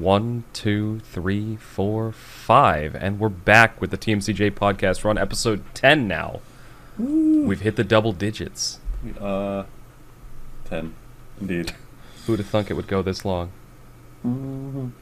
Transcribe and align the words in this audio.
One, 0.00 0.44
two, 0.54 1.00
three, 1.00 1.56
four, 1.56 2.10
five, 2.10 2.94
and 2.94 3.20
we're 3.20 3.28
back 3.28 3.78
with 3.82 3.90
the 3.90 3.98
TMCJ 3.98 4.52
podcast. 4.52 5.04
We're 5.04 5.10
on 5.10 5.18
episode 5.18 5.62
ten 5.74 6.08
now. 6.08 6.40
We've 6.96 7.60
hit 7.60 7.76
the 7.76 7.84
double 7.84 8.14
digits. 8.14 8.80
Are 9.20 9.66
ten, 10.64 10.94
indeed. 11.38 11.74
Who'd 12.26 12.38
have 12.38 12.48
thunk 12.48 12.70
it 12.70 12.74
would 12.74 12.86
go 12.86 13.02
this 13.02 13.26
long? 13.26 13.52
Who'd 14.22 14.92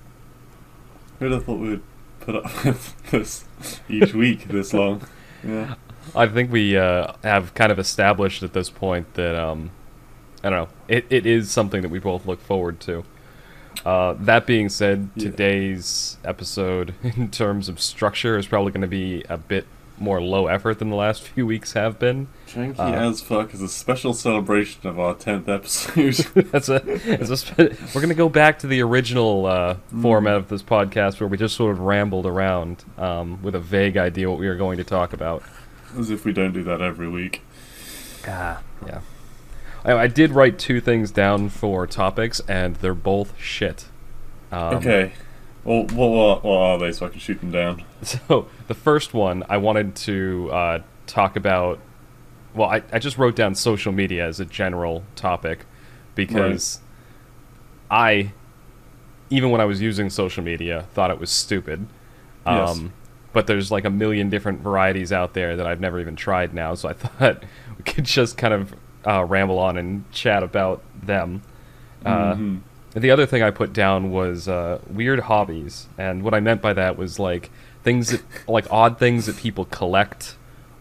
have 1.21 1.45
thought 1.45 1.61
we 1.61 1.69
would 1.69 1.83
put 2.19 2.35
up 2.35 2.65
with 2.65 3.01
this 3.12 3.45
each 3.89 4.12
week 4.15 4.49
this 4.49 4.75
long? 4.75 5.03
Yeah. 5.46 5.77
I 6.17 6.27
think 6.27 6.51
we 6.51 6.77
uh, 6.77 7.12
have 7.23 7.55
kind 7.55 7.71
of 7.71 7.79
established 7.79 8.43
at 8.43 8.53
this 8.53 8.71
point 8.71 9.15
that 9.15 9.37
um, 9.37 9.71
I 10.43 10.51
don't 10.51 10.59
know. 10.59 10.69
It, 10.88 11.07
it 11.09 11.27
is 11.27 11.52
something 11.52 11.83
that 11.83 11.91
we 11.91 12.01
both 12.01 12.27
look 12.27 12.41
forward 12.43 12.80
to. 12.80 13.05
Uh, 13.84 14.14
that 14.20 14.46
being 14.46 14.68
said, 14.68 15.09
Yeah. 15.14 15.30
today's 15.30 16.16
episode, 16.24 16.95
in 17.02 17.30
terms 17.30 17.68
of 17.68 17.80
structure, 17.80 18.37
is 18.38 18.46
probably 18.46 18.73
going 18.73 18.82
to 18.82 18.87
be 18.87 19.24
a 19.28 19.37
bit 19.37 19.66
more 20.01 20.23
low 20.23 20.46
effort 20.46 20.78
than 20.78 20.91
the 20.91 20.96
last 20.96 21.23
few 21.23 21.45
weeks 21.45 21.73
have 21.73 21.98
been. 21.98 22.28
Janky 22.48 22.78
Uh, 22.78 22.92
as 23.10 23.20
fuck 23.20 23.52
is 23.52 23.60
a 23.60 23.68
special 23.68 24.14
celebration 24.14 24.87
of 24.87 24.96
our 24.98 25.12
tenth 25.14 25.48
episode. 25.48 26.14
That's 26.52 26.68
a, 26.68 26.78
that's 27.04 27.30
a 27.30 27.37
spe- 27.37 27.59
we're 27.59 28.01
going 28.01 28.09
to 28.09 28.14
go 28.14 28.28
back 28.28 28.60
to 28.60 28.68
the 28.68 28.80
original 28.80 29.46
uh, 29.46 29.74
format 30.01 30.34
of 30.37 30.48
this 30.48 30.62
podcast 30.62 31.18
where 31.18 31.26
we 31.29 31.37
just 31.37 31.56
sort 31.56 31.73
of 31.73 31.80
rambled 31.80 32.26
around 32.26 32.84
um, 32.96 33.42
with 33.42 33.56
a 33.56 33.59
vague 33.60 33.96
idea 33.96 34.30
what 34.30 34.38
we 34.38 34.46
were 34.46 34.54
going 34.54 34.76
to 34.79 34.84
talk 34.84 35.12
about. 35.12 35.42
As 35.98 36.10
if 36.10 36.24
we 36.24 36.32
don't 36.32 36.52
do 36.52 36.62
that 36.62 36.80
every 36.80 37.09
week. 37.09 37.42
Ah, 38.26 38.60
yeah. 38.87 39.01
I, 39.84 39.92
I 39.92 40.06
did 40.06 40.32
write 40.32 40.59
two 40.59 40.80
things 40.80 41.10
down 41.10 41.48
for 41.48 41.87
topics, 41.87 42.41
and 42.48 42.76
they're 42.76 42.95
both 42.95 43.38
shit. 43.38 43.87
Um, 44.51 44.76
okay. 44.76 45.12
Well, 45.65 45.82
what, 45.85 46.10
what, 46.10 46.45
what 46.45 46.57
are 46.57 46.79
they 46.79 46.93
so 46.93 47.07
I 47.07 47.09
can 47.10 47.20
shoot 47.20 47.40
them 47.40 47.51
down? 47.51 47.85
So 48.02 48.46
the 48.68 48.74
first 48.74 49.12
one 49.12 49.43
I 49.48 49.57
wanted 49.57 49.96
to 49.96 50.51
uh, 50.52 50.82
talk 51.09 51.35
about. 51.35 51.80
Well, 52.54 52.70
I, 52.70 52.82
I 52.93 53.01
just 53.01 53.18
wrote 53.18 53.35
down 53.35 53.57
social 53.57 53.93
media 53.93 54.24
as 54.24 54.38
a 54.38 54.45
general 54.45 55.02
topic 55.16 55.65
because 56.15 56.79
I, 57.90 58.32
even 59.30 59.51
when 59.51 59.60
I 59.60 59.65
was 59.65 59.80
using 59.80 60.10
social 60.10 60.45
media, 60.45 60.87
thought 60.95 61.10
it 61.10 61.18
was 61.18 61.30
stupid. 61.30 61.88
Yes. 62.46 62.70
Um, 62.70 62.92
but 63.32 63.46
there's 63.46 63.70
like 63.70 63.85
a 63.85 63.90
million 63.90 64.31
different 64.31 64.60
varieties 64.60 65.12
out 65.12 65.34
there 65.34 65.56
that 65.56 65.66
I've 65.66 65.81
never 65.81 66.00
even 66.00 66.16
tried 66.16 66.54
now, 66.54 66.75
so 66.75 66.88
I 66.88 66.92
thought 66.94 67.42
we 67.76 67.82
could 67.82 68.04
just 68.04 68.38
kind 68.38 68.54
of 68.54 68.75
uh, 69.09 69.25
ramble 69.25 69.59
on 69.59 69.76
and 69.78 70.10
chat 70.12 70.42
about 70.42 70.82
them. 71.03 71.42
Uh, 72.04 72.34
Mhm. 72.34 72.60
the 72.94 73.10
other 73.10 73.26
thing 73.26 73.42
I 73.42 73.50
put 73.50 73.72
down 73.72 74.10
was 74.10 74.48
uh, 74.48 74.78
weird 74.88 75.20
hobbies, 75.20 75.87
and 75.97 76.22
what 76.22 76.34
I 76.34 76.41
meant 76.41 76.60
by 76.60 76.72
that 76.75 76.97
was 76.98 77.19
like 77.19 77.50
things 77.82 78.10
that, 78.10 78.22
like 78.47 78.66
odd 78.70 78.98
things 78.98 79.26
that 79.26 79.36
people 79.36 79.64
collect, 79.66 80.36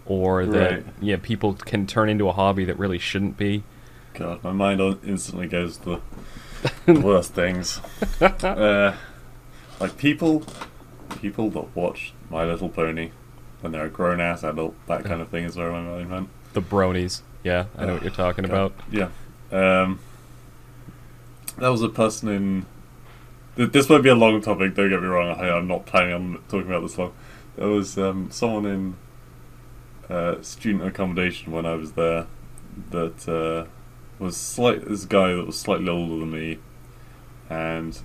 or 0.06 0.46
that 0.46 0.72
Right. 0.72 0.86
yeah 1.02 1.18
people 1.22 1.54
can 1.54 1.86
turn 1.88 2.10
into 2.10 2.28
a 2.28 2.34
hobby 2.34 2.66
that 2.66 2.78
really 2.78 2.98
shouldn't 3.00 3.38
be. 3.38 3.64
God, 4.14 4.44
my 4.44 4.52
mind 4.52 4.80
instantly 5.06 5.48
goes 5.48 5.78
to 5.78 6.02
the 6.86 7.00
worst 7.00 7.34
things. 7.34 7.80
Uh, 8.22 8.94
like 9.80 9.96
people, 9.98 10.44
people 11.22 11.50
that 11.52 11.76
watch 11.76 12.14
My 12.32 12.44
Little 12.46 12.70
Pony 12.70 13.12
when 13.62 13.72
they're 13.72 13.86
a 13.86 13.90
grown 13.90 14.20
ass 14.20 14.44
adult. 14.44 14.74
That 14.88 15.04
kind 15.06 15.22
of 15.22 15.30
thing 15.30 15.44
is 15.46 15.56
where 15.56 15.72
my 15.72 15.82
mind 15.82 16.10
went. 16.12 16.30
The 16.54 16.62
bronies, 16.62 17.22
yeah, 17.44 17.66
I 17.78 17.86
know 17.86 17.94
what 17.94 18.04
you're 18.04 18.12
talking 18.12 18.46
God, 18.46 18.52
about. 18.52 18.74
Yeah. 18.92 19.10
Um, 19.52 20.00
that 21.58 21.70
was 21.70 21.82
a 21.82 21.90
person 21.90 22.30
in. 22.30 22.66
th- 23.56 23.72
This 23.72 23.90
might 23.90 24.02
be 24.04 24.10
a 24.10 24.16
long 24.16 24.42
topic. 24.42 24.76
Don't 24.76 24.90
get 24.90 25.02
me 25.02 25.08
wrong. 25.08 25.40
I, 25.40 25.50
I'm 25.52 25.68
not 25.68 25.86
planning 25.86 26.14
on 26.14 26.44
talking 26.50 26.68
about 26.68 26.82
this 26.82 26.98
long. 26.98 27.14
There 27.56 27.68
was 27.68 27.98
um, 27.98 28.30
someone 28.32 28.66
in 28.66 28.96
uh, 30.10 30.42
student 30.42 30.86
accommodation 30.86 31.52
when 31.52 31.66
I 31.66 31.74
was 31.76 31.94
there 31.94 32.28
that 32.92 33.28
uh, 33.28 33.68
was 34.20 34.38
slight. 34.38 34.88
This 34.88 35.06
guy 35.06 35.34
that 35.34 35.46
was 35.46 35.58
slightly 35.60 35.90
older 35.90 36.18
than 36.20 36.32
me, 36.32 36.60
and 37.50 38.00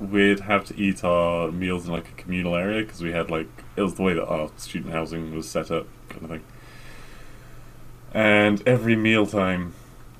we'd 0.00 0.40
have 0.40 0.64
to 0.66 0.76
eat 0.80 1.04
our 1.04 1.50
meals 1.52 1.86
in 1.86 1.92
like 1.92 2.08
a 2.08 2.12
communal 2.12 2.54
area 2.56 2.82
because 2.82 3.02
we 3.02 3.12
had 3.12 3.30
like 3.30 3.48
it 3.76 3.82
was 3.82 3.94
the 3.94 4.02
way 4.02 4.14
that 4.14 4.26
our 4.26 4.50
student 4.56 4.92
housing 4.92 5.34
was 5.34 5.48
set 5.48 5.70
up, 5.70 5.86
kind 6.08 6.22
of 6.24 6.30
thing. 6.30 6.42
And 8.14 8.62
every 8.66 8.94
mealtime, 8.96 9.74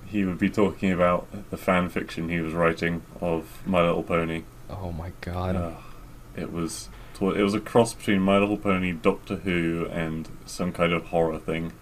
he 0.05 0.25
would 0.25 0.39
be 0.39 0.51
talking 0.51 0.91
about 0.93 1.27
the 1.51 1.57
fan 1.57 1.89
fiction 1.89 2.29
he 2.29 2.41
was 2.41 2.53
writing 2.53 3.03
of 3.21 3.63
My 3.67 3.83
Little 3.83 4.03
Pony. 4.03 4.43
Oh 4.69 4.91
my 4.93 5.13
god, 5.21 5.55
Ugh. 5.57 5.75
it 6.37 6.53
was 6.53 6.89
it 7.21 7.43
was 7.43 7.55
a 7.55 7.61
cross 7.61 7.95
between 7.95 8.21
My 8.21 8.39
Little 8.39 8.57
Pony, 8.57 8.93
Doctor 8.93 9.37
Who, 9.37 9.87
and 9.93 10.29
some 10.45 10.73
kind 10.73 10.93
of 10.93 11.07
horror 11.07 11.39
thing. 11.39 11.73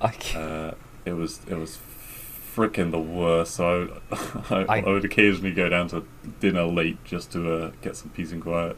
I 0.00 0.08
can't. 0.10 0.44
Uh, 0.44 0.74
it 1.04 1.14
was 1.14 1.40
it 1.48 1.54
was 1.56 1.78
freaking 2.54 2.92
the 2.92 3.00
worst. 3.00 3.54
So 3.54 4.00
I, 4.12 4.16
I, 4.50 4.64
I- 4.76 4.80
I 4.80 4.84
would 4.88 5.04
occasionally 5.04 5.52
go 5.52 5.68
down 5.68 5.88
to 5.88 6.06
dinner 6.38 6.64
late 6.66 7.02
just 7.04 7.32
to 7.32 7.52
uh, 7.52 7.70
get 7.82 7.96
some 7.96 8.10
peace 8.10 8.30
and 8.30 8.40
quiet. 8.42 8.76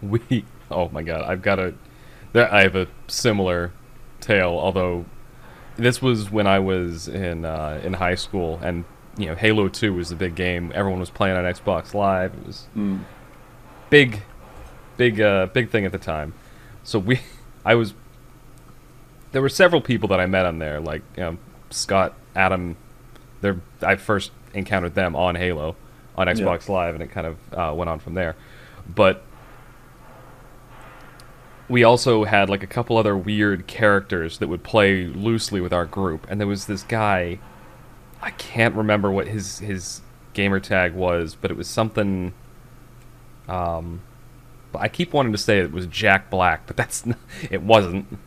We. 0.00 0.44
Oh 0.70 0.88
my 0.88 1.02
god, 1.02 1.22
I've 1.22 1.42
got 1.42 1.58
a. 1.58 1.74
There, 2.32 2.52
I 2.52 2.62
have 2.62 2.76
a 2.76 2.86
similar 3.08 3.72
tale. 4.20 4.50
Although 4.58 5.04
this 5.78 6.02
was 6.02 6.30
when 6.30 6.46
I 6.46 6.58
was 6.58 7.08
in 7.08 7.44
uh, 7.44 7.80
in 7.82 7.94
high 7.94 8.14
school, 8.16 8.60
and 8.62 8.84
you 9.16 9.26
know, 9.26 9.34
Halo 9.34 9.68
Two 9.68 9.94
was 9.94 10.10
the 10.10 10.16
big 10.16 10.34
game. 10.34 10.70
Everyone 10.74 11.00
was 11.00 11.10
playing 11.10 11.36
on 11.36 11.44
Xbox 11.44 11.94
Live. 11.94 12.34
It 12.34 12.46
was 12.46 12.66
Mm. 12.76 13.00
big, 13.90 14.22
big, 14.96 15.20
uh, 15.20 15.46
big 15.46 15.70
thing 15.70 15.84
at 15.86 15.92
the 15.92 15.98
time. 15.98 16.34
So 16.84 16.98
we, 16.98 17.20
I 17.64 17.74
was. 17.74 17.94
There 19.32 19.42
were 19.42 19.48
several 19.48 19.80
people 19.80 20.08
that 20.10 20.20
I 20.20 20.26
met 20.26 20.46
on 20.46 20.58
there, 20.58 20.80
like 20.80 21.02
you 21.16 21.22
know, 21.22 21.38
Scott, 21.70 22.14
Adam. 22.34 22.76
They're, 23.40 23.60
I 23.82 23.96
first 23.96 24.32
encountered 24.54 24.94
them 24.94 25.14
on 25.14 25.34
Halo, 25.36 25.76
on 26.16 26.26
Xbox 26.26 26.68
Live, 26.68 26.94
and 26.94 27.02
it 27.02 27.10
kind 27.10 27.26
of 27.26 27.36
uh, 27.52 27.72
went 27.74 27.88
on 27.88 27.98
from 28.00 28.14
there. 28.14 28.34
But 28.92 29.22
we 31.68 31.84
also 31.84 32.24
had 32.24 32.48
like 32.48 32.62
a 32.62 32.66
couple 32.66 32.96
other 32.96 33.16
weird 33.16 33.66
characters 33.66 34.38
that 34.38 34.48
would 34.48 34.62
play 34.62 35.04
loosely 35.06 35.60
with 35.60 35.72
our 35.72 35.84
group, 35.86 36.26
and 36.30 36.40
there 36.40 36.46
was 36.48 36.66
this 36.66 36.82
guy. 36.82 37.38
I 38.20 38.30
can't 38.32 38.74
remember 38.74 39.10
what 39.10 39.28
his 39.28 39.58
his 39.60 40.00
gamer 40.34 40.60
tag 40.60 40.94
was, 40.94 41.34
but 41.34 41.50
it 41.50 41.56
was 41.56 41.68
something. 41.68 42.32
Um, 43.48 44.00
but 44.72 44.80
I 44.82 44.88
keep 44.88 45.12
wanting 45.12 45.32
to 45.32 45.38
say 45.38 45.58
it 45.60 45.72
was 45.72 45.86
Jack 45.86 46.28
Black, 46.30 46.66
but 46.66 46.76
that's 46.76 47.06
not, 47.06 47.18
it 47.50 47.62
wasn't. 47.62 48.18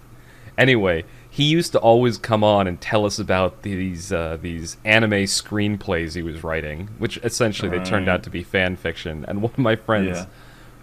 Anyway, 0.57 1.05
he 1.29 1.43
used 1.45 1.71
to 1.71 1.79
always 1.79 2.17
come 2.17 2.43
on 2.43 2.67
and 2.67 2.79
tell 2.81 3.05
us 3.05 3.17
about 3.19 3.61
these 3.63 4.11
uh, 4.11 4.37
these 4.41 4.77
anime 4.85 5.11
screenplays 5.25 6.15
he 6.15 6.21
was 6.21 6.43
writing, 6.43 6.89
which 6.97 7.17
essentially 7.23 7.69
they 7.69 7.83
turned 7.83 8.09
out 8.09 8.23
to 8.23 8.29
be 8.29 8.43
fan 8.43 8.75
fiction. 8.75 9.25
And 9.27 9.41
one 9.41 9.51
of 9.53 9.59
my 9.59 9.75
friends 9.75 10.17
Yeah. 10.17 10.25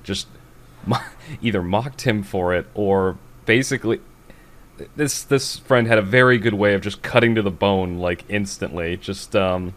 just 0.02 0.26
either 1.42 1.62
mocked 1.62 2.02
him 2.02 2.22
for 2.22 2.54
it 2.54 2.66
or 2.74 3.18
basically 3.46 4.00
this 4.96 5.22
this 5.24 5.58
friend 5.58 5.86
had 5.86 5.98
a 5.98 6.02
very 6.02 6.38
good 6.38 6.54
way 6.54 6.74
of 6.74 6.80
just 6.80 7.02
cutting 7.02 7.34
to 7.34 7.42
the 7.42 7.50
bone 7.50 7.98
like 7.98 8.24
instantly. 8.28 8.96
Just 8.96 9.34
um, 9.34 9.74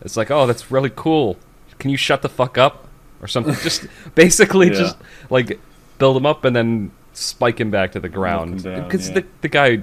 it's 0.00 0.16
like, 0.16 0.30
oh, 0.30 0.46
that's 0.46 0.70
really 0.70 0.90
cool. 0.94 1.36
Can 1.78 1.90
you 1.90 1.96
shut 1.96 2.22
the 2.22 2.28
fuck 2.28 2.58
up 2.58 2.88
or 3.20 3.28
something? 3.28 3.54
just 3.62 3.86
basically 4.14 4.68
Yeah. 4.68 4.74
just 4.74 4.96
like 5.30 5.60
build 5.98 6.16
him 6.16 6.26
up 6.26 6.44
and 6.44 6.54
then 6.54 6.92
spike 7.12 7.60
him 7.60 7.70
back 7.70 7.92
to 7.92 8.00
the 8.00 8.08
ground 8.08 8.62
because 8.62 9.08
yeah. 9.08 9.14
the 9.14 9.26
the 9.42 9.48
guy 9.48 9.82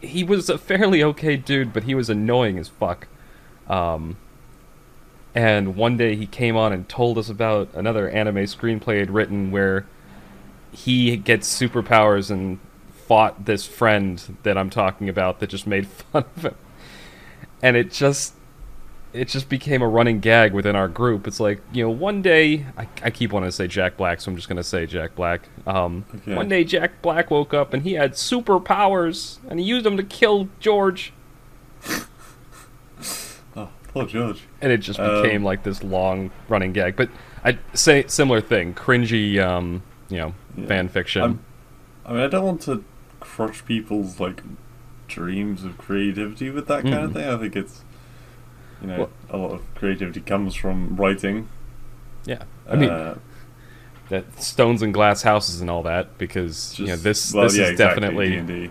he 0.00 0.24
was 0.24 0.48
a 0.48 0.58
fairly 0.58 1.02
okay 1.02 1.36
dude, 1.36 1.72
but 1.72 1.84
he 1.84 1.94
was 1.94 2.10
annoying 2.10 2.58
as 2.58 2.68
fuck. 2.68 3.06
Um, 3.68 4.16
and 5.34 5.76
one 5.76 5.96
day 5.96 6.14
he 6.16 6.26
came 6.26 6.56
on 6.56 6.72
and 6.72 6.88
told 6.88 7.18
us 7.18 7.28
about 7.28 7.68
another 7.74 8.08
anime 8.08 8.36
screenplay 8.36 8.98
he'd 9.00 9.10
written 9.10 9.50
where 9.50 9.86
he 10.72 11.16
gets 11.16 11.48
superpowers 11.60 12.30
and 12.30 12.58
fought 13.06 13.44
this 13.44 13.66
friend 13.66 14.36
that 14.42 14.56
I'm 14.56 14.70
talking 14.70 15.08
about 15.08 15.40
that 15.40 15.48
just 15.50 15.66
made 15.66 15.86
fun 16.12 16.24
of 16.36 16.42
him. 16.44 16.54
And 17.62 17.76
it 17.76 17.90
just 17.92 18.34
it 19.12 19.28
just 19.28 19.50
became 19.50 19.82
a 19.82 19.88
running 19.88 20.20
gag 20.20 20.54
within 20.54 20.74
our 20.74 20.88
group. 20.88 21.26
It's 21.26 21.38
like, 21.38 21.60
you 21.70 21.84
know, 21.84 21.90
one 21.90 22.22
day 22.22 22.64
I, 22.78 22.88
I 23.02 23.10
keep 23.10 23.32
wanting 23.32 23.48
to 23.48 23.52
say 23.52 23.66
Jack 23.66 23.98
Black, 23.98 24.22
so 24.22 24.30
I'm 24.30 24.36
just 24.36 24.48
gonna 24.48 24.62
say 24.62 24.86
Jack 24.86 25.14
Black. 25.14 25.48
Um, 25.66 26.04
Okay. 26.14 26.34
One 26.34 26.48
day 26.48 26.64
Jack 26.64 27.02
Black 27.02 27.30
woke 27.30 27.52
up 27.52 27.74
and 27.74 27.82
he 27.82 27.92
had 27.94 28.12
superpowers 28.12 29.38
and 29.48 29.60
he 29.60 29.66
used 29.66 29.84
them 29.84 29.96
to 29.96 30.02
kill 30.02 30.48
George. 30.60 31.12
Oh, 33.94 34.00
poor 34.00 34.06
George. 34.08 34.42
and 34.60 34.72
it 34.72 34.78
just 34.78 34.98
Um, 34.98 35.22
became 35.22 35.44
like 35.44 35.62
this 35.64 35.82
long 35.82 36.30
running 36.48 36.72
gag. 36.72 36.96
But 36.96 37.10
I 37.44 37.58
say 37.74 38.04
similar 38.06 38.40
thing, 38.40 38.72
cringy, 38.74 39.38
um, 39.38 39.82
you 40.08 40.16
know, 40.18 40.34
Yeah. 40.56 40.66
fan 40.66 40.88
fiction. 40.88 41.22
I'm- 41.22 41.38
I 42.06 42.12
mean, 42.14 42.22
I 42.22 42.26
don't 42.28 42.44
want 42.44 42.60
to 42.62 42.84
crush 43.20 43.64
people's 43.64 44.18
like 44.18 44.42
dreams 45.08 45.62
of 45.64 45.76
creativity 45.78 46.48
with 46.50 46.66
that 46.68 46.82
kind 46.82 46.94
of 46.94 47.10
Mhm. 47.10 47.14
thing. 47.14 47.28
I 47.28 47.36
think 47.36 47.56
it's 47.56 47.84
you 48.80 48.88
know 48.88 48.98
Well- 48.98 49.10
a 49.30 49.36
lot 49.36 49.52
of 49.52 49.74
creativity 49.74 50.20
comes 50.20 50.54
from 50.54 50.96
writing, 50.96 51.48
Yeah, 52.24 52.42
I 52.70 52.76
mean 52.76 52.88
Uh, 52.90 53.16
that 54.08 54.40
stones 54.42 54.80
and 54.82 54.92
glass 54.94 55.22
houses 55.22 55.60
and 55.60 55.68
all 55.70 55.82
that 55.82 56.16
because 56.18 56.78
you 56.78 56.86
know 56.86 56.96
this 56.96 57.32
well, 57.34 57.44
this 57.44 57.56
yeah, 57.56 57.64
is 57.64 57.70
exactly, 57.70 58.00
definitely 58.00 58.30
D&D. 58.30 58.70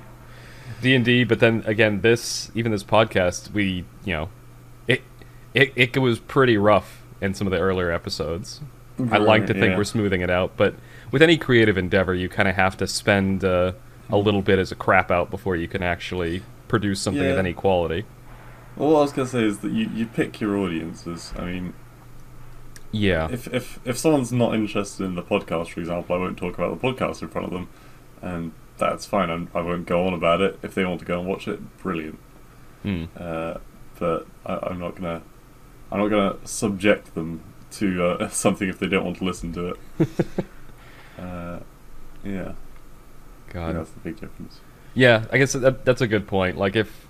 D 0.81 0.95
and 0.95 1.05
D. 1.05 1.23
But 1.25 1.39
then 1.39 1.61
again, 1.65 2.01
this 2.01 2.49
even 2.55 2.71
this 2.71 2.83
podcast, 2.83 3.51
we 3.51 3.83
you 4.05 4.13
know, 4.13 4.29
it 5.53 5.73
it 5.75 5.97
was 5.97 6.19
pretty 6.19 6.57
rough 6.57 7.01
in 7.21 7.33
some 7.33 7.47
of 7.47 7.51
the 7.51 7.59
earlier 7.59 7.91
episodes. 7.91 8.61
I 9.11 9.17
like 9.17 9.47
to 9.47 9.53
think 9.53 9.71
Yeah. 9.71 9.77
we're 9.77 9.83
smoothing 9.83 10.21
it 10.21 10.29
out, 10.29 10.51
but 10.57 10.75
with 11.11 11.21
any 11.21 11.37
creative 11.37 11.77
endeavor, 11.77 12.13
you 12.13 12.29
kind 12.29 12.47
of 12.47 12.55
have 12.55 12.77
to 12.77 12.87
spend 12.87 13.43
uh, 13.43 13.71
a 14.09 14.17
little 14.17 14.41
bit 14.41 14.59
as 14.59 14.71
a 14.71 14.75
crap 14.75 15.09
out 15.09 15.31
before 15.31 15.55
you 15.55 15.67
can 15.67 15.81
actually 15.81 16.43
produce 16.67 17.01
something 17.01 17.25
of 17.25 17.37
any 17.37 17.53
quality. 17.53 18.05
Well, 18.75 18.91
what 18.91 18.99
I 18.99 19.01
was 19.01 19.11
gonna 19.11 19.27
say 19.27 19.43
is 19.43 19.59
that 19.59 19.71
you, 19.71 19.89
you 19.93 20.05
pick 20.05 20.39
your 20.39 20.55
audiences. 20.57 21.33
I 21.37 21.45
mean, 21.45 21.73
Yeah, 22.91 23.27
if, 23.31 23.47
if 23.53 23.79
if 23.85 23.97
someone's 23.97 24.31
not 24.31 24.53
interested 24.53 25.03
in 25.05 25.15
the 25.15 25.23
podcast, 25.23 25.69
for 25.69 25.79
example, 25.79 26.15
I 26.15 26.19
won't 26.19 26.37
talk 26.37 26.55
about 26.57 26.79
the 26.79 26.87
podcast 26.87 27.21
in 27.21 27.29
front 27.29 27.47
of 27.47 27.53
them, 27.53 27.69
and 28.21 28.51
that's 28.77 29.05
fine. 29.05 29.29
I'm, 29.29 29.49
I 29.55 29.61
won't 29.61 29.85
go 29.85 30.05
on 30.07 30.13
about 30.13 30.41
it. 30.41 30.59
If 30.61 30.75
they 30.75 30.83
want 30.85 30.99
to 30.99 31.05
go 31.05 31.19
and 31.19 31.27
watch 31.27 31.47
it, 31.47 31.77
brilliant. 31.79 32.19
Hmm. 32.83 33.05
Uh, 33.17 33.55
but 33.99 34.27
I, 34.45 34.59
I'm 34.63 34.79
not 34.79 34.95
gonna 34.95 35.21
I'm 35.91 35.99
not 35.99 36.07
gonna 36.07 36.37
subject 36.45 37.13
them 37.15 37.41
to 37.71 38.03
uh, 38.03 38.27
something 38.29 38.69
if 38.69 38.79
they 38.79 38.87
don't 38.87 39.05
want 39.05 39.17
to 39.17 39.23
listen 39.23 39.51
to 39.53 39.69
it. 39.69 39.77
uh, 41.19 41.59
yeah, 42.23 42.53
God. 43.49 43.75
that's 43.75 43.91
the 43.91 43.99
big 43.99 44.19
difference. 44.19 44.59
Yeah, 44.93 45.25
I 45.31 45.37
guess 45.37 45.53
that, 45.53 45.85
that's 45.85 46.01
a 46.01 46.07
good 46.07 46.27
point. 46.27 46.57
Like 46.57 46.75
if, 46.75 47.07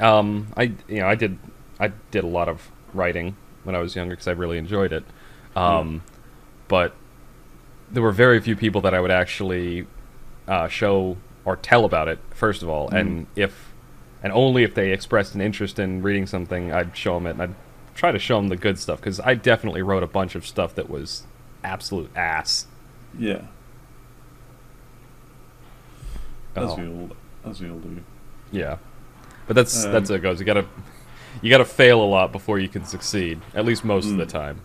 um, 0.00 0.48
I 0.56 0.72
you 0.88 1.00
know 1.00 1.08
I 1.08 1.14
did 1.14 1.38
I 1.78 1.92
did 2.10 2.24
a 2.24 2.28
lot 2.28 2.48
of 2.48 2.70
writing 2.92 3.36
when 3.64 3.74
I 3.74 3.78
was 3.78 3.94
younger 3.94 4.14
because 4.14 4.28
I 4.28 4.32
really 4.32 4.58
enjoyed 4.58 4.92
it, 4.92 5.04
um, 5.56 6.02
but 6.68 6.94
there 7.90 8.02
were 8.02 8.12
very 8.12 8.40
few 8.40 8.56
people 8.56 8.80
that 8.82 8.94
I 8.94 9.00
would 9.00 9.10
actually 9.10 9.86
uh, 10.46 10.68
show 10.68 11.16
or 11.44 11.56
tell 11.56 11.84
about 11.84 12.08
it. 12.08 12.18
First 12.30 12.62
of 12.62 12.68
all, 12.68 12.88
and 12.90 13.26
if 13.36 13.72
and 14.22 14.32
only 14.32 14.64
if 14.64 14.74
they 14.74 14.92
expressed 14.92 15.34
an 15.34 15.40
interest 15.40 15.78
in 15.78 16.02
reading 16.02 16.26
something, 16.26 16.72
I'd 16.72 16.96
show 16.96 17.14
them 17.14 17.26
it, 17.26 17.30
and 17.30 17.42
I'd 17.42 17.54
try 17.98 18.12
to 18.12 18.18
show 18.18 18.36
them 18.36 18.48
the 18.48 18.56
good 18.56 18.78
stuff 18.78 19.00
because 19.00 19.18
I 19.20 19.34
definitely 19.34 19.82
wrote 19.82 20.02
a 20.04 20.06
bunch 20.06 20.34
of 20.36 20.46
stuff 20.46 20.74
that 20.76 20.88
was 20.88 21.24
absolute 21.64 22.10
ass. 22.16 22.66
Yeah, 23.18 23.42
as 26.54 26.70
Oh. 26.70 26.76
we 26.76 26.86
all 26.88 27.10
as 27.44 27.60
we 27.60 27.68
all 27.70 27.78
do. 27.78 28.00
Yeah, 28.52 28.76
but 29.46 29.56
that's 29.56 29.84
Um, 29.84 29.92
that's 29.92 30.08
how 30.10 30.14
it 30.16 30.22
goes. 30.22 30.38
You 30.38 30.46
gotta 30.46 30.64
you 31.42 31.50
gotta 31.50 31.64
fail 31.64 32.00
a 32.02 32.06
lot 32.06 32.30
before 32.32 32.58
you 32.58 32.68
can 32.68 32.84
succeed. 32.84 33.40
At 33.54 33.64
least 33.64 33.84
most 33.84 34.06
of 34.10 34.16
the 34.16 34.24
Mm. 34.26 34.28
time. 34.30 34.60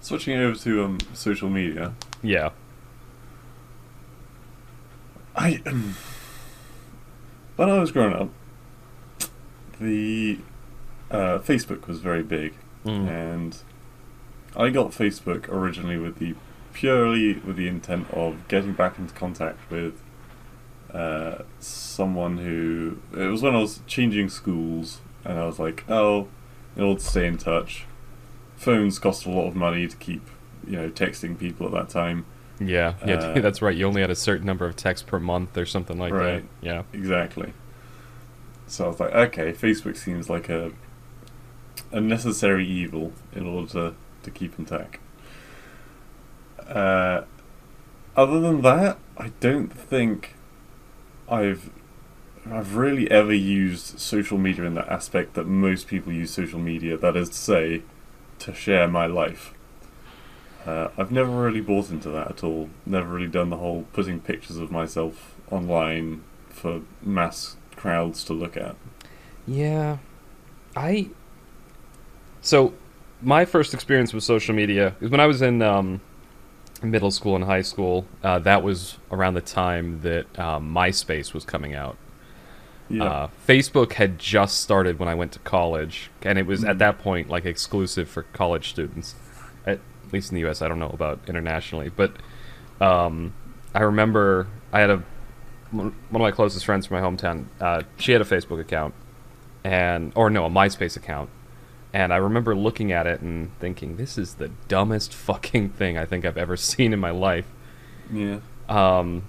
Switching 0.00 0.38
over 0.38 0.56
to 0.60 0.84
um, 0.84 0.98
social 1.12 1.50
media, 1.50 1.92
Yeah. 2.22 2.50
I 5.36 5.60
um, 5.66 5.94
when 7.56 7.68
I 7.68 7.78
was 7.78 7.90
growing 7.92 8.14
up, 8.14 8.28
the 9.80 10.38
uh, 11.10 11.38
Facebook 11.38 11.86
was 11.86 12.00
very 12.00 12.22
big, 12.22 12.54
Mm. 12.84 13.08
and 13.08 13.56
I 14.56 14.70
got 14.70 14.92
Facebook 14.92 15.48
originally 15.48 15.96
with 15.98 16.18
the 16.18 16.34
purely 16.72 17.34
with 17.34 17.56
the 17.56 17.66
intent 17.68 18.08
of 18.12 18.46
getting 18.48 18.72
back 18.72 18.98
into 18.98 19.12
contact 19.14 19.58
with 19.70 20.00
uh, 20.94 21.42
someone 21.60 22.38
who 22.38 22.98
it 23.12 23.26
was 23.26 23.42
when 23.42 23.54
I 23.54 23.58
was 23.58 23.80
changing 23.86 24.28
schools, 24.30 25.00
and 25.24 25.38
I 25.38 25.44
was 25.46 25.58
like, 25.58 25.84
oh, 25.88 26.28
in 26.76 26.82
order 26.84 27.00
to 27.00 27.04
stay 27.06 27.26
in 27.26 27.36
touch, 27.36 27.84
phones 28.56 28.98
cost 28.98 29.26
a 29.26 29.30
lot 29.30 29.48
of 29.48 29.56
money 29.56 29.86
to 29.86 29.96
keep, 29.96 30.22
you 30.66 30.76
know, 30.76 30.88
texting 30.88 31.38
people 31.38 31.66
at 31.66 31.72
that 31.72 31.88
time. 31.90 32.24
Yeah. 32.60 32.94
Yeah. 33.06 33.14
Uh, 33.16 33.40
that's 33.40 33.60
right. 33.60 33.76
You 33.76 33.86
only 33.86 34.00
had 34.00 34.10
a 34.10 34.14
certain 34.16 34.46
number 34.46 34.64
of 34.66 34.76
texts 34.76 35.06
per 35.08 35.18
month 35.20 35.56
or 35.58 35.66
something 35.66 35.98
like 35.98 36.12
Right. 36.12 36.42
that. 36.60 36.66
Yeah. 36.66 36.82
Exactly. 36.92 37.52
So 38.66 38.84
I 38.84 38.88
was 38.88 39.00
like, 39.00 39.12
okay, 39.14 39.52
Facebook 39.52 39.96
seems 39.96 40.28
like 40.30 40.48
a 40.48 40.72
a 41.92 42.00
necessary 42.00 42.66
evil 42.66 43.12
in 43.32 43.46
order 43.46 43.68
to, 43.72 43.94
to 44.22 44.30
keep 44.30 44.58
intact. 44.58 44.98
Uh, 46.66 47.22
other 48.16 48.40
than 48.40 48.62
that, 48.62 48.98
I 49.16 49.32
don't 49.40 49.72
think 49.72 50.34
I've 51.28 51.70
I've 52.50 52.76
really 52.76 53.10
ever 53.10 53.34
used 53.34 54.00
social 54.00 54.38
media 54.38 54.64
in 54.64 54.74
that 54.74 54.88
aspect 54.88 55.34
that 55.34 55.46
most 55.46 55.86
people 55.86 56.12
use 56.12 56.30
social 56.30 56.58
media. 56.58 56.96
That 56.96 57.16
is 57.16 57.28
to 57.28 57.34
say, 57.34 57.82
to 58.38 58.54
share 58.54 58.88
my 58.88 59.06
life. 59.06 59.52
Uh, 60.64 60.88
I've 60.96 61.10
never 61.10 61.30
really 61.30 61.60
bought 61.60 61.90
into 61.90 62.08
that 62.10 62.28
at 62.28 62.44
all. 62.44 62.70
Never 62.86 63.14
really 63.14 63.28
done 63.28 63.50
the 63.50 63.56
whole 63.58 63.84
putting 63.92 64.20
pictures 64.20 64.56
of 64.56 64.70
myself 64.70 65.34
online 65.50 66.24
for 66.48 66.82
mass 67.02 67.56
crowds 67.76 68.24
to 68.24 68.32
look 68.32 68.56
at. 68.56 68.76
Yeah. 69.46 69.98
I. 70.74 71.10
So, 72.40 72.72
my 73.20 73.44
first 73.44 73.74
experience 73.74 74.12
with 74.14 74.22
social 74.24 74.54
media 74.54 74.94
is 75.00 75.10
when 75.10 75.20
I 75.20 75.26
was 75.26 75.42
in 75.42 75.60
um, 75.62 76.00
middle 76.82 77.10
school 77.10 77.34
and 77.34 77.44
high 77.44 77.62
school. 77.62 78.06
Uh, 78.22 78.38
that 78.40 78.62
was 78.62 78.98
around 79.10 79.34
the 79.34 79.40
time 79.40 80.00
that 80.02 80.38
um, 80.38 80.72
MySpace 80.72 81.34
was 81.34 81.44
coming 81.44 81.74
out. 81.74 81.96
Yeah. 82.88 83.04
Uh, 83.04 83.28
Facebook 83.46 83.94
had 83.94 84.18
just 84.18 84.60
started 84.60 84.98
when 84.98 85.08
I 85.08 85.14
went 85.14 85.32
to 85.32 85.38
college, 85.40 86.10
and 86.22 86.38
it 86.38 86.46
was 86.46 86.64
at 86.64 86.76
Mhm. 86.76 86.78
that 86.78 86.98
point 86.98 87.28
like 87.28 87.44
exclusive 87.44 88.08
for 88.08 88.22
college 88.22 88.70
students, 88.70 89.14
at 89.66 89.80
least 90.12 90.30
in 90.30 90.36
the 90.36 90.40
U.S. 90.42 90.62
I 90.62 90.68
don't 90.68 90.78
know 90.78 90.88
about 90.90 91.18
internationally, 91.26 91.90
but 91.94 92.12
um, 92.80 93.34
I 93.74 93.82
remember 93.82 94.46
I 94.72 94.80
had 94.80 94.90
a 94.90 95.02
one 95.70 95.88
of 96.14 96.20
my 96.20 96.30
closest 96.30 96.64
friends 96.64 96.86
from 96.86 97.02
my 97.02 97.06
hometown. 97.06 97.44
Uh, 97.60 97.82
she 97.98 98.12
had 98.12 98.22
a 98.22 98.24
Facebook 98.24 98.58
account, 98.58 98.94
and 99.64 100.12
or 100.14 100.30
no, 100.30 100.46
a 100.46 100.50
MySpace 100.50 100.96
account, 100.96 101.28
and 101.98 102.12
I 102.12 102.16
remember 102.16 102.54
looking 102.54 102.92
at 102.92 103.06
it 103.06 103.20
and 103.20 103.50
thinking, 103.58 103.96
"This 103.96 104.16
is 104.18 104.34
the 104.34 104.48
dumbest 104.68 105.12
fucking 105.28 105.70
thing 105.70 105.98
I 105.98 106.04
think 106.04 106.24
I've 106.24 106.38
ever 106.38 106.56
seen 106.56 106.92
in 106.92 107.00
my 107.00 107.10
life." 107.10 107.46
yeah. 108.12 108.38
Um, 108.68 109.22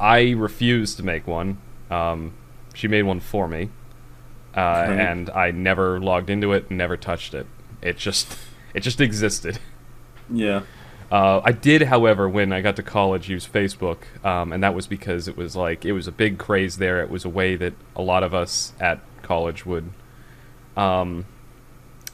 I 0.00 0.30
refused 0.30 0.96
to 0.98 1.02
make 1.02 1.26
one. 1.26 1.58
Um, 1.90 2.32
she 2.74 2.86
made 2.88 3.02
one 3.02 3.20
for 3.20 3.48
me, 3.48 3.70
uh, 4.56 4.60
Right. 4.60 4.90
and 4.98 5.28
I 5.30 5.50
never 5.50 5.98
logged 6.00 6.30
into 6.30 6.52
it, 6.52 6.70
never 6.70 6.96
touched 6.96 7.34
it. 7.34 7.46
It 7.82 7.96
just, 7.98 8.38
it 8.74 8.80
just 8.80 9.00
existed. 9.00 9.58
Yeah. 10.30 10.62
Uh, 11.10 11.40
I 11.44 11.52
did, 11.52 11.82
however, 11.82 12.28
when 12.28 12.52
I 12.52 12.60
got 12.60 12.76
to 12.76 12.82
college, 12.82 13.28
use 13.28 13.46
Facebook, 13.46 13.98
um, 14.24 14.52
and 14.52 14.62
that 14.62 14.74
was 14.74 14.86
because 14.86 15.28
it 15.28 15.36
was 15.36 15.54
like 15.56 15.84
it 15.84 15.92
was 15.92 16.06
a 16.08 16.12
big 16.12 16.38
craze 16.38 16.78
there. 16.78 17.00
It 17.02 17.10
was 17.10 17.24
a 17.24 17.28
way 17.28 17.54
that 17.56 17.74
a 17.94 18.02
lot 18.02 18.22
of 18.22 18.32
us 18.34 18.72
at 18.80 19.00
college 19.22 19.64
would. 19.66 19.90
Um, 20.76 21.24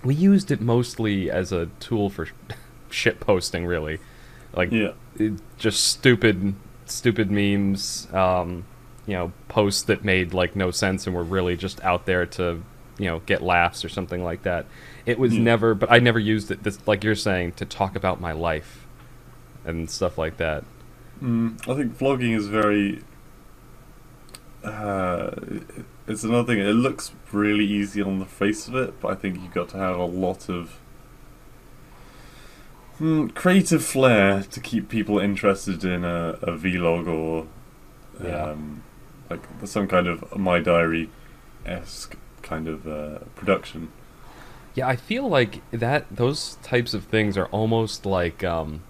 we 0.05 0.15
used 0.15 0.51
it 0.51 0.61
mostly 0.61 1.31
as 1.31 1.53
a 1.53 1.67
tool 1.81 2.11
for 2.11 2.29
shit 2.91 3.21
posting, 3.21 3.67
really, 3.67 3.99
like 4.55 4.71
Yeah. 4.73 4.93
it- 5.19 5.41
just 5.59 5.85
stupid, 5.87 6.55
stupid 6.87 7.31
memes. 7.31 8.09
Um, 8.13 8.65
you 9.07 9.15
know, 9.15 9.33
posts 9.49 9.83
that 9.83 10.05
made 10.05 10.33
like 10.33 10.55
no 10.55 10.71
sense 10.71 11.07
and 11.09 11.17
were 11.17 11.25
really 11.25 11.57
just 11.57 11.83
out 11.83 12.07
there 12.07 12.25
to, 12.25 12.63
you 12.99 13.07
know, 13.07 13.21
get 13.27 13.43
laughs 13.43 13.85
or 13.85 13.89
something 13.89 14.23
like 14.23 14.43
that. 14.45 14.65
It 15.07 15.19
was 15.19 15.35
Yeah. 15.35 15.43
never, 15.43 15.75
but 15.75 15.91
I 15.91 15.99
never 15.99 16.21
used 16.21 16.53
it. 16.53 16.63
This, 16.63 16.79
like 16.87 17.03
you're 17.03 17.17
saying, 17.17 17.53
to 17.53 17.65
talk 17.65 17.97
about 17.97 18.21
my 18.21 18.31
life 18.33 18.87
and 19.65 19.91
stuff 19.91 20.19
like 20.19 20.37
that. 20.37 20.65
Mm, 21.23 21.61
I 21.69 21.75
think 21.75 21.99
vlogging 21.99 22.37
is 22.37 22.47
very. 22.47 23.03
Uh, 24.65 25.31
it's 26.07 26.25
another 26.25 26.55
thing. 26.55 26.59
It 26.65 26.73
looks 26.73 27.13
really 27.33 27.65
easy 27.65 28.03
on 28.03 28.19
the 28.19 28.25
face 28.27 28.69
of 28.69 28.75
it, 28.75 29.01
but 29.01 29.09
I 29.13 29.15
think 29.15 29.37
you've 29.41 29.55
got 29.55 29.69
to 29.71 29.77
have 29.79 29.97
a 29.99 30.05
lot 30.05 30.49
of 30.49 30.79
mm, 33.01 33.35
creative 33.35 33.85
flair 33.85 34.43
to 34.43 34.61
keep 34.61 34.89
people 34.89 35.19
interested 35.19 35.85
in 35.85 36.05
a, 36.05 36.39
a 36.43 36.53
vlog 36.53 37.07
or 37.09 37.47
Yeah. 38.23 38.51
um, 38.51 38.83
like 39.31 39.41
some 39.65 39.89
kind 39.89 40.07
of 40.07 40.37
my 40.39 40.59
diary 40.61 41.09
esque 41.65 42.17
kind 42.43 42.69
of 42.69 42.87
uh, 42.87 43.19
production. 43.35 43.91
Yeah, 44.75 44.89
I 44.89 44.97
feel 44.97 45.29
like 45.29 45.61
that 45.71 46.07
those 46.15 46.57
types 46.63 46.95
of 46.95 47.05
things 47.05 47.37
are 47.37 47.47
almost 47.47 48.05
like 48.07 48.43
um, 48.43 48.83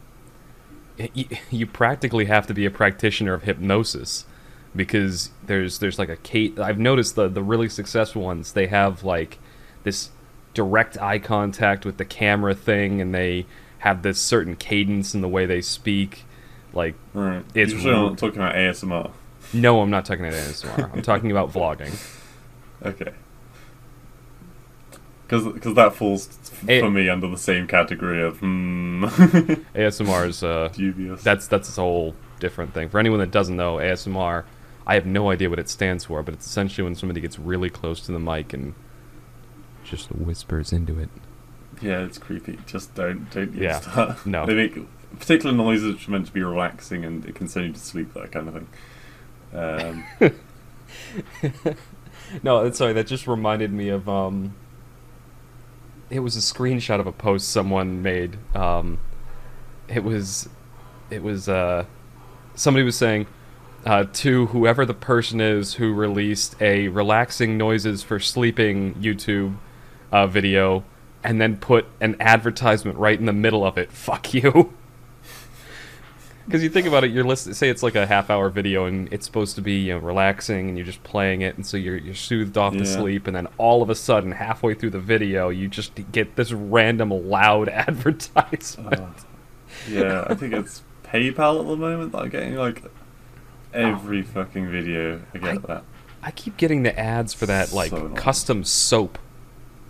you, 1.15 1.27
you 1.51 1.67
practically 1.67 2.27
have 2.27 2.47
to 2.47 2.55
be 2.55 2.65
a 2.67 2.71
practitioner 2.71 3.35
of 3.35 3.43
hypnosis 3.43 4.25
because 4.75 5.31
there's 5.47 5.79
there's 5.79 5.99
like 5.99 6.09
a 6.09 6.17
Kate. 6.17 6.59
I've 6.59 6.79
noticed 6.79 7.15
the 7.17 7.29
the 7.29 7.43
really 7.43 7.69
successful 7.69 8.23
ones 8.23 8.53
they 8.53 8.67
have 8.69 9.05
like 9.05 9.39
this 9.85 10.11
direct 10.55 11.01
eye 11.01 11.19
contact 11.19 11.85
with 11.85 11.97
the 11.99 12.05
camera 12.05 12.55
thing, 12.55 13.01
and 13.01 13.15
they 13.15 13.47
have 13.79 14.03
this 14.03 14.21
certain 14.21 14.55
cadence 14.57 15.15
in 15.15 15.21
the 15.23 15.29
way 15.29 15.45
they 15.47 15.61
speak. 15.61 16.25
Like, 16.73 16.95
Right. 17.13 17.45
It's 17.55 17.73
Usually 17.73 17.95
I'm 17.95 18.17
talking 18.17 18.41
about 18.41 18.55
ASMR. 18.55 19.11
no, 19.53 19.81
I'm 19.83 19.91
not 19.91 20.05
talking 20.07 20.25
about 20.25 20.39
ASMR. 20.39 20.93
I'm 20.95 21.03
talking 21.03 21.31
about 21.31 21.53
vlogging. 21.53 21.95
Okay. 22.85 23.13
because 25.29 25.75
that 25.75 25.95
falls 25.95 26.29
Eh. 26.69 26.81
for 26.81 26.91
me 26.91 27.09
under 27.09 27.29
the 27.29 27.39
same 27.39 27.67
category 27.67 28.23
of 28.23 28.39
hmm 28.41 29.05
ASMR 29.75 30.29
is 30.29 30.43
uh, 30.43 30.69
dubious. 30.73 31.23
that's 31.23 31.47
that's 31.47 31.77
a 31.79 31.81
whole 31.81 32.15
different 32.41 32.75
thing. 32.75 32.89
For 32.89 32.99
anyone 32.99 33.19
that 33.21 33.31
doesn't 33.31 33.57
know, 33.57 33.77
ASMR, 33.77 34.45
I 34.87 34.95
have 34.95 35.07
no 35.07 35.31
idea 35.31 35.49
what 35.51 35.59
it 35.59 35.69
stands 35.69 36.05
for, 36.07 36.23
but 36.23 36.35
it's 36.35 36.47
essentially 36.47 36.85
when 36.85 36.95
somebody 36.95 37.21
gets 37.21 37.39
really 37.39 37.71
close 37.71 38.01
to 38.07 38.13
the 38.13 38.19
mic 38.19 38.53
and 38.53 38.75
just 39.85 40.09
whispers 40.11 40.73
into 40.73 40.99
it. 40.99 41.09
yeah, 41.81 42.01
it's 42.01 42.19
creepy. 42.19 42.59
Just 42.67 42.95
don't 42.95 43.31
don't 43.31 43.53
use 43.53 43.63
Yeah, 43.63 43.79
that. 43.81 44.27
no. 44.27 44.47
they 44.47 44.55
make 44.55 44.79
particular 45.19 45.55
noises 45.55 45.95
which 45.95 46.09
are 46.09 46.11
meant 46.13 46.27
to 46.27 46.33
be 46.33 46.43
relaxing 46.43 47.05
and 47.05 47.25
it 47.27 47.35
can 47.35 47.47
send 47.49 47.67
you 47.67 47.73
to 47.73 47.79
sleep. 47.81 48.13
That 48.15 48.33
kind 48.33 48.49
of 48.49 48.55
thing. 48.55 48.69
Um, 49.55 50.05
No, 52.43 52.71
sorry. 52.71 52.93
That 52.95 53.07
just 53.07 53.27
reminded 53.27 53.73
me 53.73 53.89
of 53.91 54.09
um. 54.09 54.55
It 56.09 56.21
was 56.21 56.37
a 56.37 56.41
screenshot 56.41 56.99
of 57.01 57.07
a 57.07 57.13
post 57.13 57.49
someone 57.51 58.03
made. 58.03 58.37
Um, 58.55 58.99
it 59.89 60.05
was, 60.05 60.49
it 61.11 61.23
was 61.23 61.49
uh, 61.49 61.85
somebody 62.55 62.85
was 62.85 62.97
saying, 62.97 63.27
uh, 63.85 64.05
to 64.13 64.47
whoever 64.47 64.87
the 64.87 64.95
person 64.95 65.41
is 65.41 65.75
who 65.75 65.93
released 65.93 66.61
a 66.61 66.89
relaxing 66.89 67.59
noises 67.59 68.03
for 68.03 68.21
sleeping 68.21 68.95
YouTube, 68.95 69.57
uh, 70.11 70.27
video, 70.27 70.85
and 71.25 71.41
then 71.41 71.57
put 71.57 71.87
an 72.01 72.17
advertisement 72.21 72.99
right 72.99 73.19
in 73.19 73.27
the 73.27 73.33
middle 73.33 73.65
of 73.65 73.79
it. 73.79 73.91
Fuck 73.93 74.35
you. 74.35 74.73
Because 76.45 76.63
you 76.63 76.69
think 76.69 76.89
about 76.89 77.05
it, 77.05 77.13
you're 77.13 77.25
listening. 77.25 77.55
Say 77.55 77.69
it's 77.69 77.85
like 77.85 77.95
a 77.95 78.05
half-hour 78.05 78.51
video, 78.51 78.85
and 78.87 79.13
it's 79.13 79.25
supposed 79.25 79.55
to 79.55 79.63
be 79.63 79.75
you 79.75 79.93
know, 79.93 79.99
relaxing, 79.99 80.69
and 80.69 80.77
you're 80.77 80.87
just 80.87 81.03
playing 81.05 81.41
it, 81.43 81.55
and 81.55 81.65
so 81.65 81.77
you're 81.77 81.97
you're 81.97 82.17
soothed 82.17 82.59
off 82.59 82.77
to 82.77 82.85
sleep, 82.85 83.29
and 83.29 83.37
then 83.37 83.47
all 83.59 83.81
of 83.81 83.91
a 83.91 83.95
sudden, 83.95 84.33
halfway 84.33 84.75
through 84.75 84.91
the 84.91 85.01
video, 85.01 85.51
you 85.51 85.69
just 85.69 85.93
get 86.11 86.35
this 86.35 86.51
random 86.53 87.11
loud 87.11 87.69
advertisement. 87.69 89.01
uh, 89.01 89.09
yeah, 89.89 90.27
I 90.29 90.35
think 90.35 90.53
it's 90.53 90.83
PayPal 91.05 91.61
at 91.61 91.67
the 91.69 91.77
moment 91.77 92.11
that 92.11 92.23
I'm 92.23 92.29
getting 92.29 92.57
like 92.57 92.83
every 93.75 94.23
fucking 94.23 94.71
video. 94.71 95.21
I 95.35 95.39
get 95.39 95.55
I- 95.55 95.59
that 95.59 95.85
I 96.25 96.31
keep 96.31 96.57
getting 96.57 96.85
the 96.85 96.97
ads 96.99 97.35
for 97.35 97.47
that 97.47 97.73
like 97.73 97.91
So 97.91 98.09
custom 98.11 98.63
soap, 98.65 99.19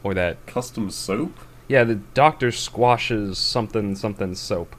or 0.02 0.14
that 0.14 0.46
custom 0.46 0.90
soap. 0.90 1.38
yeah, 1.68 1.84
the 1.84 1.96
Doctor 1.96 2.48
Squatch's 2.48 3.38
something 3.38 3.94
something 3.96 4.34
soap. 4.34 4.74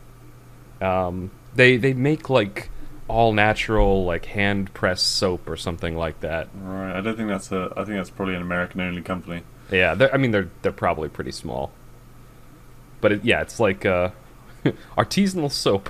Um, 0.81 1.29
they 1.55 1.77
they 1.77 1.93
make 1.93 2.29
like 2.29 2.69
all 3.07 3.33
natural 3.33 4.03
like 4.05 4.25
hand 4.25 4.73
pressed 4.73 5.15
soap 5.15 5.47
or 5.47 5.55
something 5.55 5.95
like 5.95 6.21
that. 6.21 6.47
Right, 6.59 6.95
I 6.97 7.01
don't 7.01 7.15
think 7.15 7.29
that's 7.29 7.51
a. 7.51 7.71
I 7.77 7.83
think 7.85 7.97
that's 7.97 8.09
probably 8.09 8.33
an 8.35 8.41
American 8.41 8.81
only 8.81 9.01
company. 9.03 9.43
Yeah, 9.71 9.95
I 10.11 10.17
mean 10.17 10.31
they're 10.31 10.49
they're 10.63 10.71
probably 10.71 11.07
pretty 11.09 11.31
small, 11.31 11.71
but 12.99 13.11
it, 13.11 13.23
yeah, 13.25 13.41
it's 13.41 13.59
like 13.59 13.85
uh, 13.85 14.09
artisanal 14.97 15.51
soap. 15.51 15.89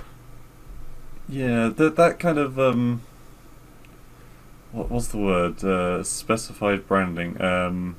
Yeah, 1.28 1.68
that 1.68 1.96
that 1.96 2.18
kind 2.18 2.38
of 2.38 2.58
um. 2.58 3.02
What 4.72 4.90
what's 4.90 5.08
the 5.08 5.18
word? 5.18 5.62
Uh, 5.64 6.02
specified 6.02 6.86
branding. 6.88 7.40
Um, 7.40 7.96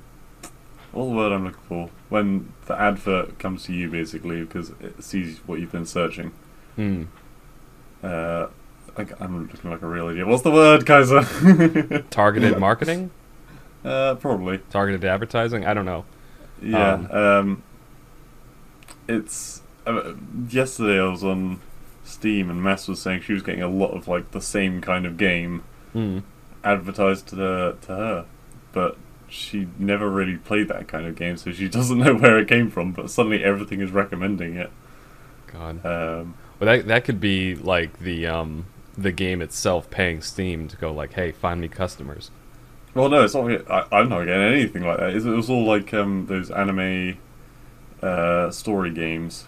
what's 0.91 1.10
the 1.10 1.15
word 1.15 1.32
I'm 1.32 1.46
looking 1.46 1.62
for? 1.67 1.89
When 2.10 2.53
the 2.67 2.79
advert 2.79 3.39
comes 3.39 3.63
to 3.65 3.74
you, 3.74 3.89
basically, 3.89 4.41
because 4.41 4.72
it 4.82 5.03
sees 5.03 5.39
what 5.48 5.60
you've 5.60 5.72
been 5.72 5.86
searching. 5.86 6.32
Hmm. 6.75 7.03
Uh, 8.03 8.48
I, 8.98 9.05
I'm 9.20 9.48
looking 9.51 9.72
like 9.72 9.82
a 9.82 9.88
real 9.88 10.10
idiot. 10.10 10.27
What's 10.27 10.44
the 10.44 10.51
word, 10.51 10.86
Kaiser? 10.86 11.24
Targeted 12.10 12.60
marketing, 12.60 13.10
uh, 13.84 14.15
probably. 14.15 14.60
targeted 14.70 15.03
advertising. 15.05 15.65
I 15.65 15.74
don't 15.74 15.86
know. 15.86 16.05
Yeah. 16.62 16.94
Um, 16.94 17.12
Um, 17.12 17.63
it's 19.08 19.62
uh, 19.88 20.13
yesterday 20.50 21.00
I 21.00 21.08
was 21.10 21.24
on 21.24 21.60
Steam 22.06 22.50
and 22.50 22.64
Mass 22.64 22.88
was 22.88 23.02
saying 23.02 23.22
she 23.22 23.34
was 23.34 23.42
getting 23.44 23.62
a 23.62 23.68
lot 23.68 23.92
of 23.92 24.08
like 24.08 24.32
the 24.32 24.40
same 24.42 24.80
kind 24.80 25.06
of 25.06 25.18
game 25.18 25.64
Hmm. 25.92 26.20
advertised 26.64 27.28
to 27.30 27.36
the 27.36 27.76
to 27.82 27.88
her, 27.96 28.26
but 28.72 28.98
she 29.28 29.68
never 29.80 30.10
really 30.10 30.38
played 30.38 30.68
that 30.70 30.88
kind 30.88 31.06
of 31.08 31.16
game, 31.16 31.36
so 31.36 31.52
she 31.52 31.68
doesn't 31.78 31.98
know 31.98 32.14
where 32.16 32.40
it 32.40 32.48
came 32.48 32.70
from. 32.70 32.92
But 32.94 33.10
suddenly 33.10 33.44
everything 33.44 33.82
is 33.82 33.92
recommending 33.92 34.56
it. 34.56 34.72
God. 35.52 35.86
Um, 35.86 36.36
Well, 36.60 36.68
that 36.78 36.88
that 36.88 37.04
could 37.06 37.20
be 37.20 37.56
like 37.56 38.00
the 38.00 38.28
um 38.28 38.66
the 38.98 39.12
game 39.12 39.42
itself 39.42 39.90
paying 39.90 40.22
Steam 40.22 40.68
to 40.70 40.78
go 40.78 40.92
like, 40.94 41.14
hey, 41.14 41.32
find 41.34 41.60
me 41.60 41.68
customers. 41.68 42.32
well, 42.94 43.10
no, 43.10 43.24
it's 43.24 43.34
not. 43.34 43.50
I, 43.70 43.86
I'm 43.92 44.08
not 44.10 44.24
getting 44.26 44.42
anything 44.44 44.86
like 44.86 45.00
that. 45.00 45.14
It 45.16 45.24
was 45.26 45.50
all 45.50 45.66
like 45.66 45.94
um, 45.94 46.28
those 46.28 46.50
anime 46.52 47.18
uh, 48.02 48.52
story 48.52 48.92
games. 48.92 49.48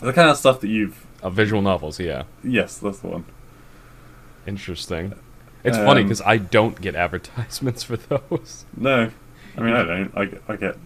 The 0.00 0.12
kind 0.12 0.28
of 0.30 0.36
stuff 0.36 0.60
that 0.60 0.68
you've. 0.68 1.05
Uh, 1.26 1.30
visual 1.30 1.60
novels, 1.62 1.98
yeah. 1.98 2.22
Yes, 2.44 2.78
that's 2.78 3.00
the 3.00 3.08
one. 3.08 3.24
Interesting. 4.46 5.12
It's 5.64 5.76
funny 5.76 6.02
Um, 6.02 6.06
because 6.06 6.22
I 6.22 6.36
don't 6.36 6.80
get 6.80 6.94
advertisements 6.94 7.82
for 7.82 7.96
those. 8.30 8.64
No, 8.76 9.10
I 9.56 9.60
mean 9.60 9.74
I 9.74 9.82
don't. 9.84 10.12
I, 10.16 10.24
get- 10.26 10.42
I 10.48 10.56
get. 10.56 10.76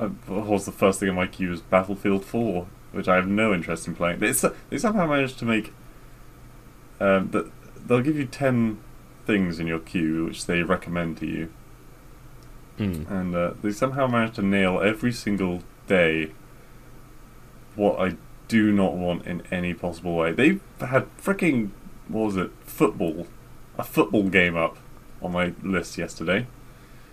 I, 0.00 0.04
what 0.06 0.46
was 0.46 0.64
the 0.64 0.72
first 0.72 0.98
thing 1.00 1.08
in 1.08 1.14
my 1.14 1.26
queue 1.28 1.50
was 1.50 1.60
Battlefield 1.60 2.24
Four, 2.24 2.66
which 2.92 3.06
I 3.08 3.14
have 3.16 3.28
no 3.28 3.54
interest 3.54 3.86
in 3.86 3.94
playing. 3.94 4.18
They, 4.18 4.32
they 4.70 4.78
somehow 4.78 5.06
managed 5.06 5.38
to 5.40 5.44
make. 5.44 5.72
Um, 7.00 7.30
that 7.30 7.48
they'll 7.86 8.00
give 8.00 8.16
you 8.16 8.24
ten 8.26 8.78
things 9.26 9.60
in 9.60 9.68
your 9.68 9.78
queue 9.78 10.24
which 10.24 10.46
they 10.46 10.62
recommend 10.64 11.18
to 11.18 11.26
you, 11.26 11.52
Hmm. 12.78 13.02
and 13.08 13.34
uh, 13.36 13.52
they 13.62 13.70
somehow 13.70 14.08
managed 14.08 14.34
to 14.36 14.42
nail 14.42 14.80
every 14.80 15.12
single 15.12 15.62
day. 15.86 16.32
What 17.76 18.00
I 18.00 18.16
do 18.48 18.72
not 18.72 18.94
want 18.94 19.26
in 19.26 19.42
any 19.50 19.74
possible 19.74 20.16
way. 20.16 20.32
They 20.32 20.58
had 20.80 21.06
freaking 21.18 21.70
what 22.08 22.24
was 22.26 22.36
it? 22.36 22.50
Football, 22.64 23.26
a 23.78 23.84
football 23.84 24.28
game 24.30 24.56
up 24.56 24.78
on 25.22 25.32
my 25.32 25.52
list 25.62 25.98
yesterday. 25.98 26.46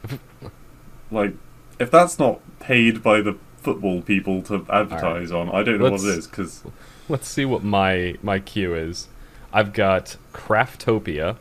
like, 1.11 1.33
if 1.79 1.91
that's 1.91 2.17
not 2.17 2.39
paid 2.59 3.03
by 3.03 3.21
the 3.21 3.37
football 3.57 4.01
people 4.01 4.41
to 4.43 4.65
advertise 4.69 5.31
on, 5.31 5.49
I 5.49 5.63
don't 5.63 5.79
know 5.79 5.91
what 5.91 6.01
it 6.01 6.05
Let's- 6.05 6.17
is. 6.19 6.27
Because 6.27 6.63
Let's 7.07 7.27
see 7.27 7.45
what 7.45 7.63
my 7.63 8.15
my 8.23 8.39
queue 8.39 8.73
is. 8.73 9.07
I've 9.53 9.73
got 9.73 10.17
Craftopia. 10.33 11.37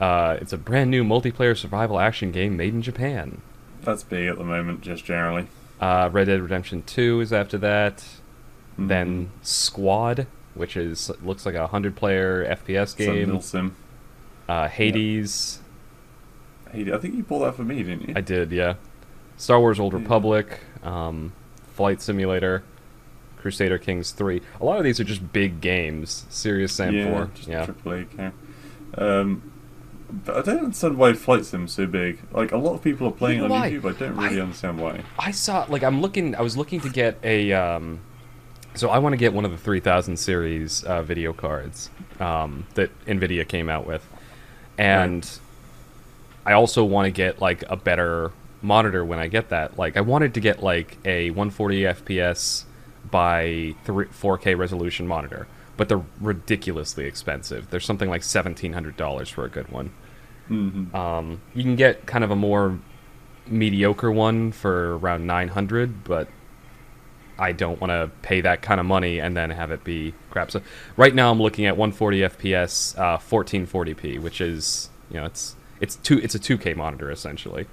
Uh, 0.00 0.36
it's 0.40 0.52
a 0.52 0.58
brand 0.58 0.90
new 0.90 1.02
multiplayer 1.04 1.56
survival 1.56 1.98
action 1.98 2.30
game 2.32 2.56
made 2.56 2.72
in 2.74 2.82
Japan. 2.82 3.40
that's 3.82 4.02
big 4.04 4.28
at 4.28 4.38
the 4.38 4.44
moment, 4.44 4.80
just 4.80 5.04
generally. 5.04 5.46
Uh, 5.80 6.08
Red 6.12 6.26
Dead 6.26 6.40
Redemption 6.40 6.82
2 6.84 7.20
is 7.20 7.32
after 7.32 7.56
that. 7.58 8.04
Mhm. 8.78 8.88
Then 8.88 9.30
Squad, 9.42 10.26
which 10.54 10.76
is 10.76 11.10
looks 11.22 11.44
like 11.44 11.54
a 11.54 11.66
hundred 11.66 11.96
player 11.96 12.44
FPS 12.48 12.96
game. 12.96 13.30
Milsim. 13.30 13.72
Uh, 14.48 14.68
Hades, 14.68 15.60
Hey, 16.72 16.92
I 16.92 16.98
think 16.98 17.14
you 17.14 17.24
pulled 17.24 17.42
that 17.42 17.54
for 17.54 17.64
me, 17.64 17.82
didn't 17.82 18.08
you? 18.08 18.14
I 18.16 18.20
did, 18.20 18.52
yeah. 18.52 18.74
Star 19.36 19.58
Wars 19.60 19.78
Old 19.80 19.92
Yeah. 19.94 20.00
Republic, 20.00 20.60
um, 20.82 21.32
Flight 21.74 22.00
Simulator, 22.02 22.62
Crusader 23.38 23.78
Kings 23.78 24.10
3. 24.12 24.42
A 24.60 24.64
lot 24.64 24.78
of 24.78 24.84
these 24.84 24.98
are 25.00 25.04
just 25.04 25.32
big 25.32 25.60
games. 25.60 26.26
Serious 26.28 26.72
Sam 26.72 26.94
yeah, 26.94 27.10
4. 27.10 27.30
just 27.34 27.48
Yeah. 27.48 27.64
triple 27.64 27.92
A 27.92 28.04
game. 28.04 28.32
Um, 28.96 29.52
but 30.24 30.36
I 30.36 30.42
don't 30.42 30.64
understand 30.64 30.96
why 30.98 31.12
Flight 31.14 31.44
Sim's 31.44 31.72
so 31.72 31.86
big. 31.86 32.18
Like 32.32 32.52
a 32.52 32.56
lot 32.58 32.74
of 32.74 32.82
people 32.82 33.06
are 33.08 33.12
playing 33.12 33.38
know 33.38 33.44
on 33.44 33.50
why? 33.50 33.70
YouTube. 33.70 33.94
I 33.94 33.98
don't 33.98 34.16
really 34.16 34.38
I- 34.38 34.42
understand 34.42 34.78
why. 34.80 35.00
I 35.18 35.30
saw 35.30 35.66
like 35.68 35.82
I'm 35.84 36.00
looking. 36.00 36.34
I 36.34 36.40
was 36.42 36.56
looking 36.56 36.80
to 36.80 36.88
get 36.88 37.18
a. 37.22 37.52
Um, 37.52 38.00
so 38.74 38.90
I 38.90 38.98
want 38.98 39.12
to 39.12 39.16
get 39.16 39.32
one 39.32 39.44
of 39.44 39.50
the 39.50 39.56
3000 39.58 40.16
series 40.16 40.84
uh, 40.84 41.02
video 41.02 41.32
cards 41.32 41.90
um, 42.20 42.66
that 42.74 42.90
Nvidia 43.06 43.46
came 43.46 43.68
out 43.68 43.86
with, 43.86 44.06
and 44.78 45.28
I 46.46 46.52
also 46.52 46.84
want 46.84 47.06
to 47.06 47.10
get 47.10 47.40
like 47.40 47.64
a 47.68 47.76
better 47.76 48.32
monitor 48.62 49.04
when 49.04 49.18
I 49.18 49.28
get 49.28 49.48
that. 49.50 49.78
Like 49.78 49.96
I 49.96 50.00
wanted 50.00 50.34
to 50.34 50.40
get 50.40 50.62
like 50.62 50.98
a 51.04 51.30
140 51.30 51.80
FPS 51.82 52.64
by 53.10 53.74
three, 53.84 54.06
4K 54.06 54.56
resolution 54.56 55.06
monitor, 55.06 55.48
but 55.76 55.88
they're 55.88 56.04
ridiculously 56.20 57.04
expensive. 57.06 57.70
They're 57.70 57.80
something 57.80 58.08
like 58.08 58.22
$1,700 58.22 59.30
for 59.30 59.44
a 59.44 59.50
good 59.50 59.68
one. 59.68 59.92
hmm 60.48 60.94
Um, 60.94 61.42
you 61.54 61.62
can 61.62 61.76
get 61.76 62.06
kind 62.06 62.24
of 62.24 62.30
a 62.30 62.36
more 62.36 62.78
mediocre 63.46 64.10
one 64.10 64.52
for 64.52 64.96
around 64.98 65.26
900, 65.26 66.04
but 66.04 66.28
I 67.38 67.52
don't 67.52 67.80
want 67.80 67.90
to 67.90 68.10
pay 68.22 68.40
that 68.40 68.62
kind 68.62 68.80
of 68.80 68.86
money 68.86 69.20
and 69.20 69.36
then 69.36 69.50
have 69.50 69.70
it 69.70 69.84
be 69.84 70.12
crap. 70.30 70.50
So 70.50 70.60
right 70.96 71.14
now 71.14 71.30
I'm 71.30 71.40
looking 71.40 71.66
at 71.66 71.76
140 71.76 72.20
FPS, 72.20 72.98
uh, 72.98 73.18
1440p, 73.18 74.20
which 74.20 74.40
is 74.40 74.90
you 75.10 75.18
know 75.18 75.24
it's 75.26 75.54
it's 75.80 75.96
two 75.96 76.18
it's 76.18 76.34
a 76.34 76.38
2K 76.38 76.76
monitor 76.76 77.10
essentially, 77.10 77.66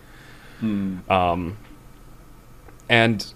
Mm. 0.62 1.10
um, 1.12 1.57
and 2.89 3.34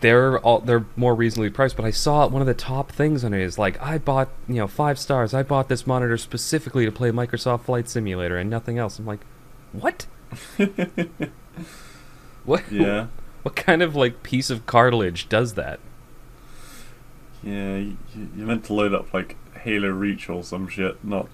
they're 0.00 0.38
all 0.40 0.60
they're 0.60 0.84
more 0.96 1.14
reasonably 1.14 1.48
priced. 1.50 1.76
But 1.76 1.86
I 1.86 1.90
saw 1.90 2.26
one 2.28 2.42
of 2.42 2.46
the 2.46 2.52
top 2.54 2.92
things 2.92 3.24
on 3.24 3.32
it 3.32 3.40
is 3.40 3.58
like 3.58 3.80
I 3.82 3.96
bought 3.98 4.28
you 4.46 4.56
know 4.56 4.66
five 4.66 4.98
stars. 4.98 5.32
I 5.32 5.42
bought 5.42 5.68
this 5.68 5.86
monitor 5.86 6.18
specifically 6.18 6.84
to 6.84 6.92
play 6.92 7.10
Microsoft 7.10 7.62
Flight 7.62 7.88
Simulator 7.88 8.36
and 8.36 8.50
nothing 8.50 8.76
else. 8.78 8.98
I'm 8.98 9.06
like, 9.06 9.20
what? 9.72 10.06
What? 12.44 12.62
Yeah. 12.70 13.06
What 13.44 13.54
kind 13.56 13.82
of 13.82 13.94
like 13.94 14.22
piece 14.24 14.50
of 14.50 14.66
cartilage 14.66 15.28
does 15.28 15.54
that? 15.54 15.78
Yeah, 17.42 17.76
you, 17.76 17.96
you're 18.36 18.46
meant 18.46 18.64
to 18.64 18.72
load 18.72 18.92
up 18.94 19.12
like 19.14 19.36
Halo 19.60 19.88
Reach 19.88 20.28
or 20.30 20.42
some 20.42 20.66
shit, 20.66 21.04
not. 21.04 21.28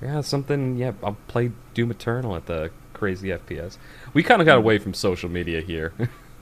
Yeah, 0.00 0.20
something. 0.20 0.76
Yeah, 0.76 0.92
I'll 1.02 1.16
play 1.26 1.50
Doom 1.74 1.90
Eternal 1.90 2.36
at 2.36 2.46
the 2.46 2.70
crazy 2.94 3.28
FPS. 3.28 3.76
We 4.14 4.22
kind 4.22 4.40
of 4.40 4.46
got 4.46 4.56
away 4.58 4.78
from 4.78 4.94
social 4.94 5.28
media 5.28 5.60
here. 5.60 5.92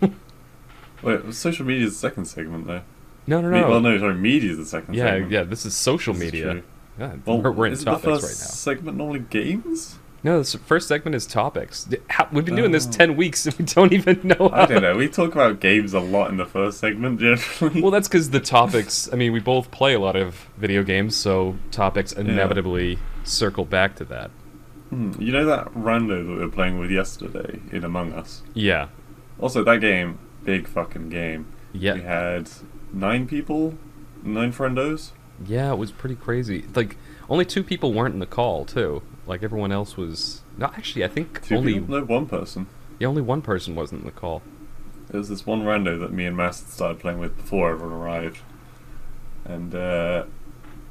Wait, 1.02 1.34
social 1.34 1.64
media 1.66 1.86
is 1.86 1.94
the 1.94 1.98
second 1.98 2.26
segment 2.26 2.66
though. 2.66 2.82
no, 3.26 3.40
no, 3.40 3.50
Me- 3.50 3.60
no. 3.60 3.70
well, 3.70 3.80
no, 3.80 3.98
sorry, 3.98 4.14
media 4.14 4.50
is 4.52 4.58
the 4.58 4.66
second 4.66 4.94
yeah, 4.94 5.06
segment. 5.06 5.32
yeah. 5.32 5.42
This 5.44 5.64
is 5.66 5.74
social 5.74 6.12
This 6.14 6.22
is 6.24 6.32
media. 6.32 6.52
true. 6.52 6.62
Yeah, 6.98 7.16
Well, 7.26 7.40
we're, 7.42 7.50
we're 7.52 7.66
in 7.66 7.72
is 7.74 7.84
topics 7.84 8.06
right 8.06 8.20
now. 8.22 8.26
segment 8.28 8.96
normally 8.98 9.20
games? 9.20 9.98
No, 10.26 10.42
the 10.42 10.58
first 10.58 10.88
segment 10.88 11.14
is 11.14 11.24
topics. 11.24 11.88
How- 12.10 12.28
We've 12.32 12.44
been 12.44 12.56
doing 12.56 12.72
this 12.72 12.86
Oh. 12.88 12.90
ten 12.90 13.14
weeks 13.16 13.46
and 13.46 13.54
we 13.58 13.64
don't 13.64 13.92
even 13.92 14.20
know. 14.24 14.50
I 14.52 14.66
don't 14.66 14.82
know. 14.82 14.96
We 14.96 15.06
talk 15.08 15.32
about 15.32 15.60
games 15.60 15.94
a 15.94 16.00
lot 16.00 16.30
in 16.30 16.36
the 16.36 16.44
first 16.46 16.78
segment, 16.80 17.20
generally. 17.20 17.80
Well, 17.80 17.92
that's 17.92 18.08
because 18.08 18.30
the 18.30 18.40
topics. 18.40 19.08
I 19.12 19.16
mean, 19.16 19.32
we 19.32 19.38
both 19.38 19.70
play 19.70 19.94
a 19.94 20.00
lot 20.00 20.16
of 20.16 20.48
video 20.58 20.82
games, 20.82 21.14
so 21.14 21.56
topics 21.70 22.10
inevitably 22.12 22.98
circle 23.22 23.64
back 23.64 23.94
to 23.96 24.04
that. 24.06 24.30
Hmm, 24.90 25.12
you 25.20 25.30
know 25.32 25.44
that 25.46 25.66
rando 25.74 26.24
that 26.26 26.32
we 26.32 26.38
were 26.38 26.48
playing 26.48 26.78
with 26.80 26.90
yesterday 26.90 27.60
in 27.70 27.84
Among 27.84 28.12
Us? 28.12 28.42
Yeah, 28.54 28.88
Also, 29.38 29.62
that 29.64 29.80
game, 29.80 30.18
big 30.44 30.66
fucking 30.66 31.08
game. 31.08 31.46
Yeah. 31.72 31.94
We 31.94 32.02
had 32.02 32.48
nine 32.92 33.26
people, 33.28 33.74
nine 34.22 34.52
friendos. 34.52 35.10
yeah. 35.46 35.72
It 35.72 35.78
was 35.78 35.92
pretty 35.92 36.16
crazy. 36.16 36.64
Like, 36.74 36.96
only 37.28 37.44
two 37.44 37.62
people 37.62 37.92
weren't 37.92 38.14
in 38.14 38.20
the 38.20 38.26
call 38.26 38.64
too. 38.64 39.02
Like 39.26 39.42
everyone 39.42 39.72
else 39.72 39.96
was. 39.96 40.42
No, 40.56 40.66
actually, 40.66 41.04
I 41.04 41.08
think 41.08 41.42
Two 41.42 41.56
only 41.56 41.74
people? 41.74 41.98
No, 42.00 42.04
one 42.04 42.26
person. 42.26 42.66
yeah, 42.98 43.08
only 43.08 43.22
one 43.22 43.42
person 43.42 43.74
wasn't 43.74 44.00
in 44.02 44.06
the 44.06 44.12
call. 44.12 44.42
There 45.08 45.18
was 45.18 45.28
this 45.28 45.44
one 45.46 45.62
rando 45.62 45.98
that 46.00 46.12
me 46.12 46.26
and 46.26 46.36
Mass 46.36 46.64
started 46.72 46.98
playing 47.00 47.18
with 47.18 47.36
before 47.36 47.70
everyone 47.72 47.94
arrived, 47.96 48.38
and 49.44 49.74
uh, 49.74 50.24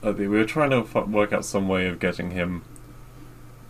we 0.04 0.27
were 0.27 0.46
trying 0.46 0.70
to 0.72 0.77
f- 0.77 1.08
work 1.08 1.34
out 1.34 1.44
some 1.46 1.68
way 1.68 1.88
of 1.88 2.00
getting 2.00 2.32
him 2.32 2.63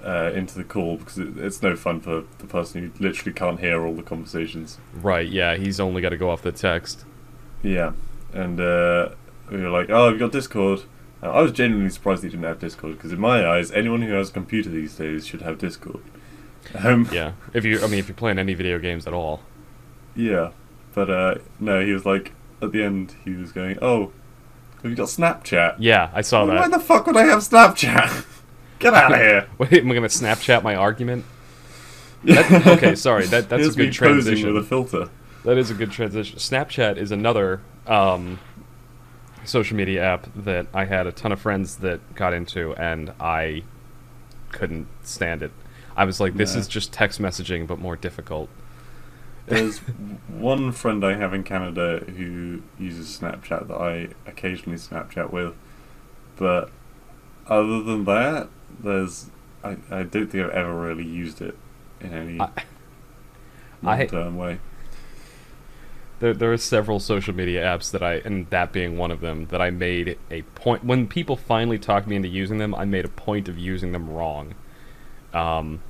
uh, 0.04 0.32
into 0.36 0.56
the 0.56 0.64
call 0.64 0.98
because 0.98 1.18
it, 1.18 1.38
it's 1.38 1.62
no 1.64 1.76
fun 1.76 2.00
for 2.00 2.24
the 2.38 2.46
person 2.46 2.82
who 2.96 3.04
literally 3.04 3.34
can't 3.34 3.60
hear 3.60 3.86
all 3.86 3.94
the 3.96 4.04
conversations. 4.04 4.78
Right. 4.94 5.28
Yeah, 5.28 5.56
he's 5.58 5.80
only 5.80 6.02
got 6.02 6.10
to 6.10 6.18
go 6.18 6.30
off 6.30 6.42
the 6.44 6.52
text. 6.52 7.06
Yeah, 7.64 7.94
and 8.34 8.60
uh, 8.60 9.10
we 9.50 9.58
were 9.58 9.70
like, 9.70 9.90
"Oh, 9.90 10.12
we've 10.12 10.20
got 10.20 10.32
Discord." 10.32 10.82
Uh, 11.26 11.32
I 11.32 11.42
was 11.42 11.52
genuinely 11.52 11.90
surprised 11.90 12.24
he 12.24 12.30
didn't 12.30 12.44
have 12.46 12.60
Discord 12.60 12.94
because, 12.98 13.12
in 13.12 13.20
my 13.20 13.46
eyes, 13.48 13.72
anyone 13.72 14.02
who 14.02 14.14
has 14.14 14.30
a 14.30 14.34
computer 14.34 14.70
these 14.70 14.96
days 14.96 15.26
should 15.26 15.42
have 15.42 15.58
Discord. 15.58 16.02
Um, 16.84 17.10
Yeah. 17.12 17.34
If 17.54 17.66
you, 17.66 17.80
I 17.84 17.88
mean, 17.88 18.00
if 18.00 18.08
you're 18.08 18.16
playing 18.16 18.40
any 18.40 18.54
video 18.54 18.80
games 18.80 19.08
at 19.08 19.14
all. 19.14 19.42
Yeah, 20.16 20.52
but 20.94 21.10
uh, 21.10 21.36
no, 21.60 21.84
he 21.84 21.92
was 21.92 22.06
like 22.06 22.32
at 22.62 22.72
the 22.72 22.84
end. 22.84 23.16
He 23.26 23.32
was 23.32 23.52
going, 23.52 23.78
"Oh, 23.82 24.14
have 24.82 24.90
you 24.90 24.96
got 24.96 25.10
Snapchat?" 25.10 25.76
Yeah, 25.80 26.10
I 26.14 26.22
saw 26.22 26.46
Why 26.46 26.54
that. 26.54 26.62
Why 26.62 26.78
the 26.78 26.80
fuck 26.84 27.06
would 27.08 27.18
I 27.18 27.24
have 27.26 27.40
Snapchat? 27.40 28.26
Get 28.80 28.94
out 28.94 29.12
of 29.12 29.18
here! 29.20 29.50
Wait, 29.58 29.74
am 29.74 29.92
I 29.92 29.94
gonna 29.96 30.08
Snapchat 30.08 30.64
my 30.64 30.74
argument? 30.76 31.26
That- 32.24 32.66
okay, 32.68 32.96
sorry. 32.96 33.26
That 33.26 33.50
that's 33.50 33.60
a 33.60 33.64
Here's 33.64 33.78
me 33.78 33.86
good 33.88 33.94
transition. 33.94 34.54
with 34.54 34.64
a 34.64 34.66
filter. 34.66 35.10
That 35.44 35.58
is 35.58 35.70
a 35.70 35.74
good 35.74 35.92
transition. 35.92 36.40
Snapchat 36.40 36.96
is 36.98 37.12
another 37.12 37.60
um, 37.88 38.40
social 39.46 39.78
media 39.78 40.04
app 40.04 40.28
that 40.36 40.68
I 40.74 40.86
had 40.86 41.08
a 41.08 41.12
ton 41.12 41.32
of 41.32 41.40
friends 41.40 41.78
that 41.78 42.16
got 42.16 42.34
into, 42.34 42.74
and 42.76 43.12
I 43.20 43.64
couldn't 44.52 44.88
stand 45.04 45.42
it. 45.44 45.52
I 45.98 46.06
was 46.06 46.20
like, 46.20 46.36
this 46.36 46.54
No. 46.54 46.60
is 46.60 46.68
just 46.68 46.92
text 46.92 47.22
messaging, 47.22 47.66
but 47.68 47.80
more 47.80 47.96
difficult. 47.96 48.50
There's 49.46 49.78
one 50.28 50.72
friend 50.72 51.06
I 51.06 51.16
have 51.16 51.34
in 51.34 51.44
Canada 51.44 52.04
who 52.18 52.62
uses 52.80 53.18
Snapchat 53.20 53.68
that 53.68 53.76
I 53.78 54.10
occasionally 54.26 54.78
Snapchat 54.78 55.32
with, 55.32 55.54
but 56.38 56.70
other 57.48 57.82
than 57.82 58.06
that, 58.06 58.50
there's 58.80 59.30
I, 59.64 59.78
I 59.92 60.04
don't 60.04 60.28
think 60.28 60.44
I've 60.46 60.50
ever 60.52 60.76
really 60.76 61.06
used 61.06 61.42
it 61.42 61.58
in 62.02 62.14
any 62.14 62.40
I- 62.42 62.50
long-term 63.82 64.36
way. 64.38 64.60
There, 66.20 66.34
there 66.34 66.54
are 66.54 66.58
several 66.58 67.00
social 67.00 67.36
media 67.36 67.64
apps 67.64 67.92
that 67.92 68.02
I, 68.02 68.16
and 68.16 68.50
that 68.50 68.72
being 68.72 68.98
one 68.98 69.12
of 69.12 69.20
them, 69.20 69.48
that 69.48 69.62
I 69.62 69.70
made 69.70 70.18
a 70.32 70.44
point. 70.44 70.84
When 70.84 71.08
people 71.08 71.36
finally 71.36 71.78
talked 71.78 72.08
me 72.08 72.16
into 72.16 72.30
using 72.30 72.58
them, 72.58 72.74
I 72.74 72.86
made 72.86 73.06
a 73.06 73.10
point 73.10 73.50
of 73.50 73.58
using 73.58 73.92
them 73.92 74.10
wrong. 74.10 74.56
Um, 75.34 75.82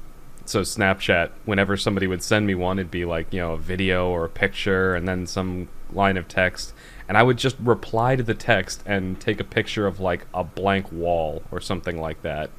so 0.45 0.61
Snapchat, 0.61 1.31
whenever 1.45 1.77
somebody 1.77 2.07
would 2.07 2.23
send 2.23 2.47
me 2.47 2.55
one, 2.55 2.79
it'd 2.79 2.91
be 2.91 3.05
like 3.05 3.31
you 3.33 3.39
know 3.39 3.53
a 3.53 3.57
video 3.57 4.09
or 4.09 4.25
a 4.25 4.29
picture, 4.29 4.95
and 4.95 5.07
then 5.07 5.27
some 5.27 5.67
line 5.91 6.17
of 6.17 6.27
text, 6.27 6.73
and 7.07 7.17
I 7.17 7.23
would 7.23 7.37
just 7.37 7.55
reply 7.59 8.15
to 8.15 8.23
the 8.23 8.33
text 8.33 8.81
and 8.85 9.19
take 9.19 9.39
a 9.39 9.43
picture 9.43 9.85
of 9.87 9.99
like 9.99 10.25
a 10.33 10.43
blank 10.43 10.91
wall 10.91 11.43
or 11.51 11.61
something 11.61 11.99
like 12.01 12.21
that, 12.23 12.49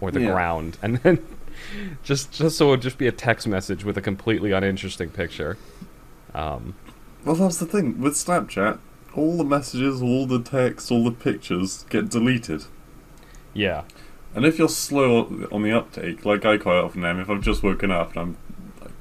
or 0.00 0.10
the 0.12 0.20
Yeah. 0.20 0.32
ground, 0.32 0.78
and 0.82 0.98
then 0.98 1.24
just 2.04 2.32
just 2.32 2.56
so 2.56 2.68
it 2.68 2.70
would 2.70 2.82
just 2.82 2.98
be 2.98 3.08
a 3.08 3.12
text 3.12 3.46
message 3.48 3.84
with 3.84 3.96
a 3.96 4.02
completely 4.02 4.52
uninteresting 4.52 5.10
picture. 5.10 5.56
Um, 6.34 6.74
Well, 7.24 7.34
that's 7.34 7.58
the 7.58 7.66
thing 7.66 8.00
with 8.00 8.14
Snapchat. 8.14 8.78
All 9.14 9.36
the 9.36 9.44
messages, 9.44 10.00
all 10.00 10.26
the 10.26 10.40
text, 10.42 10.90
all 10.90 11.04
the 11.04 11.10
pictures 11.10 11.84
get 11.90 12.08
deleted. 12.08 12.64
yeah. 13.54 13.82
And 14.34 14.44
if 14.44 14.58
you're 14.58 14.68
slow 14.68 15.46
on 15.50 15.62
the 15.62 15.72
uptake, 15.72 16.24
like 16.24 16.44
I 16.44 16.58
quite 16.58 16.76
often 16.76 17.02
am, 17.04 17.18
if 17.18 17.30
I've 17.30 17.40
just 17.40 17.62
woken 17.62 17.90
up 17.90 18.10
and 18.14 18.18
I'm 18.20 18.36
like, 18.80 18.92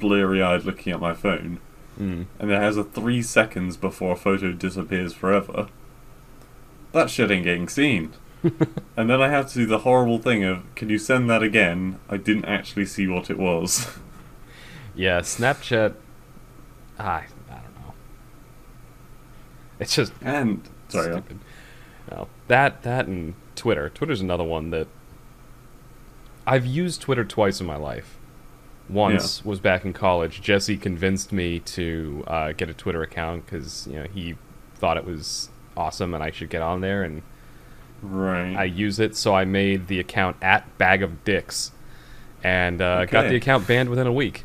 bleary-eyed 0.00 0.64
looking 0.64 0.92
at 0.92 1.00
my 1.00 1.12
phone, 1.14 1.60
Mm. 2.00 2.26
and 2.40 2.50
it 2.50 2.60
has 2.60 2.76
a 2.76 2.82
three 2.82 3.22
seconds 3.22 3.76
before 3.76 4.12
a 4.12 4.16
photo 4.16 4.50
disappears 4.52 5.12
forever, 5.12 5.68
that 6.92 7.08
shit 7.08 7.30
ain't 7.30 7.44
getting 7.44 7.68
seen. 7.68 8.14
and 8.96 9.08
then 9.10 9.20
I 9.22 9.28
have 9.28 9.48
to 9.52 9.54
do 9.54 9.66
the 9.66 9.80
horrible 9.80 10.18
thing 10.18 10.42
of, 10.42 10.62
can 10.74 10.88
you 10.88 10.98
send 10.98 11.30
that 11.30 11.42
again? 11.44 12.00
I 12.08 12.16
didn't 12.16 12.46
actually 12.46 12.86
see 12.86 13.06
what 13.06 13.30
it 13.30 13.38
was. 13.38 13.86
Yeah, 14.96 15.20
Snapchat. 15.20 15.94
I 16.98 17.02
I 17.02 17.20
don't 17.20 17.28
know. 17.28 17.33
It's 19.78 19.94
just 19.94 20.12
and 20.22 20.62
sorry, 20.88 21.12
stupid. 21.12 21.40
No, 22.10 22.28
that 22.48 22.82
that 22.82 23.06
and 23.06 23.34
Twitter. 23.56 23.88
Twitter's 23.88 24.20
another 24.20 24.44
one 24.44 24.70
that 24.70 24.86
I've 26.46 26.66
used 26.66 27.00
Twitter 27.00 27.24
twice 27.24 27.60
in 27.60 27.66
my 27.66 27.76
life. 27.76 28.16
Once 28.88 29.44
was 29.44 29.60
back 29.60 29.84
in 29.84 29.94
college. 29.94 30.42
Jesse 30.42 30.76
convinced 30.76 31.32
me 31.32 31.58
to 31.60 32.22
uh, 32.26 32.52
get 32.52 32.68
a 32.68 32.74
Twitter 32.74 33.02
account 33.02 33.46
because 33.46 33.86
you 33.86 33.94
know 33.94 34.04
he 34.12 34.36
thought 34.74 34.96
it 34.98 35.06
was 35.06 35.48
awesome 35.76 36.12
and 36.12 36.22
I 36.22 36.30
should 36.30 36.50
get 36.50 36.60
on 36.60 36.82
there, 36.82 37.02
and 37.02 37.22
right. 38.02 38.54
I 38.54 38.64
use 38.64 39.00
it. 39.00 39.16
So 39.16 39.34
I 39.34 39.44
made 39.46 39.86
the 39.88 39.98
account 40.00 40.36
at 40.42 40.76
Bag 40.76 41.02
of 41.02 41.24
Dicks, 41.24 41.72
and 42.42 42.82
uh, 42.82 43.06
got 43.06 43.28
the 43.28 43.36
account 43.36 43.66
banned 43.66 43.88
within 43.88 44.06
a 44.06 44.12
week. 44.12 44.44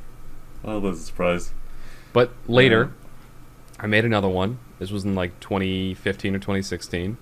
well, 0.63 0.79
there's 0.79 0.99
a 0.99 1.03
surprise. 1.03 1.53
But 2.13 2.31
later, 2.47 2.93
I 3.77 3.87
made 3.87 4.05
another 4.05 4.29
one. 4.29 4.59
This 4.79 4.91
was 4.91 5.03
in 5.05 5.13
like 5.13 5.39
2015 5.41 6.35
or 6.35 6.39
2016, 6.39 7.17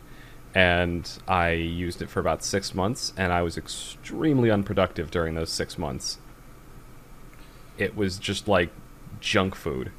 and 0.53 1.19
I 1.27 1.51
used 1.51 2.01
it 2.01 2.09
for 2.09 2.19
about 2.19 2.43
six 2.43 2.73
months, 2.73 3.13
and 3.17 3.33
I 3.33 3.41
was 3.41 3.57
extremely 3.57 4.49
unproductive 4.51 5.11
during 5.11 5.35
those 5.35 5.51
six 5.51 5.77
months. 5.77 6.19
It 7.77 7.95
was 7.95 8.17
just 8.17 8.47
like 8.47 8.69
junk 9.19 9.55
food. 9.55 9.91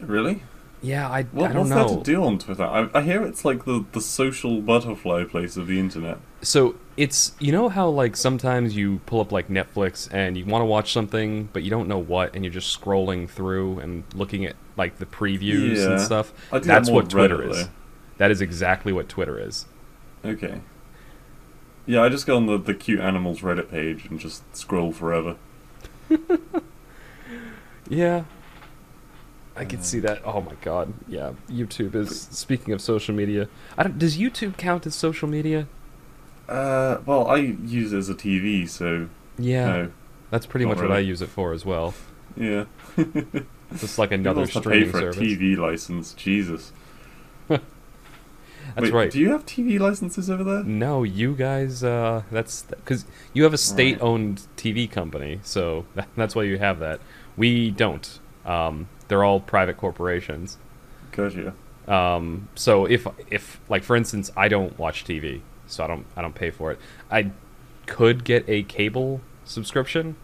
Really? 0.00 0.42
Yeah, 0.82 1.08
I, 1.10 1.24
What, 1.24 1.50
I 1.50 1.52
don't 1.52 1.68
what's 1.68 1.70
know. 1.70 1.88
that 1.96 2.04
to 2.04 2.10
do 2.10 2.24
on 2.24 2.38
Twitter? 2.38 2.64
I, 2.64 2.88
I 2.94 3.02
hear 3.02 3.22
it's 3.22 3.44
like 3.44 3.64
the, 3.64 3.84
the 3.92 4.00
social 4.00 4.60
butterfly 4.62 5.24
place 5.24 5.56
of 5.56 5.66
the 5.66 5.78
internet. 5.78 6.18
So 6.40 6.76
it's 7.00 7.32
you 7.38 7.50
know 7.50 7.68
how 7.70 7.88
like 7.88 8.14
sometimes 8.16 8.76
you 8.76 9.00
pull 9.06 9.20
up 9.20 9.32
like 9.32 9.48
Netflix 9.48 10.12
and 10.12 10.36
you 10.36 10.44
want 10.44 10.60
to 10.60 10.66
watch 10.66 10.92
something 10.92 11.48
but 11.52 11.62
you 11.62 11.70
don't 11.70 11.88
know 11.88 11.98
what 11.98 12.34
and 12.34 12.44
you're 12.44 12.52
just 12.52 12.78
scrolling 12.78 13.28
through 13.28 13.78
and 13.78 14.04
looking 14.14 14.44
at 14.44 14.54
like 14.76 14.98
the 14.98 15.06
previews 15.06 15.76
Yeah. 15.76 15.92
and 15.92 16.00
stuff. 16.00 16.32
That 16.50 16.64
That's 16.64 16.90
what 16.90 17.08
Twitter 17.08 17.38
Reddit, 17.38 17.50
is. 17.50 17.56
though. 17.66 17.72
That 18.18 18.30
is 18.30 18.40
exactly 18.42 18.92
what 18.92 19.08
Twitter 19.08 19.38
is. 19.38 19.64
Okay. 20.24 20.60
Yeah, 21.86 22.02
I 22.02 22.10
just 22.10 22.26
go 22.26 22.36
on 22.36 22.44
the, 22.46 22.58
the 22.58 22.74
cute 22.74 23.00
animals 23.00 23.40
Reddit 23.40 23.70
page 23.70 24.04
and 24.04 24.20
just 24.20 24.54
scroll 24.54 24.92
forever. 24.92 25.36
Yeah. 27.88 28.24
I 29.56 29.64
could 29.64 29.84
see 29.84 29.98
um. 29.98 30.02
that. 30.04 30.22
Oh 30.24 30.40
my 30.40 30.54
god. 30.62 30.94
Yeah. 31.08 31.32
YouTube 31.50 31.94
is 31.94 32.20
speaking 32.30 32.72
of 32.72 32.80
social 32.80 33.14
media. 33.14 33.48
I 33.76 33.82
don't 33.82 33.98
does 33.98 34.16
YouTube 34.16 34.56
count 34.56 34.86
as 34.86 34.94
social 34.94 35.28
media? 35.28 35.66
Uh, 36.50 37.00
well, 37.06 37.28
I 37.28 37.36
use 37.36 37.92
it 37.92 37.98
as 37.98 38.08
a 38.08 38.14
TV, 38.14 38.68
so 38.68 39.08
Yeah. 39.38 39.66
no. 39.66 39.90
That's 40.30 40.46
pretty 40.46 40.66
much 40.66 40.78
what 40.78 40.92
I 40.92 40.98
use 40.98 41.22
it 41.22 41.28
for 41.28 41.52
as 41.52 41.64
well. 41.64 41.94
Yeah. 42.36 42.64
Just 43.76 43.98
like 43.98 44.12
another 44.12 44.46
to 44.46 44.60
pay 44.60 44.84
for 44.84 44.98
service. 45.00 45.16
a 45.16 45.20
TV 45.20 45.56
license? 45.56 46.12
Jesus. 46.14 46.72
That's 47.48 47.62
Wait, 48.82 48.92
right. 48.92 49.10
Do 49.10 49.18
you 49.18 49.30
have 49.30 49.44
TV 49.46 49.80
licenses 49.80 50.30
over 50.30 50.44
there? 50.44 50.62
No, 50.62 51.02
you 51.02 51.34
guys. 51.34 51.82
Uh, 51.82 52.22
that's 52.30 52.62
because 52.62 53.04
you 53.32 53.42
have 53.42 53.52
a 53.52 53.58
state-owned 53.58 54.42
TV 54.56 54.88
company, 54.88 55.40
so 55.42 55.86
that, 55.96 56.08
that's 56.16 56.36
why 56.36 56.44
you 56.44 56.58
have 56.58 56.78
that. 56.78 57.00
We 57.36 57.70
don't. 57.72 58.18
Um, 58.44 58.88
they're 59.08 59.24
all 59.24 59.40
private 59.40 59.76
corporations. 59.76 60.56
Gotcha. 61.10 61.52
Um, 61.88 62.48
so 62.54 62.84
if 62.84 63.06
if 63.28 63.60
like 63.68 63.82
for 63.82 63.96
instance, 63.96 64.30
I 64.36 64.46
don't 64.46 64.78
watch 64.78 65.04
TV, 65.04 65.40
so 65.70 65.84
I 65.84 65.86
don't 65.86 66.06
I 66.16 66.22
don't 66.22 66.34
pay 66.34 66.50
for 66.50 66.70
it. 66.72 66.78
I 67.10 67.30
could 67.86 68.24
get 68.24 68.44
a 68.48 68.62
cable 68.64 69.20
subscription, 69.44 70.16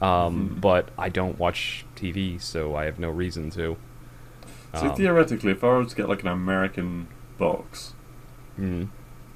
um, 0.00 0.56
Mhm. 0.56 0.60
but 0.60 0.88
I 0.98 1.08
don't 1.08 1.38
watch 1.38 1.84
TV, 1.96 2.38
so 2.40 2.74
I 2.74 2.84
have 2.86 2.98
no 2.98 3.10
reason 3.10 3.50
to. 3.50 3.76
So 4.74 4.88
Um, 4.90 4.96
theoretically, 4.96 5.52
if 5.52 5.62
I 5.62 5.68
were 5.68 5.84
to 5.84 5.94
get 5.96 6.08
like 6.08 6.22
an 6.22 6.28
American 6.28 7.08
box, 7.38 7.94
mm, 8.58 8.88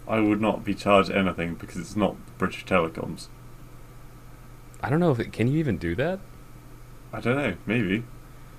I 0.09 0.21
would 0.21 0.41
not 0.41 0.65
be 0.65 0.75
charged 0.75 1.11
anything 1.11 1.55
because 1.55 1.77
it's 1.77 1.97
not 1.97 2.17
British 2.39 2.65
Telecoms. 2.65 3.29
I 4.83 4.89
don't 4.91 5.01
know 5.01 5.11
if 5.11 5.19
it, 5.21 5.33
can 5.33 5.49
you 5.49 5.59
even 5.59 5.79
do 5.79 5.95
that. 5.97 6.21
I 7.13 7.21
don't 7.21 7.37
know. 7.37 7.55
Maybe. 7.67 8.05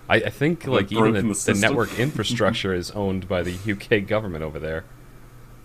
I, 0.09 0.15
I 0.15 0.29
think 0.29 0.63
Have 0.63 0.73
like 0.73 0.91
even 0.91 1.13
the, 1.13 1.21
the 1.21 1.53
the 1.53 1.59
network 1.59 1.97
infrastructure 1.99 2.73
is 2.73 2.91
owned 2.91 3.27
by 3.27 3.43
the 3.43 3.53
UK 3.71 4.07
government 4.07 4.43
over 4.43 4.57
there. 4.59 4.85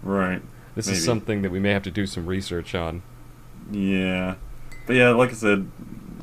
Right. 0.03 0.43
This 0.75 0.87
Maybe. 0.87 0.99
is 0.99 1.05
something 1.05 1.43
that 1.43 1.51
we 1.51 1.61
may 1.61 1.71
have 1.71 1.83
to 1.85 1.91
do 1.91 2.07
some 2.07 2.27
research 2.27 2.75
on. 2.75 3.03
Yeah. 3.71 4.37
But 4.87 4.97
yeah, 4.97 5.11
like 5.11 5.31
I 5.31 5.35
said, 5.35 5.71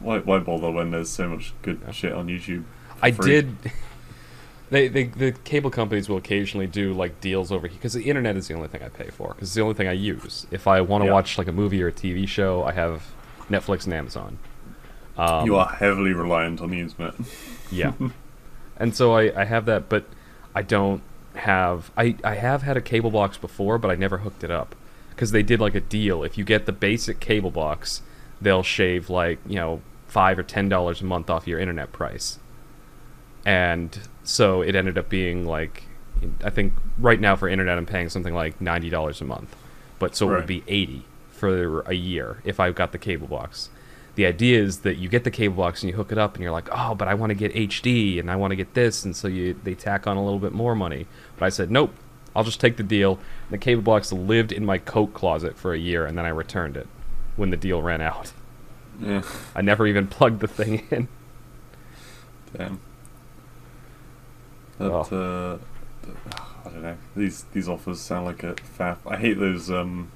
why, 0.02 0.20
why 0.20 0.40
bother 0.40 0.72
when 0.72 0.92
there's 0.92 1.10
so 1.10 1.28
much 1.30 1.54
good 1.62 1.80
Yeah. 1.86 1.92
shit 1.92 2.14
on 2.14 2.28
YouTube? 2.28 2.64
I 3.02 3.12
free? 3.12 3.30
did. 3.42 3.56
They, 4.72 4.88
they, 4.88 5.06
the 5.06 5.32
cable 5.32 5.72
companies 5.72 6.08
will 6.10 6.18
occasionally 6.18 6.68
do 6.68 6.94
like 6.94 7.20
deals 7.22 7.52
over 7.52 7.66
here 7.68 7.76
because 7.76 7.94
the 7.94 8.04
internet 8.04 8.38
is 8.38 8.48
the 8.50 8.54
only 8.54 8.68
thing 8.68 8.84
I 8.84 8.90
pay 8.90 9.10
for 9.10 9.30
because 9.30 9.48
it's 9.48 9.56
the 9.56 9.62
only 9.62 9.74
thing 9.74 9.88
I 9.88 9.94
use. 9.94 10.46
If 10.52 10.68
I 10.68 10.82
want 10.82 11.02
to 11.02 11.08
Yeah. 11.08 11.14
watch 11.14 11.40
like 11.40 11.48
a 11.48 11.52
movie 11.52 11.82
or 11.82 11.88
a 11.88 11.92
TV 11.92 12.28
show, 12.28 12.62
I 12.64 12.74
have 12.74 13.02
Netflix 13.50 13.86
and 13.86 13.96
Amazon. 13.96 14.38
Um, 15.18 15.48
you 15.48 15.56
are 15.56 15.68
heavily 15.68 16.14
reliant 16.14 16.62
on 16.62 16.70
the 16.70 16.80
internet. 16.82 17.16
yeah, 17.72 17.94
and 18.78 18.96
so 18.96 19.14
I, 19.14 19.42
I 19.42 19.46
have 19.46 19.66
that, 19.66 19.90
but 19.90 20.06
I 20.54 20.62
don't 20.62 21.02
have 21.36 21.92
I, 21.98 22.16
I 22.24 22.36
have 22.36 22.64
had 22.64 22.78
a 22.78 22.82
cable 22.82 23.12
box 23.12 23.38
before, 23.38 23.78
but 23.78 23.92
I 23.92 23.96
never 23.96 24.20
hooked 24.20 24.44
it 24.44 24.52
up 24.52 24.76
because 25.12 25.32
they 25.32 25.44
did 25.44 25.60
like 25.60 25.76
a 25.76 25.82
deal. 25.82 26.24
If 26.24 26.38
you 26.38 26.44
get 26.44 26.66
the 26.66 26.72
basic 26.72 27.20
cable 27.20 27.52
box, 27.52 28.02
they'll 28.42 28.64
shave 28.64 29.10
like 29.10 29.40
you 29.46 29.56
know 29.56 29.82
five 30.08 30.40
or 30.40 30.44
ten 30.44 30.70
dollars 30.70 31.02
a 31.02 31.06
month 31.06 31.30
off 31.30 31.48
your 31.48 31.60
internet 31.60 31.92
price, 31.92 32.40
and 33.46 34.00
so 34.24 34.62
it 34.62 34.76
ended 34.76 34.98
up 34.98 35.10
being 35.10 35.46
like 35.46 35.84
I 36.44 36.50
think 36.50 36.74
right 36.98 37.20
now 37.20 37.36
for 37.36 37.48
internet 37.48 37.78
I'm 37.78 37.86
paying 37.86 38.10
something 38.10 38.34
like 38.34 38.60
ninety 38.60 38.90
dollars 38.90 39.22
a 39.22 39.26
month, 39.26 39.56
but 40.00 40.16
so 40.16 40.30
it 40.32 40.36
would 40.36 40.48
be 40.48 40.64
eighty 40.68 41.06
for 41.32 41.82
a 41.82 41.94
year 41.94 42.42
if 42.44 42.60
I 42.60 42.72
got 42.72 42.92
the 42.92 42.98
cable 42.98 43.28
box. 43.28 43.70
The 44.20 44.26
idea 44.26 44.62
is 44.62 44.80
that 44.80 44.98
you 44.98 45.08
get 45.08 45.24
the 45.24 45.32
cable 45.32 45.56
box 45.56 45.82
and 45.82 45.90
you 45.90 45.96
hook 45.96 46.12
it 46.12 46.18
up 46.18 46.34
and 46.36 46.44
you're 46.44 46.52
like, 46.52 46.68
oh, 46.74 46.94
but 46.94 47.08
I 47.08 47.14
want 47.14 47.30
to 47.30 47.36
get 47.36 47.54
HD 47.54 48.20
and 48.20 48.30
I 48.30 48.36
want 48.36 48.52
to 48.52 48.58
get 48.58 48.74
this, 48.74 49.06
and 49.06 49.16
so 49.16 49.30
you 49.30 49.58
they 49.64 49.74
tack 49.76 50.08
on 50.08 50.18
a 50.18 50.22
little 50.22 50.40
bit 50.40 50.52
more 50.52 50.76
money. 50.76 51.08
But 51.38 51.46
I 51.46 51.50
said, 51.50 51.72
nope, 51.72 51.94
I'll 52.36 52.44
just 52.44 52.60
take 52.60 52.76
the 52.76 52.84
deal. 52.84 53.18
The 53.50 53.58
cable 53.58 53.82
box 53.82 54.12
lived 54.12 54.52
in 54.52 54.66
my 54.66 54.78
coat 54.78 55.14
closet 55.14 55.56
for 55.58 55.74
a 55.74 55.78
year, 55.80 56.06
and 56.06 56.18
then 56.18 56.26
I 56.26 56.30
returned 56.32 56.76
it 56.76 56.88
when 57.38 57.50
the 57.50 57.56
deal 57.56 57.82
ran 57.82 58.02
out. 58.02 58.34
yeah. 59.02 59.22
I 59.56 59.62
never 59.62 59.88
even 59.88 60.06
plugged 60.08 60.42
the 60.42 60.50
thing 60.50 60.86
in. 60.92 61.08
Damn. 62.58 62.82
That, 64.80 64.92
Oh. 64.92 65.60
uh, 66.04 66.38
I 66.66 66.70
don't 66.72 66.82
know. 66.84 66.98
These 67.16 67.46
these 67.54 67.70
offers 67.70 68.02
sound 68.02 68.26
like 68.26 68.44
a 68.44 68.56
faff. 68.56 68.98
I 69.08 69.16
hate 69.16 69.40
those. 69.40 69.72
Um, 69.72 70.12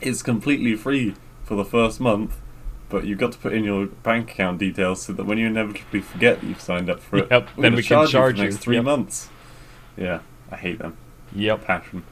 it's 0.00 0.22
completely 0.22 0.74
free 0.76 1.14
for 1.44 1.56
the 1.56 1.64
first 1.66 2.00
month, 2.00 2.38
but 2.88 3.04
you've 3.04 3.18
got 3.18 3.32
to 3.32 3.38
put 3.38 3.52
in 3.52 3.64
your 3.64 3.86
bank 3.86 4.30
account 4.32 4.58
details 4.58 5.02
so 5.02 5.12
that 5.12 5.24
when 5.26 5.38
you 5.38 5.46
inevitably 5.46 6.00
forget 6.00 6.40
that 6.40 6.46
you've 6.46 6.60
signed 6.60 6.88
up 6.88 7.00
for 7.00 7.18
it, 7.18 7.28
Yep, 7.30 7.48
then 7.58 7.74
we 7.74 7.82
can 7.82 7.88
charge, 7.88 8.10
charge 8.10 8.38
you 8.38 8.44
for 8.44 8.46
the 8.46 8.50
next 8.52 8.64
three 8.64 8.76
Yep. 8.76 8.84
months. 8.84 9.28
Yeah, 9.96 10.20
I 10.50 10.56
hate 10.56 10.78
them. 10.78 10.96
Yep, 11.34 11.64
Passion. 11.64 12.04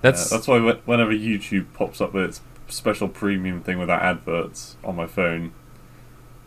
that's 0.00 0.32
Uh, 0.32 0.36
that's 0.36 0.48
why 0.48 0.58
whenever 0.84 1.12
YouTube 1.12 1.66
pops 1.74 2.00
up 2.00 2.12
with 2.14 2.24
its 2.24 2.40
special 2.68 3.08
premium 3.08 3.60
thing 3.62 3.78
without 3.78 4.02
adverts 4.02 4.76
on 4.84 4.96
my 4.96 5.06
phone, 5.06 5.52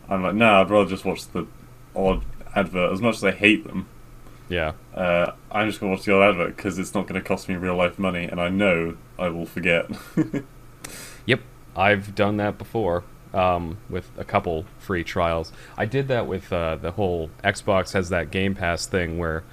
I'm 0.08 0.22
like, 0.22 0.34
nah, 0.34 0.60
I'd 0.60 0.70
rather 0.70 0.88
just 0.90 1.04
watch 1.04 1.26
the 1.28 1.46
odd 1.94 2.24
advert. 2.54 2.92
As 2.92 3.00
much 3.00 3.16
as 3.16 3.24
I 3.24 3.30
hate 3.30 3.64
them, 3.66 3.86
yeah. 4.48 4.72
uh, 4.94 5.32
I'm 5.52 5.68
just 5.68 5.78
gonna 5.80 5.92
watch 5.92 6.04
the 6.04 6.14
odd 6.14 6.30
advert 6.30 6.56
because 6.56 6.78
it's 6.78 6.94
not 6.94 7.06
gonna 7.06 7.20
cost 7.22 7.48
me 7.48 7.54
real 7.54 7.76
life 7.76 7.98
money, 7.98 8.24
and 8.24 8.40
I 8.40 8.48
know 8.48 8.96
I 9.18 9.28
will 9.28 9.46
forget. 9.46 9.86
Yep, 11.26 11.40
I've 11.76 12.14
done 12.14 12.38
that 12.38 12.58
before 12.58 13.04
um, 13.34 13.78
with 13.88 14.10
a 14.18 14.24
couple 14.24 14.64
free 14.78 15.04
trials. 15.04 15.52
I 15.76 15.86
did 15.86 16.08
that 16.08 16.26
with 16.26 16.52
uh, 16.52 16.76
the 16.76 16.92
whole 16.92 17.30
Xbox 17.44 17.92
has 17.92 18.08
that 18.10 18.30
Game 18.30 18.54
Pass 18.54 18.86
thing 18.86 19.18
where 19.18 19.44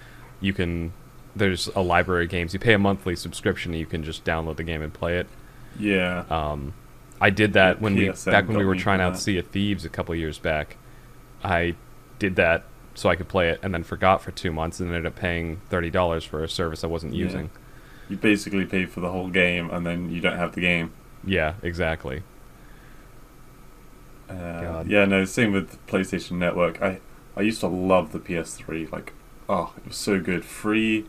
you 0.41 0.53
can. 0.53 0.93
There's 1.35 1.67
a 1.75 1.81
library 1.81 2.25
of 2.25 2.31
games. 2.31 2.53
You 2.53 2.59
pay 2.59 2.73
a 2.73 2.79
monthly 2.79 3.15
subscription, 3.15 3.71
and 3.73 3.79
you 3.79 3.85
can 3.85 4.03
just 4.03 4.25
download 4.25 4.55
the 4.57 4.63
game 4.63 4.81
and 4.81 4.91
play 4.91 5.17
it. 5.19 5.27
yeah, 5.79 6.23
Um, 6.31 6.73
I 7.21 7.29
did 7.29 7.53
that 7.53 7.79
when 7.79 7.93
we 7.95 8.09
back 8.25 8.47
when 8.47 8.57
we 8.57 8.65
were 8.65 8.75
trying 8.75 9.01
out 9.01 9.13
that. 9.13 9.19
Sea 9.19 9.37
of 9.37 9.47
Thieves 9.47 9.85
a 9.85 9.89
couple 9.89 10.15
years 10.15 10.39
back. 10.39 10.77
I 11.43 11.75
did 12.17 12.35
that 12.37 12.63
so 12.95 13.09
I 13.09 13.15
could 13.15 13.27
play 13.27 13.49
it, 13.49 13.59
and 13.61 13.71
then 13.73 13.83
forgot 13.83 14.21
for 14.23 14.31
two 14.31 14.51
months, 14.51 14.79
and 14.79 14.89
ended 14.89 15.05
up 15.05 15.15
paying 15.15 15.61
thirty 15.69 15.91
dollars 15.91 16.23
for 16.23 16.43
a 16.43 16.49
service 16.49 16.83
I 16.83 16.87
wasn't 16.87 17.13
Yeah. 17.13 17.25
using. 17.25 17.49
you 18.09 18.17
basically 18.17 18.65
pay 18.65 18.85
for 18.85 19.01
the 19.01 19.11
whole 19.11 19.27
game, 19.29 19.69
and 19.69 19.85
then 19.85 20.09
you 20.09 20.21
don't 20.21 20.37
have 20.37 20.55
the 20.55 20.61
game. 20.61 20.91
Yeah, 21.25 21.53
exactly. 21.61 22.23
Uh, 24.29 24.83
yeah, 24.87 25.05
no, 25.05 25.23
same 25.25 25.51
with 25.53 25.71
the 25.71 25.77
PlayStation 25.91 26.33
Network. 26.37 26.81
I 26.81 26.99
I 27.35 27.41
used 27.41 27.59
to 27.61 27.67
love 27.67 28.11
the 28.11 28.19
PS3. 28.19 28.91
Like, 28.91 29.13
oh, 29.47 29.73
it 29.77 29.87
was 29.87 29.97
so 29.97 30.19
good. 30.19 30.43
Free 30.43 31.05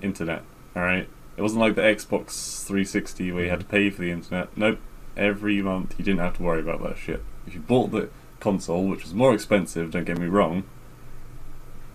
internet. 0.00 0.42
All 0.76 0.82
right. 0.82 1.08
It 1.36 1.42
wasn't 1.42 1.60
like 1.62 1.74
the 1.76 1.80
Xbox 1.82 2.62
360 2.66 3.32
where 3.32 3.44
you 3.44 3.50
had 3.50 3.60
to 3.60 3.66
pay 3.66 3.88
for 3.90 4.02
the 4.02 4.10
internet. 4.10 4.48
Nope. 4.56 4.78
Every 5.16 5.60
month 5.62 5.94
you 5.98 6.04
didn't 6.04 6.20
have 6.20 6.36
to 6.36 6.42
worry 6.42 6.60
about 6.60 6.82
that 6.82 6.98
shit. 6.98 7.22
If 7.46 7.54
you 7.54 7.60
bought 7.60 7.90
the 7.90 8.10
console, 8.38 8.86
which 8.86 9.02
was 9.02 9.14
more 9.14 9.32
expensive, 9.34 9.90
don't 9.90 10.04
get 10.04 10.18
me 10.18 10.26
wrong, 10.26 10.64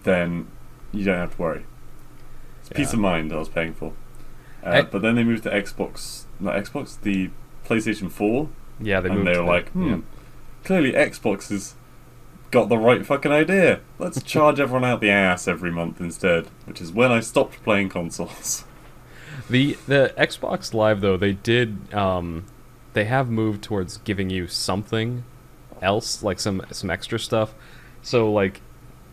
then 0.04 0.48
you 0.92 1.04
don't 1.06 1.18
have 1.18 1.36
to 1.36 1.42
worry. 1.42 1.66
It's 2.62 2.70
peace 2.70 2.94
of 2.94 3.00
mind 3.00 3.32
I 3.32 3.38
was 3.38 3.50
paying 3.50 3.74
for. 3.74 3.94
Uh, 4.66 4.70
I- 4.70 4.82
but 4.82 5.02
then 5.02 5.16
they 5.16 5.24
moved 5.24 5.44
to 5.44 5.50
Xbox, 5.52 6.26
not 6.40 6.56
Xbox, 6.56 7.00
the 7.00 7.30
PlayStation 7.66 8.12
4 8.12 8.50
Yeah, 8.80 9.02
they 9.02 9.10
moved. 9.10 9.20
and 9.20 9.28
they 9.28 9.40
were 9.40 9.46
like, 9.46 9.70
hmm, 9.70 9.88
yeah. 9.90 9.98
Clearly 10.68 10.92
Xbox 10.92 11.48
has 11.50 11.76
got 12.52 12.68
the 12.68 12.78
right 12.78 13.06
fucking 13.06 13.32
idea. 13.32 13.80
Let's 14.00 14.22
charge 14.22 14.60
everyone 14.60 14.84
out 14.84 15.00
the 15.00 15.10
ass 15.10 15.48
every 15.48 15.72
month 15.72 16.02
instead, 16.02 16.48
which 16.66 16.82
is 16.82 16.92
when 16.92 17.10
I 17.10 17.22
stopped 17.22 17.64
playing 17.64 17.90
consoles. 17.90 18.66
The 19.50 19.78
the 19.88 20.14
Xbox 20.18 20.74
Live 20.74 21.00
though 21.00 21.16
they 21.16 21.32
did 21.32 21.94
um, 21.94 22.48
they 22.92 23.06
have 23.06 23.30
moved 23.30 23.64
towards 23.64 23.98
giving 23.98 24.30
you 24.30 24.48
something 24.48 25.24
else 25.82 26.22
like 26.22 26.40
some 26.40 26.64
some 26.72 26.90
extra 26.90 27.18
stuff. 27.18 27.54
So 28.02 28.30
like 28.30 28.62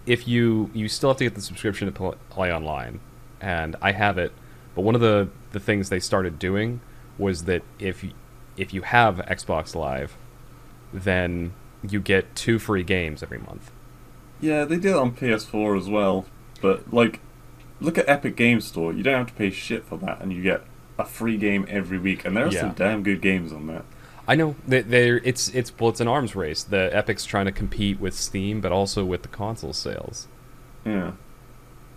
if 0.06 0.26
you 0.26 0.70
you 0.72 0.88
still 0.88 1.10
have 1.10 1.18
to 1.18 1.24
get 1.24 1.36
the 1.36 1.40
subscription 1.40 1.92
to 1.92 2.16
play 2.30 2.52
online, 2.52 2.98
and 3.40 3.76
I 3.80 3.92
have 3.92 4.18
it. 4.18 4.32
But 4.74 4.82
one 4.82 4.96
of 4.96 5.00
the 5.00 5.28
the 5.52 5.60
things 5.60 5.88
they 5.88 6.00
started 6.00 6.38
doing 6.38 6.80
was 7.16 7.44
that 7.44 7.62
if 7.78 8.02
you, 8.02 8.10
if 8.56 8.74
you 8.74 8.82
have 8.82 9.18
Xbox 9.18 9.76
Live, 9.76 10.16
then 10.94 11.52
you 11.86 12.00
get 12.00 12.34
two 12.34 12.58
free 12.58 12.82
games 12.82 13.22
every 13.22 13.38
month. 13.38 13.70
Yeah, 14.40 14.64
they 14.64 14.76
did 14.76 14.86
it 14.92 14.96
on 14.96 15.12
PS4 15.12 15.78
as 15.78 15.88
well, 15.88 16.26
but 16.60 16.92
like, 16.92 17.20
look 17.80 17.98
at 17.98 18.08
Epic 18.08 18.36
Games 18.36 18.64
Store. 18.66 18.92
You 18.92 19.02
don't 19.02 19.18
have 19.18 19.26
to 19.28 19.34
pay 19.34 19.50
shit 19.50 19.84
for 19.84 19.96
that, 19.98 20.20
and 20.20 20.32
you 20.32 20.42
get 20.42 20.62
a 20.98 21.04
free 21.04 21.36
game 21.36 21.66
every 21.68 21.98
week, 21.98 22.24
and 22.24 22.36
there 22.36 22.46
are 22.46 22.50
Yeah. 22.52 22.60
some 22.60 22.72
damn 22.72 23.02
good 23.02 23.20
games 23.20 23.52
on 23.52 23.66
there. 23.66 23.82
I 24.26 24.36
know 24.36 24.54
that 24.66 24.90
they're 24.90 25.18
it's 25.18 25.48
it's 25.48 25.70
well 25.78 25.90
it's 25.90 26.00
an 26.00 26.08
arms 26.08 26.34
race. 26.34 26.62
The 26.62 26.88
Epic's 26.92 27.26
trying 27.26 27.44
to 27.46 27.52
compete 27.52 28.00
with 28.00 28.14
Steam, 28.14 28.60
but 28.62 28.72
also 28.72 29.04
with 29.04 29.22
the 29.22 29.28
console 29.28 29.74
sales. 29.74 30.28
Yeah. 30.84 31.12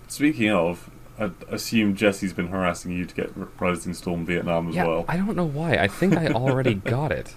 Speaking 0.10 0.52
of, 0.52 0.90
I 1.20 1.32
assume 1.50 1.96
Jesse's 1.96 2.34
been 2.34 2.48
harassing 2.48 2.92
you 2.92 3.06
to 3.06 3.16
get 3.16 3.32
Rising 3.60 3.94
Storm 3.94 4.26
Vietnam 4.26 4.70
as 4.70 4.76
yeah, 4.76 4.86
well. 4.88 5.06
I 5.08 5.18
don't 5.18 5.36
know 5.36 5.46
why. 5.48 5.76
I 5.78 5.88
think 5.88 6.16
I 6.18 6.28
already 6.28 6.74
got 6.96 7.12
it. 7.12 7.34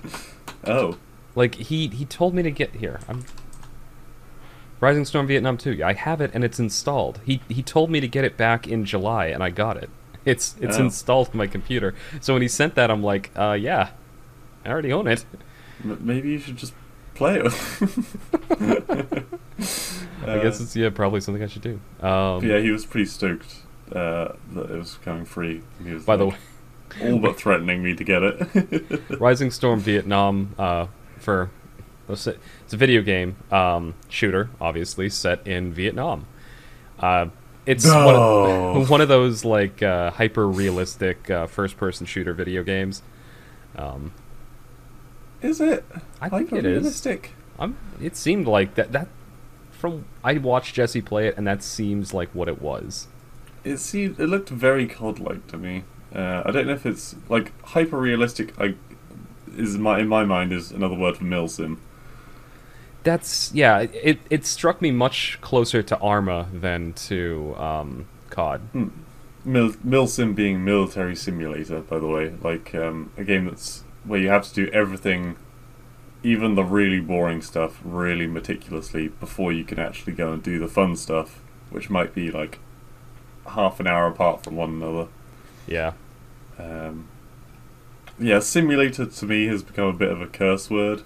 Oh, 0.65 0.97
Like 1.35 1.55
he 1.57 1.89
he 1.89 2.05
told 2.05 2.35
me 2.35 2.43
to 2.43 2.51
get 2.51 2.75
here. 2.77 3.01
I'm 3.09 3.25
Rising 4.81 5.05
Storm 5.05 5.27
Vietnam 5.27 5.59
2. 5.59 5.73
Yeah, 5.75 5.89
I 5.89 5.93
have 5.93 6.21
it 6.21 6.31
and 6.35 6.43
it's 6.43 6.59
installed. 6.59 7.21
He 7.27 7.41
he 7.49 7.63
told 7.63 7.91
me 7.91 8.01
to 8.01 8.09
get 8.09 8.25
it 8.25 8.37
back 8.37 8.67
in 8.67 8.85
July 8.85 9.27
and 9.27 9.43
I 9.43 9.51
got 9.51 9.77
it. 9.77 9.91
It's 10.27 10.55
it's 10.61 10.77
Oh. 10.79 10.85
installed 10.85 11.31
on 11.31 11.39
my 11.39 11.47
computer. 11.47 11.95
So 12.21 12.35
when 12.35 12.43
he 12.43 12.49
sent 12.49 12.75
that, 12.75 12.91
I'm 12.91 13.03
like, 13.03 13.31
uh, 13.37 13.53
yeah, 13.59 13.91
I 14.67 14.69
already 14.69 14.93
own 14.93 15.07
it. 15.07 15.25
m- 15.83 15.99
maybe 16.01 16.29
you 16.31 16.39
should 16.39 16.57
just 16.59 16.75
play 17.15 17.41
it. 17.41 17.47
I 20.27 20.39
guess 20.43 20.61
it's 20.61 20.77
yeah, 20.77 20.91
probably 20.91 21.21
something 21.21 21.43
I 21.43 21.47
should 21.47 21.63
do. 21.63 21.81
Um, 22.07 22.45
yeah, 22.45 22.59
he 22.59 22.71
was 22.71 22.85
pretty 22.85 23.07
stoked 23.07 23.57
uh, 23.93 24.33
that 24.53 24.71
it 24.71 24.77
was 24.79 24.99
coming 25.03 25.25
free. 25.25 25.63
He 25.83 25.95
was 25.95 26.05
By 26.05 26.17
the 26.17 26.27
way, 26.27 26.37
all 27.03 27.19
but 27.19 27.39
threatening 27.39 27.83
me 27.83 27.95
to 27.95 28.05
get 28.05 28.23
it. 28.23 29.03
Rising 29.21 29.51
Storm 29.51 29.81
Vietnam, 29.81 30.55
uh, 30.59 30.87
for 31.21 31.51
It's 32.09 32.27
a 32.27 32.37
it's 32.65 32.73
a 32.73 32.77
video 32.77 33.03
game 33.03 33.37
um, 33.51 33.95
shooter, 34.09 34.51
obviously 34.61 35.09
set 35.09 35.47
in 35.47 35.73
Vietnam. 35.73 36.27
Uh, 36.99 37.27
it's 37.67 37.87
one, 37.87 38.15
of, 38.15 38.91
one 38.91 39.01
of 39.01 39.09
those 39.09 39.45
like 39.45 39.83
uh, 39.83 40.11
hyper 40.11 40.49
realistic 40.49 41.31
uh, 41.31 41.47
first 41.47 41.77
person 41.77 42.07
shooter 42.07 42.33
video 42.33 42.63
games. 42.63 43.03
Um, 43.77 44.13
Is 45.43 45.61
it? 45.61 45.85
I 46.21 46.29
think 46.29 46.53
it 46.53 46.65
is. 46.65 46.83
Realistic. 46.83 47.33
I'm, 47.59 47.77
it 48.01 48.17
seemed 48.17 48.47
like 48.47 48.75
that. 48.75 48.93
That 48.93 49.09
from 49.71 50.07
I 50.25 50.35
watched 50.39 50.75
Jesse 50.75 51.01
play 51.01 51.29
it, 51.29 51.37
and 51.37 51.47
that 51.47 51.63
seems 51.63 52.13
like 52.13 52.35
what 52.35 52.49
it 52.49 52.61
was. 52.61 53.09
It 53.63 53.77
seemed 53.79 54.19
it 54.19 54.27
looked 54.27 54.49
very 54.49 54.87
COD-like 54.87 55.47
to 55.49 55.59
me. 55.59 55.85
Uh, 56.15 56.43
I 56.45 56.51
don't 56.51 56.67
know 56.67 56.73
if 56.73 56.87
it's 56.87 57.15
like 57.29 57.53
hyper 57.67 57.99
realistic. 57.99 58.59
I 58.59 58.75
is 59.61 59.79
my 59.79 60.01
in 60.01 60.09
my 60.09 60.25
mind 60.25 60.53
is 60.53 60.71
another 60.71 60.95
word 60.95 61.17
for 61.17 61.25
milsim. 61.25 61.79
That's 63.03 63.53
yeah. 63.55 63.81
It 63.81 64.21
it 64.29 64.45
struck 64.45 64.83
me 64.83 64.91
much 64.91 65.39
closer 65.41 65.83
to 65.83 65.99
Arma 65.99 66.49
than 66.53 66.93
to 66.95 67.55
um, 67.57 68.07
COD. 68.31 68.91
Mil 69.45 69.71
milsim 69.73 70.35
being 70.35 70.65
military 70.65 71.17
simulator, 71.17 71.81
by 71.81 71.99
the 71.99 72.07
way, 72.07 72.35
like 72.43 72.75
um, 72.75 73.11
a 73.17 73.25
game 73.25 73.47
that's 73.47 73.85
where 74.05 74.21
you 74.21 74.29
have 74.29 74.47
to 74.49 74.55
do 74.55 74.71
everything, 74.73 75.37
even 76.23 76.55
the 76.55 76.65
really 76.65 77.01
boring 77.01 77.41
stuff, 77.41 77.81
really 77.83 78.27
meticulously 78.27 79.09
before 79.09 79.53
you 79.53 79.65
can 79.65 79.79
actually 79.79 80.13
go 80.13 80.33
and 80.33 80.43
do 80.43 80.59
the 80.59 80.69
fun 80.69 80.97
stuff, 80.97 81.41
which 81.71 81.89
might 81.89 82.15
be 82.15 82.31
like 82.31 82.59
half 83.47 83.81
an 83.81 83.87
hour 83.87 84.07
apart 84.07 84.45
from 84.45 84.57
one 84.57 84.71
another. 84.71 85.09
Yeah. 85.67 85.93
Um, 86.59 87.09
yeah, 88.21 88.39
simulator 88.41 89.07
to 89.07 89.27
me 89.27 89.47
has 89.47 89.63
become 89.63 89.87
a 89.87 89.93
bit 89.93 90.11
of 90.11 90.21
a 90.21 90.27
curse 90.27 90.71
word 90.71 91.03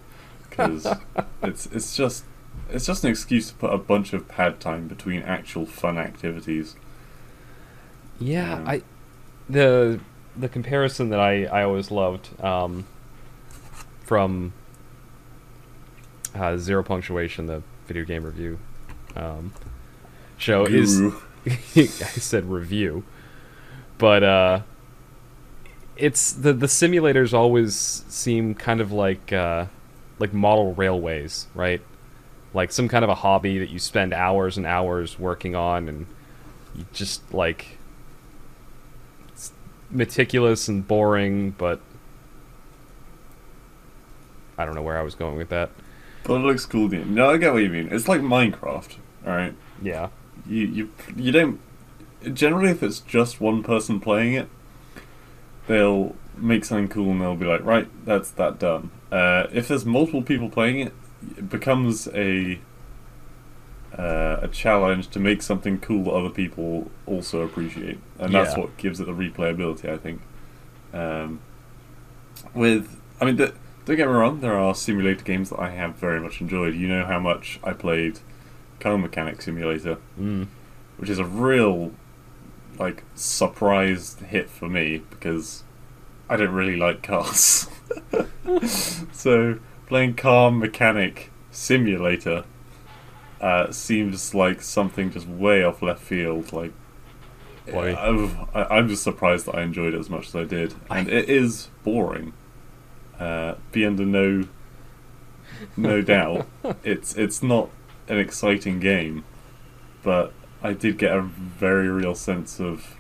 because 0.48 0.86
it's 1.42 1.66
it's 1.66 1.96
just 1.96 2.24
it's 2.70 2.86
just 2.86 3.04
an 3.04 3.10
excuse 3.10 3.48
to 3.50 3.54
put 3.54 3.72
a 3.72 3.78
bunch 3.78 4.12
of 4.12 4.26
pad 4.28 4.60
time 4.60 4.88
between 4.88 5.22
actual 5.22 5.66
fun 5.66 5.96
activities. 5.98 6.76
Yeah, 8.18 8.54
Um, 8.56 8.68
I 8.68 8.82
the 9.48 10.00
the 10.36 10.48
comparison 10.48 11.10
that 11.10 11.20
I 11.20 11.44
I 11.44 11.62
always 11.62 11.90
loved 11.90 12.28
um, 12.42 12.86
from 14.02 14.52
uh, 16.34 16.56
Zero 16.56 16.82
Punctuation, 16.82 17.46
the 17.46 17.62
video 17.86 18.04
game 18.04 18.24
review 18.24 18.58
um, 19.14 19.52
show 20.36 20.64
is 20.64 21.00
I 21.46 21.86
said 21.86 22.50
review, 22.50 23.04
but 23.98 24.22
uh, 24.22 24.60
it's 25.96 26.32
the 26.32 26.52
the 26.52 26.66
simulators 26.66 27.32
always 27.32 28.04
seem 28.08 28.54
kind 28.54 28.80
of 28.80 28.92
like 28.92 29.32
uh, 29.32 29.66
like 30.18 30.32
model 30.32 30.74
railways, 30.74 31.46
right? 31.54 31.80
Like 32.52 32.72
some 32.72 32.88
kind 32.88 33.04
of 33.04 33.10
a 33.10 33.14
hobby 33.16 33.58
that 33.58 33.70
you 33.70 33.78
spend 33.78 34.12
hours 34.12 34.56
and 34.56 34.66
hours 34.66 35.18
working 35.18 35.54
on, 35.56 35.88
and 35.88 36.06
you 36.74 36.86
just 36.92 37.34
like 37.34 37.78
it's 39.28 39.52
meticulous 39.90 40.68
and 40.68 40.86
boring, 40.86 41.50
but 41.52 41.80
I 44.56 44.64
don't 44.64 44.74
know 44.74 44.82
where 44.82 44.98
I 44.98 45.02
was 45.02 45.14
going 45.14 45.36
with 45.36 45.48
that. 45.48 45.70
But 46.22 46.34
it 46.36 46.38
looks 46.44 46.64
cool. 46.64 46.88
Dude. 46.88 47.10
No, 47.10 47.30
I 47.30 47.36
get 47.36 47.52
what 47.52 47.62
you 47.62 47.68
mean. 47.68 47.88
It's 47.90 48.08
like 48.08 48.20
Minecraft, 48.20 48.96
all 49.26 49.34
right. 49.34 49.54
Yeah, 49.82 50.08
You 50.46 50.66
you 50.66 50.90
you 51.16 51.32
don't 51.32 51.60
generally 52.32 52.70
if 52.70 52.82
it's 52.82 53.00
just 53.00 53.40
one 53.40 53.62
person 53.62 54.00
playing 54.00 54.34
it, 54.34 54.48
they'll 55.66 56.14
make 56.36 56.64
something 56.64 56.88
cool 56.88 57.10
and 57.12 57.20
they'll 57.20 57.36
be 57.36 57.46
like, 57.46 57.64
right, 57.64 57.88
that's 58.04 58.30
that 58.32 58.58
done. 58.58 58.90
Uh, 59.10 59.46
if 59.52 59.68
there's 59.68 59.84
multiple 59.84 60.22
people 60.22 60.48
playing 60.50 60.80
it, 60.80 60.92
it 61.38 61.48
becomes 61.48 62.08
a 62.08 62.58
uh, 63.96 64.40
a 64.42 64.48
challenge 64.48 65.08
to 65.08 65.20
make 65.20 65.40
something 65.40 65.78
cool 65.78 66.04
that 66.04 66.10
other 66.10 66.28
people 66.30 66.90
also 67.06 67.42
appreciate, 67.42 67.98
and 68.18 68.34
that's 68.34 68.54
Yeah. 68.54 68.60
what 68.62 68.76
gives 68.76 69.00
it 69.00 69.06
the 69.06 69.12
replayability. 69.12 69.88
I 69.88 69.96
think. 69.96 70.20
Um, 70.92 71.40
with, 72.54 73.00
I 73.20 73.24
mean, 73.24 73.36
th- 73.36 73.52
don't 73.84 73.96
get 73.96 74.06
me 74.08 74.14
wrong, 74.14 74.40
there 74.40 74.54
are 74.58 74.74
simulator 74.74 75.24
games 75.24 75.50
that 75.50 75.60
I 75.60 75.70
have 75.70 75.96
very 75.96 76.20
much 76.20 76.40
enjoyed. 76.40 76.74
You 76.74 76.88
know 76.88 77.04
how 77.04 77.18
much 77.18 77.58
I 77.62 77.72
played 77.72 78.20
Car 78.80 78.98
Mechanic 78.98 79.42
Simulator, 79.42 79.98
mm. 80.20 80.46
which 80.96 81.10
is 81.10 81.18
a 81.18 81.24
real, 81.24 81.92
like, 82.78 83.04
surprise 83.14 84.16
hit 84.28 84.50
for 84.50 84.68
me 84.68 85.02
because 85.10 85.64
I 86.28 86.36
don't 86.36 86.52
really 86.52 86.76
like 86.76 87.02
cars. 87.02 87.68
so 89.12 89.58
playing 89.86 90.14
Car 90.14 90.50
Mechanic 90.50 91.30
Simulator 91.50 92.44
uh, 93.40 93.70
seems 93.70 94.34
like 94.34 94.62
something 94.62 95.10
just 95.10 95.26
way 95.26 95.62
off 95.62 95.82
left 95.82 96.02
field. 96.02 96.52
Like. 96.52 96.72
I've, 97.66 98.36
I, 98.54 98.64
I'm 98.64 98.88
just 98.88 99.02
surprised 99.02 99.46
that 99.46 99.54
I 99.54 99.62
enjoyed 99.62 99.94
it 99.94 99.98
as 99.98 100.10
much 100.10 100.28
as 100.28 100.36
I 100.36 100.44
did, 100.44 100.74
and 100.90 101.08
it 101.08 101.30
is 101.30 101.68
boring. 101.82 102.34
Uh, 103.18 103.54
beyond 103.72 104.00
a 104.00 104.04
no, 104.04 104.44
no 105.76 106.02
doubt, 106.02 106.46
it's 106.82 107.14
it's 107.16 107.42
not 107.42 107.70
an 108.08 108.18
exciting 108.18 108.80
game, 108.80 109.24
but 110.02 110.32
I 110.64 110.72
did 110.72 110.98
get 110.98 111.12
a 111.16 111.20
very 111.20 111.88
real 111.88 112.14
sense 112.16 112.58
of 112.58 112.96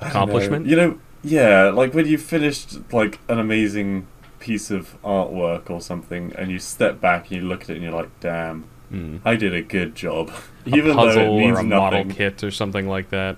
don't 0.00 0.02
know, 0.02 0.08
Accomplishment? 0.08 0.66
You 0.66 0.76
know, 0.76 0.98
yeah, 1.22 1.64
like 1.70 1.94
when 1.94 2.06
you 2.06 2.18
finished 2.18 2.92
like 2.92 3.18
an 3.28 3.38
amazing 3.38 4.06
piece 4.40 4.70
of 4.70 5.00
artwork 5.02 5.70
or 5.70 5.80
something, 5.80 6.32
and 6.36 6.50
you 6.50 6.58
step 6.58 7.00
back 7.00 7.30
and 7.30 7.42
you 7.42 7.48
look 7.48 7.62
at 7.64 7.70
it 7.70 7.74
and 7.74 7.82
you're 7.84 7.92
like, 7.92 8.10
"Damn, 8.20 8.64
Mm. 8.92 9.20
I 9.24 9.34
did 9.36 9.52
a 9.52 9.62
good 9.62 9.94
job." 9.94 10.30
a 10.66 10.76
Even 10.76 10.96
though 10.96 11.08
it 11.10 11.38
means 11.38 11.58
or 11.58 11.60
a 11.60 11.64
nothing. 11.64 11.68
model 11.68 12.04
kit 12.14 12.42
or 12.44 12.50
something 12.50 12.88
like 12.88 13.10
that. 13.10 13.36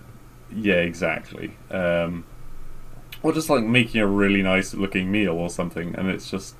Yeah, 0.54 0.74
exactly. 0.76 1.52
Um, 1.70 2.24
or 3.22 3.32
just 3.32 3.50
like 3.50 3.64
making 3.64 4.00
a 4.00 4.06
really 4.06 4.42
nice 4.42 4.74
looking 4.74 5.10
meal 5.10 5.34
or 5.34 5.50
something, 5.50 5.94
and 5.96 6.08
it's 6.08 6.30
just 6.30 6.54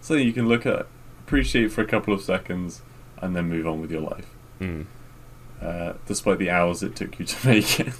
something 0.00 0.26
you 0.26 0.32
can 0.32 0.48
look 0.48 0.66
at, 0.66 0.86
appreciate 1.26 1.70
for 1.72 1.82
a 1.82 1.86
couple 1.86 2.12
of 2.14 2.20
seconds, 2.22 2.82
and 3.18 3.36
then 3.36 3.48
move 3.48 3.66
on 3.66 3.80
with 3.80 3.90
your 3.90 4.00
life. 4.00 4.26
Mm. 4.60 4.86
Uh, 5.60 5.92
despite 6.06 6.38
the 6.38 6.48
hours 6.48 6.82
it 6.82 6.96
took 6.96 7.18
you 7.18 7.26
to 7.26 7.46
make 7.46 7.80
it. 7.80 7.92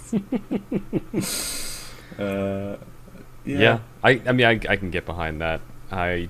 uh, 2.19 2.77
yeah. 3.45 3.59
Yeah. 3.59 3.79
I 4.03 4.23
I 4.27 4.33
mean 4.33 4.47
I 4.47 4.61
I 4.69 4.77
can 4.77 4.91
get 4.91 5.05
behind 5.05 5.41
that. 5.41 5.61
I 5.91 6.29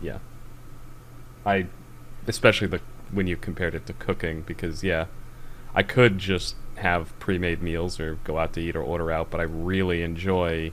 yeah. 0.00 0.18
I 1.44 1.66
especially 2.26 2.68
the 2.68 2.80
when 3.10 3.26
you 3.26 3.36
compared 3.36 3.74
it 3.74 3.86
to 3.86 3.92
cooking 3.94 4.42
because 4.42 4.84
yeah, 4.84 5.06
I 5.74 5.82
could 5.82 6.18
just 6.18 6.54
have 6.76 7.18
pre-made 7.18 7.62
meals 7.62 8.00
or 8.00 8.14
go 8.24 8.38
out 8.38 8.52
to 8.54 8.60
eat 8.60 8.74
or 8.74 8.82
order 8.82 9.10
out, 9.10 9.30
but 9.30 9.40
I 9.40 9.44
really 9.44 10.02
enjoy 10.02 10.72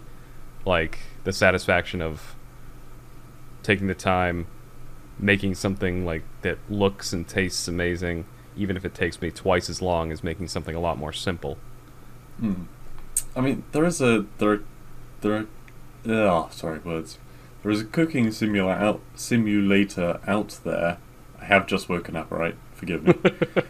like 0.65 0.99
the 1.23 1.33
satisfaction 1.33 2.01
of 2.01 2.35
taking 3.63 3.87
the 3.87 3.95
time 3.95 4.47
making 5.17 5.53
something 5.53 6.05
like 6.05 6.23
that 6.43 6.57
looks 6.69 7.11
and 7.11 7.27
tastes 7.27 7.67
amazing 7.67 8.25
even 8.59 8.75
if 8.77 8.85
it 8.85 8.93
takes 8.93 9.21
me 9.21 9.31
twice 9.31 9.69
as 9.69 9.81
long 9.81 10.11
as 10.11 10.23
making 10.23 10.47
something 10.47 10.75
a 10.75 10.79
lot 10.79 10.97
more 10.97 11.13
simple. 11.13 11.57
Hmm. 12.39 12.63
I 13.35 13.41
mean, 13.41 13.63
there 13.71 13.85
is 13.85 14.01
a 14.01 14.25
there, 14.37 14.61
there. 15.21 15.45
Oh, 16.05 16.49
sorry, 16.51 16.79
words. 16.79 17.17
There 17.63 17.71
is 17.71 17.81
a 17.81 17.85
cooking 17.85 18.31
simulator 18.31 18.79
out 18.79 19.01
simulator 19.15 20.19
out 20.27 20.59
there. 20.63 20.97
I 21.41 21.45
have 21.45 21.67
just 21.67 21.89
woken 21.89 22.15
up. 22.15 22.31
Right, 22.31 22.55
forgive 22.75 23.03
me. 23.03 23.13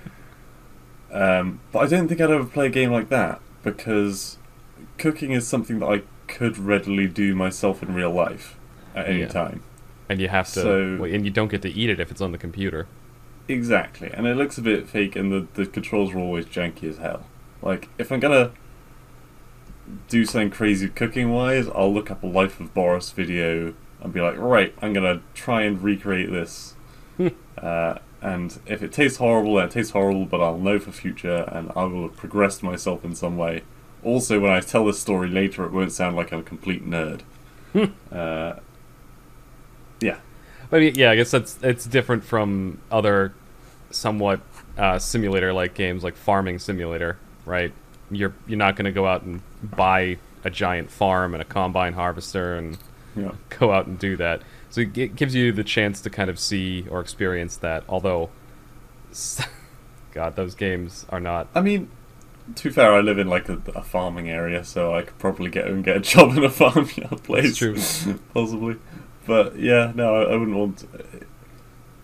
um, 1.12 1.60
but 1.72 1.80
I 1.80 1.88
don't 1.88 2.08
think 2.08 2.22
I'd 2.22 2.32
ever 2.32 2.46
play 2.46 2.68
a 2.68 2.70
game 2.70 2.92
like 2.92 3.10
that 3.10 3.42
because 3.64 4.38
cooking 4.98 5.32
is 5.32 5.48
something 5.48 5.80
that 5.80 5.88
I 5.88 6.02
could 6.28 6.58
readily 6.58 7.08
do 7.08 7.34
myself 7.36 7.82
in 7.82 7.94
real 7.94 8.12
life 8.12 8.56
at 8.96 9.08
any 9.08 9.22
Yeah. 9.22 9.28
time. 9.28 9.64
And 10.08 10.20
you 10.22 10.28
have 10.28 10.48
to 10.54 10.62
So- 10.62 10.98
well, 11.02 11.12
and 11.12 11.26
you 11.26 11.32
don't 11.32 11.50
get 11.50 11.62
to 11.64 11.70
eat 11.70 11.90
it 11.90 12.00
if 12.00 12.12
it's 12.12 12.22
on 12.22 12.32
the 12.32 12.38
computer. 12.38 12.88
Exactly, 13.50 14.12
and 14.14 14.28
it 14.28 14.38
looks 14.38 14.60
a 14.60 14.62
bit 14.62 14.88
fake, 14.88 15.16
and 15.16 15.32
the, 15.32 15.48
the 15.56 15.66
controls 15.66 16.14
are 16.14 16.20
always 16.20 16.46
janky 16.46 16.84
as 16.84 17.00
hell. 17.00 17.26
Like, 17.64 17.90
if 17.98 18.12
I'm 18.12 18.20
gonna 18.20 18.52
do 20.08 20.24
something 20.24 20.52
crazy 20.52 20.88
cooking 20.88 21.32
wise, 21.32 21.68
I'll 21.70 21.92
look 21.92 22.12
up 22.12 22.22
a 22.22 22.28
Life 22.28 22.60
of 22.60 22.76
Boris 22.76 23.12
video 23.12 23.74
and 24.02 24.14
be 24.14 24.22
like, 24.22 24.38
right, 24.38 24.76
I'm 24.84 24.94
gonna 24.94 25.24
try 25.34 25.64
and 25.64 25.82
recreate 25.82 26.32
this. 26.32 26.76
uh, 27.58 27.96
and 28.22 28.60
if 28.68 28.84
it 28.84 28.92
tastes 28.92 29.18
horrible, 29.18 29.56
then 29.56 29.66
it 29.66 29.72
tastes 29.72 29.94
horrible, 29.94 30.26
but 30.26 30.42
I'll 30.42 30.60
know 30.60 30.78
for 30.78 30.92
future, 30.92 31.50
and 31.52 31.72
I 31.76 31.86
will 31.86 32.04
have 32.04 32.18
progressed 32.18 32.62
myself 32.62 33.04
in 33.04 33.16
some 33.16 33.36
way. 33.36 33.64
Also, 34.04 34.40
when 34.40 34.52
I 34.52 34.60
tell 34.60 34.86
this 34.86 35.00
story 35.00 35.28
later, 35.28 35.66
it 35.66 35.72
won't 35.72 35.92
sound 35.92 36.16
like 36.16 36.32
I'm 36.32 36.42
a 36.42 36.44
complete 36.44 36.88
nerd. 36.88 37.22
uh, 38.12 38.60
yeah. 40.02 40.20
But 40.70 40.96
yeah, 40.96 41.10
I 41.10 41.16
guess 41.16 41.32
that's 41.32 41.58
it's 41.64 41.86
different 41.86 42.24
from 42.24 42.80
other 42.92 43.34
somewhat 43.92 44.42
uh, 44.78 45.00
simulator-like 45.00 45.74
games 45.74 46.04
like 46.04 46.16
Farming 46.16 46.60
Simulator, 46.60 47.18
right? 47.46 47.74
You're 48.12 48.34
you're 48.48 48.58
not 48.58 48.76
going 48.76 48.86
to 48.86 48.92
go 48.92 49.06
out 49.08 49.22
and 49.24 49.42
buy 49.62 50.18
a 50.44 50.50
giant 50.50 50.90
farm 50.90 51.34
and 51.34 51.42
a 51.42 51.46
combine 51.46 51.94
harvester 51.94 52.56
and 52.56 52.78
Yeah. 53.16 53.32
go 53.50 53.72
out 53.74 53.88
and 53.88 54.00
do 54.00 54.16
that. 54.18 54.42
So 54.70 54.82
it 54.82 55.16
gives 55.16 55.36
you 55.36 55.52
the 55.52 55.64
chance 55.64 56.00
to 56.02 56.10
kind 56.10 56.30
of 56.30 56.40
see 56.40 56.86
or 56.90 57.02
experience 57.02 57.58
that. 57.58 57.84
Although, 57.90 58.30
God, 60.12 60.36
those 60.36 60.56
games 60.56 61.06
are 61.10 61.20
not. 61.20 61.48
I 61.56 61.62
mean, 61.62 61.90
to 62.56 62.64
be 62.70 62.74
fair, 62.74 62.94
I 62.94 63.02
live 63.02 63.20
in 63.20 63.28
like 63.28 63.50
a, 63.50 63.62
a 63.76 63.84
farming 63.84 64.30
area, 64.30 64.64
so 64.64 64.94
I 64.96 65.04
could 65.04 65.18
probably 65.20 65.50
get 65.50 65.68
and 65.68 65.84
get 65.84 65.98
a 65.98 66.00
job 66.14 66.36
in 66.38 66.44
a 66.44 66.50
farmyard 66.50 67.24
place. 67.24 67.58
true. 67.58 67.76
possibly. 68.34 68.78
But 69.28 69.58
yeah, 69.60 69.92
no, 69.96 70.16
I, 70.16 70.34
I 70.34 70.36
wouldn't 70.36 70.58
want. 70.58 70.86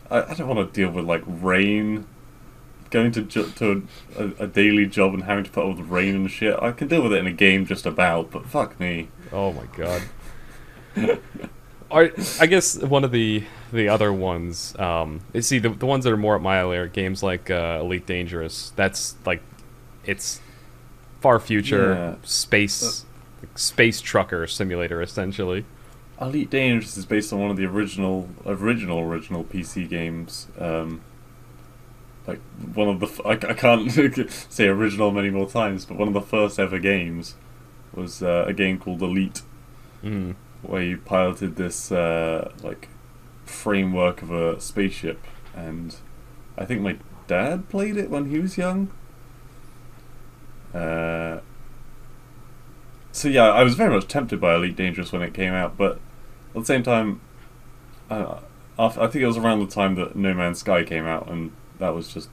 I, 0.10 0.24
I 0.24 0.34
don't 0.34 0.48
want 0.48 0.74
to 0.74 0.80
deal 0.82 0.91
with 0.91 1.06
like 1.06 1.24
rain. 1.26 2.06
Going 2.91 3.12
to 3.13 3.24
jo- 3.24 3.50
to 3.50 3.88
a, 4.18 4.44
a 4.44 4.48
daily 4.48 4.86
job 4.86 5.13
and 5.13 5.24
having 5.24 5.44
to 5.44 5.50
put 5.52 5.70
up 5.70 5.78
with 5.78 5.88
rain 5.88 6.15
and 6.15 6.30
shit. 6.32 6.56
I 6.62 6.72
can 6.72 6.88
deal 6.88 7.02
with 7.02 7.13
it 7.13 7.18
in 7.18 7.28
a 7.28 7.32
game 7.34 7.65
just 7.65 7.86
about, 7.86 8.32
but 8.32 8.46
fuck 8.46 8.80
me. 8.80 9.10
Oh 9.32 9.52
my 9.54 9.65
God. 9.76 10.04
Are, 11.91 12.10
I 12.39 12.46
guess 12.48 12.78
one 12.80 13.04
of 13.04 13.12
the 13.12 13.44
the 13.72 13.89
other 13.89 14.12
ones, 14.12 14.78
um, 14.80 15.22
you 15.34 15.41
see 15.41 15.60
the 15.60 15.70
the 15.70 15.86
ones 15.86 16.04
that 16.04 16.13
are 16.13 16.18
more 16.18 16.36
up 16.36 16.41
my 16.41 16.60
are 16.78 16.88
games 16.88 17.22
like 17.22 17.50
uh, 17.52 17.80
Elite 17.82 18.06
Dangerous. 18.06 18.72
That's 18.76 19.15
like, 19.26 19.41
it's 20.04 20.41
far 21.22 21.39
future 21.39 21.94
Yeah. 21.94 22.15
space 22.24 23.06
like 23.41 23.58
space 23.58 24.02
trucker 24.02 24.48
simulator 24.48 25.02
essentially. 25.02 25.65
Elite 26.21 26.49
Dangerous 26.49 26.95
is 26.97 27.06
based 27.06 27.34
on 27.34 27.39
one 27.41 27.51
of 27.51 27.58
the 27.58 27.65
original, 27.65 28.30
original, 28.45 28.99
original 28.99 29.43
PC 29.43 29.88
games. 29.89 30.47
Um, 30.58 31.01
like 32.25 32.39
one 32.73 32.88
of 32.88 32.99
the, 33.01 33.06
f- 33.08 33.21
I, 33.25 33.32
I 33.32 33.54
can't 33.54 33.91
say 34.49 34.67
original 34.67 35.12
many 35.12 35.30
more 35.30 35.47
times, 35.49 35.86
but 35.86 35.97
one 35.97 36.08
of 36.08 36.13
the 36.13 36.21
first 36.21 36.58
ever 36.60 36.80
games 36.80 37.36
was 37.93 38.23
uh, 38.23 38.45
a 38.47 38.54
game 38.54 38.80
called 38.80 39.01
Elite, 39.01 39.41
Mm. 40.04 40.36
where 40.62 40.84
you 40.84 40.97
piloted 40.97 41.56
this 41.56 41.91
uh, 41.91 42.51
like 42.62 42.89
framework 43.45 44.21
of 44.21 44.32
a 44.32 44.60
spaceship, 44.62 45.19
and 45.56 45.95
I 46.58 46.65
think 46.65 46.82
my 46.82 46.97
dad 47.28 47.69
played 47.69 47.97
it 47.97 48.10
when 48.12 48.30
he 48.30 48.38
was 48.39 48.56
young. 48.58 48.91
Uh, 50.73 51.39
so 53.12 53.28
yeah, 53.30 53.45
I 53.49 53.63
was 53.63 53.75
very 53.75 53.93
much 53.93 54.08
tempted 54.08 54.39
by 54.41 54.56
Elite 54.56 54.75
Dangerous 54.75 55.12
when 55.12 55.21
it 55.21 55.34
came 55.34 55.54
out, 55.54 55.75
but 55.78 55.99
at 56.56 56.62
the 56.62 56.65
same 56.65 56.84
time, 56.84 57.22
uh, 58.10 58.39
after, 58.80 59.02
I 59.02 59.08
think 59.08 59.24
it 59.24 59.28
was 59.28 59.38
around 59.38 59.60
the 59.60 59.68
time 59.68 59.96
that 59.96 60.15
No 60.15 60.34
Man's 60.34 60.60
Sky 60.60 60.84
came 60.84 61.06
out, 61.06 61.30
and 61.30 61.52
that 61.80 61.89
was 61.89 62.13
just 62.13 62.30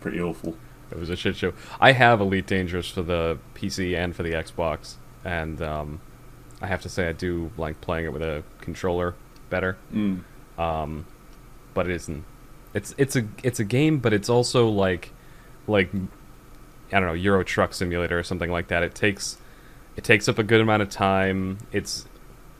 pretty 0.00 0.20
awful. 0.20 0.56
It 0.90 0.98
was 0.98 1.08
a 1.08 1.16
shit 1.16 1.36
show. 1.36 1.54
I 1.80 1.92
have 1.92 2.20
Elite 2.20 2.46
Dangerous 2.46 2.88
for 2.88 3.02
the 3.02 3.38
PC 3.54 3.96
and 3.96 4.14
for 4.14 4.22
the 4.22 4.32
Xbox, 4.32 4.96
and 5.24 5.62
um, 5.62 6.00
I 6.60 6.66
have 6.66 6.82
to 6.82 6.88
say 6.88 7.08
I 7.08 7.12
do 7.12 7.50
like 7.56 7.80
playing 7.80 8.04
it 8.04 8.12
with 8.12 8.22
a 8.22 8.44
controller 8.60 9.14
better. 9.48 9.78
Mm. 9.92 10.24
Um, 10.58 11.06
but 11.72 11.88
it 11.88 11.94
isn't. 11.94 12.24
It's 12.74 12.94
it's 12.98 13.16
a 13.16 13.26
it's 13.42 13.60
a 13.60 13.64
game, 13.64 13.98
but 13.98 14.12
it's 14.12 14.28
also 14.28 14.68
like 14.68 15.10
like 15.66 15.90
I 16.92 17.00
don't 17.00 17.06
know 17.06 17.14
Euro 17.14 17.42
Truck 17.42 17.72
Simulator 17.72 18.18
or 18.18 18.22
something 18.22 18.50
like 18.50 18.68
that. 18.68 18.82
It 18.82 18.94
takes 18.94 19.38
it 19.96 20.04
takes 20.04 20.28
up 20.28 20.38
a 20.38 20.42
good 20.42 20.60
amount 20.60 20.82
of 20.82 20.90
time. 20.90 21.58
It's 21.72 22.06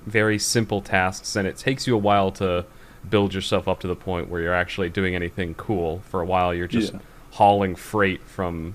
very 0.07 0.38
simple 0.38 0.81
tasks, 0.81 1.37
and 1.37 1.47
it 1.47 1.57
takes 1.57 1.87
you 1.87 1.95
a 1.95 1.99
while 1.99 2.31
to 2.33 2.65
build 3.09 3.35
yourself 3.35 3.67
up 3.69 3.81
to 3.81 3.88
the 3.88 3.97
point 3.97 4.29
where 4.29 4.41
you're 4.41 4.55
actually 4.55 4.88
doing 4.88 5.15
anything 5.15 5.55
cool. 5.55 6.01
For 6.11 6.21
a 6.21 6.25
while, 6.27 6.55
you're 6.55 6.69
just 6.69 6.93
Yeah. 6.93 7.01
hauling 7.33 7.75
freight 7.77 8.23
from 8.23 8.75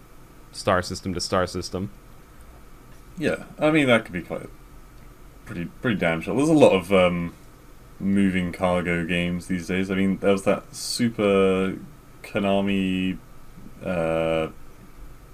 star 0.51 0.81
system 0.81 1.13
to 1.13 1.21
star 1.21 1.45
system. 1.47 1.89
Yeah, 3.17 3.43
I 3.59 3.71
mean 3.71 3.87
that 3.87 4.03
could 4.05 4.13
be 4.13 4.21
quite 4.21 4.49
pretty 5.45 5.65
pretty 5.81 5.97
damn 5.97 6.21
chill. 6.21 6.35
There's 6.35 6.49
a 6.49 6.53
lot 6.53 6.73
of 6.73 6.91
um, 6.93 7.33
moving 7.99 8.51
cargo 8.51 9.05
games 9.05 9.47
these 9.47 9.67
days. 9.67 9.89
I 9.89 9.95
mean, 9.95 10.17
there 10.17 10.31
was 10.31 10.43
that 10.43 10.75
super 10.75 11.77
Konami. 12.23 13.17
Uh, 13.83 14.49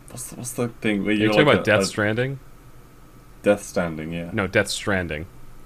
what's 0.09 0.29
the, 0.29 0.35
what's 0.35 0.51
the 0.53 0.67
thing 0.67 1.03
where 1.03 1.13
You're 1.13 1.23
you're, 1.23 1.31
talking 1.31 1.47
like 1.47 1.53
about 1.55 1.67
a- 1.67 1.71
Death 1.71 1.81
a 1.81 1.85
Stranding? 1.85 2.39
Death 3.41 3.63
Standing, 3.63 4.13
yeah. 4.13 4.29
No, 4.33 4.47
Death 4.47 4.69
Stranding. 4.69 5.25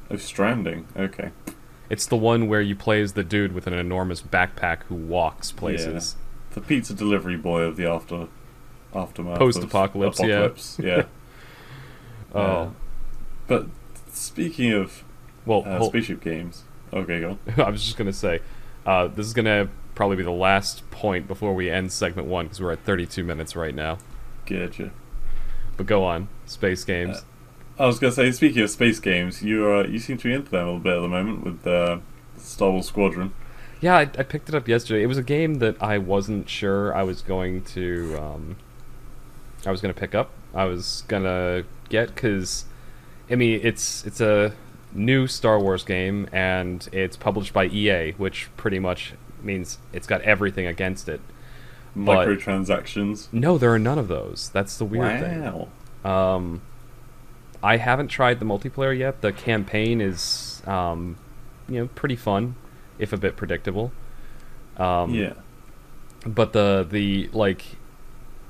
Oh, 0.09 0.15
Stranding. 0.17 0.87
Okay. 0.95 1.31
It's 1.89 2.05
the 2.05 2.17
one 2.17 2.47
where 2.47 2.61
you 2.61 2.75
play 2.75 3.01
as 3.01 3.13
the 3.13 3.23
dude 3.23 3.53
with 3.53 3.67
an 3.67 3.73
enormous 3.73 4.21
backpack 4.21 4.83
who 4.83 4.95
walks 4.95 5.51
places. 5.51 6.15
Yeah. 6.17 6.55
The 6.55 6.61
pizza 6.61 6.93
delivery 6.93 7.37
boy 7.37 7.61
of 7.61 7.77
the 7.77 7.85
after 7.89 8.27
aftermath. 8.93 9.39
Yeah. 9.39 9.63
apocalypse, 9.63 10.79
yeah. 10.79 11.03
Oh, 12.33 12.39
Uh, 12.41 12.69
but 13.47 13.67
speaking 14.11 14.73
of 14.73 15.03
well, 15.45 15.63
uh, 15.65 15.77
hol- 15.77 15.89
spaceship 15.89 16.19
games, 16.21 16.63
okay, 16.91 17.21
go. 17.21 17.37
I 17.63 17.69
was 17.69 17.83
just 17.83 17.95
gonna 17.97 18.11
say, 18.11 18.41
uh, 18.85 19.07
this 19.07 19.25
is 19.25 19.33
gonna 19.33 19.69
probably 19.95 20.17
be 20.17 20.23
the 20.23 20.31
last 20.31 20.89
point 20.91 21.25
before 21.27 21.53
we 21.55 21.69
end 21.69 21.91
segment 21.93 22.27
one 22.27 22.45
because 22.45 22.59
we're 22.59 22.73
at 22.73 22.83
32 22.83 23.23
minutes 23.23 23.55
right 23.55 23.73
now. 23.73 23.97
Getcha. 24.45 24.91
But 25.77 25.85
go 25.85 26.03
on, 26.03 26.27
space 26.45 26.83
games. 26.83 27.23
I 27.79 27.85
was 27.85 27.99
gonna 27.99 28.11
say, 28.13 28.31
speaking 28.31 28.61
of 28.63 28.69
space 28.69 28.99
games, 28.99 29.43
you 29.43 29.69
uh, 29.71 29.83
you 29.83 29.99
seem 29.99 30.17
to 30.17 30.23
be 30.23 30.33
into 30.33 30.49
them 30.49 30.61
a 30.61 30.65
little 30.65 30.79
bit 30.79 30.97
at 30.97 31.01
the 31.01 31.07
moment 31.07 31.43
with 31.43 31.67
uh, 31.67 31.99
Star 32.37 32.71
Wars 32.71 32.87
Squadron. 32.87 33.33
yeah, 33.81 33.95
I, 33.97 34.01
I 34.01 34.23
picked 34.23 34.49
it 34.49 34.55
up 34.55 34.67
yesterday. 34.67 35.03
It 35.03 35.07
was 35.07 35.17
a 35.17 35.23
game 35.23 35.55
that 35.55 35.81
I 35.81 35.97
wasn't 35.99 36.49
sure 36.49 36.95
I 36.95 37.03
was 37.03 37.21
going 37.21 37.63
to, 37.65 38.17
um, 38.19 38.55
I 39.65 39.71
was 39.71 39.81
gonna 39.81 39.93
pick 39.93 40.15
up. 40.15 40.31
I 40.55 40.65
was 40.65 41.03
gonna 41.07 41.63
get 41.89 42.15
because, 42.15 42.65
I 43.29 43.35
mean, 43.35 43.59
it's 43.63 44.05
it's 44.05 44.21
a 44.21 44.53
new 44.93 45.27
Star 45.27 45.59
Wars 45.59 45.83
game 45.83 46.27
and 46.31 46.87
it's 46.91 47.15
published 47.17 47.53
by 47.53 47.65
EA, 47.65 48.13
which 48.13 48.49
pretty 48.57 48.79
much 48.79 49.13
means 49.43 49.77
it's 49.93 50.07
got 50.07 50.21
everything 50.21 50.65
against 50.65 51.07
it. 51.07 51.21
But- 51.95 52.27
Microtransactions. 52.27 53.27
No, 53.31 53.57
there 53.59 53.71
are 53.73 53.79
none 53.79 53.99
of 53.99 54.07
those. 54.07 54.49
That's 54.51 54.77
the 54.77 54.85
weird 54.85 55.19
thing. 55.19 55.67
wow. 56.03 56.35
Um, 56.35 56.61
I 57.63 57.77
haven't 57.77 58.09
tried 58.09 58.39
the 58.39 58.45
multiplayer 58.45 58.97
yet. 58.97 59.21
The 59.21 59.31
campaign 59.31 60.01
is, 60.01 60.61
um, 60.65 61.17
you 61.67 61.79
know, 61.79 61.87
pretty 61.95 62.15
fun, 62.15 62.55
if 62.99 63.13
a 63.13 63.17
bit 63.17 63.35
predictable. 63.35 63.91
Um, 64.77 65.13
yeah. 65.13 65.33
But 66.25 66.53
the 66.53 66.85
the 66.89 67.29
like, 67.33 67.63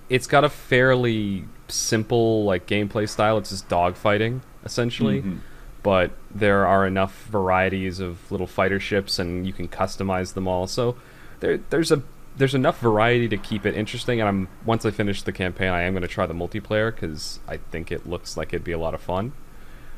it's 0.10 0.28
got 0.28 0.43
a 0.43 0.50
fairly 0.50 1.46
simple 1.67 2.43
like 2.46 2.65
gameplay 2.67 3.08
style. 3.08 3.38
It's 3.38 3.50
just 3.50 3.67
dogfighting 3.70 4.41
essentially. 4.65 5.22
Mhm. 5.22 5.39
But 5.84 6.12
there 6.34 6.65
are 6.67 6.86
enough 6.86 7.26
varieties 7.28 8.00
of 8.00 8.30
little 8.32 8.48
fighter 8.48 8.80
ships, 8.80 9.20
and 9.20 9.46
you 9.48 9.54
can 9.54 9.67
customize 9.70 10.34
them 10.34 10.48
all. 10.48 10.67
So 10.67 10.98
there 11.39 11.60
there's 11.70 11.91
a 11.91 12.02
there's 12.38 12.56
enough 12.56 12.80
variety 12.80 13.28
to 13.30 13.38
keep 13.38 13.65
it 13.65 13.76
interesting. 13.76 14.19
And 14.19 14.30
I'm 14.30 14.47
once 14.65 14.86
I 14.86 14.91
finish 14.91 15.23
the 15.23 15.32
campaign, 15.32 15.69
I 15.69 15.82
am 15.82 15.93
going 15.93 16.02
to 16.04 16.08
try 16.08 16.26
the 16.26 16.34
multiplayer 16.34 16.93
because 16.93 17.39
I 17.47 17.58
think 17.58 17.91
it 17.91 18.08
looks 18.08 18.38
like 18.38 18.50
it'd 18.50 18.63
be 18.63 18.71
a 18.71 18.78
lot 18.80 18.93
of 18.93 19.02
fun. 19.02 19.34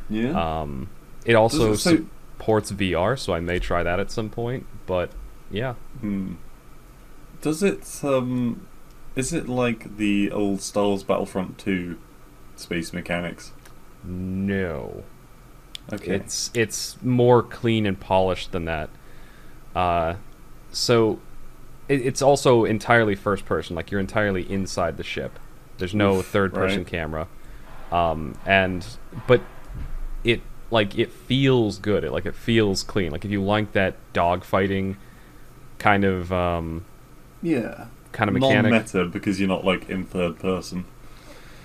Yeah. 0.10 0.32
Um, 0.62 0.90
it 1.26 1.36
also 1.36 1.74
it 1.74 1.78
say- 1.78 1.98
supports 2.38 2.72
VR, 2.72 3.18
so 3.20 3.34
I 3.34 3.40
may 3.42 3.60
try 3.60 3.84
that 3.84 4.00
at 4.00 4.10
some 4.12 4.30
point. 4.30 4.66
But 4.86 5.12
yeah, 5.52 5.74
Hmm. 6.02 6.34
Does 7.42 7.62
it 7.64 8.02
um, 8.04 8.68
is 9.16 9.34
it 9.34 9.48
like 9.50 9.98
the 9.98 10.32
old 10.32 10.62
Star 10.62 10.86
Wars 10.86 11.04
Battlefront 11.04 11.58
Two, 11.58 11.98
space 12.56 12.94
mechanics? 12.94 13.52
no, 14.04 15.04
Okay. 15.92 16.16
it's 16.16 16.52
it's 16.54 16.98
more 17.04 17.42
clean 17.44 17.86
and 17.86 18.00
polished 18.00 18.52
than 18.52 18.66
that. 18.66 18.90
Uh, 19.76 20.16
so 20.72 21.20
it, 21.90 22.02
it's 22.06 22.22
also 22.22 22.64
entirely 22.64 23.16
first 23.16 23.46
person, 23.46 23.76
like 23.76 23.92
you're 23.92 24.00
entirely 24.00 24.50
inside 24.50 24.96
the 24.96 25.04
ship. 25.04 25.38
There's 25.78 25.96
no 25.96 26.18
Oof, 26.18 26.28
third 26.28 26.54
person 26.54 26.80
right. 26.80 26.88
camera, 26.88 27.28
um, 27.92 28.38
and 28.46 28.86
but 29.28 29.42
it 30.24 30.42
like 30.72 30.98
it 30.98 31.12
feels 31.12 31.80
good. 31.80 32.04
It 32.04 32.12
like 32.12 32.26
it 32.26 32.36
feels 32.36 32.84
clean. 32.84 33.12
Like 33.12 33.26
if 33.26 33.32
you 33.32 33.44
like 33.44 33.74
that 33.74 33.96
dogfighting 34.14 34.96
kind 35.80 36.04
of 36.06 36.32
um, 36.32 36.86
yeah. 37.42 37.88
kind 38.12 38.30
of 38.30 38.36
mechanic. 38.36 38.72
Non-meta 38.72 39.06
because 39.06 39.40
you're 39.40 39.50
not 39.50 39.66
like 39.66 39.90
in 39.90 40.06
third 40.06 40.40
person. 40.40 40.86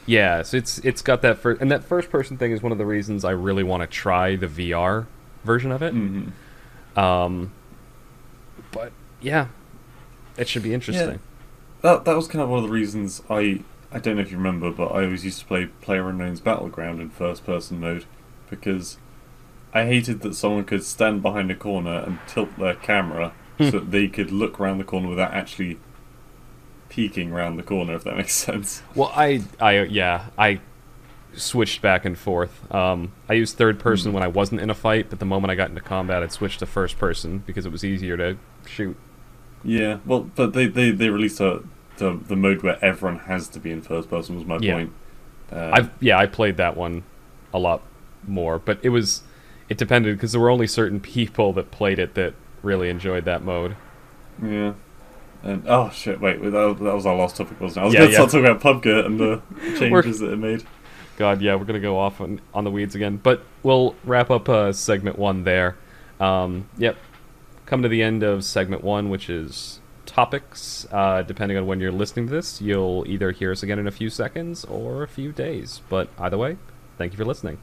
Yeah, 0.07 0.43
so 0.43 0.57
it's 0.57 0.79
it's 0.79 1.03
got 1.03 1.23
that 1.23 1.39
first 1.39 1.61
and 1.61 1.71
that 1.71 1.85
first 1.85 2.11
person 2.11 2.37
thing 2.37 2.53
is 2.53 2.63
one 2.63 2.73
of 2.73 2.79
the 2.79 2.87
reasons 2.87 3.25
I 3.25 3.31
really 3.31 3.63
want 3.63 3.83
to 3.83 3.87
try 3.87 4.37
the 4.37 4.47
VR 4.47 5.07
version 5.45 5.73
of 5.73 5.83
it. 5.83 5.95
Mm-hmm. 5.95 6.99
Um, 6.99 7.53
but 8.71 8.93
yeah, 9.21 9.49
it 10.37 10.49
should 10.49 10.63
be 10.63 10.75
interesting. 10.75 11.21
That 11.83 12.05
that 12.05 12.17
was 12.17 12.27
kind 12.29 12.43
of 12.43 12.49
one 12.49 12.59
of 12.59 12.65
the 12.65 12.71
reasons 12.73 13.23
I 13.29 13.61
I 13.93 13.99
don't 14.01 14.17
know 14.17 14.23
if 14.23 14.31
you 14.31 14.37
remember, 14.39 14.71
but 14.71 14.87
I 14.89 15.05
always 15.05 15.25
used 15.25 15.39
to 15.41 15.45
play 15.47 15.67
Player 15.67 16.09
Unknown's 16.09 16.41
Battleground 16.41 17.01
in 17.01 17.11
first 17.11 17.45
person 17.47 17.81
mode 17.81 18.05
because 18.51 18.99
I 19.73 19.85
hated 19.87 20.21
that 20.23 20.35
someone 20.35 20.65
could 20.65 20.85
stand 20.85 21.23
behind 21.23 21.51
a 21.51 21.55
corner 21.55 21.99
and 22.07 22.19
tilt 22.27 22.57
their 22.59 22.75
camera 22.75 23.33
so 23.59 23.71
that 23.73 23.91
they 23.91 24.09
could 24.09 24.31
look 24.33 24.59
around 24.59 24.79
the 24.79 24.85
corner 24.85 25.09
without 25.09 25.33
actually 25.33 25.79
peeking 26.89 27.33
around 27.33 27.57
the 27.57 27.63
corner. 27.63 27.95
If 27.95 28.05
that 28.05 28.17
makes 28.17 28.35
sense. 28.35 28.83
Well, 28.95 29.13
I 29.15 29.43
I 29.61 29.83
yeah 29.85 30.27
I 30.39 30.61
switched 31.35 31.83
back 31.83 32.05
and 32.05 32.17
forth. 32.17 32.73
Um, 32.73 33.13
I 33.29 33.33
used 33.35 33.57
third 33.57 33.79
person 33.81 34.11
Hmm. 34.11 34.15
when 34.15 34.23
I 34.23 34.29
wasn't 34.29 34.61
in 34.61 34.71
a 34.71 34.75
fight, 34.75 35.11
but 35.11 35.19
the 35.19 35.25
moment 35.27 35.51
I 35.51 35.55
got 35.57 35.69
into 35.69 35.81
combat, 35.83 36.23
I'd 36.23 36.31
switch 36.33 36.59
to 36.59 36.67
first 36.67 36.97
person 36.99 37.39
because 37.47 37.67
it 37.67 37.73
was 37.73 37.85
easier 37.85 38.17
to 38.17 38.37
shoot. 38.67 38.97
Yeah, 39.65 39.99
well, 40.05 40.21
but 40.35 40.53
they 40.53 40.67
they, 40.67 40.91
they 40.91 41.09
released 41.09 41.41
a, 41.41 41.63
the 41.97 42.13
the 42.29 42.37
mode 42.37 42.63
where 42.63 42.83
everyone 42.85 43.21
has 43.21 43.49
to 43.49 43.61
be 43.61 43.71
in 43.71 43.83
first 43.83 44.11
person. 44.11 44.37
Was 44.37 44.45
my 44.45 44.59
Yeah. 44.59 44.75
point. 44.75 44.93
Uh, 45.53 45.71
I've 45.73 45.91
yeah, 46.01 46.19
I 46.19 46.27
played 46.27 46.57
that 46.59 46.77
one 46.77 47.03
a 47.53 47.59
lot 47.59 47.83
more, 48.27 48.59
but 48.59 48.79
it 48.83 48.89
was 48.91 49.23
it 49.69 49.79
depended 49.79 50.17
because 50.17 50.33
there 50.33 50.41
were 50.41 50.51
only 50.51 50.67
certain 50.67 51.01
people 51.01 51.53
that 51.55 51.71
played 51.71 51.99
it 51.99 52.15
that 52.15 52.35
really 52.63 52.91
enjoyed 52.91 53.25
that 53.25 53.43
mode. 53.43 53.77
yeah. 54.43 54.75
And 55.43 55.63
oh 55.69 55.91
shit! 55.91 56.21
Wait, 56.23 56.41
that, 56.41 56.51
was- 56.53 56.79
that 56.79 56.95
was 56.95 57.05
our 57.07 57.15
last 57.15 57.37
topic, 57.37 57.61
wasn't 57.61 57.77
it? 57.77 57.81
I 57.83 57.85
was 57.85 57.95
Yeah, 57.95 58.01
going 58.01 58.11
to 58.11 58.13
yeah. 58.13 58.27
start 58.29 58.31
talking 58.61 58.73
about 58.73 58.83
PUBG 58.83 59.07
and 59.07 59.21
the 59.21 59.43
changes 59.79 60.19
that 60.21 60.33
it 60.33 60.37
made. 60.39 60.65
God, 61.19 61.43
yeah, 61.43 61.55
we're 61.55 61.65
gonna 61.67 61.81
go 61.81 61.99
off 61.99 62.21
on, 62.23 62.41
on 62.55 62.65
the 62.65 62.71
weeds 62.71 62.95
again, 62.95 63.21
but 63.23 63.43
we'll 63.63 63.95
wrap 64.05 64.31
up 64.31 64.49
uh, 64.49 64.73
segment 64.73 65.19
one 65.19 65.45
there. 65.45 65.77
Um, 66.19 66.67
yep, 66.79 66.97
come 67.75 67.83
to 67.83 67.89
the 67.89 68.05
end 68.05 68.23
of 68.23 68.45
segment 68.45 68.85
one, 68.85 69.11
which 69.11 69.29
is 69.29 69.81
topics. 70.07 70.87
Uh, 70.93 71.23
depending 71.23 71.59
on 71.59 71.67
when 71.67 71.81
you're 71.81 71.91
listening 71.91 72.25
to 72.25 72.33
this, 72.33 72.63
you'll 72.63 73.05
either 73.09 73.33
hear 73.33 73.51
us 73.51 73.65
again 73.65 73.81
in 73.81 73.89
a 73.89 73.91
few 73.91 74.09
seconds 74.09 74.65
or 74.67 75.03
a 75.03 75.09
few 75.09 75.33
days. 75.33 75.83
But 75.89 76.09
either 76.17 76.39
way, 76.39 76.57
thank 76.99 77.13
you 77.13 77.17
for 77.17 77.25
listening. 77.25 77.59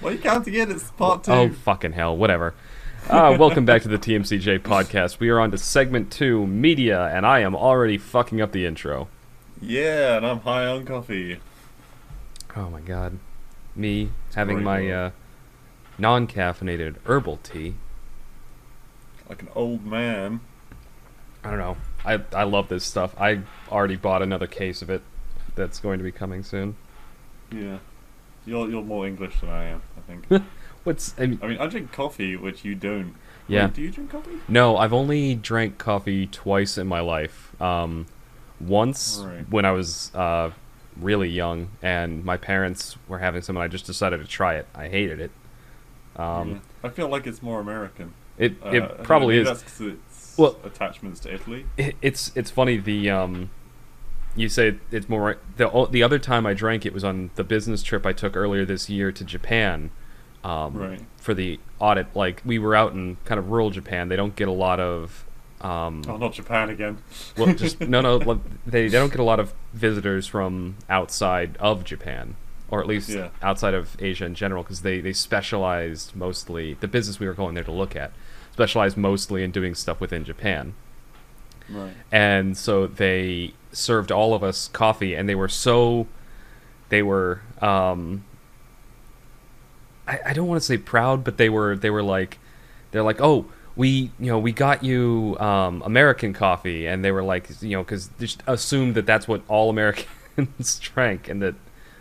Why 0.00 0.10
are 0.10 0.12
you 0.12 0.18
counting 0.18 0.52
it? 0.52 0.70
It's 0.70 0.90
part 0.90 1.24
two. 1.24 1.32
Oh 1.32 1.48
fucking 1.48 1.92
hell! 1.92 2.14
Whatever. 2.14 2.52
Uh, 3.08 3.34
welcome 3.40 3.64
back 3.64 3.80
to 3.80 3.88
the 3.88 3.96
TMCJ 3.96 4.58
podcast. 4.58 5.18
We 5.18 5.30
are 5.30 5.40
on 5.40 5.50
to 5.52 5.56
segment 5.56 6.12
two, 6.12 6.46
media, 6.46 7.06
and 7.06 7.24
I 7.24 7.40
am 7.40 7.56
already 7.56 7.96
fucking 7.96 8.42
up 8.42 8.52
the 8.52 8.66
intro. 8.66 9.08
Yeah, 9.66 10.16
and 10.16 10.26
I'm 10.26 10.40
high 10.40 10.66
on 10.66 10.84
coffee. 10.84 11.40
Oh 12.56 12.68
my 12.70 12.80
god. 12.80 13.18
Me 13.74 14.10
having 14.34 14.62
my 14.62 14.88
uh, 14.90 15.10
non 15.98 16.26
caffeinated 16.26 16.96
herbal 17.04 17.38
tea. 17.38 17.74
Like 19.28 19.42
an 19.42 19.48
old 19.54 19.84
man. 19.84 20.40
I 21.42 21.50
don't 21.50 21.58
know. 21.58 21.76
I, 22.04 22.20
I 22.32 22.44
love 22.44 22.68
this 22.68 22.84
stuff. 22.84 23.14
I 23.18 23.40
already 23.70 23.96
bought 23.96 24.22
another 24.22 24.46
case 24.46 24.82
of 24.82 24.90
it 24.90 25.02
that's 25.54 25.80
going 25.80 25.98
to 25.98 26.04
be 26.04 26.12
coming 26.12 26.42
soon. 26.42 26.76
Yeah. 27.50 27.78
You're 28.46 28.68
you're 28.68 28.82
more 28.82 29.06
English 29.06 29.40
than 29.40 29.48
I 29.48 29.64
am, 29.64 29.82
I 29.96 30.00
think. 30.02 30.42
What's. 30.84 31.14
I 31.18 31.26
mean, 31.26 31.38
I 31.42 31.46
mean, 31.46 31.58
I 31.58 31.66
drink 31.66 31.92
coffee, 31.92 32.36
which 32.36 32.64
you 32.64 32.74
don't. 32.74 33.14
Yeah. 33.48 33.66
Wait, 33.66 33.74
do 33.74 33.82
you 33.82 33.90
drink 33.90 34.10
coffee? 34.10 34.38
no, 34.48 34.76
I've 34.76 34.92
only 34.92 35.34
drank 35.34 35.78
coffee 35.78 36.26
twice 36.26 36.76
in 36.76 36.86
my 36.86 37.00
life. 37.00 37.60
Um, 37.60 38.06
once 38.60 39.22
Right. 39.24 39.48
when 39.50 39.64
I 39.64 39.72
was 39.72 40.14
uh, 40.14 40.50
really 41.00 41.28
young 41.28 41.68
and 41.82 42.24
my 42.24 42.36
parents 42.36 42.96
were 43.08 43.18
having 43.18 43.42
some 43.42 43.56
and 43.56 43.62
I 43.62 43.68
just 43.68 43.86
decided 43.86 44.20
to 44.20 44.26
try 44.26 44.54
it. 44.54 44.66
I 44.74 44.88
hated 44.88 45.20
it. 45.20 45.30
Um, 46.16 46.50
Yeah. 46.50 46.58
I 46.84 46.88
feel 46.90 47.08
like 47.08 47.26
it's 47.26 47.42
more 47.42 47.60
American. 47.60 48.14
It, 48.38 48.54
Uh, 48.64 48.70
it 48.70 49.02
probably 49.02 49.36
maybe 49.38 49.50
is. 49.50 49.62
That's 49.62 49.80
it's 49.80 50.34
Well- 50.38 50.56
attachments 50.64 51.20
to 51.20 51.32
Italy. 51.34 51.66
It, 51.76 51.96
it's 52.02 52.32
it's 52.34 52.50
funny 52.50 52.76
the 52.78 53.10
um 53.10 53.50
you 54.36 54.48
say 54.48 54.76
it's 54.90 55.08
more 55.08 55.38
the 55.56 55.86
the 55.90 56.02
other 56.02 56.18
time 56.18 56.44
I 56.46 56.54
drank 56.54 56.84
it 56.84 56.92
was 56.92 57.04
on 57.04 57.30
the 57.36 57.44
business 57.44 57.82
trip 57.84 58.04
I 58.04 58.12
took 58.12 58.36
earlier 58.36 58.64
this 58.64 58.88
year 58.90 59.12
to 59.12 59.24
Japan 59.24 59.90
um 60.42 60.76
Right. 60.76 61.00
for 61.18 61.34
the 61.34 61.60
audit 61.78 62.08
like 62.16 62.42
we 62.44 62.58
were 62.58 62.74
out 62.74 62.92
in 62.92 63.16
kind 63.24 63.38
of 63.38 63.50
rural 63.50 63.70
Japan 63.70 64.08
they 64.08 64.16
don't 64.16 64.34
get 64.36 64.48
a 64.48 64.52
lot 64.52 64.80
of 64.80 65.24
um 65.64 66.02
Oh, 66.06 66.16
not 66.16 66.32
Japan 66.34 66.68
again. 66.70 66.98
well 67.36 67.54
just 67.54 67.80
no 67.80 68.00
no 68.00 68.18
they 68.66 68.88
they 68.88 68.98
don't 68.98 69.10
get 69.10 69.20
a 69.20 69.24
lot 69.24 69.40
of 69.40 69.52
visitors 69.72 70.26
from 70.26 70.76
outside 70.88 71.56
of 71.58 71.82
Japan 71.84 72.36
or 72.70 72.80
at 72.80 72.86
least 72.86 73.08
Yeah. 73.08 73.28
outside 73.42 73.74
of 73.74 73.96
Asia 74.00 74.24
in 74.26 74.34
general 74.34 74.62
because 74.62 74.82
they 74.82 75.00
they 75.00 75.12
specialized 75.12 76.14
mostly 76.14 76.74
the 76.74 76.88
business 76.88 77.18
we 77.18 77.26
were 77.26 77.34
going 77.34 77.54
there 77.54 77.64
to 77.64 77.72
look 77.72 77.96
at 77.96 78.12
specialized 78.52 78.96
mostly 78.96 79.42
in 79.42 79.50
doing 79.50 79.74
stuff 79.74 80.00
within 80.00 80.24
Japan 80.24 80.74
Right. 81.70 81.94
and 82.12 82.56
so 82.58 82.86
they 82.86 83.54
served 83.72 84.12
all 84.12 84.34
of 84.34 84.44
us 84.44 84.68
coffee 84.68 85.14
and 85.14 85.26
they 85.28 85.34
were 85.34 85.48
so 85.48 86.06
they 86.90 87.02
were 87.02 87.40
um 87.62 88.22
I, 90.06 90.18
I 90.26 90.32
don't 90.34 90.46
want 90.46 90.60
to 90.60 90.66
say 90.66 90.76
proud 90.76 91.24
but 91.24 91.38
they 91.38 91.48
were 91.48 91.74
they 91.76 91.88
were 91.90 92.02
like 92.02 92.38
they're 92.90 93.02
like 93.02 93.20
oh 93.20 93.46
we 93.76 94.10
you 94.20 94.26
know 94.26 94.38
we 94.38 94.52
got 94.52 94.84
you 94.84 95.36
um, 95.40 95.82
American 95.84 96.32
coffee 96.32 96.86
and 96.86 97.04
they 97.04 97.10
were 97.10 97.22
like 97.22 97.50
you 97.62 97.70
know 97.70 97.82
because 97.82 98.08
just 98.18 98.42
assumed 98.46 98.94
that 98.94 99.06
that's 99.06 99.26
what 99.26 99.42
all 99.48 99.70
Americans 99.70 100.78
drank 100.80 101.28
and 101.28 101.42
that 101.42 101.54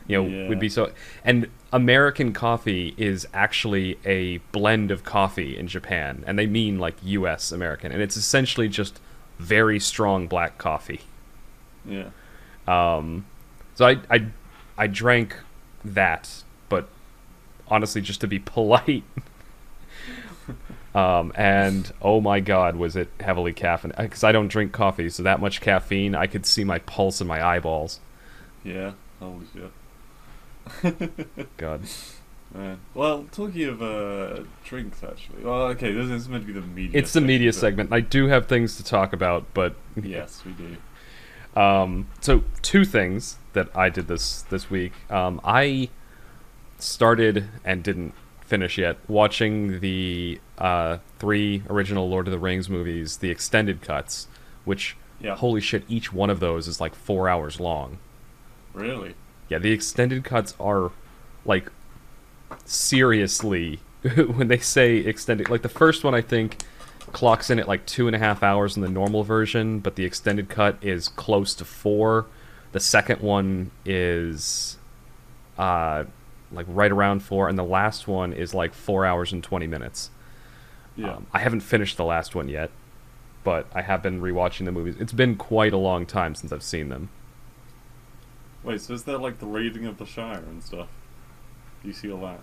you 0.07 0.17
know 0.21 0.27
Yeah. 0.27 0.47
would 0.49 0.59
be 0.59 0.69
so 0.69 0.91
and 1.23 1.47
American 1.71 2.33
coffee 2.33 2.93
is 2.97 3.27
actually 3.33 3.97
a 4.05 4.37
blend 4.51 4.91
of 4.91 5.03
coffee 5.03 5.57
in 5.57 5.67
Japan 5.67 6.23
and 6.27 6.37
they 6.37 6.45
mean 6.45 6.77
like 6.79 6.95
US 7.03 7.51
American 7.51 7.91
and 7.91 8.01
it's 8.01 8.17
essentially 8.17 8.67
just 8.69 8.99
very 9.39 9.79
strong 9.79 10.27
black 10.27 10.57
coffee 10.59 11.01
Yeah. 11.89 12.09
um, 12.67 13.25
so 13.75 13.85
I, 13.87 13.97
I 14.09 14.25
I 14.77 14.87
drank 14.87 15.35
that, 15.85 16.43
but 16.69 16.87
honestly, 17.67 18.01
just 18.01 18.21
to 18.21 18.27
be 18.27 18.39
polite. 18.55 19.03
Um, 20.93 21.31
and 21.35 21.91
oh 22.01 22.21
my 22.21 22.39
god, 22.39 22.75
was 22.75 22.95
it 22.95 23.09
heavily 23.19 23.53
caffeine? 23.53 23.93
Because 23.97 24.23
I 24.23 24.31
don't 24.31 24.47
drink 24.47 24.71
coffee, 24.71 25.09
so 25.09 25.23
that 25.23 25.39
much 25.39 25.61
caffeine, 25.61 26.15
I 26.15 26.27
could 26.27 26.45
see 26.45 26.63
my 26.63 26.79
pulse 26.79 27.21
in 27.21 27.27
my 27.27 27.43
eyeballs. 27.45 27.99
Yeah. 28.63 28.93
Holy 29.19 29.45
shit. 29.53 29.71
God. 31.57 31.81
Man. 32.53 32.79
Well, 32.93 33.25
talking 33.31 33.63
of 33.63 33.81
uh, 33.81 34.43
drinks, 34.63 35.03
actually. 35.03 35.43
Well, 35.43 35.63
okay, 35.69 35.91
this 35.91 36.09
is 36.09 36.29
meant 36.29 36.45
to 36.45 36.53
be 36.53 36.59
the 36.59 36.65
media. 36.65 36.99
It's 36.99 37.13
the 37.13 37.21
media 37.21 37.51
segment. 37.51 37.91
I 37.91 37.99
do 37.99 38.27
have 38.27 38.45
things 38.47 38.77
to 38.77 38.83
talk 38.83 39.11
about, 39.13 39.45
but 39.53 39.75
but- 39.95 40.03
Yes, 40.05 40.43
we 40.45 40.51
do. 40.51 41.59
Um, 41.59 42.07
so 42.21 42.43
two 42.61 42.85
things 42.85 43.37
that 43.53 43.75
I 43.75 43.89
did 43.89 44.07
this 44.07 44.43
this 44.43 44.69
week. 44.69 44.93
Um, 45.09 45.41
I 45.43 45.89
started 46.79 47.49
and 47.63 47.83
didn't 47.83 48.13
finish 48.45 48.77
yet 48.77 48.97
watching 49.07 49.79
the 49.79 50.39
uh, 50.57 50.97
three 51.19 51.63
original 51.69 52.09
Lord 52.09 52.27
of 52.27 52.31
the 52.31 52.39
Rings 52.39 52.69
movies, 52.69 53.17
the 53.17 53.29
extended 53.29 53.81
cuts, 53.81 54.27
which 54.65 54.95
Yeah. 55.19 55.35
holy 55.35 55.61
shit, 55.61 55.83
each 55.87 56.11
one 56.13 56.29
of 56.29 56.39
those 56.39 56.67
is 56.67 56.79
like 56.81 56.93
four 56.95 57.27
hours 57.29 57.59
long. 57.59 57.97
Really? 58.73 59.15
Yeah, 59.49 59.59
the 59.59 59.71
extended 59.71 60.23
cuts 60.23 60.55
are 60.59 60.91
like 61.45 61.69
seriously 62.65 63.79
when 64.15 64.47
they 64.47 64.57
say 64.57 64.97
extended. 64.97 65.49
Like 65.49 65.61
the 65.61 65.69
first 65.69 66.03
one, 66.03 66.13
I 66.13 66.21
think 66.21 66.57
clocks 67.11 67.49
in 67.49 67.59
at 67.59 67.67
like 67.67 67.85
two 67.85 68.07
and 68.07 68.15
a 68.15 68.19
half 68.19 68.41
hours 68.43 68.75
in 68.75 68.81
the 68.81 68.89
normal 68.89 69.23
version, 69.23 69.79
but 69.79 69.95
the 69.95 70.05
extended 70.05 70.49
cut 70.49 70.77
is 70.81 71.07
close 71.07 71.53
to 71.55 71.65
four. 71.65 72.25
The 72.71 72.79
second 72.79 73.21
one 73.21 73.71
is 73.85 74.77
uh 75.57 76.05
like 76.53 76.65
right 76.69 76.91
around 76.91 77.21
four, 77.21 77.49
and 77.49 77.57
the 77.57 77.63
last 77.63 78.07
one 78.07 78.33
is 78.33 78.53
like 78.53 78.73
four 78.73 79.05
hours 79.05 79.31
and 79.31 79.43
twenty 79.43 79.67
minutes. 79.67 80.09
Yeah. 80.95 81.15
Um, 81.15 81.27
I 81.33 81.39
haven't 81.39 81.61
finished 81.61 81.97
the 81.97 82.05
last 82.05 82.35
one 82.35 82.47
yet, 82.47 82.69
but 83.43 83.67
I 83.73 83.81
have 83.81 84.03
been 84.03 84.21
rewatching 84.21 84.65
the 84.65 84.71
movies. 84.71 84.95
It's 84.99 85.13
been 85.13 85.35
quite 85.35 85.73
a 85.73 85.77
long 85.77 86.05
time 86.05 86.35
since 86.35 86.51
I've 86.51 86.63
seen 86.63 86.89
them. 86.89 87.09
Wait, 88.63 88.79
so 88.81 88.93
is 88.93 89.03
that 89.03 89.19
like 89.19 89.39
the 89.39 89.45
raiding 89.45 89.85
of 89.85 89.97
the 89.97 90.05
Shire 90.05 90.43
and 90.47 90.63
stuff? 90.63 90.87
Do 91.81 91.87
you 91.89 91.93
see 91.93 92.09
a 92.09 92.15
lot. 92.15 92.39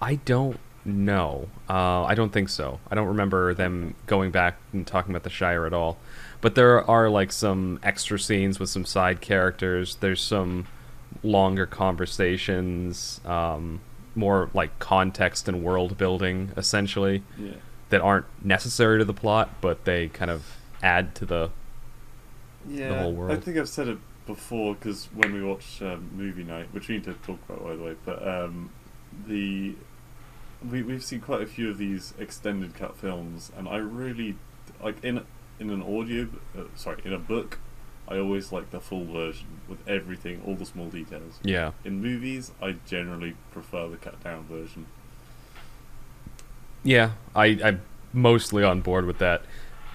I 0.00 0.16
don't 0.16 0.58
know. 0.84 1.48
Uh, 1.68 2.04
I 2.04 2.14
don't 2.14 2.32
think 2.32 2.48
so. 2.48 2.78
I 2.90 2.94
don't 2.94 3.08
remember 3.08 3.54
them 3.54 3.94
going 4.06 4.30
back 4.30 4.58
and 4.72 4.86
talking 4.86 5.10
about 5.10 5.24
the 5.24 5.30
Shire 5.30 5.66
at 5.66 5.72
all. 5.72 5.98
But 6.40 6.54
there 6.54 6.88
are 6.88 7.08
like 7.08 7.32
some 7.32 7.80
extra 7.82 8.18
scenes 8.18 8.60
with 8.60 8.68
some 8.68 8.84
side 8.84 9.20
characters. 9.20 9.96
There's 9.96 10.20
some 10.20 10.66
longer 11.24 11.66
conversations, 11.66 13.20
um, 13.24 13.80
more 14.14 14.50
like 14.54 14.78
context 14.78 15.48
and 15.48 15.64
world 15.64 15.98
building, 15.98 16.52
essentially, 16.56 17.22
Yeah. 17.38 17.54
that 17.88 18.00
aren't 18.00 18.26
necessary 18.44 18.98
to 18.98 19.04
the 19.04 19.14
plot, 19.14 19.50
but 19.60 19.84
they 19.84 20.08
kind 20.08 20.30
of 20.30 20.56
add 20.82 21.14
to 21.16 21.26
the. 21.26 21.50
Yeah. 22.68 22.98
whole 23.02 23.12
world. 23.12 23.32
I 23.32 23.36
think 23.40 23.58
I've 23.58 23.68
said 23.68 23.88
it 23.88 23.98
before 24.26 24.74
because 24.74 25.08
when 25.12 25.34
we 25.34 25.42
watch 25.42 25.82
um, 25.82 26.08
movie 26.16 26.44
night, 26.44 26.68
which 26.72 26.88
we 26.88 26.94
need 26.94 27.04
to 27.04 27.12
talk 27.14 27.38
about 27.48 27.62
by 27.64 27.76
the 27.76 27.82
way, 27.82 27.96
but 28.06 28.26
um, 28.26 28.70
the 29.26 29.74
we 30.70 30.82
we've 30.82 31.04
seen 31.04 31.20
quite 31.20 31.42
a 31.42 31.46
few 31.46 31.68
of 31.68 31.76
these 31.76 32.14
extended 32.18 32.74
cut 32.74 32.96
films, 32.96 33.52
and 33.56 33.68
I 33.68 33.76
really 33.76 34.36
like 34.82 35.02
in 35.04 35.20
in 35.60 35.68
an 35.70 35.82
audio, 35.82 36.26
uh, 36.56 36.62
sorry, 36.74 37.02
in 37.04 37.12
a 37.12 37.18
book. 37.18 37.58
I 38.06 38.18
always 38.18 38.52
like 38.52 38.70
the 38.70 38.80
full 38.80 39.04
version 39.06 39.46
with 39.68 39.78
everything, 39.88 40.42
all 40.46 40.54
the 40.54 40.66
small 40.66 40.88
details. 40.88 41.38
Yeah. 41.42 41.72
In 41.84 42.02
movies, 42.02 42.52
I 42.60 42.76
generally 42.86 43.34
prefer 43.52 43.88
the 43.88 43.96
cut 43.96 44.22
down 44.22 44.44
version. 44.44 44.86
Yeah, 46.82 47.12
I, 47.34 47.58
I'm 47.64 47.80
mostly 48.12 48.62
on 48.62 48.82
board 48.82 49.06
with 49.06 49.18
that. 49.18 49.42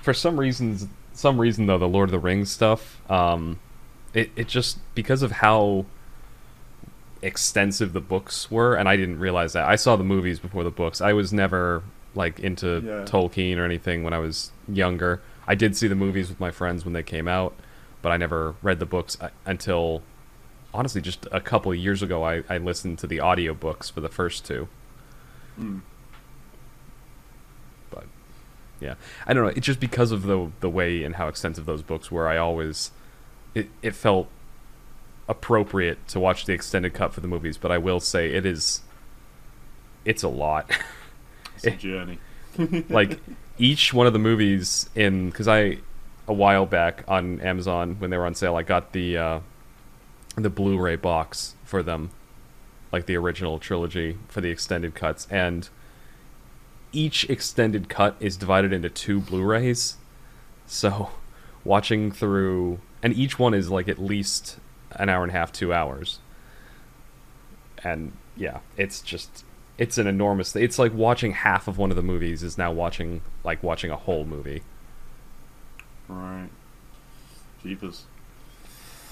For 0.02 0.14
some 0.14 0.40
reasons, 0.40 0.88
some 1.14 1.40
reason 1.40 1.68
though, 1.68 1.78
the 1.78 1.88
Lord 1.88 2.10
of 2.10 2.12
the 2.12 2.20
Rings 2.20 2.50
stuff, 2.52 3.00
um, 3.12 3.60
it 4.14 4.32
it 4.36 4.48
just 4.48 4.80
because 4.96 5.22
of 5.22 5.34
how 5.34 5.86
extensive 7.22 7.94
the 7.94 8.02
books 8.02 8.50
were, 8.50 8.76
and 8.76 8.88
I 8.90 8.96
didn't 8.96 9.20
realize 9.20 9.54
that. 9.54 9.68
I 9.68 9.76
saw 9.76 9.96
the 9.96 10.04
movies 10.04 10.40
before 10.40 10.64
the 10.64 10.72
books. 10.72 11.02
I 11.02 11.14
was 11.14 11.32
never 11.34 11.84
like 12.16 12.40
into 12.40 12.82
Yeah. 12.84 13.06
Tolkien 13.06 13.58
or 13.58 13.66
anything 13.66 14.04
when 14.04 14.14
I 14.14 14.20
was 14.20 14.52
younger. 14.68 15.22
I 15.48 15.56
did 15.56 15.76
see 15.76 15.88
the 15.88 15.96
movies 15.96 16.30
with 16.30 16.40
my 16.40 16.50
friends 16.52 16.86
when 16.86 16.94
they 16.94 17.04
came 17.04 17.28
out, 17.28 17.54
but 18.02 18.12
I 18.12 18.18
never 18.18 18.56
read 18.62 18.80
the 18.80 18.86
books 18.86 19.18
uh, 19.22 19.30
until 19.46 20.02
honestly 20.74 21.02
just 21.02 21.28
a 21.32 21.42
couple 21.42 21.72
of 21.72 21.78
years 21.78 22.02
ago. 22.04 22.24
I, 22.24 22.44
I 22.50 22.58
listened 22.58 23.00
to 23.00 23.08
the 23.08 23.18
audiobooks 23.18 23.92
for 23.92 24.02
the 24.02 24.10
first 24.10 24.46
two. 24.46 24.68
Mm. 25.60 25.82
but 27.90 28.06
yeah 28.80 28.94
i 29.28 29.34
don't 29.34 29.44
know 29.44 29.50
it's 29.54 29.66
just 29.66 29.82
because 29.82 30.14
of 30.14 30.24
the 30.24 30.50
the 30.62 30.70
way 30.70 31.04
and 31.04 31.16
how 31.18 31.28
extensive 31.28 31.66
those 31.66 31.82
books 31.82 32.10
were 32.10 32.30
i 32.30 32.38
always 32.38 32.92
it, 33.54 33.68
it 33.82 33.94
felt 33.94 34.30
appropriate 35.28 36.08
to 36.08 36.18
watch 36.18 36.46
the 36.46 36.54
extended 36.54 36.94
cut 36.94 37.14
for 37.14 37.20
the 37.20 37.28
movies 37.28 37.58
but 37.58 37.72
i 37.74 37.78
will 37.78 38.00
say 38.00 38.32
it 38.32 38.46
is 38.46 38.82
it's 40.06 40.24
a 40.24 40.30
lot 40.30 40.72
It's 41.58 41.66
a 41.66 41.72
journey. 41.76 42.20
like 42.90 43.20
each 43.58 43.94
one 43.94 44.08
of 44.08 44.14
the 44.14 44.20
movies 44.20 44.90
in 44.96 45.30
because 45.30 45.50
i 45.50 45.80
a 46.30 46.34
while 46.34 46.66
back 46.66 47.04
on 47.08 47.42
amazon 47.42 47.96
when 48.00 48.10
they 48.10 48.18
were 48.18 48.26
on 48.26 48.34
sale 48.34 48.56
i 48.56 48.64
got 48.64 48.94
the 48.94 49.18
uh 49.18 49.40
the 50.36 50.50
blu-ray 50.50 50.96
box 50.96 51.56
for 51.66 51.84
them 51.84 52.12
like 52.92 53.06
the 53.06 53.16
original 53.16 53.60
trilogy 53.60 54.18
for 54.28 54.42
the 54.42 54.50
extended 54.50 54.96
cuts. 54.96 55.28
And 55.30 55.70
each 56.92 57.30
extended 57.30 57.90
cut 57.90 58.16
is 58.20 58.38
divided 58.38 58.74
into 58.74 58.90
two 58.90 59.20
blu-rays. 59.20 59.98
So 60.66 61.10
watching 61.64 62.12
through 62.12 62.80
and 63.02 63.14
each 63.14 63.40
one 63.40 63.54
is 63.54 63.70
like 63.70 63.88
at 63.88 64.00
least 64.00 64.58
an 64.92 65.10
hour 65.10 65.24
and 65.24 65.32
a 65.32 65.34
half 65.34 65.52
two 65.52 65.74
hours. 65.74 66.20
And 67.84 68.14
yeah 68.36 68.60
it's 68.78 69.02
just 69.02 69.44
it's 69.78 69.98
an 69.98 70.08
enormous 70.08 70.56
it's 70.56 70.80
like 70.80 70.94
watching 70.94 71.34
half 71.34 71.68
of 71.68 71.78
one 71.78 71.90
of 71.90 71.96
the 71.96 72.04
movies 72.04 72.42
is 72.42 72.58
now 72.58 72.72
watching 72.72 73.22
like 73.44 73.62
watching 73.62 73.92
a 73.92 73.96
whole 73.96 74.26
movie 74.26 74.64
Right. 76.10 76.50
Jeepers. 77.64 78.04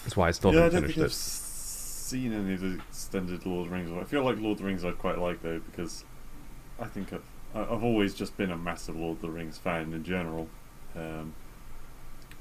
that's 0.03 0.15
why 0.17 0.27
i 0.27 0.31
still 0.31 0.53
yeah, 0.53 0.61
I 0.61 0.63
haven't 0.63 0.81
don't 0.81 0.91
finished 0.91 0.97
think 0.97 1.05
I've 1.05 1.13
seen 1.13 2.33
any 2.33 2.53
of 2.53 2.61
the 2.61 2.79
extended 2.89 3.45
Lord 3.45 3.65
of 3.65 3.71
the 3.71 3.77
Rings. 3.77 3.91
I 4.01 4.03
feel 4.05 4.23
like 4.23 4.37
Lord 4.39 4.53
of 4.53 4.57
the 4.59 4.63
Rings 4.65 4.83
I'd 4.85 4.97
quite 4.97 5.17
like 5.19 5.41
though 5.41 5.59
because 5.59 6.03
I 6.79 6.85
think 6.85 7.13
I've 7.13 7.21
I- 7.55 7.73
I've 7.73 7.83
always 7.83 8.13
just 8.13 8.35
been 8.37 8.51
a 8.51 8.57
massive 8.57 8.95
Lord 8.95 9.17
of 9.17 9.21
the 9.21 9.29
Rings 9.29 9.57
fan 9.57 9.93
in 9.93 10.03
general, 10.03 10.47
um, 10.95 11.33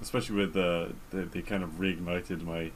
especially 0.01 0.37
with 0.37 0.53
the, 0.55 0.93
the 1.11 1.23
they 1.25 1.43
kind 1.43 1.63
of 1.63 1.71
reignited 1.79 2.43
my 2.45 2.59
I 2.59 2.71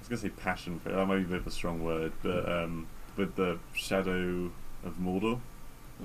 was 0.00 0.08
gonna 0.08 0.20
say 0.20 0.28
passion 0.30 0.78
for 0.80 0.88
it. 0.90 0.94
That 0.94 1.06
might 1.06 1.16
be 1.18 1.22
a 1.22 1.26
bit 1.26 1.40
of 1.40 1.46
a 1.46 1.50
strong 1.50 1.84
word, 1.84 2.12
but 2.22 2.50
um, 2.50 2.86
with 3.16 3.36
the 3.36 3.58
Shadow 3.74 4.50
of 4.84 4.94
Mordor, 4.98 5.40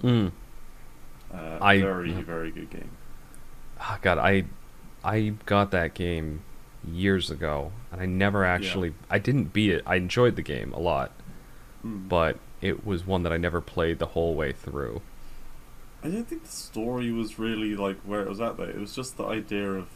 mm. 0.02 0.32
uh, 1.34 1.58
I- 1.62 1.80
very 1.80 2.12
yeah. 2.12 2.22
very 2.22 2.52
good 2.52 2.70
game. 2.70 2.92
oh, 3.80 3.98
god 4.02 4.18
i 4.18 4.44
i 5.06 5.34
got 5.46 5.72
that 5.72 5.94
game 5.94 6.42
years 6.92 7.32
ago 7.32 7.72
and 7.92 8.02
i 8.02 8.06
never 8.06 8.44
actually 8.44 8.94
i 9.10 9.18
didn't 9.18 9.54
beat 9.54 9.72
it 9.72 9.82
i 9.86 9.96
enjoyed 9.96 10.36
the 10.36 10.42
game 10.42 10.74
a 10.74 10.80
lot 10.80 11.12
Mm. 11.86 12.10
but 12.10 12.40
it 12.62 12.86
was 12.86 13.06
one 13.06 13.22
that 13.24 13.32
i 13.32 13.38
never 13.38 13.62
played 13.62 14.00
the 14.00 14.08
whole 14.08 14.34
way 14.36 14.52
through 14.52 15.02
I 16.04 16.08
didn't 16.10 16.26
think 16.26 16.44
the 16.44 16.52
story 16.52 17.12
was 17.12 17.40
really 17.40 17.76
like 17.76 17.98
where 18.02 18.22
it 18.22 18.30
was 18.30 18.40
at 18.40 18.58
though. 18.58 18.64
It 18.64 18.78
was 18.80 18.94
just 18.96 19.18
the 19.18 19.26
idea 19.26 19.72
of 19.74 19.88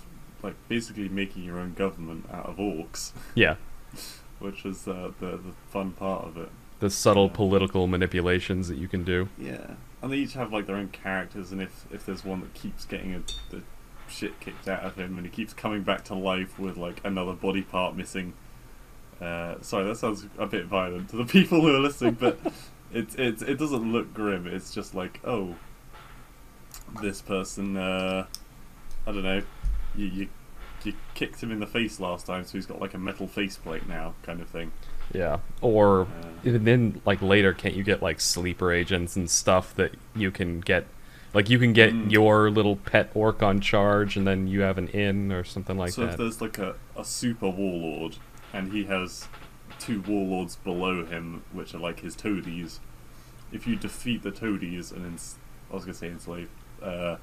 like 0.41 0.55
basically 0.68 1.07
making 1.10 1.43
your 1.43 1.60
own 1.60 1.74
government 1.74 2.26
out 2.34 2.47
of 2.47 2.57
orcs, 2.57 3.12
yeah 3.36 3.55
which 4.39 4.64
was 4.64 4.88
uh, 4.88 5.12
the 5.20 5.32
the 5.38 5.53
fun 5.70 5.91
part 5.91 6.26
of 6.26 6.38
it. 6.38 6.49
the 6.80 6.89
subtle 6.89 7.28
Yeah. 7.28 7.34
political 7.36 7.86
manipulations 7.88 8.68
that 8.70 8.78
you 8.78 8.88
can 8.88 9.03
do 9.03 9.30
Yeah, 9.38 9.72
and 10.01 10.12
they 10.12 10.18
each 10.18 10.34
have 10.34 10.51
like 10.51 10.66
their 10.66 10.78
own 10.78 10.89
characters, 10.89 11.51
and 11.51 11.62
if 11.62 11.86
if 11.91 12.05
there's 12.07 12.26
one 12.26 12.39
that 12.41 12.53
keeps 12.55 12.86
getting 12.86 13.14
a, 13.14 13.20
the 13.51 13.62
shit 14.10 14.39
kicked 14.39 14.68
out 14.68 14.84
of 14.84 14.95
him, 14.95 15.18
and 15.18 15.26
he 15.26 15.32
keeps 15.32 15.53
coming 15.53 15.84
back 15.84 16.03
to 16.05 16.16
life 16.16 16.57
with 16.60 16.78
like 16.78 17.01
another 17.03 17.34
body 17.34 17.62
part 17.62 17.95
missing. 17.95 18.34
Uh, 19.22 19.55
sorry, 19.62 19.86
that 19.86 19.97
sounds 19.97 20.26
a 20.38 20.45
bit 20.47 20.66
violent 20.66 21.10
to 21.10 21.18
the 21.18 21.26
people 21.38 21.62
who 21.62 21.76
are 21.76 21.80
listening, 21.80 22.16
but 22.16 22.39
it 22.93 23.18
it 23.18 23.41
it 23.41 23.57
doesn't 23.60 23.91
look 23.91 24.14
grim. 24.14 24.47
It's 24.47 24.74
just 24.74 24.93
like 24.95 25.20
oh, 25.24 25.55
this 27.01 27.22
person. 27.22 27.78
Uh, 27.78 28.26
I 29.07 29.12
don't 29.12 29.24
know. 29.24 29.41
You 29.95 30.05
you 30.05 30.30
you 30.84 30.93
kicked 31.14 31.41
him 31.43 31.51
in 31.51 31.60
the 31.60 31.68
face 31.68 31.99
last 31.99 32.26
time, 32.26 32.45
so 32.45 32.53
he's 32.57 32.66
got 32.66 32.80
like 32.80 32.93
a 32.93 32.97
metal 32.97 33.28
faceplate 33.28 33.88
now, 33.88 34.14
kind 34.24 34.39
of 34.41 34.47
thing. 34.47 34.72
yeah 35.14 35.39
or 35.62 36.01
Uh, 36.03 36.05
then 36.43 37.01
like 37.05 37.22
later 37.22 37.51
can't 37.51 37.76
you 37.76 37.84
get 37.84 38.01
like 38.01 38.22
sleeper 38.22 38.72
agents 38.72 39.16
and 39.18 39.30
stuff 39.30 39.76
that 39.76 39.91
you 40.16 40.32
can 40.32 40.62
get 40.62 40.86
like 41.34 41.50
you 41.50 41.60
can 41.60 41.74
get 41.74 41.94
Mm. 41.94 42.12
your 42.12 42.50
little 42.52 42.76
pet 42.76 43.12
orc 43.14 43.42
on 43.44 43.60
charge 43.62 44.18
and 44.18 44.26
then 44.26 44.48
you 44.48 44.62
have 44.62 44.78
an 44.78 44.88
inn 44.90 45.32
or 45.32 45.44
something 45.44 45.78
like 45.78 45.90
that. 45.92 45.96
so 45.96 46.04
if 46.06 46.18
there's 46.18 46.42
like 46.42 46.58
a, 46.58 46.76
a 46.98 47.04
super 47.06 47.50
warlord 47.50 48.16
and 48.54 48.72
he 48.74 48.86
has 48.86 49.28
two 49.80 50.02
warlords 50.02 50.56
below 50.58 51.06
him 51.06 51.44
which 51.54 51.74
are 51.74 51.80
like 51.80 52.00
his 52.02 52.16
toadies 52.16 52.80
if 53.52 53.66
you 53.68 53.76
defeat 53.76 54.24
the 54.24 54.32
toadies 54.32 54.92
and 54.92 55.06
ins- 55.06 55.36
I 55.72 55.76
was 55.76 55.86
gonna 55.86 55.94
say 55.94 56.08
enslave 56.08 56.50
uh, 56.82 57.18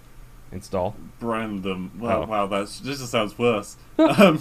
install 0.53 0.95
brand 1.19 1.63
them 1.65 1.91
wow, 1.99 2.23
Oh. 2.23 2.27
wow 2.27 2.47
that's 2.47 2.79
this 2.81 2.99
just 3.01 3.11
sounds 3.11 3.37
worse 3.39 3.77
um, 3.99 4.41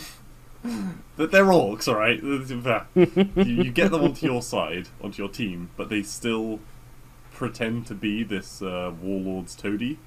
but 1.16 1.32
they're 1.32 1.45
orcs 1.45 1.88
alright 1.88 2.22
you, 3.45 3.63
you 3.63 3.72
get 3.72 3.91
them 3.91 4.03
onto 4.03 4.26
your 4.26 4.41
side 4.41 4.88
onto 5.01 5.22
your 5.22 5.32
team 5.32 5.70
but 5.78 5.89
they 5.89 6.01
still 6.03 6.59
pretend 7.36 7.86
to 7.86 7.93
be 7.93 8.23
this 8.23 8.61
uh, 8.61 8.91
warlord's 9.01 9.55
toady 9.55 9.99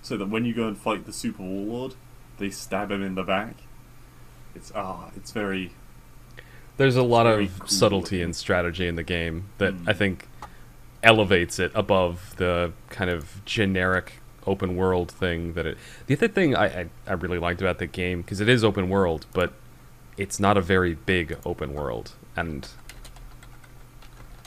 so 0.00 0.16
that 0.16 0.28
when 0.28 0.44
you 0.44 0.54
go 0.54 0.66
and 0.66 0.76
fight 0.78 1.04
the 1.06 1.12
super 1.12 1.42
warlord 1.42 1.94
they 2.38 2.48
stab 2.50 2.90
him 2.90 3.02
in 3.02 3.14
the 3.14 3.22
back 3.22 3.54
it's 4.54 4.72
ah 4.74 5.10
it's 5.14 5.30
very 5.32 5.72
there's 6.78 6.96
a 6.96 7.02
lot 7.02 7.26
of 7.26 7.58
cool 7.58 7.68
subtlety 7.68 8.16
looking. 8.16 8.24
and 8.24 8.36
strategy 8.36 8.86
in 8.86 8.96
the 8.96 9.02
game 9.02 9.44
that 9.58 9.74
Mm. 9.74 9.88
i 9.88 9.92
think 9.92 10.28
elevates 11.02 11.58
it 11.58 11.70
above 11.74 12.34
the 12.38 12.72
kind 12.88 13.10
of 13.10 13.44
generic 13.44 14.14
open 14.46 14.74
world 14.76 15.10
thing 15.10 15.52
that 15.52 15.66
it 15.66 15.76
the 16.06 16.16
other 16.16 16.28
thing 16.28 16.56
i 16.56 16.66
i, 16.80 16.88
I 17.06 17.12
really 17.12 17.38
liked 17.38 17.60
about 17.60 17.78
the 17.78 17.86
game 17.86 18.22
because 18.22 18.40
it 18.40 18.48
is 18.48 18.64
open 18.64 18.88
world 18.88 19.26
but 19.34 19.52
it's 20.16 20.40
not 20.40 20.56
a 20.56 20.60
very 20.60 20.94
big 20.94 21.36
open 21.44 21.74
world 21.74 22.12
and 22.36 22.68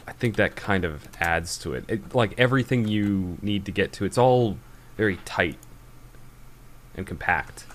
i 0.07 0.11
think 0.11 0.35
that 0.35 0.55
kind 0.55 0.83
of 0.85 1.07
adds 1.19 1.57
to 1.57 1.73
it. 1.73 1.83
it 1.87 2.13
like 2.15 2.33
everything 2.37 2.87
you 2.87 3.37
need 3.41 3.65
to 3.65 3.71
get 3.71 3.91
to 3.93 4.05
it's 4.05 4.17
all 4.17 4.57
very 4.97 5.17
tight 5.25 5.57
and 6.95 7.05
compact 7.05 7.65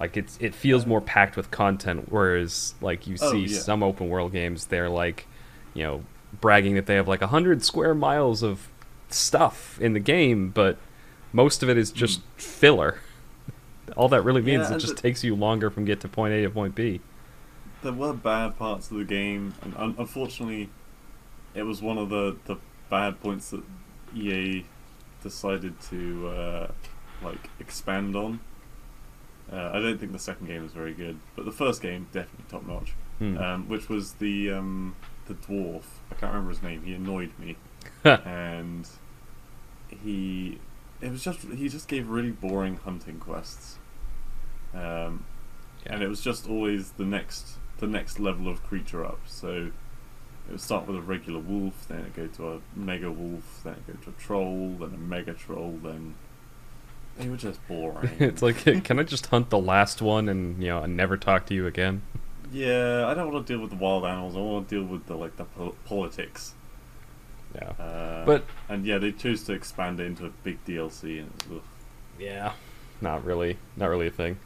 like 0.00 0.16
it's 0.16 0.36
it 0.40 0.54
feels 0.54 0.86
more 0.86 1.00
packed 1.00 1.36
with 1.36 1.50
content 1.50 2.06
whereas 2.10 2.74
like 2.80 3.06
you 3.06 3.16
Oh, 3.20 3.32
see 3.32 3.44
yeah. 3.46 3.58
some 3.58 3.82
open 3.82 4.08
world 4.08 4.32
games 4.32 4.66
they're 4.66 4.88
like 4.88 5.26
you 5.74 5.82
know 5.82 6.04
bragging 6.40 6.74
that 6.74 6.86
they 6.86 6.94
have 6.96 7.06
like 7.08 7.20
100 7.20 7.62
square 7.62 7.94
miles 7.94 8.42
of 8.42 8.68
stuff 9.08 9.78
in 9.80 9.92
the 9.92 10.00
game 10.00 10.50
but 10.50 10.78
most 11.32 11.62
of 11.62 11.68
it 11.68 11.76
is 11.76 11.90
just 11.92 12.22
filler 12.36 12.98
all 13.96 14.08
that 14.08 14.22
really 14.22 14.40
means. 14.42 14.68
Yeah, 14.70 14.76
it 14.76 14.78
just 14.78 14.96
the- 14.96 15.02
takes 15.02 15.22
you 15.22 15.34
longer 15.36 15.68
from 15.70 15.84
get 15.84 16.00
to 16.00 16.08
point 16.08 16.32
a 16.32 16.42
to 16.42 16.50
point 16.50 16.74
b 16.74 17.00
there 17.82 17.92
were 17.92 18.14
bad 18.14 18.56
parts 18.56 18.90
of 18.90 18.96
the 18.96 19.04
game, 19.04 19.52
and 19.60 19.76
un- 19.76 19.94
unfortunately, 19.98 20.70
it 21.54 21.62
was 21.62 21.80
one 21.80 21.98
of 21.98 22.08
the, 22.08 22.36
the 22.46 22.56
bad 22.90 23.20
points 23.20 23.50
that 23.50 23.62
EA 24.14 24.64
decided 25.22 25.80
to 25.82 26.28
uh, 26.28 26.72
like 27.22 27.50
expand 27.60 28.14
on. 28.16 28.40
Uh, 29.52 29.70
I 29.72 29.78
don't 29.78 29.98
think 29.98 30.12
the 30.12 30.18
second 30.18 30.46
game 30.46 30.62
was 30.62 30.72
very 30.72 30.94
good, 30.94 31.18
but 31.36 31.44
the 31.44 31.52
first 31.52 31.82
game 31.82 32.08
definitely 32.12 32.46
top 32.48 32.66
notch. 32.66 32.94
Hmm. 33.18 33.38
Um, 33.38 33.68
which 33.68 33.88
was 33.88 34.14
the 34.14 34.50
um, 34.50 34.96
the 35.26 35.34
dwarf. 35.34 35.84
I 36.10 36.14
can't 36.14 36.32
remember 36.32 36.50
his 36.50 36.62
name. 36.62 36.82
He 36.82 36.94
annoyed 36.94 37.30
me, 37.38 37.56
and 38.04 38.88
he 39.88 40.58
it 41.00 41.10
was 41.10 41.22
just 41.22 41.40
he 41.42 41.68
just 41.68 41.86
gave 41.86 42.08
really 42.08 42.32
boring 42.32 42.76
hunting 42.78 43.18
quests. 43.20 43.78
Um, 44.74 45.24
and 45.86 46.02
it 46.02 46.08
was 46.08 46.20
just 46.20 46.48
always 46.48 46.92
the 46.92 47.04
next 47.04 47.58
the 47.78 47.86
next 47.86 48.18
level 48.18 48.48
of 48.48 48.62
creature 48.64 49.04
up. 49.04 49.20
So 49.26 49.70
it 50.48 50.52
would 50.52 50.60
start 50.60 50.86
with 50.86 50.96
a 50.96 51.00
regular 51.00 51.40
wolf, 51.40 51.86
then 51.88 52.00
it 52.00 52.14
go 52.14 52.26
to 52.26 52.52
a 52.54 52.60
mega 52.76 53.10
wolf, 53.10 53.60
then 53.64 53.74
it 53.74 53.86
go 53.86 53.92
to 54.04 54.10
a 54.10 54.12
troll, 54.14 54.76
then 54.78 54.94
a 54.94 54.98
mega 54.98 55.34
troll, 55.34 55.78
then 55.82 56.14
they 57.18 57.28
were 57.28 57.36
just 57.36 57.66
boring. 57.68 58.10
it's 58.18 58.42
like 58.42 58.58
can 58.84 58.98
i 58.98 59.02
just 59.04 59.26
hunt 59.26 59.48
the 59.50 59.58
last 59.58 60.02
one 60.02 60.28
and 60.28 60.60
you 60.60 60.68
know 60.68 60.80
and 60.80 60.96
never 60.96 61.16
talk 61.16 61.46
to 61.46 61.54
you 61.54 61.66
again 61.66 62.02
yeah, 62.54 63.06
I 63.08 63.14
don't 63.14 63.32
want 63.32 63.46
to 63.48 63.52
deal 63.52 63.60
with 63.60 63.70
the 63.70 63.76
wild 63.76 64.04
animals. 64.04 64.36
I 64.36 64.38
want 64.38 64.68
to 64.68 64.74
deal 64.76 64.84
with 64.84 65.06
the 65.06 65.16
like 65.16 65.36
the 65.36 65.44
po- 65.44 65.74
politics. 65.86 66.54
Yeah. 67.52 67.70
Uh, 67.70 68.24
But- 68.24 68.44
and 68.68 68.86
yeah, 68.86 68.98
they 68.98 69.10
chose 69.10 69.42
to 69.44 69.52
expand 69.52 69.98
it 69.98 70.04
into 70.06 70.24
a 70.26 70.30
big 70.44 70.64
DLC, 70.64 71.18
and 71.18 71.32
ugh. 71.50 71.62
Yeah. 72.18 72.52
Not 73.00 73.24
really. 73.24 73.58
Not 73.76 73.88
really 73.90 74.06
a 74.06 74.12
thing. 74.12 74.38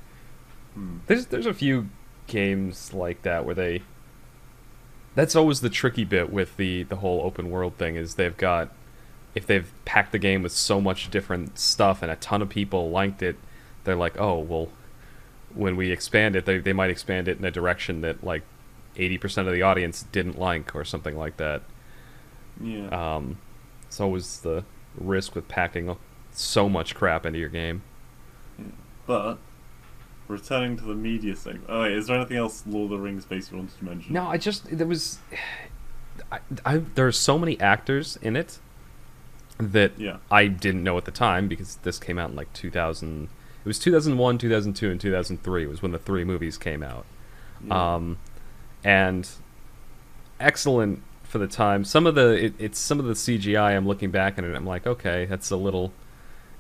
Hmm. 0.72 0.99
There's 1.07 1.26
there's 1.26 1.44
a 1.44 1.53
few 1.53 1.90
games 2.26 2.94
like 2.94 3.22
that 3.22 3.44
where 3.44 3.55
they 3.55 3.82
That's 5.18 5.34
always 5.34 5.62
the 5.62 5.68
tricky 5.68 6.04
bit 6.04 6.32
with 6.32 6.56
the 6.58 6.84
the 6.84 6.94
whole 6.94 7.22
open 7.22 7.50
world 7.50 7.76
thing 7.76 7.96
is 7.96 8.14
they've 8.14 8.36
got 8.36 8.68
if 9.34 9.48
they've 9.48 9.68
packed 9.84 10.12
the 10.12 10.18
game 10.20 10.44
with 10.44 10.52
so 10.52 10.80
much 10.80 11.10
different 11.10 11.58
stuff 11.58 12.02
and 12.02 12.12
a 12.12 12.14
ton 12.14 12.40
of 12.40 12.48
people 12.48 12.88
liked 12.90 13.20
it, 13.20 13.34
they're 13.82 13.96
like, 13.96 14.16
"Oh, 14.16 14.38
well 14.38 14.68
when 15.52 15.74
we 15.74 15.90
expand 15.90 16.36
it, 16.36 16.44
they 16.44 16.58
they 16.58 16.72
might 16.72 16.88
expand 16.88 17.26
it 17.26 17.36
in 17.36 17.44
a 17.44 17.50
direction 17.50 18.00
that 18.02 18.22
like 18.22 18.44
80% 18.94 19.48
of 19.48 19.52
the 19.52 19.62
audience 19.62 20.04
didn't 20.12 20.38
like 20.38 20.76
or 20.76 20.84
something 20.84 21.18
like 21.18 21.36
that." 21.38 21.62
yeah. 22.62 22.86
Um, 23.16 23.38
it's 23.88 24.00
always 24.00 24.38
the 24.42 24.62
risk 24.96 25.34
with 25.34 25.48
packing 25.48 25.96
so 26.30 26.68
much 26.68 26.94
crap 26.94 27.26
into 27.26 27.40
your 27.40 27.48
game. 27.48 27.82
But 29.04 29.38
returning 30.29 30.76
to 30.76 30.85
the 30.85 30.95
media 30.95 31.35
segment. 31.37 31.64
Oh 31.68 31.83
wait, 31.83 31.93
is 31.93 32.07
there 32.07 32.16
anything 32.16 32.37
else 32.37 32.62
Lord 32.66 32.93
of 32.93 32.99
the 32.99 33.03
Rings 33.03 33.24
based 33.24 33.51
you 33.51 33.59
wanted 33.59 33.79
to 33.79 33.85
mention? 33.85 34.12
No, 34.12 34.26
I 34.26 34.37
just 34.37 34.64
there 34.70 34.87
was, 34.87 35.18
I, 36.33 36.41
I 36.64 36.79
there 36.95 37.07
are 37.07 37.12
so 37.12 37.39
many 37.39 37.59
actors 37.61 38.18
in 38.22 38.37
it 38.37 38.59
that 39.59 39.93
Yeah. 39.99 40.18
I 40.31 40.47
didn't 40.47 40.85
know 40.85 40.97
at 40.99 41.05
the 41.05 41.11
time 41.11 41.49
because 41.49 41.76
this 41.83 41.99
came 41.99 42.18
out 42.18 42.31
in 42.31 42.37
like 42.37 42.53
2000. 42.53 43.24
It 43.24 43.66
was 43.66 43.79
2001, 43.79 44.39
2002, 44.39 44.91
and 44.91 45.01
2003 45.01 45.66
was 45.66 45.83
when 45.83 45.93
the 45.93 45.99
three 45.99 46.24
movies 46.24 46.57
came 46.57 46.83
out. 46.83 47.05
Yeah. 47.66 47.95
Um, 47.95 48.18
and 48.85 49.29
excellent 50.41 51.03
for 51.24 51.39
the 51.39 51.49
time. 51.49 51.85
Some 51.85 52.07
of 52.07 52.14
the 52.14 52.47
it, 52.47 52.55
it's 52.59 52.79
some 52.79 53.01
of 53.01 53.07
the 53.07 53.14
CGI. 53.14 53.76
I'm 53.76 53.87
looking 53.87 54.11
back 54.11 54.39
at 54.39 54.45
it. 54.45 54.55
I'm 54.55 54.66
like, 54.66 54.87
okay, 54.87 55.24
that's 55.26 55.51
a 55.51 55.57
little 55.57 55.93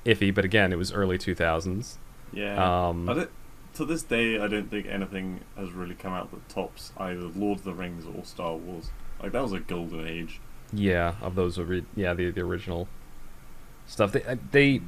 iffy. 0.04 0.34
But 0.34 0.44
again, 0.44 0.72
it 0.72 0.76
was 0.76 0.92
early 0.92 1.18
2000s. 1.18 1.96
yeah. 2.32 2.88
um, 2.88 3.08
I 3.08 3.14
don't, 3.14 3.30
to 3.78 3.84
this 3.84 4.02
day, 4.02 4.38
I 4.38 4.48
don't 4.48 4.70
think 4.70 4.86
anything 4.86 5.40
has 5.56 5.70
really 5.70 5.94
come 5.94 6.12
out 6.12 6.30
that 6.32 6.48
tops 6.48 6.92
either 6.98 7.22
Lord 7.22 7.60
of 7.60 7.64
the 7.64 7.72
Rings 7.72 8.04
or 8.04 8.24
Star 8.24 8.56
Wars. 8.56 8.90
Like 9.22 9.32
that 9.32 9.42
was 9.42 9.52
a 9.52 9.60
golden 9.60 10.06
age. 10.06 10.40
Yeah, 10.72 11.14
of 11.22 11.34
those 11.34 11.58
ori- 11.58 11.86
yeah 11.96 12.12
the 12.12 12.30
the 12.30 12.42
original 12.42 12.88
stuff. 13.86 14.12
They 14.12 14.22
uh, 14.24 14.36
they 14.50 14.82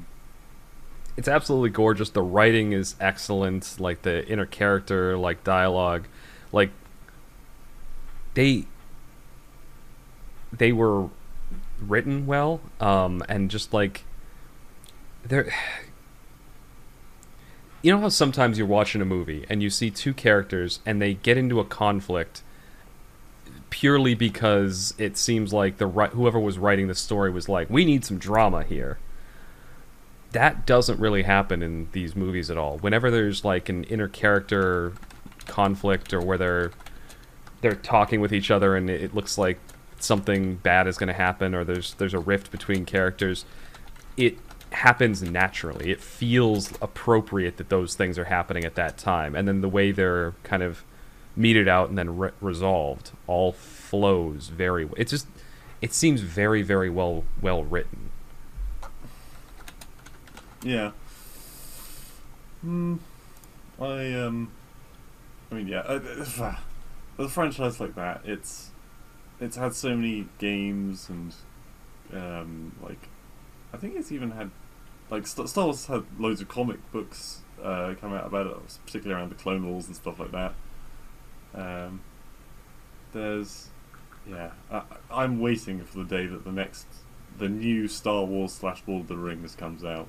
it's 1.17 1.29
absolutely 1.29 1.71
gorgeous. 1.71 2.11
The 2.11 2.23
writing 2.23 2.73
is 2.73 2.97
excellent. 3.01 3.77
Like 3.79 4.03
the 4.03 4.27
inner 4.27 4.47
character, 4.47 5.17
like 5.17 5.45
dialogue, 5.45 6.07
like 6.53 6.71
they 8.35 8.65
they 10.53 10.73
were 10.73 11.09
written 11.81 12.27
well, 12.27 12.61
um, 12.81 13.23
and 13.29 13.51
just 13.51 13.73
like 13.73 14.05
they're. 15.25 15.53
You 17.83 17.93
know 17.93 18.01
how 18.01 18.09
sometimes 18.11 18.59
you're 18.59 18.67
watching 18.67 19.01
a 19.01 19.07
movie 19.07 19.47
and 19.49 19.63
you 19.63 19.71
see 19.71 19.91
two 19.91 20.13
characters 20.13 20.81
and 20.85 21.01
they 21.01 21.15
get 21.15 21.39
into 21.39 21.61
a 21.61 21.65
conflict 21.65 22.43
purely 23.71 24.15
because 24.15 24.93
it 24.99 25.17
seems 25.17 25.53
like 25.53 25.79
the 25.79 25.89
whoever 25.89 26.39
was 26.39 26.59
writing 26.59 26.89
the 26.89 26.95
story 26.95 27.31
was 27.31 27.49
like, 27.49 27.71
we 27.71 27.85
need 27.85 28.05
some 28.05 28.19
drama 28.19 28.65
here. 28.65 28.99
That 30.33 30.67
doesn't 30.67 31.01
really 31.01 31.23
happen 31.23 31.63
in 31.63 31.89
these 31.93 32.15
movies 32.15 32.51
at 32.51 32.59
all. 32.59 32.79
Whenever 32.79 33.11
there's 33.11 33.45
like 33.45 33.69
an 33.69 33.85
inner 33.85 34.09
character 34.09 34.93
conflict 35.47 36.13
or 36.13 36.21
where 36.21 36.39
they're 36.39 36.71
they're 37.63 37.75
talking 37.75 38.21
with 38.21 38.33
each 38.33 38.51
other 38.51 38.77
and 38.77 38.89
it 38.89 39.15
looks 39.15 39.37
like 39.37 39.59
something 39.99 40.57
bad 40.57 40.87
is 40.87 40.97
going 40.97 41.09
to 41.09 41.15
happen 41.15 41.55
or 41.55 41.65
there's 41.65 41.95
there's 41.95 42.15
a 42.15 42.19
rift 42.19 42.51
between 42.51 42.85
characters, 42.85 43.45
it 44.17 44.37
happens 44.73 45.23
naturally. 45.23 45.91
It 45.91 46.01
feels 46.01 46.73
appropriate 46.81 47.57
that 47.57 47.69
those 47.69 47.95
things 47.95 48.19
are 48.19 48.25
happening 48.25 48.65
at 48.65 48.75
that 48.77 48.99
time, 48.99 49.35
and 49.35 49.47
then 49.47 49.61
the 49.61 49.69
way 49.69 49.93
they're 49.93 50.35
kind 50.43 50.63
of 50.63 50.85
meted 51.37 51.69
out 51.69 51.89
and 51.89 51.97
then 51.97 52.17
re- 52.19 52.31
resolved 52.41 53.13
all 53.27 53.53
flows 53.53 54.49
very. 54.49 54.89
It 54.97 55.09
just 55.09 55.27
it 55.81 55.93
seems 55.93 56.21
very 56.21 56.63
very 56.63 56.91
well 56.91 57.25
well 57.41 57.65
written. 57.65 58.11
Yeah. 60.63 60.93
Hmm. 62.61 62.97
I 63.81 64.13
um. 64.13 64.53
I 65.51 65.55
mean, 65.57 65.69
yeah. 65.69 65.81
Uh, 65.81 66.01
uh, 66.39 66.57
with 67.17 67.27
a 67.27 67.31
franchise 67.31 67.81
like 67.81 67.95
that, 67.97 68.21
it's 68.25 68.71
it's 69.41 69.57
had 69.57 69.75
so 69.75 69.97
many 69.97 70.29
games 70.39 71.09
and 71.09 71.35
um 72.13 72.73
like 72.83 73.09
I 73.73 73.77
think 73.77 73.97
it's 73.97 74.13
even 74.13 74.33
had 74.33 74.51
like 75.11 75.27
St- 75.27 75.49
Star 75.49 75.65
Wars 75.65 75.87
had 75.87 76.05
loads 76.19 76.41
of 76.41 76.49
comic 76.49 76.79
books 76.93 77.41
uh, 77.63 77.95
come 78.01 78.13
out 78.15 78.27
about 78.27 78.47
it, 78.47 78.57
particularly 78.87 79.21
around 79.21 79.31
the 79.31 79.35
Clone 79.35 79.69
Wars 79.69 79.87
and 79.87 79.97
stuff 79.97 80.19
like 80.19 80.33
that. 80.33 80.55
Um, 81.55 82.01
there's 83.13 83.69
yeah, 84.29 84.51
I, 84.71 84.83
I'm 85.11 85.41
waiting 85.41 85.85
for 85.85 85.99
the 85.99 86.05
day 86.05 86.27
that 86.27 86.45
the 86.45 86.53
next 86.53 86.87
the 87.39 87.49
new 87.49 87.89
Star 87.89 88.25
Wars 88.25 88.53
slash 88.53 88.83
Lord 88.87 89.03
of 89.03 89.09
the 89.09 89.17
Rings 89.17 89.55
comes 89.55 89.85
out. 89.85 90.07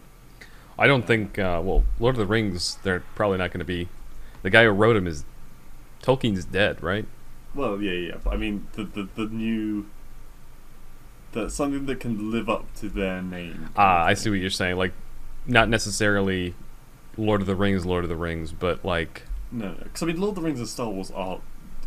I 0.77 0.87
don't 0.87 1.05
think 1.05 1.39
uh, 1.39 1.61
well 1.63 1.83
Lord 1.99 2.15
of 2.15 2.19
the 2.19 2.25
Rings 2.25 2.77
they're 2.83 3.03
probably 3.15 3.37
not 3.37 3.51
going 3.51 3.59
to 3.59 3.65
be. 3.65 3.87
The 4.43 4.49
guy 4.49 4.63
who 4.63 4.69
wrote 4.69 4.95
him 4.95 5.07
is 5.07 5.25
Tolkien's 6.01 6.45
dead, 6.45 6.81
right? 6.81 7.05
Well, 7.53 7.81
yeah, 7.81 7.91
yeah, 7.91 8.17
but 8.23 8.33
I 8.33 8.37
mean 8.37 8.67
the 8.73 8.83
the, 8.83 9.07
the 9.15 9.25
new 9.25 9.87
that 11.33 11.51
something 11.51 11.85
that 11.85 11.99
can 11.99 12.31
live 12.31 12.49
up 12.49 12.73
to 12.75 12.89
their 12.89 13.21
name. 13.21 13.69
Ah, 13.75 14.03
I 14.03 14.13
see 14.15 14.29
what 14.29 14.39
you're 14.39 14.49
saying. 14.49 14.77
Like, 14.77 14.93
not 15.45 15.69
necessarily 15.69 16.53
Lord 17.17 17.41
of 17.41 17.47
the 17.47 17.55
Rings, 17.55 17.85
Lord 17.85 18.03
of 18.03 18.09
the 18.09 18.15
Rings, 18.15 18.51
but 18.51 18.83
like 18.85 19.23
No, 19.51 19.69
no, 19.69 19.73
because 19.83 20.03
I 20.03 20.05
mean, 20.07 20.19
Lord 20.19 20.29
of 20.37 20.43
the 20.43 20.47
Rings 20.47 20.59
and 20.59 20.67
Star 20.67 20.89
Wars 20.89 21.11
are 21.11 21.39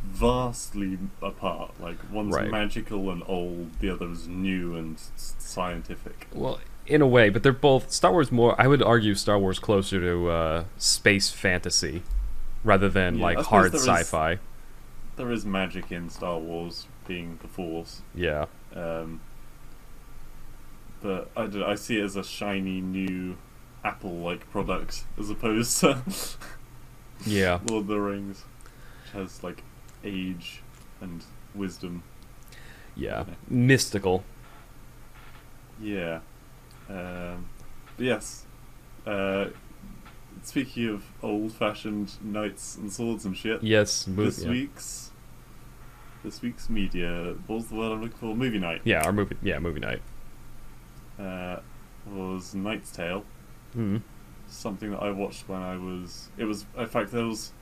vastly 0.04 0.98
apart. 1.22 1.72
Like 1.80 1.96
one's 2.12 2.34
Right. 2.34 2.50
magical 2.50 3.10
and 3.10 3.22
old, 3.26 3.78
the 3.80 3.90
other 3.90 4.10
is 4.10 4.28
new 4.28 4.74
and 4.76 4.96
s- 4.96 5.34
scientific. 5.38 6.26
Well, 6.32 6.60
in 6.86 7.00
a 7.00 7.06
way, 7.06 7.30
but 7.30 7.42
they're 7.42 7.52
both 7.52 7.90
Star 7.90 8.12
Wars. 8.12 8.30
More, 8.30 8.54
I 8.60 8.66
would 8.66 8.82
argue, 8.82 9.14
Star 9.14 9.38
Wars 9.38 9.58
closer 9.58 10.00
to 10.00 10.28
uh, 10.30 10.64
space 10.76 11.30
fantasy 11.30 12.02
rather 12.62 12.88
than 12.88 13.16
Yeah, 13.16 13.22
like 13.24 13.38
hard 13.38 13.72
there 13.72 13.80
is- 13.80 13.86
sci-fi. 13.86 14.38
There 15.16 15.30
is 15.30 15.46
magic 15.46 15.90
in 15.92 16.10
Star 16.10 16.38
Wars, 16.38 16.86
being 17.06 17.38
the 17.40 17.48
Force. 17.48 18.02
Yeah, 18.14 18.46
Um, 18.74 19.20
but 21.04 21.30
I, 21.36 21.46
don't 21.46 21.62
I 21.62 21.74
see 21.74 22.00
it 22.00 22.02
as 22.04 22.16
a 22.16 22.24
shiny 22.24 22.80
new 22.80 23.36
Apple-like 23.84 24.50
product 24.50 25.04
as 25.18 25.28
opposed 25.28 25.78
to 25.80 26.02
yeah, 27.26 27.60
Lord 27.68 27.82
of 27.82 27.86
the 27.88 28.00
Rings, 28.00 28.44
which 29.04 29.12
has 29.12 29.44
like 29.44 29.62
age 30.02 30.62
and 31.02 31.22
wisdom. 31.54 32.02
yeah. 32.96 33.24
Mystical. 33.48 34.24
Yeah. 35.80 36.20
Um, 36.88 37.48
yes. 37.98 38.46
Uh, 39.06 39.46
speaking 40.42 40.88
of 40.88 41.04
old-fashioned 41.22 42.12
knights 42.24 42.76
and 42.76 42.90
swords 42.92 43.24
and 43.26 43.36
shit, 43.36 43.62
Yes, 43.62 44.06
mo- 44.06 44.24
this 44.24 44.42
yeah. 44.44 44.50
week's 44.50 45.10
this 46.24 46.40
week's 46.40 46.70
media. 46.70 47.34
What's 47.46 47.66
the 47.66 47.74
word 47.74 47.92
I'm 47.92 48.00
looking 48.02 48.16
for? 48.16 48.34
Movie 48.34 48.58
night. 48.58 48.80
Yeah, 48.84 49.02
our 49.04 49.12
movie. 49.12 49.36
Yeah, 49.42 49.58
movie 49.58 49.80
night. 49.80 50.00
Uh, 51.18 51.58
was 52.06 52.54
Knight's 52.54 52.90
Tale. 52.90 53.24
Mm. 53.76 54.02
Something 54.46 54.90
that 54.90 55.02
I 55.02 55.10
watched 55.10 55.48
when 55.48 55.62
I 55.62 55.76
was. 55.76 56.28
It 56.36 56.44
was 56.44 56.66
in 56.76 56.86
fact 56.86 57.12
there 57.12 57.24
was. 57.24 57.52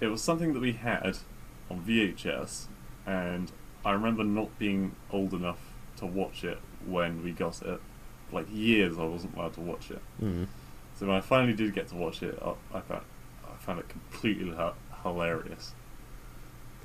It 0.00 0.06
was 0.06 0.22
something 0.22 0.52
that 0.52 0.60
we 0.60 0.72
had 0.72 1.18
on 1.70 1.82
VHS, 1.82 2.66
and 3.06 3.50
I 3.84 3.92
remember 3.92 4.24
not 4.24 4.56
being 4.58 4.94
old 5.10 5.34
enough 5.34 5.58
to 5.96 6.06
watch 6.06 6.44
it 6.44 6.58
when 6.86 7.22
we 7.22 7.32
got 7.32 7.60
it. 7.62 7.80
Like 8.32 8.46
years, 8.50 8.98
I 8.98 9.04
wasn't 9.04 9.34
allowed 9.36 9.54
to 9.54 9.60
watch 9.60 9.90
it. 9.90 10.00
Mm. 10.22 10.46
So 10.94 11.06
when 11.06 11.16
I 11.16 11.20
finally 11.20 11.54
did 11.54 11.74
get 11.74 11.88
to 11.88 11.96
watch 11.96 12.22
it, 12.22 12.38
I, 12.42 12.76
I 12.76 12.80
found 12.80 13.02
I 13.44 13.56
found 13.62 13.80
it 13.80 13.88
completely 13.88 14.54
hilarious. 15.02 15.74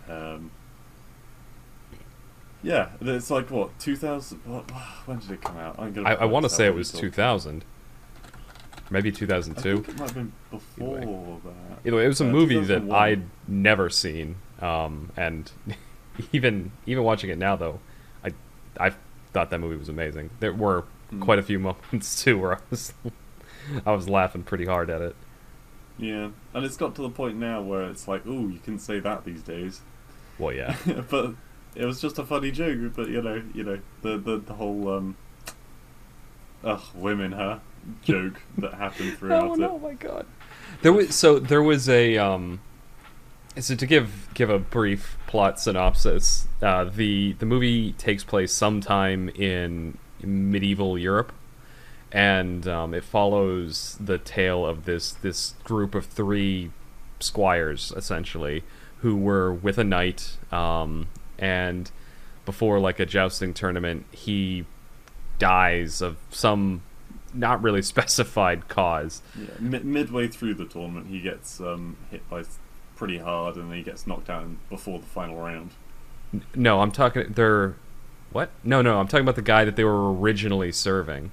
Um, 0.10 0.52
yeah, 2.64 2.90
it's 3.02 3.30
like 3.30 3.52
what 3.52 3.78
two 3.80 3.96
thousand? 3.96 4.40
When 5.06 5.20
did 5.20 5.32
it 5.32 5.42
come 5.42 5.58
out? 5.58 5.76
I'm 5.78 5.94
gonna 5.94 6.10
I, 6.10 6.14
I 6.14 6.26
want 6.26 6.44
to 6.44 6.50
say 6.50 6.66
it 6.66 6.74
was 6.76 6.92
2000, 6.92 7.64
maybe 8.90 9.12
2002. 9.12 9.86
it 9.88 9.88
might 10.00 10.06
have 10.06 10.14
been 10.14 10.32
before 10.50 10.98
Either 10.98 11.06
that. 11.44 11.88
Either 11.88 11.98
way, 11.98 12.06
it 12.06 12.08
was 12.08 12.22
a 12.22 12.26
Uh, 12.28 12.32
movie 12.32 12.60
that 12.62 12.90
I'd 12.92 13.24
never 13.48 13.90
seen, 13.90 14.36
um, 14.62 15.12
and 15.18 15.52
even 16.32 16.72
even 16.86 17.04
watching 17.04 17.30
it 17.30 17.38
now, 17.38 17.56
though, 17.56 17.80
I 18.24 18.32
I 18.80 18.94
thought 19.34 19.50
that 19.50 19.60
movie 19.60 19.78
was 19.78 19.90
amazing. 19.90 20.30
There 20.40 20.54
were 20.54 20.86
Hmm. 21.10 21.22
quite 21.22 21.38
a 21.38 21.44
few 21.44 21.60
moments 21.68 22.24
too 22.24 22.40
where 22.40 22.56
I 22.56 22.60
was 22.70 22.94
I 23.86 23.92
was 23.92 24.08
laughing 24.10 24.44
pretty 24.44 24.66
hard 24.66 24.90
at 24.90 25.02
it. 25.02 25.16
Yeah, 25.98 26.30
and 26.56 26.66
it's 26.66 26.76
got 26.78 26.96
to 26.96 27.02
the 27.04 27.10
point 27.10 27.38
now 27.38 27.62
where 27.62 27.84
it's 27.84 28.08
like, 28.08 28.24
oh, 28.26 28.48
you 28.48 28.58
can 28.64 28.80
say 28.80 29.00
that 29.00 29.26
these 29.26 29.44
days. 29.44 29.82
Well, 30.40 30.54
yeah, 30.54 30.76
but 31.10 31.36
it 31.76 31.86
was 31.86 32.02
just 32.02 32.20
a 32.20 32.26
funny 32.26 32.52
joke, 32.52 32.94
but 32.96 33.10
you 33.10 33.22
know, 33.22 33.42
you 33.54 33.64
know, 33.64 33.80
the 34.02 34.18
the, 34.18 34.38
the 34.38 34.54
whole 34.54 34.90
um, 34.90 35.16
ugh, 36.64 36.82
women, 36.96 37.32
huh? 37.32 37.60
Joke 38.04 38.42
that 38.58 38.76
happened 38.76 39.18
throughout 39.18 39.44
oh 39.44 39.54
it. 39.54 39.60
no, 39.60 39.80
my 39.80 39.94
god. 39.94 40.26
There 40.82 40.94
was 40.94 41.16
so 41.16 41.40
there 41.40 41.64
was 41.64 41.90
a 41.90 42.18
um. 42.18 42.62
So 43.60 43.76
to 43.76 43.86
give 43.86 44.30
give 44.34 44.50
a 44.50 44.58
brief 44.58 45.18
plot 45.28 45.60
synopsis, 45.60 46.48
uh, 46.62 46.86
the 46.86 47.34
the 47.34 47.46
movie 47.46 47.92
takes 47.94 48.24
place 48.24 48.52
sometime 48.52 49.30
in 49.30 49.98
medieval 50.24 50.98
Europe, 50.98 51.32
and 52.12 52.68
um, 52.68 52.94
it 52.94 53.04
follows 53.04 53.98
the 54.00 54.18
tale 54.18 54.66
of 54.66 54.86
this 54.86 55.12
this 55.12 55.54
group 55.64 55.94
of 55.94 56.06
three 56.06 56.72
squires 57.20 57.94
essentially 57.96 58.64
who 59.04 59.18
were 59.18 59.54
with 59.54 59.78
a 59.78 59.84
knight, 59.84 60.38
um, 60.52 61.08
and 61.40 61.90
before 62.46 62.80
like 62.80 63.00
a 63.00 63.06
jousting 63.06 63.54
tournament, 63.54 64.06
he 64.12 64.66
dies 65.40 66.02
of 66.02 66.18
some 66.30 66.82
not 67.34 67.62
really 67.62 67.82
specified 67.94 68.68
cause. 68.68 69.22
Yeah, 69.40 69.48
mid- 69.60 69.86
midway 69.86 70.28
through 70.28 70.56
the 70.56 70.66
tournament, 70.66 71.08
he 71.08 71.20
gets 71.22 71.60
um, 71.60 71.98
hit 72.12 72.28
by 72.30 72.44
pretty 72.96 73.18
hard, 73.18 73.56
and 73.56 73.70
then 73.72 73.78
he 73.78 73.84
gets 73.84 74.06
knocked 74.06 74.28
down 74.28 74.58
before 74.70 75.00
the 75.00 75.06
final 75.06 75.38
round. 75.42 75.72
N- 76.34 76.44
No, 76.56 76.82
I'm 76.82 76.92
talking. 76.92 77.32
They're 77.34 77.76
what? 78.32 78.50
No, 78.64 78.82
no, 78.82 79.00
I'm 79.00 79.08
talking 79.08 79.24
about 79.26 79.36
the 79.36 79.42
guy 79.42 79.64
that 79.66 79.76
they 79.76 79.84
were 79.84 80.14
originally 80.14 80.72
serving. 80.72 81.32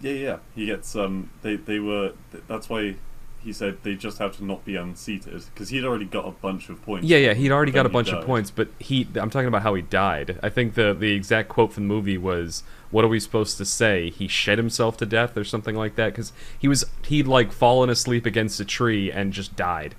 Yeah, 0.00 0.12
yeah, 0.12 0.36
he 0.54 0.66
gets 0.66 0.94
um, 0.96 1.30
they 1.42 1.56
they 1.56 1.78
were. 1.80 2.12
That's 2.46 2.68
why 2.68 2.96
he 3.42 3.52
said 3.52 3.78
they 3.82 3.94
just 3.94 4.18
have 4.18 4.36
to 4.36 4.44
not 4.44 4.64
be 4.64 4.76
unseated 4.76 5.44
because 5.52 5.68
he'd 5.68 5.84
already 5.84 6.04
got 6.04 6.26
a 6.26 6.30
bunch 6.30 6.68
of 6.68 6.82
points. 6.82 7.06
Yeah, 7.06 7.18
yeah, 7.18 7.34
he'd 7.34 7.52
already 7.52 7.72
got 7.72 7.86
a 7.86 7.88
bunch 7.88 8.10
of 8.10 8.24
points, 8.24 8.50
but 8.50 8.68
he. 8.78 9.06
I'm 9.14 9.30
talking 9.30 9.48
about 9.48 9.62
how 9.62 9.74
he 9.74 9.82
died. 9.82 10.38
I 10.42 10.48
think 10.48 10.74
the 10.74 10.94
the 10.94 11.12
exact 11.12 11.48
quote 11.48 11.72
from 11.72 11.84
the 11.84 11.94
movie 11.94 12.18
was, 12.18 12.62
"What 12.90 13.04
are 13.04 13.08
we 13.08 13.20
supposed 13.20 13.56
to 13.58 13.64
say? 13.64 14.10
He 14.10 14.28
shed 14.28 14.58
himself 14.58 14.96
to 14.98 15.06
death 15.06 15.36
or 15.36 15.44
something 15.44 15.76
like 15.76 15.94
that?" 15.96 16.12
Because 16.12 16.32
he 16.58 16.68
was 16.68 16.84
he'd 17.06 17.26
like 17.26 17.52
fallen 17.52 17.90
asleep 17.90 18.26
against 18.26 18.60
a 18.60 18.64
tree 18.64 19.10
and 19.10 19.32
just 19.32 19.56
died. 19.56 19.94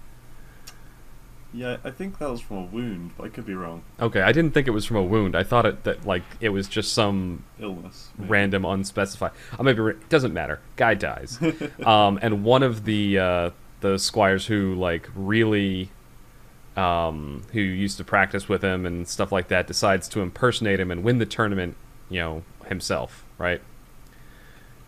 Yeah, 1.51 1.77
I 1.83 1.89
think 1.89 2.19
that 2.19 2.29
was 2.29 2.41
from 2.41 2.57
a 2.57 2.63
wound, 2.63 3.11
but 3.17 3.25
I 3.25 3.29
could 3.29 3.45
be 3.45 3.55
wrong. 3.55 3.81
Okay, 3.99 4.21
I 4.21 4.31
didn't 4.31 4.53
think 4.53 4.67
it 4.67 4.71
was 4.71 4.85
from 4.85 4.97
a 4.97 5.03
wound. 5.03 5.35
I 5.35 5.43
thought 5.43 5.65
it 5.65 5.83
that 5.83 6.05
like 6.05 6.23
it 6.39 6.49
was 6.49 6.67
just 6.67 6.93
some 6.93 7.43
Illness. 7.59 8.09
maybe. 8.17 8.29
random 8.29 8.65
unspecified. 8.65 9.31
I 9.57 9.63
maybe 9.63 9.79
ra- 9.79 9.93
doesn't 10.09 10.33
matter. 10.33 10.59
Guy 10.75 10.93
dies, 10.93 11.39
um, 11.85 12.19
and 12.21 12.43
one 12.43 12.61
of 12.61 12.85
the 12.85 13.17
uh, 13.17 13.49
the 13.81 13.97
squires 13.97 14.45
who 14.45 14.75
like 14.75 15.09
really, 15.15 15.89
um, 16.77 17.43
who 17.53 17.61
used 17.61 17.97
to 17.97 18.03
practice 18.03 18.47
with 18.47 18.63
him 18.63 18.85
and 18.85 19.07
stuff 19.07 19.31
like 19.31 19.47
that, 19.47 19.65
decides 19.65 20.07
to 20.09 20.21
impersonate 20.21 20.79
him 20.79 20.91
and 20.91 21.03
win 21.03 21.17
the 21.17 21.25
tournament, 21.25 21.75
you 22.09 22.19
know, 22.19 22.43
himself, 22.67 23.25
right? 23.39 23.61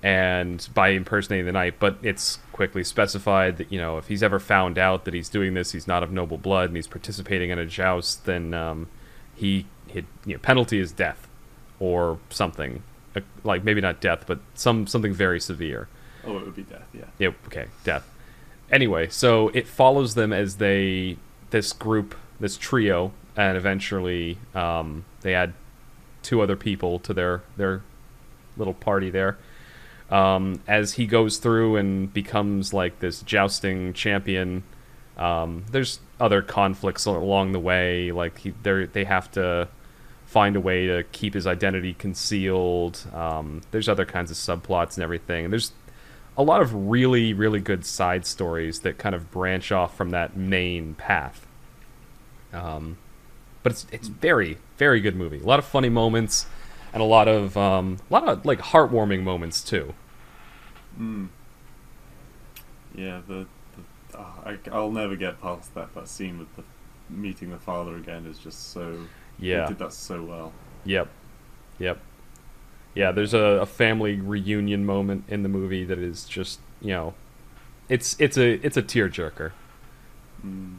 And 0.04 0.68
by 0.74 0.90
impersonating 0.90 1.46
the 1.46 1.52
knight, 1.52 1.76
but 1.80 1.98
it's 2.02 2.40
quickly 2.52 2.84
specified 2.84 3.58
that 3.58 3.72
you 3.72 3.80
know 3.80 3.98
if 3.98 4.08
he's 4.08 4.24
ever 4.24 4.40
found 4.40 4.80
out 4.80 5.06
that 5.06 5.14
he's 5.14 5.30
doing 5.30 5.54
this, 5.54 5.74
he's 5.74 5.88
not 5.88 6.02
of 6.02 6.12
noble 6.12 6.38
blood 6.38 6.70
and 6.70 6.76
he's 6.76 6.88
participating 6.88 7.52
in 7.52 7.60
a 7.60 7.66
joust, 7.68 8.26
then 8.26 8.54
um, 8.54 8.88
he, 9.36 9.68
you 9.94 10.04
know, 10.26 10.38
penalty 10.40 10.80
is 10.80 10.92
death 10.92 11.28
or 11.80 12.20
something 12.30 12.82
uh, 13.16 13.22
like 13.44 13.64
maybe 13.64 13.82
not 13.82 14.00
death, 14.00 14.24
but 14.26 14.40
some 14.54 14.88
something 14.88 15.14
very 15.14 15.40
severe. 15.40 15.88
Oh, 16.26 16.38
it 16.38 16.46
would 16.46 16.56
be 16.56 16.64
death. 16.64 16.88
Yeah. 16.94 17.06
Yeah, 17.18 17.30
okay, 17.48 17.66
death. 17.84 18.08
Anyway, 18.72 19.10
so 19.10 19.50
it 19.50 19.68
follows 19.68 20.16
them 20.16 20.32
as 20.32 20.58
they 20.58 21.18
this 21.50 21.74
group, 21.74 22.16
this 22.40 22.58
trio, 22.58 23.12
and 23.36 23.58
eventually 23.58 24.38
um, 24.56 25.04
they 25.22 25.34
add 25.34 25.54
two 26.24 26.42
other 26.42 26.56
people 26.56 27.00
to 27.00 27.14
their 27.14 27.42
their 27.58 27.82
little 28.56 28.74
party 28.74 29.10
there. 29.10 29.38
Um, 30.12 30.62
as 30.68 30.94
he 30.94 31.06
goes 31.08 31.38
through 31.38 31.78
and 31.78 32.14
becomes 32.14 32.74
like 32.74 33.00
this 33.00 33.22
jousting 33.22 33.94
champion, 33.94 34.64
um, 35.18 35.66
there's 35.72 36.00
other 36.20 36.42
conflicts 36.42 37.06
along 37.06 37.54
the 37.54 37.60
way. 37.60 38.12
Like 38.12 38.40
he, 38.40 38.54
they 38.62 39.06
have 39.06 39.32
to 39.32 39.70
find 40.26 40.56
a 40.56 40.60
way 40.60 40.88
to 40.88 41.04
keep 41.12 41.34
his 41.34 41.48
identity 41.48 41.94
concealed. 41.94 43.06
Um, 43.14 43.62
there's 43.72 43.88
other 43.90 44.06
kinds 44.06 44.32
of 44.32 44.38
subplots 44.38 44.96
and 44.96 45.04
everything. 45.04 45.50
There's 45.50 45.72
a 46.38 46.44
lot 46.44 46.62
of 46.62 46.74
really, 46.74 47.34
really 47.34 47.60
good 47.60 47.86
side 47.86 48.26
stories 48.26 48.80
that 48.82 48.98
kind 48.98 49.16
of 49.16 49.32
branch 49.32 49.72
off 49.72 49.96
from 49.96 50.12
that 50.12 50.36
main 50.36 50.96
path. 50.96 51.46
Um, 52.54 52.98
but 53.64 53.74
it's 53.74 53.86
it's 53.92 54.08
very, 54.08 54.58
very 54.78 55.02
good 55.02 55.16
movie. 55.16 55.40
A 55.40 55.46
lot 55.46 55.60
of 55.60 55.66
funny 55.66 55.90
moments, 55.90 56.46
and 56.94 57.02
a 57.02 57.06
lot 57.06 57.28
of 57.28 57.56
um, 57.58 57.98
a 58.10 58.14
lot 58.14 58.28
of 58.28 58.46
like 58.46 58.60
heartwarming 58.60 59.24
moments 59.24 59.62
too. 59.62 59.94
Mm. 61.00 61.30
Yeah, 62.96 63.22
the, 63.28 63.46
the 63.76 64.18
oh, 64.18 64.34
I, 64.46 64.58
I'll 64.72 64.92
never 64.92 65.16
get 65.16 65.42
past 65.42 65.74
that. 65.76 65.94
That 65.96 66.08
scene 66.08 66.40
with 66.40 66.56
the 66.56 66.64
meeting 67.10 67.52
the 67.52 67.58
father 67.58 67.96
again 67.96 68.26
is 68.26 68.38
just 68.38 68.72
so. 68.72 69.08
Yeah. 69.40 69.68
did 69.68 69.80
that 69.80 69.94
so 69.94 70.24
well. 70.24 70.54
Yep. 70.86 71.10
Yep. 71.80 72.00
Yeah, 72.94 73.12
there's 73.12 73.34
a, 73.34 73.40
a 73.40 73.66
family 73.66 74.20
reunion 74.20 74.86
moment 74.86 75.24
in 75.30 75.44
the 75.44 75.50
movie 75.50 75.86
that 75.86 75.98
is 75.98 76.26
just 76.26 76.60
you 76.82 76.92
know, 76.92 77.14
it's 77.90 78.16
it's 78.20 78.38
a 78.38 78.54
it's 78.66 78.78
a 78.78 78.84
tearjerker. 78.84 79.52
Mm. 80.46 80.76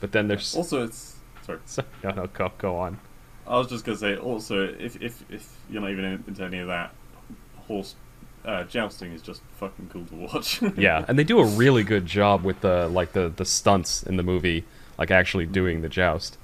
But 0.00 0.12
then 0.12 0.28
there's 0.28 0.54
Also, 0.56 0.84
it's 0.84 1.16
sorry. 1.42 1.58
no 2.02 2.10
no 2.10 2.26
go 2.26 2.50
go 2.58 2.76
on. 2.76 2.98
I 3.46 3.58
was 3.58 3.68
just 3.68 3.84
gonna 3.84 3.98
say. 3.98 4.16
Also, 4.16 4.74
if 4.78 5.00
if 5.00 5.24
if 5.30 5.56
you're 5.70 5.82
not 5.82 5.90
even 5.90 6.04
into 6.26 6.42
any 6.42 6.58
of 6.58 6.68
that, 6.68 6.92
horse 7.66 7.94
uh, 8.44 8.64
jousting 8.64 9.12
is 9.12 9.22
just 9.22 9.42
fucking 9.56 9.88
cool 9.92 10.06
to 10.06 10.14
watch. 10.14 10.60
Yeah, 10.76 11.04
and 11.08 11.18
they 11.18 11.24
do 11.24 11.38
a 11.38 11.44
really 11.44 11.82
good 11.84 12.06
job 12.06 12.42
with 12.44 12.60
the 12.60 12.88
like 12.88 13.12
the 13.12 13.28
the 13.34 13.44
stunts 13.44 14.02
in 14.02 14.16
the 14.16 14.22
movie, 14.22 14.64
like 14.98 15.10
actually 15.10 15.46
doing 15.46 15.82
the 15.82 15.88
joust. 15.88 16.38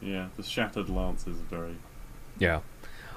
yeah. 0.00 0.28
The 0.36 0.42
shattered 0.42 0.88
lance 0.88 1.26
is 1.26 1.38
very. 1.50 1.76
Yeah. 2.38 2.60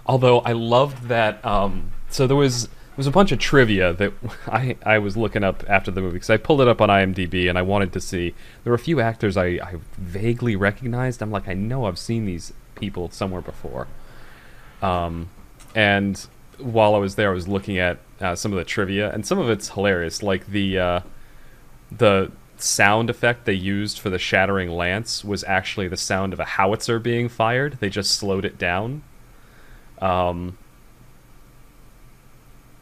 Although 0.05 0.39
I 0.39 0.53
loved 0.53 1.07
that. 1.09 1.43
Um, 1.45 1.91
so 2.09 2.25
there 2.27 2.37
was 2.37 2.67
there 2.67 2.97
was 2.97 3.07
a 3.07 3.11
bunch 3.11 3.31
of 3.31 3.39
trivia 3.39 3.93
that 3.93 4.13
I 4.47 4.77
I 4.85 4.99
was 4.99 5.17
looking 5.17 5.43
up 5.43 5.63
after 5.67 5.91
the 5.91 6.01
movie 6.01 6.13
because 6.13 6.29
I 6.29 6.37
pulled 6.37 6.61
it 6.61 6.67
up 6.67 6.81
on 6.81 6.89
IMDb 6.89 7.49
and 7.49 7.57
I 7.57 7.61
wanted 7.61 7.91
to 7.93 7.99
see. 8.01 8.33
There 8.63 8.71
were 8.71 8.75
a 8.75 8.79
few 8.79 8.99
actors 9.01 9.35
I, 9.37 9.45
I 9.45 9.75
vaguely 9.97 10.55
recognized. 10.55 11.21
I'm 11.21 11.31
like 11.31 11.47
I 11.47 11.53
know 11.53 11.85
I've 11.85 11.99
seen 11.99 12.25
these 12.25 12.53
people 12.75 13.09
somewhere 13.11 13.41
before. 13.41 13.87
Um, 14.81 15.29
and 15.75 16.25
while 16.59 16.95
I 16.95 16.97
was 16.97 17.15
there, 17.15 17.31
I 17.31 17.33
was 17.33 17.47
looking 17.47 17.77
at 17.77 17.99
uh, 18.19 18.35
some 18.35 18.51
of 18.51 18.57
the 18.57 18.65
trivia 18.65 19.11
and 19.11 19.25
some 19.25 19.39
of 19.39 19.49
it's 19.49 19.69
hilarious. 19.69 20.21
Like 20.23 20.47
the 20.47 20.77
uh, 20.79 20.99
the 21.91 22.31
sound 22.57 23.09
effect 23.09 23.45
they 23.45 23.53
used 23.53 23.99
for 23.99 24.09
the 24.09 24.19
shattering 24.19 24.69
lance 24.69 25.23
was 25.23 25.43
actually 25.45 25.87
the 25.87 25.97
sound 25.97 26.33
of 26.33 26.39
a 26.39 26.45
howitzer 26.45 26.99
being 26.99 27.29
fired. 27.29 27.77
They 27.79 27.89
just 27.89 28.11
slowed 28.11 28.43
it 28.45 28.57
down. 28.57 29.01
Um, 29.99 30.57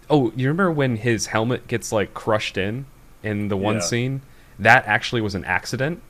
oh, 0.10 0.32
you 0.36 0.48
remember 0.48 0.72
when 0.72 0.98
his 0.98 1.28
helmet 1.28 1.68
gets 1.68 1.92
like 1.92 2.14
crushed 2.14 2.58
in 2.58 2.86
in 3.24 3.48
the 3.50 3.58
one 3.58 3.76
Yeah. 3.76 3.82
scene? 3.82 4.22
That 4.60 4.88
actually 4.88 5.22
was 5.22 5.36
an 5.36 5.46
accident. 5.46 6.02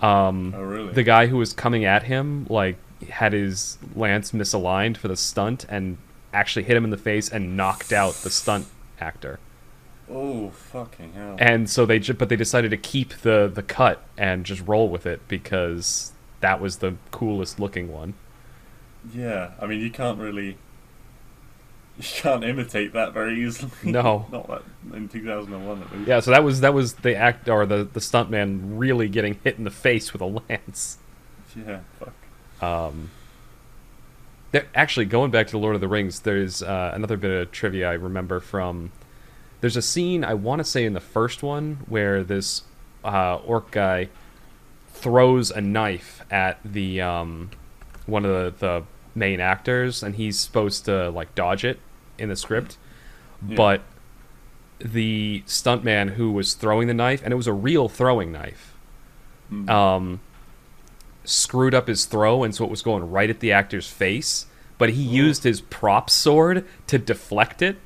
Um, 0.00 0.54
Oh 0.56 0.62
really? 0.62 0.92
the 0.92 1.02
guy 1.02 1.26
who 1.26 1.36
was 1.38 1.52
coming 1.52 1.84
at 1.84 2.04
him 2.04 2.46
like 2.50 2.76
had 3.10 3.32
his 3.32 3.78
lance 3.94 4.32
misaligned 4.32 4.96
for 4.96 5.08
the 5.08 5.16
stunt 5.16 5.64
and 5.68 5.96
actually 6.36 6.64
hit 6.64 6.76
him 6.76 6.84
in 6.84 6.90
the 6.90 6.96
face 6.98 7.28
and 7.28 7.56
knocked 7.56 7.92
out 7.92 8.14
the 8.14 8.30
stunt 8.30 8.66
actor. 9.00 9.38
oh 10.10 10.50
fucking 10.50 11.12
hell! 11.14 11.36
And 11.38 11.68
so 11.68 11.84
they 11.86 11.98
but 11.98 12.28
they 12.28 12.36
decided 12.36 12.70
to 12.70 12.76
keep 12.76 13.10
the 13.22 13.50
the 13.52 13.62
cut 13.62 14.02
and 14.16 14.44
just 14.44 14.62
roll 14.66 14.88
with 14.88 15.06
it 15.06 15.26
because 15.28 16.12
that 16.40 16.60
was 16.60 16.78
the 16.78 16.94
coolest 17.10 17.58
looking 17.58 17.90
one. 17.92 18.14
Yeah, 19.12 19.52
I 19.60 19.66
mean 19.66 19.80
you 19.80 19.90
can't 19.90 20.18
really. 20.18 20.56
You 21.98 22.04
can't 22.04 22.44
imitate 22.44 22.92
that 22.92 23.14
very 23.14 23.42
easily. 23.42 23.70
No. 23.84 24.26
not 24.32 24.46
that 24.48 24.62
in 24.94 25.08
2001 25.08 25.80
at 25.82 25.92
least. 25.92 26.06
Yeah, 26.06 26.20
so 26.20 26.30
that 26.30 26.44
was 26.44 26.60
that 26.60 26.74
was 26.74 26.92
the 26.92 27.16
act 27.16 27.48
or 27.48 27.64
the 27.64 27.84
the 27.84 28.00
stuntman 28.00 28.78
really 28.78 29.08
getting 29.08 29.38
hit 29.42 29.56
in 29.56 29.64
the 29.64 29.70
face 29.70 30.12
with 30.12 30.20
a 30.20 30.26
lance. 30.50 30.98
Yeah, 31.56 31.80
fuck. 31.98 32.12
Um, 32.62 33.10
actually, 34.74 35.06
going 35.06 35.30
back 35.30 35.46
to 35.46 35.52
the 35.52 35.58
Lord 35.58 35.74
of 35.74 35.80
the 35.80 35.88
Rings, 35.88 36.20
there's 36.20 36.62
uh, 36.62 36.92
another 36.94 37.16
bit 37.16 37.30
of 37.30 37.52
trivia 37.52 37.90
I 37.90 37.94
remember 37.94 38.40
from. 38.40 38.92
There's 39.60 39.76
a 39.76 39.82
scene 39.82 40.22
I 40.24 40.34
want 40.34 40.60
to 40.60 40.64
say 40.64 40.84
in 40.84 40.92
the 40.92 41.00
first 41.00 41.42
one 41.42 41.78
where 41.88 42.22
this 42.22 42.62
uh, 43.04 43.36
orc 43.36 43.70
guy 43.70 44.08
throws 44.88 45.50
a 45.50 45.60
knife 45.60 46.22
at 46.30 46.58
the 46.64 47.00
um, 47.00 47.50
one 48.06 48.24
of 48.24 48.58
the, 48.58 48.66
the 48.66 48.84
main 49.14 49.40
actors, 49.40 50.02
and 50.02 50.14
he's 50.16 50.38
supposed 50.38 50.84
to 50.84 51.10
like 51.10 51.34
dodge 51.34 51.64
it 51.64 51.80
in 52.18 52.28
the 52.28 52.36
script, 52.36 52.76
Yeah. 53.46 53.56
but 53.56 53.82
the 54.78 55.42
stuntman 55.46 56.10
who 56.14 56.30
was 56.30 56.54
throwing 56.54 56.86
the 56.86 56.94
knife, 56.94 57.22
and 57.24 57.32
it 57.32 57.36
was 57.36 57.46
a 57.46 57.52
real 57.52 57.88
throwing 57.88 58.32
knife 58.32 58.72
Mm. 59.50 59.70
um, 59.70 60.20
screwed 61.28 61.74
up 61.74 61.88
his 61.88 62.06
throw, 62.06 62.42
and 62.42 62.54
so 62.54 62.64
it 62.64 62.70
was 62.70 62.82
going 62.82 63.10
right 63.10 63.30
at 63.30 63.40
the 63.40 63.52
actor's 63.52 63.88
face. 63.88 64.46
But 64.78 64.90
he 64.90 65.08
oh. 65.08 65.12
used 65.12 65.44
his 65.44 65.60
prop 65.60 66.10
sword 66.10 66.64
to 66.86 66.98
deflect 66.98 67.62
it 67.62 67.78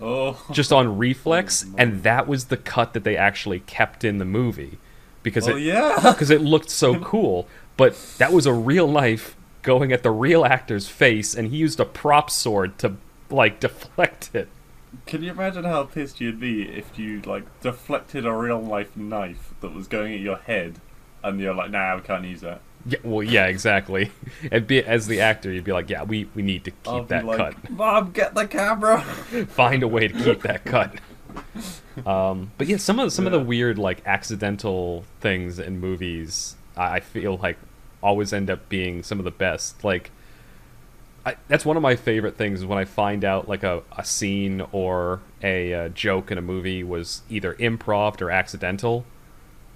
Oh, 0.00 0.44
just 0.50 0.72
on 0.72 0.98
reflex, 0.98 1.64
Oh, 1.68 1.74
and 1.78 2.02
that 2.02 2.26
was 2.26 2.46
the 2.46 2.56
cut 2.56 2.92
that 2.94 3.04
they 3.04 3.16
actually 3.16 3.60
kept 3.60 4.04
in 4.04 4.18
the 4.18 4.24
movie 4.24 4.78
because 5.22 5.48
oh 5.48 5.56
it 5.56 5.62
yeah. 5.62 5.96
because 6.12 6.30
it 6.30 6.40
looked 6.40 6.70
so 6.70 6.98
cool. 7.00 7.46
But 7.76 7.96
that 8.18 8.32
was 8.32 8.46
a 8.46 8.52
real 8.52 8.86
life 8.86 9.36
going 9.62 9.92
at 9.92 10.02
the 10.02 10.10
real 10.10 10.44
actor's 10.44 10.88
face, 10.88 11.34
and 11.34 11.48
he 11.48 11.56
used 11.56 11.80
a 11.80 11.84
prop 11.84 12.30
sword 12.30 12.78
to 12.78 12.96
like 13.30 13.60
deflect 13.60 14.30
it. 14.34 14.48
Can 15.06 15.22
you 15.22 15.30
imagine 15.30 15.64
how 15.64 15.84
pissed 15.84 16.20
you'd 16.20 16.38
be 16.38 16.62
if 16.62 16.98
you 16.98 17.20
like 17.22 17.44
deflected 17.60 18.26
a 18.26 18.32
real 18.32 18.60
life 18.60 18.96
knife 18.96 19.54
that 19.60 19.74
was 19.74 19.88
going 19.88 20.12
at 20.12 20.20
your 20.20 20.36
head, 20.36 20.80
and 21.24 21.40
you're 21.40 21.54
like, 21.54 21.70
"Nah, 21.70 21.96
we 21.96 22.02
can't 22.02 22.24
use 22.24 22.42
that." 22.42 22.60
Yeah, 22.86 22.98
well, 23.02 23.22
yeah, 23.22 23.46
exactly. 23.46 24.12
And 24.52 24.66
be, 24.66 24.84
as 24.84 25.06
the 25.06 25.20
actor, 25.20 25.50
you'd 25.50 25.64
be 25.64 25.72
like, 25.72 25.88
"Yeah, 25.88 26.04
we, 26.04 26.28
we 26.34 26.42
need 26.42 26.64
to 26.64 26.70
keep 26.70 26.88
I'll 26.88 27.04
that 27.04 27.24
like, 27.24 27.38
cut. 27.38 27.70
Mom, 27.70 28.12
get 28.12 28.34
the 28.34 28.46
camera. 28.46 29.00
Find 29.48 29.82
a 29.82 29.88
way 29.88 30.08
to 30.08 30.14
keep 30.24 30.42
that 30.42 30.64
cut." 30.64 30.94
Um, 32.06 32.50
but 32.58 32.66
yeah, 32.66 32.76
some 32.76 32.98
of 32.98 33.12
some 33.12 33.24
of 33.24 33.30
the 33.32 33.38
weird 33.38 33.78
like 33.78 34.02
accidental 34.04 35.04
things 35.20 35.60
in 35.60 35.78
movies, 35.78 36.56
I, 36.76 36.96
I 36.96 37.00
feel 37.00 37.36
like 37.36 37.56
always 38.02 38.32
end 38.32 38.50
up 38.50 38.68
being 38.68 39.02
some 39.04 39.18
of 39.20 39.24
the 39.24 39.30
best. 39.30 39.84
Like, 39.84 40.10
I, 41.24 41.36
that's 41.48 41.64
one 41.64 41.76
of 41.76 41.82
my 41.82 41.94
favorite 41.96 42.36
things 42.36 42.60
is 42.60 42.66
when 42.66 42.78
I 42.78 42.84
find 42.84 43.24
out 43.24 43.48
like 43.48 43.62
a, 43.62 43.82
a 43.96 44.04
scene 44.04 44.60
or 44.72 45.20
a, 45.42 45.72
uh 45.72 45.88
joke 45.90 46.30
in 46.32 46.38
a 46.38 46.42
movie 46.42 46.82
was 46.82 47.22
either 47.30 47.54
improv 47.54 48.20
or 48.20 48.30
accidental. 48.30 49.04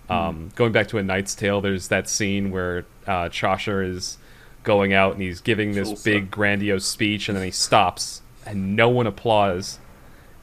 Um, 0.08 0.50
going 0.54 0.72
back 0.72 0.88
to 0.88 0.98
A 0.98 1.02
Knight's 1.02 1.34
Tale, 1.34 1.60
there's 1.60 1.88
that 1.88 2.08
scene 2.08 2.50
where 2.50 2.86
uh, 3.06 3.28
Chaucer 3.28 3.82
is 3.82 4.16
going 4.64 4.92
out 4.92 5.12
and 5.12 5.22
he's 5.22 5.40
giving 5.40 5.72
this 5.72 5.90
Chaucer. 5.90 6.10
big 6.10 6.30
grandiose 6.30 6.86
speech, 6.86 7.28
and 7.28 7.36
then 7.36 7.44
he 7.44 7.50
stops, 7.50 8.22
and 8.46 8.74
no 8.74 8.88
one 8.88 9.06
applauds. 9.06 9.78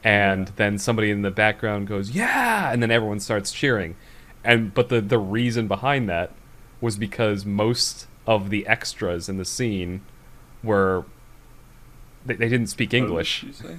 And 0.04 0.48
then 0.56 0.78
somebody 0.78 1.10
in 1.10 1.22
the 1.22 1.32
background 1.32 1.88
goes, 1.88 2.10
"Yeah!" 2.12 2.72
and 2.72 2.80
then 2.80 2.90
everyone 2.92 3.18
starts 3.18 3.50
cheering. 3.52 3.96
And 4.44 4.72
but 4.72 4.88
the 4.88 5.00
the 5.00 5.18
reason 5.18 5.66
behind 5.66 6.08
that 6.08 6.30
was 6.80 6.96
because 6.96 7.44
most 7.44 8.06
of 8.26 8.50
the 8.50 8.66
extras 8.68 9.28
in 9.28 9.36
the 9.38 9.44
scene 9.44 10.02
were 10.62 11.04
they, 12.24 12.34
they 12.34 12.48
didn't 12.48 12.68
speak 12.68 12.94
English, 12.94 13.42
Oh, 13.42 13.46
did 13.48 13.56
you 13.56 13.68
say? 13.68 13.76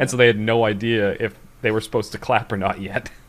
and 0.00 0.10
so 0.10 0.16
they 0.16 0.26
had 0.28 0.38
no 0.38 0.64
idea 0.64 1.16
if 1.20 1.34
they 1.60 1.70
were 1.70 1.80
supposed 1.82 2.12
to 2.12 2.18
clap 2.18 2.50
or 2.52 2.56
not 2.56 2.80
yet. 2.80 3.10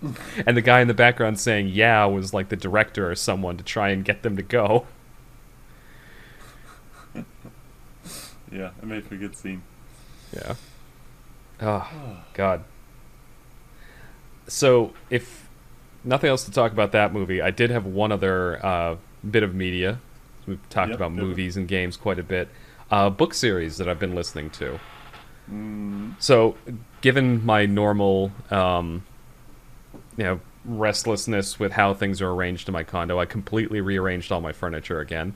and 0.46 0.56
the 0.56 0.62
guy 0.62 0.80
in 0.80 0.88
the 0.88 0.94
background 0.94 1.38
saying 1.40 1.68
"yeah" 1.68 2.04
was 2.06 2.32
like 2.34 2.48
the 2.48 2.56
director 2.56 3.10
or 3.10 3.14
someone 3.14 3.56
to 3.56 3.64
try 3.64 3.90
and 3.90 4.04
get 4.04 4.22
them 4.22 4.36
to 4.36 4.42
go. 4.42 4.86
Yeah, 8.50 8.70
it 8.80 8.84
made 8.86 9.06
for 9.06 9.14
a 9.14 9.18
good 9.18 9.36
scene. 9.36 9.62
Yeah. 10.32 10.54
Oh 11.60 12.24
God. 12.34 12.64
So 14.46 14.94
if 15.10 15.48
nothing 16.04 16.30
else 16.30 16.44
to 16.44 16.50
talk 16.50 16.72
about 16.72 16.92
that 16.92 17.12
movie, 17.12 17.40
I 17.42 17.50
did 17.50 17.70
have 17.70 17.86
one 17.86 18.12
other 18.12 18.64
uh, 18.64 18.96
bit 19.28 19.42
of 19.42 19.54
media. 19.54 20.00
We've 20.46 20.66
talked 20.70 20.94
Yep, 20.94 20.96
about 20.96 21.12
movies 21.12 21.56
and 21.56 21.68
games 21.68 21.96
quite 21.96 22.18
a 22.18 22.22
bit. 22.22 22.48
Uh, 22.90 23.10
book 23.10 23.34
series 23.34 23.76
that 23.76 23.88
I've 23.88 23.98
been 23.98 24.14
listening 24.14 24.50
to. 24.52 24.80
Mm, 25.50 26.14
So, 26.18 26.58
given 27.00 27.44
my 27.44 27.66
normal, 27.66 28.32
um, 28.50 29.04
you 30.18 30.24
know, 30.24 30.40
restlessness 30.66 31.58
with 31.58 31.72
how 31.72 31.94
things 31.94 32.20
are 32.20 32.30
arranged 32.30 32.68
in 32.68 32.74
my 32.74 32.82
condo, 32.82 33.18
I 33.18 33.24
completely 33.24 33.80
rearranged 33.80 34.30
all 34.30 34.42
my 34.42 34.52
furniture 34.52 35.00
again. 35.00 35.32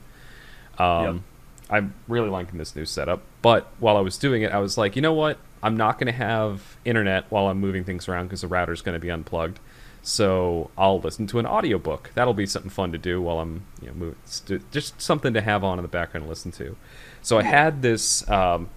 Um, 0.77 1.23
I'm 1.69 1.95
really 2.07 2.29
liking 2.29 2.59
this 2.59 2.75
new 2.75 2.85
setup, 2.85 3.23
but 3.41 3.71
while 3.79 3.97
I 3.97 4.01
was 4.01 4.17
doing 4.17 4.43
it, 4.43 4.51
I 4.51 4.59
was 4.59 4.77
like, 4.77 4.95
you 4.95 5.01
know 5.01 5.13
what? 5.13 5.39
I'm 5.63 5.77
not 5.77 5.97
going 5.97 6.07
to 6.07 6.17
have 6.17 6.77
internet 6.83 7.25
while 7.29 7.47
I'm 7.47 7.59
moving 7.59 7.85
things 7.85 8.07
around 8.07 8.25
because 8.25 8.41
the 8.41 8.47
router's 8.47 8.81
going 8.81 8.93
to 8.93 8.99
be 8.99 9.09
unplugged. 9.09 9.59
So 10.01 10.69
I'll 10.77 10.99
listen 10.99 11.25
to 11.27 11.39
an 11.39 11.47
audiobook. 11.47 12.11
That'll 12.13 12.33
be 12.33 12.45
something 12.45 12.69
fun 12.69 12.91
to 12.91 12.97
do 12.97 13.21
while 13.21 13.39
I'm, 13.39 13.65
you 13.81 13.87
know, 13.87 13.93
moving. 13.93 14.65
Just 14.71 15.01
something 15.01 15.33
to 15.33 15.39
have 15.39 15.63
on 15.63 15.79
in 15.79 15.81
the 15.81 15.87
background 15.87 16.25
to 16.25 16.29
listen 16.29 16.51
to. 16.51 16.75
So 17.21 17.39
I 17.39 17.43
had 17.43 17.81
this 17.81 18.29
um, 18.29 18.69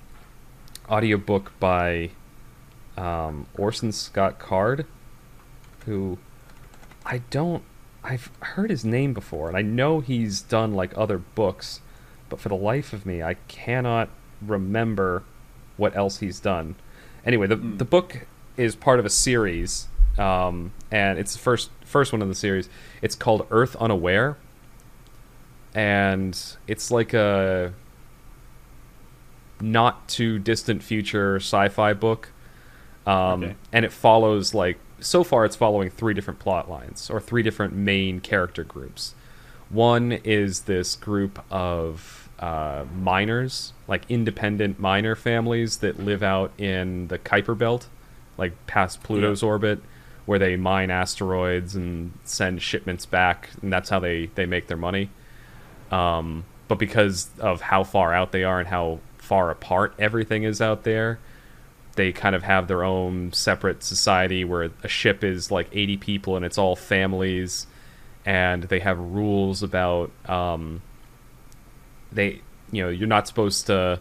audiobook 0.88 1.52
by 1.58 2.10
um, 2.96 3.48
Orson 3.58 3.90
Scott 3.90 4.38
Card, 4.38 4.86
who 5.86 6.18
I 7.04 7.18
don't. 7.30 7.62
I've 8.04 8.30
heard 8.40 8.70
his 8.70 8.84
name 8.84 9.14
before, 9.14 9.48
and 9.48 9.56
I 9.56 9.62
know 9.62 10.00
he's 10.00 10.40
done 10.40 10.74
like 10.74 10.92
other 10.96 11.18
books, 11.18 11.80
but 12.28 12.38
for 12.40 12.48
the 12.48 12.54
life 12.56 12.92
of 12.92 13.04
me, 13.06 13.22
I 13.22 13.34
cannot 13.48 14.08
remember 14.40 15.24
what 15.76 15.96
else 15.96 16.18
he's 16.18 16.38
done. 16.38 16.76
Anyway, 17.24 17.46
the 17.48 17.56
Hmm. 17.56 17.76
the 17.78 17.84
book 17.84 18.26
is 18.56 18.76
part 18.76 18.98
of 19.00 19.06
a 19.06 19.10
series, 19.10 19.88
um, 20.18 20.72
and 20.90 21.18
it's 21.18 21.32
the 21.32 21.38
first 21.40 21.70
first 21.84 22.12
one 22.12 22.22
in 22.22 22.28
the 22.28 22.34
series. 22.34 22.68
It's 23.02 23.14
called 23.16 23.46
Earth 23.50 23.74
Unaware, 23.76 24.36
and 25.74 26.38
it's 26.66 26.90
like 26.90 27.12
a 27.12 27.72
not 29.60 30.06
too 30.08 30.38
distant 30.38 30.82
future 30.82 31.36
sci-fi 31.36 31.92
book 31.94 32.28
um, 33.06 33.42
Okay. 33.42 33.54
and 33.72 33.84
it 33.84 33.92
follows 33.92 34.52
like 34.54 34.78
so 35.00 35.24
far 35.24 35.44
it's 35.44 35.56
following 35.56 35.90
three 35.90 36.14
different 36.14 36.38
plot 36.40 36.70
lines 36.70 37.10
or 37.10 37.20
three 37.20 37.42
different 37.42 37.74
main 37.74 38.20
character 38.20 38.64
groups. 38.64 39.14
One 39.68 40.12
is 40.12 40.62
this 40.62 40.94
group 40.94 41.44
of 41.50 42.28
uh, 42.38 42.84
miners 42.94 43.72
like 43.88 44.02
independent 44.08 44.78
miner 44.78 45.14
families 45.14 45.78
that 45.78 45.98
live 45.98 46.22
out 46.22 46.52
in 46.58 47.08
the 47.08 47.18
kuiper 47.18 47.56
belt 47.56 47.88
like 48.36 48.52
past 48.66 49.02
pluto's 49.02 49.42
orbit 49.42 49.80
where 50.26 50.38
they 50.38 50.56
mine 50.56 50.90
asteroids 50.90 51.74
and 51.74 52.12
send 52.24 52.60
shipments 52.60 53.06
back 53.06 53.48
and 53.62 53.72
that's 53.72 53.88
how 53.88 53.98
they, 53.98 54.26
they 54.34 54.44
make 54.44 54.66
their 54.66 54.76
money. 54.76 55.08
Um, 55.90 56.44
but 56.68 56.78
because 56.78 57.30
of 57.38 57.60
how 57.60 57.84
far 57.84 58.12
out 58.12 58.32
they 58.32 58.44
are 58.44 58.58
and 58.58 58.68
how 58.68 58.98
far 59.18 59.50
apart 59.50 59.94
everything 59.98 60.42
is 60.42 60.60
out 60.60 60.82
there, 60.82 61.18
they 61.96 62.12
kind 62.12 62.34
of 62.36 62.42
have 62.44 62.68
their 62.68 62.84
own 62.84 63.32
separate 63.32 63.82
society 63.82 64.44
where 64.44 64.70
a 64.82 64.88
ship 64.88 65.24
is 65.24 65.50
like 65.50 65.68
80 65.72 65.96
people 65.96 66.36
and 66.36 66.44
it's 66.44 66.58
all 66.58 66.76
families, 66.76 67.66
and 68.24 68.64
they 68.64 68.78
have 68.80 68.98
rules 68.98 69.62
about 69.62 70.10
um, 70.28 70.82
they 72.12 72.40
you 72.72 72.82
know 72.82 72.88
you're 72.88 73.08
not 73.08 73.26
supposed 73.26 73.66
to 73.66 74.00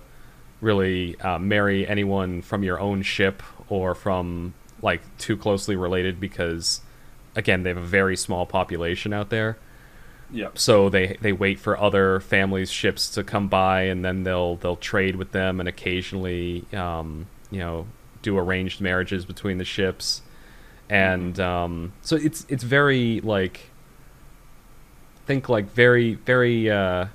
really 0.61 1.19
uh, 1.21 1.37
marry 1.39 1.87
anyone 1.87 2.41
from 2.41 2.63
your 2.63 2.79
own 2.79 3.01
ship 3.01 3.43
or 3.69 3.93
from 3.95 4.53
like 4.81 5.01
too 5.17 5.37
closely 5.37 5.75
related 5.75 6.19
because 6.19 6.81
again 7.35 7.63
they 7.63 7.69
have 7.69 7.77
a 7.77 7.81
very 7.81 8.15
small 8.15 8.45
population 8.45 9.13
out 9.13 9.29
there 9.29 9.57
Yep. 10.31 10.57
so 10.57 10.89
they 10.89 11.17
they 11.21 11.31
wait 11.33 11.59
for 11.59 11.79
other 11.79 12.19
families' 12.19 12.71
ships 12.71 13.09
to 13.11 13.23
come 13.23 13.47
by, 13.47 13.83
and 13.83 14.03
then 14.03 14.23
they'll 14.23 14.55
they'll 14.55 14.75
trade 14.75 15.15
with 15.17 15.31
them, 15.33 15.59
and 15.59 15.69
occasionally, 15.69 16.65
um, 16.73 17.27
you 17.51 17.59
know, 17.59 17.87
do 18.21 18.37
arranged 18.37 18.81
marriages 18.81 19.25
between 19.25 19.57
the 19.57 19.65
ships, 19.65 20.21
and 20.89 21.39
um, 21.39 21.93
so 22.01 22.15
it's 22.15 22.45
it's 22.49 22.63
very 22.63 23.21
like 23.21 23.69
think 25.25 25.49
like 25.49 25.71
very 25.71 26.15
very 26.15 26.69
uh, 26.69 27.05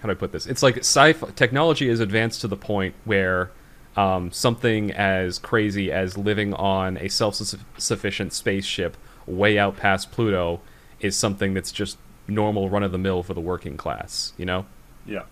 how 0.00 0.06
do 0.06 0.10
I 0.10 0.14
put 0.14 0.32
this? 0.32 0.46
It's 0.46 0.62
like 0.62 0.78
sci-fi 0.78 1.30
technology 1.30 1.88
is 1.88 2.00
advanced 2.00 2.40
to 2.42 2.48
the 2.48 2.56
point 2.56 2.94
where 3.04 3.50
um, 3.96 4.30
something 4.30 4.92
as 4.92 5.38
crazy 5.38 5.90
as 5.90 6.18
living 6.18 6.52
on 6.54 6.98
a 6.98 7.08
self-sufficient 7.08 8.32
spaceship 8.32 8.96
way 9.26 9.58
out 9.58 9.76
past 9.76 10.12
Pluto 10.12 10.60
is 11.00 11.16
something 11.16 11.54
that's 11.54 11.72
just 11.72 11.98
normal 12.28 12.68
run-of-the-mill 12.68 13.22
for 13.22 13.34
the 13.34 13.40
working 13.40 13.76
class. 13.76 14.32
You 14.36 14.46
know, 14.46 14.66
Yeah. 15.06 15.22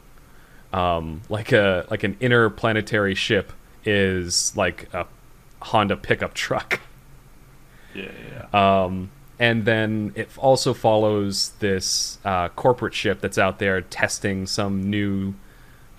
Um, 0.74 1.22
like 1.28 1.52
a 1.52 1.86
like 1.88 2.02
an 2.02 2.16
interplanetary 2.20 3.14
ship 3.14 3.52
is 3.84 4.54
like 4.56 4.92
a 4.92 5.06
Honda 5.62 5.96
pickup 5.96 6.34
truck. 6.34 6.80
Yeah. 7.96 8.10
Yeah. 8.52 8.82
Um, 8.82 9.12
and 9.38 9.66
then 9.66 10.14
it 10.16 10.28
also 10.36 10.74
follows 10.74 11.52
this 11.60 12.18
uh, 12.24 12.48
corporate 12.48 12.92
ship 12.92 13.20
that's 13.20 13.38
out 13.38 13.60
there 13.60 13.82
testing 13.82 14.48
some 14.48 14.90
new 14.90 15.34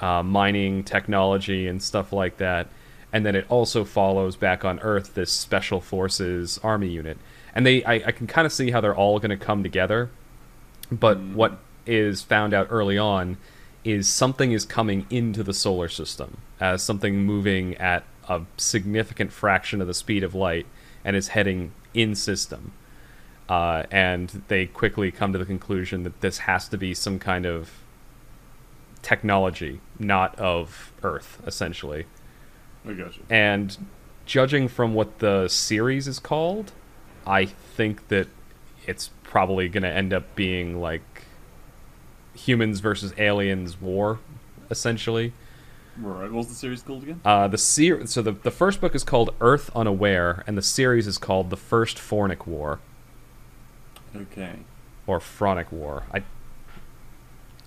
uh, 0.02 0.22
mining 0.22 0.84
technology 0.84 1.68
and 1.68 1.82
stuff 1.82 2.12
like 2.12 2.36
that. 2.36 2.68
And 3.14 3.26
then 3.26 3.34
it 3.34 3.46
also 3.48 3.86
follows 3.86 4.36
back 4.36 4.66
on 4.66 4.78
Earth 4.82 5.14
this 5.14 5.32
special 5.32 5.80
forces 5.80 6.60
army 6.62 6.90
unit. 6.90 7.18
And 7.54 7.66
they, 7.66 7.82
I, 7.86 7.94
I 8.08 8.12
can 8.12 8.28
kind 8.28 8.46
of 8.46 8.52
see 8.52 8.72
how 8.72 8.82
they're 8.82 8.94
all 8.94 9.20
going 9.20 9.30
to 9.30 9.38
come 9.38 9.64
together. 9.64 10.10
But 10.92 11.22
what 11.22 11.60
is 11.86 12.24
found 12.24 12.54
out 12.54 12.68
early 12.70 12.98
on 12.98 13.38
is 13.86 14.10
something 14.10 14.52
is 14.52 14.66
coming 14.66 15.06
into 15.10 15.44
the 15.44 15.54
solar 15.54 15.88
system 15.88 16.38
as 16.60 16.84
something 16.84 17.24
moving 17.24 17.76
at 17.76 18.04
a 18.28 18.42
significant 18.58 19.32
fraction 19.32 19.80
of 19.80 19.88
the 19.88 19.94
speed 19.94 20.24
of 20.24 20.36
light 20.36 20.66
and 21.06 21.16
is 21.16 21.30
heading 21.30 21.72
in 21.94 22.16
system. 22.16 22.74
uh, 23.48 23.84
and 23.92 24.44
they 24.48 24.66
quickly 24.66 25.12
come 25.12 25.32
to 25.34 25.40
the 25.40 25.46
conclusion 25.46 26.04
that 26.04 26.22
this 26.22 26.40
has 26.40 26.68
to 26.70 26.78
be 26.78 26.94
some 26.94 27.20
kind 27.20 27.46
of 27.46 27.72
technology, 29.02 29.80
not 30.00 30.38
of 30.40 30.92
Earth, 31.04 31.42
essentially. 31.46 32.06
I 32.88 32.94
got 32.94 33.16
you. 33.16 33.24
And 33.30 33.78
judging 34.26 34.68
from 34.68 34.94
what 34.94 35.20
the 35.20 35.48
series 35.48 36.08
is 36.08 36.20
called, 36.20 36.72
I 37.28 37.46
think 37.46 38.08
that 38.08 38.28
it's 38.88 39.12
probably 39.24 39.70
going 39.70 39.84
to 39.84 39.90
end 39.92 40.14
up 40.14 40.36
being 40.36 40.82
like 40.82 41.15
humans 42.36 42.80
versus 42.80 43.14
aliens 43.18 43.80
war, 43.82 44.20
essentially. 44.70 45.34
Right. 45.98 46.24
What 46.24 46.34
was 46.34 46.48
the 46.50 46.56
series 46.56 46.82
called 46.82 47.04
again? 47.04 47.22
Uh, 47.24 47.48
the 47.48 47.58
ser- 47.58 48.06
so 48.06 48.22
the 48.22 48.34
the 48.34 48.52
first 48.52 48.82
book 48.82 48.94
is 48.96 49.04
called 49.04 49.34
Earth 49.40 49.70
Unaware, 49.76 50.44
and 50.46 50.58
the 50.58 50.62
series 50.62 51.08
is 51.08 51.18
called 51.18 51.50
The 51.50 51.56
First 51.58 51.98
Fornic 51.98 52.46
War 52.46 52.80
Okay. 54.16 54.56
or 55.08 55.20
Phronic 55.22 55.72
War. 55.72 56.04
I 56.14 56.24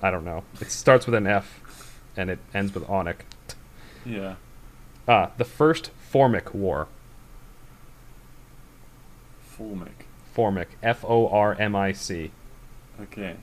I 0.02 0.10
don't 0.10 0.24
know. 0.26 0.44
It 0.60 0.70
starts 0.70 1.06
with 1.06 1.14
an 1.14 1.26
F, 1.26 1.98
and 2.16 2.28
it 2.30 2.38
ends 2.52 2.74
with 2.74 2.84
onic. 2.88 3.24
Yeah. 4.04 4.34
Ah, 5.08 5.30
the 5.38 5.44
First 5.46 5.90
Formic 6.12 6.52
War. 6.54 6.86
Formic. 9.40 10.04
Formic. 10.34 10.68
F 10.82 11.04
O 11.04 11.28
R 11.28 11.54
M 11.58 11.74
I 11.74 11.92
C. 11.92 12.30
Okay. 13.00 13.36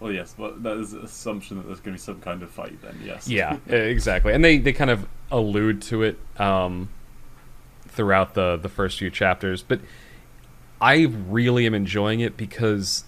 Well, 0.00 0.12
yes, 0.12 0.34
but 0.36 0.62
that 0.62 0.78
is 0.78 0.94
an 0.94 1.04
assumption 1.04 1.58
that 1.58 1.66
there's 1.66 1.80
going 1.80 1.96
to 1.96 2.00
be 2.00 2.04
some 2.04 2.20
kind 2.20 2.42
of 2.42 2.50
fight 2.50 2.80
then, 2.80 2.98
yes. 3.04 3.28
Yeah, 3.28 3.58
exactly. 3.68 4.32
And 4.32 4.42
they, 4.42 4.56
they 4.56 4.72
kind 4.72 4.90
of 4.90 5.06
allude 5.30 5.82
to 5.82 6.02
it 6.02 6.18
um, 6.38 6.88
throughout 7.86 8.34
the, 8.34 8.56
the 8.56 8.70
first 8.70 8.98
few 8.98 9.10
chapters. 9.10 9.62
But 9.62 9.80
I 10.80 11.02
really 11.02 11.66
am 11.66 11.74
enjoying 11.74 12.20
it 12.20 12.36
because 12.36 13.04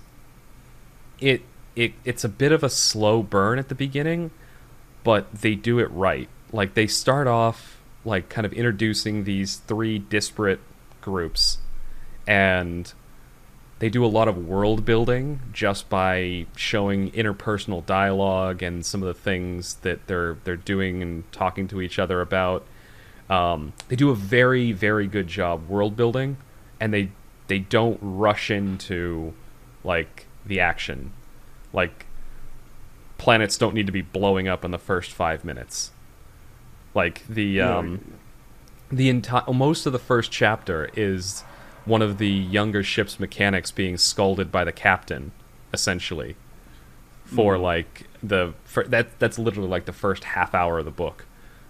it 1.20 1.42
it 1.74 1.94
it's 2.04 2.24
a 2.24 2.28
bit 2.28 2.52
of 2.52 2.62
a 2.62 2.68
slow 2.68 3.22
burn 3.22 3.58
at 3.58 3.68
the 3.68 3.74
beginning, 3.74 4.30
but 5.04 5.32
they 5.32 5.54
do 5.54 5.78
it 5.78 5.90
right. 5.90 6.28
Like 6.52 6.74
they 6.74 6.86
start 6.86 7.26
off 7.26 7.80
like 8.04 8.28
kind 8.28 8.44
of 8.44 8.52
introducing 8.52 9.24
these 9.24 9.56
three 9.56 9.98
disparate 9.98 10.60
groups 11.00 11.58
and 12.26 12.92
they 13.82 13.88
do 13.88 14.04
a 14.04 14.06
lot 14.06 14.28
of 14.28 14.46
world 14.46 14.84
building 14.84 15.40
just 15.52 15.88
by 15.88 16.46
showing 16.54 17.10
interpersonal 17.10 17.84
dialogue 17.84 18.62
and 18.62 18.86
some 18.86 19.02
of 19.02 19.08
the 19.08 19.20
things 19.20 19.74
that 19.82 20.06
they're 20.06 20.36
they're 20.44 20.54
doing 20.54 21.02
and 21.02 21.24
talking 21.32 21.66
to 21.66 21.80
each 21.80 21.98
other 21.98 22.20
about. 22.20 22.64
Um, 23.28 23.72
they 23.88 23.96
do 23.96 24.10
a 24.10 24.14
very 24.14 24.70
very 24.70 25.08
good 25.08 25.26
job 25.26 25.68
world 25.68 25.96
building, 25.96 26.36
and 26.78 26.94
they 26.94 27.10
they 27.48 27.58
don't 27.58 27.98
rush 28.00 28.52
into 28.52 29.34
like 29.82 30.26
the 30.46 30.60
action. 30.60 31.12
Like 31.72 32.06
planets 33.18 33.58
don't 33.58 33.74
need 33.74 33.86
to 33.86 33.92
be 33.92 34.02
blowing 34.02 34.46
up 34.46 34.64
in 34.64 34.70
the 34.70 34.78
first 34.78 35.10
five 35.10 35.44
minutes. 35.44 35.90
Like 36.94 37.26
the 37.26 37.60
um, 37.60 38.12
the 38.92 39.08
entire 39.08 39.52
most 39.52 39.86
of 39.86 39.92
the 39.92 39.98
first 39.98 40.30
chapter 40.30 40.88
is 40.94 41.42
one 41.84 42.02
of 42.02 42.18
the 42.18 42.28
younger 42.28 42.82
ship's 42.82 43.18
mechanics 43.18 43.70
being 43.70 43.96
scolded 43.96 44.52
by 44.52 44.64
the 44.64 44.72
captain, 44.72 45.32
essentially, 45.72 46.36
for 47.24 47.56
Mm. 47.56 47.62
like 47.62 48.06
the 48.22 48.52
for, 48.64 48.84
that 48.84 49.18
that's 49.18 49.38
literally 49.38 49.68
like 49.68 49.84
the 49.86 49.92
first 49.92 50.24
half 50.24 50.54
hour 50.54 50.78
of 50.78 50.84
the 50.84 50.90
book. 50.90 51.26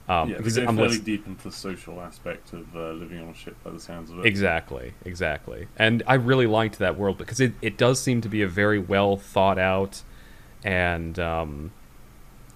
Um, 0.09 0.31
yeah, 0.31 0.37
because 0.39 0.59
I'm 0.59 0.77
fairly 0.77 0.99
deep 0.99 1.27
into 1.27 1.45
the 1.45 1.53
social 1.53 2.01
aspect 2.01 2.53
of 2.53 2.75
uh, 2.75 2.91
living 2.91 3.21
on 3.21 3.29
a 3.29 3.35
ship 3.35 3.57
by 3.63 3.71
the 3.71 3.79
sounds 3.81 4.11
of 4.11 4.19
it. 4.19 4.27
Exactly, 4.27 4.95
exactly. 5.05 5.69
And 5.79 6.03
I 6.07 6.15
really 6.15 6.47
liked 6.47 6.79
that 6.81 6.99
world 6.99 7.17
because 7.19 7.41
it, 7.41 7.53
it 7.63 7.79
does 7.79 8.01
seem 8.01 8.21
to 8.23 8.29
be 8.29 8.43
a 8.43 8.49
very 8.49 8.81
well 8.81 9.17
thought 9.17 9.59
out 9.59 10.03
and 10.65 11.19
um, 11.21 11.71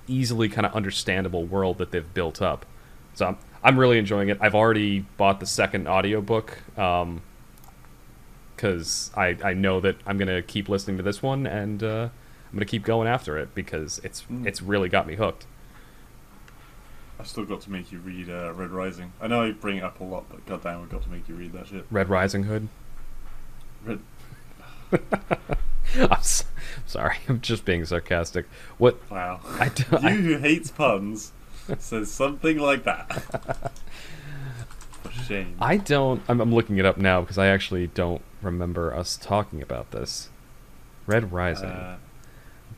easily 0.08 0.48
kind 0.48 0.66
of 0.66 0.74
understandable 0.74 1.44
world 1.44 1.78
that 1.78 1.92
they've 1.92 2.12
built 2.12 2.42
up. 2.42 2.66
So 3.14 3.26
I'm, 3.26 3.38
I'm 3.62 3.78
really 3.78 3.98
enjoying 3.98 4.28
it. 4.28 4.38
I've 4.40 4.54
already 4.54 5.00
bought 5.16 5.38
the 5.38 5.46
second 5.46 5.86
audiobook 5.86 6.58
because 8.56 9.10
I, 9.16 9.36
I 9.44 9.52
know 9.54 9.80
that 9.80 9.96
I'm 10.06 10.16
going 10.18 10.28
to 10.28 10.42
keep 10.42 10.68
listening 10.68 10.96
to 10.96 11.02
this 11.02 11.22
one 11.22 11.46
and 11.46 11.82
uh, 11.82 12.08
I'm 12.46 12.52
going 12.52 12.60
to 12.60 12.64
keep 12.64 12.84
going 12.84 13.06
after 13.06 13.36
it 13.38 13.54
because 13.54 14.00
it's 14.02 14.22
Mm. 14.22 14.46
it's 14.46 14.62
really 14.62 14.88
got 14.88 15.06
me 15.06 15.14
hooked. 15.16 15.46
I 17.18 17.24
still 17.24 17.44
got 17.44 17.60
to 17.62 17.70
make 17.70 17.92
you 17.92 17.98
read 17.98 18.28
uh, 18.28 18.52
Red 18.52 18.70
Rising. 18.70 19.12
I 19.20 19.26
know 19.26 19.42
I 19.42 19.52
bring 19.52 19.78
it 19.78 19.82
up 19.84 20.00
a 20.00 20.04
lot, 20.04 20.24
but 20.30 20.44
goddamn, 20.46 20.82
I 20.82 20.86
got 20.86 21.02
to 21.04 21.08
make 21.08 21.28
you 21.28 21.34
read 21.34 21.52
that 21.52 21.66
shit. 21.68 21.86
Red 21.90 22.08
Rising 22.10 22.44
Hood. 22.44 22.68
Red. 23.84 24.00
I'm 25.96 26.12
s- 26.12 26.44
sorry, 26.86 27.16
I'm 27.28 27.40
just 27.40 27.64
being 27.64 27.84
sarcastic. 27.86 28.46
What 28.78 28.98
Wow. 29.10 29.40
I 29.58 29.68
do, 29.70 29.84
you 29.92 29.98
I, 29.98 30.10
who 30.12 30.36
hates 30.38 30.70
puns 30.70 31.32
says 31.78 32.10
something 32.12 32.58
like 32.58 32.84
that. 32.84 33.72
Shame. 35.24 35.56
I 35.60 35.76
don't. 35.76 36.22
I'm, 36.28 36.40
I'm 36.40 36.54
looking 36.54 36.78
it 36.78 36.84
up 36.84 36.98
now 36.98 37.20
because 37.20 37.38
I 37.38 37.46
actually 37.46 37.86
don't 37.88 38.22
remember 38.42 38.94
us 38.94 39.16
talking 39.16 39.62
about 39.62 39.90
this. 39.90 40.28
Red 41.06 41.32
Rising. 41.32 41.68
Uh, 41.68 41.96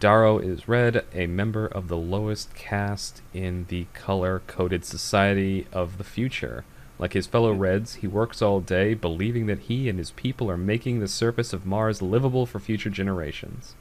Darrow 0.01 0.39
is 0.39 0.69
red, 0.69 1.05
a 1.13 1.27
member 1.27 1.67
of 1.67 1.89
the 1.89 1.97
lowest 1.97 2.55
caste 2.55 3.21
in 3.35 3.67
the 3.69 3.87
color 3.95 4.43
coded 4.47 4.85
society 4.85 5.67
of 5.73 5.99
the 5.99 6.05
future. 6.05 6.65
Like 7.01 7.15
his 7.15 7.27
fellow 7.27 7.53
Reds, 7.53 7.97
he 7.97 8.07
works 8.07 8.41
all 8.41 8.61
day, 8.61 8.95
believing 8.95 9.47
that 9.47 9.61
he 9.61 9.89
and 9.89 9.99
his 9.99 10.11
people 10.13 10.51
are 10.51 10.57
making 10.57 11.01
the 11.01 11.09
surface 11.09 11.53
of 11.53 11.67
Mars 11.67 12.01
livable 12.03 12.47
for 12.47 12.59
future 12.61 12.91
generations. 12.91 13.75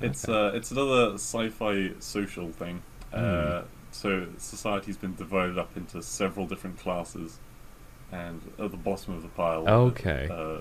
It's 0.00 0.28
uh, 0.28 0.52
it's 0.54 0.70
another 0.70 1.14
sci-fi 1.14 1.92
social 1.98 2.50
thing. 2.50 2.82
Uh, 3.12 3.62
so 3.94 4.26
society's 4.38 4.96
been 4.96 5.14
divided 5.14 5.56
up 5.56 5.76
into 5.76 6.02
several 6.02 6.46
different 6.46 6.78
classes, 6.78 7.38
and 8.10 8.40
at 8.58 8.70
the 8.72 8.76
bottom 8.76 9.14
of 9.14 9.22
the 9.22 9.28
pile, 9.28 9.68
Okay. 9.68 10.28
uh, 10.30 10.60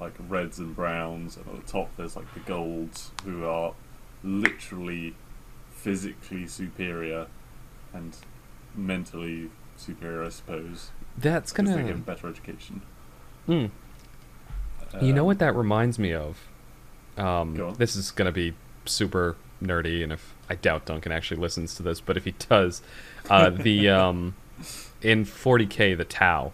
like 0.00 0.14
reds 0.28 0.58
and 0.60 0.76
browns, 0.76 1.36
and 1.36 1.46
at 1.48 1.56
the 1.66 1.70
top 1.72 1.90
there's 1.96 2.14
like 2.14 2.32
the 2.34 2.40
golds, 2.40 3.10
who 3.24 3.44
are 3.44 3.74
literally 4.22 5.14
physically 5.70 6.46
superior 6.46 7.26
and 7.92 8.16
mentally 8.76 9.50
superior, 9.76 10.24
I 10.24 10.28
suppose. 10.28 10.90
That's 11.16 11.52
because 11.52 11.70
they 11.70 11.80
gonna. 11.82 11.92
get 11.94 12.06
better 12.06 12.28
education. 12.28 12.82
Hmm. 13.46 13.66
you 15.00 15.12
know 15.12 15.22
Um, 15.22 15.26
what 15.26 15.38
that 15.40 15.54
reminds 15.56 15.98
me 15.98 16.12
of? 16.14 16.38
Um, 17.16 17.54
Go 17.56 17.68
on. 17.70 17.74
this 17.74 17.96
is 17.96 18.10
gonna 18.12 18.30
be 18.32 18.54
super 18.84 19.36
nerdy, 19.62 20.02
and 20.02 20.12
if 20.12 20.34
I 20.48 20.54
doubt 20.54 20.86
Duncan 20.86 21.12
actually 21.12 21.40
listens 21.40 21.74
to 21.76 21.82
this, 21.82 22.00
but 22.00 22.16
if 22.16 22.24
he 22.24 22.32
does, 22.32 22.82
uh, 23.30 23.50
the 23.54 23.88
um, 23.88 24.34
in 25.02 25.24
40k 25.24 25.96
the 25.96 26.04
Tau, 26.04 26.52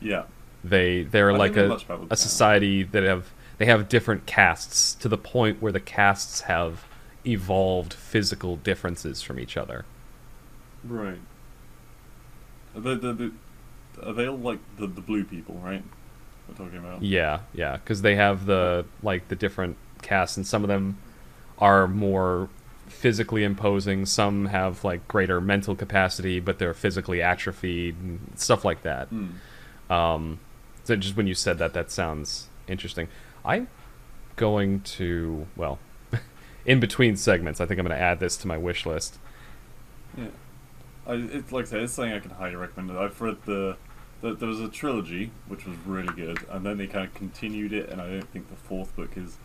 Yeah. 0.00 0.24
they 0.62 1.02
they're 1.02 1.32
I 1.32 1.36
like 1.36 1.56
a, 1.56 1.68
the 1.68 2.06
a 2.10 2.16
society 2.16 2.82
that 2.82 3.02
have 3.02 3.30
they 3.58 3.66
have 3.66 3.88
different 3.88 4.26
castes 4.26 4.94
to 4.96 5.08
the 5.08 5.18
point 5.18 5.62
where 5.62 5.72
the 5.72 5.80
castes 5.80 6.42
have 6.42 6.84
evolved 7.26 7.94
physical 7.94 8.56
differences 8.56 9.22
from 9.22 9.38
each 9.38 9.56
other. 9.56 9.84
Right. 10.82 11.20
Are 12.74 12.80
they, 12.80 12.94
the 12.96 13.12
the 13.12 13.32
are 14.02 14.12
they 14.12 14.26
all 14.26 14.36
like 14.38 14.58
the, 14.76 14.86
the 14.86 15.00
blue 15.00 15.24
people, 15.24 15.54
right? 15.62 15.82
We're 16.48 16.54
talking 16.64 16.78
about. 16.78 17.02
Yeah, 17.02 17.40
yeah, 17.54 17.76
because 17.76 18.02
they 18.02 18.16
have 18.16 18.46
the 18.46 18.84
like 19.02 19.28
the 19.28 19.36
different 19.36 19.76
castes, 20.02 20.36
and 20.36 20.46
some 20.46 20.62
of 20.62 20.68
them 20.68 20.98
are 21.58 21.86
more 21.86 22.48
physically 22.88 23.44
imposing. 23.44 24.06
Some 24.06 24.46
have 24.46 24.84
like 24.84 25.06
greater 25.08 25.40
mental 25.40 25.74
capacity, 25.74 26.40
but 26.40 26.58
they're 26.58 26.74
physically 26.74 27.20
atrophied 27.20 27.96
and 28.00 28.32
stuff 28.36 28.64
like 28.64 28.82
that. 28.82 29.08
Hmm. 29.08 29.92
Um, 29.92 30.40
so 30.84 30.96
just 30.96 31.16
when 31.16 31.26
you 31.26 31.34
said 31.34 31.58
that, 31.58 31.74
that 31.74 31.90
sounds 31.90 32.48
interesting. 32.68 33.08
I'm 33.44 33.68
going 34.36 34.80
to 34.80 35.46
well, 35.56 35.78
in 36.66 36.80
between 36.80 37.16
segments, 37.16 37.60
I 37.60 37.66
think 37.66 37.78
I'm 37.78 37.86
going 37.86 37.96
to 37.96 38.02
add 38.02 38.20
this 38.20 38.36
to 38.38 38.48
my 38.48 38.56
wish 38.56 38.86
list. 38.86 39.18
Yeah. 40.16 40.28
I, 41.06 41.14
it's 41.14 41.52
like 41.52 41.66
I 41.66 41.68
said, 41.68 41.80
it's 41.82 41.92
something 41.92 42.12
I 42.12 42.20
can 42.20 42.30
highly 42.30 42.56
recommend. 42.56 42.98
I've 42.98 43.20
read 43.20 43.36
the, 43.44 43.76
the 44.20 44.34
there 44.34 44.48
was 44.48 44.60
a 44.60 44.68
trilogy 44.68 45.30
which 45.48 45.66
was 45.66 45.76
really 45.86 46.14
good, 46.14 46.38
and 46.50 46.64
then 46.64 46.78
they 46.78 46.86
kind 46.86 47.06
of 47.06 47.14
continued 47.14 47.72
it, 47.72 47.90
and 47.90 48.00
I 48.00 48.08
don't 48.08 48.32
think 48.32 48.48
the 48.48 48.56
fourth 48.56 48.94
book 48.96 49.16
is 49.16 49.36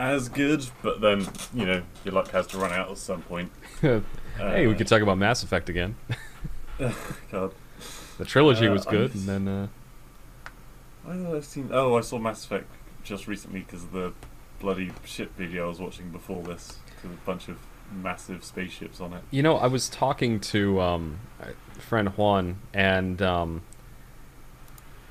as 0.00 0.28
good. 0.28 0.64
But 0.82 1.00
then 1.00 1.26
you 1.54 1.66
know 1.66 1.82
your 2.04 2.14
luck 2.14 2.30
has 2.30 2.46
to 2.48 2.58
run 2.58 2.72
out 2.72 2.90
at 2.90 2.98
some 2.98 3.22
point. 3.22 3.52
hey, 3.80 4.00
we 4.66 4.74
Uh, 4.74 4.76
could 4.76 4.86
talk 4.88 5.02
about 5.02 5.18
Mass 5.18 5.42
Effect 5.42 5.68
again. 5.68 5.96
God, 7.30 7.52
The 8.18 8.24
trilogy 8.24 8.66
Uh, 8.66 8.72
was 8.72 8.84
good, 8.86 9.14
and 9.14 9.24
then 9.28 9.48
uh, 9.48 9.68
why 11.04 11.14
have 11.16 11.34
I 11.34 11.40
seen? 11.40 11.68
Oh, 11.72 11.96
I 11.96 12.00
saw 12.00 12.18
Mass 12.18 12.44
Effect 12.44 12.66
just 13.04 13.26
recently 13.28 13.60
because 13.60 13.84
of 13.84 13.92
the 13.92 14.12
bloody 14.60 14.92
ship 15.04 15.36
video 15.36 15.64
I 15.66 15.68
was 15.68 15.78
watching 15.80 16.10
before 16.10 16.42
this. 16.42 16.78
With 17.02 17.12
a 17.12 17.16
bunch 17.24 17.48
of 17.48 17.58
massive 17.90 18.44
spaceships 18.44 19.00
on 19.00 19.14
it. 19.14 19.22
You 19.30 19.42
know, 19.42 19.56
I 19.56 19.66
was 19.66 19.88
talking 19.88 20.38
to 20.40 20.80
um, 20.82 21.18
friend 21.78 22.10
Juan, 22.10 22.56
and 22.74 23.20
um, 23.22 23.62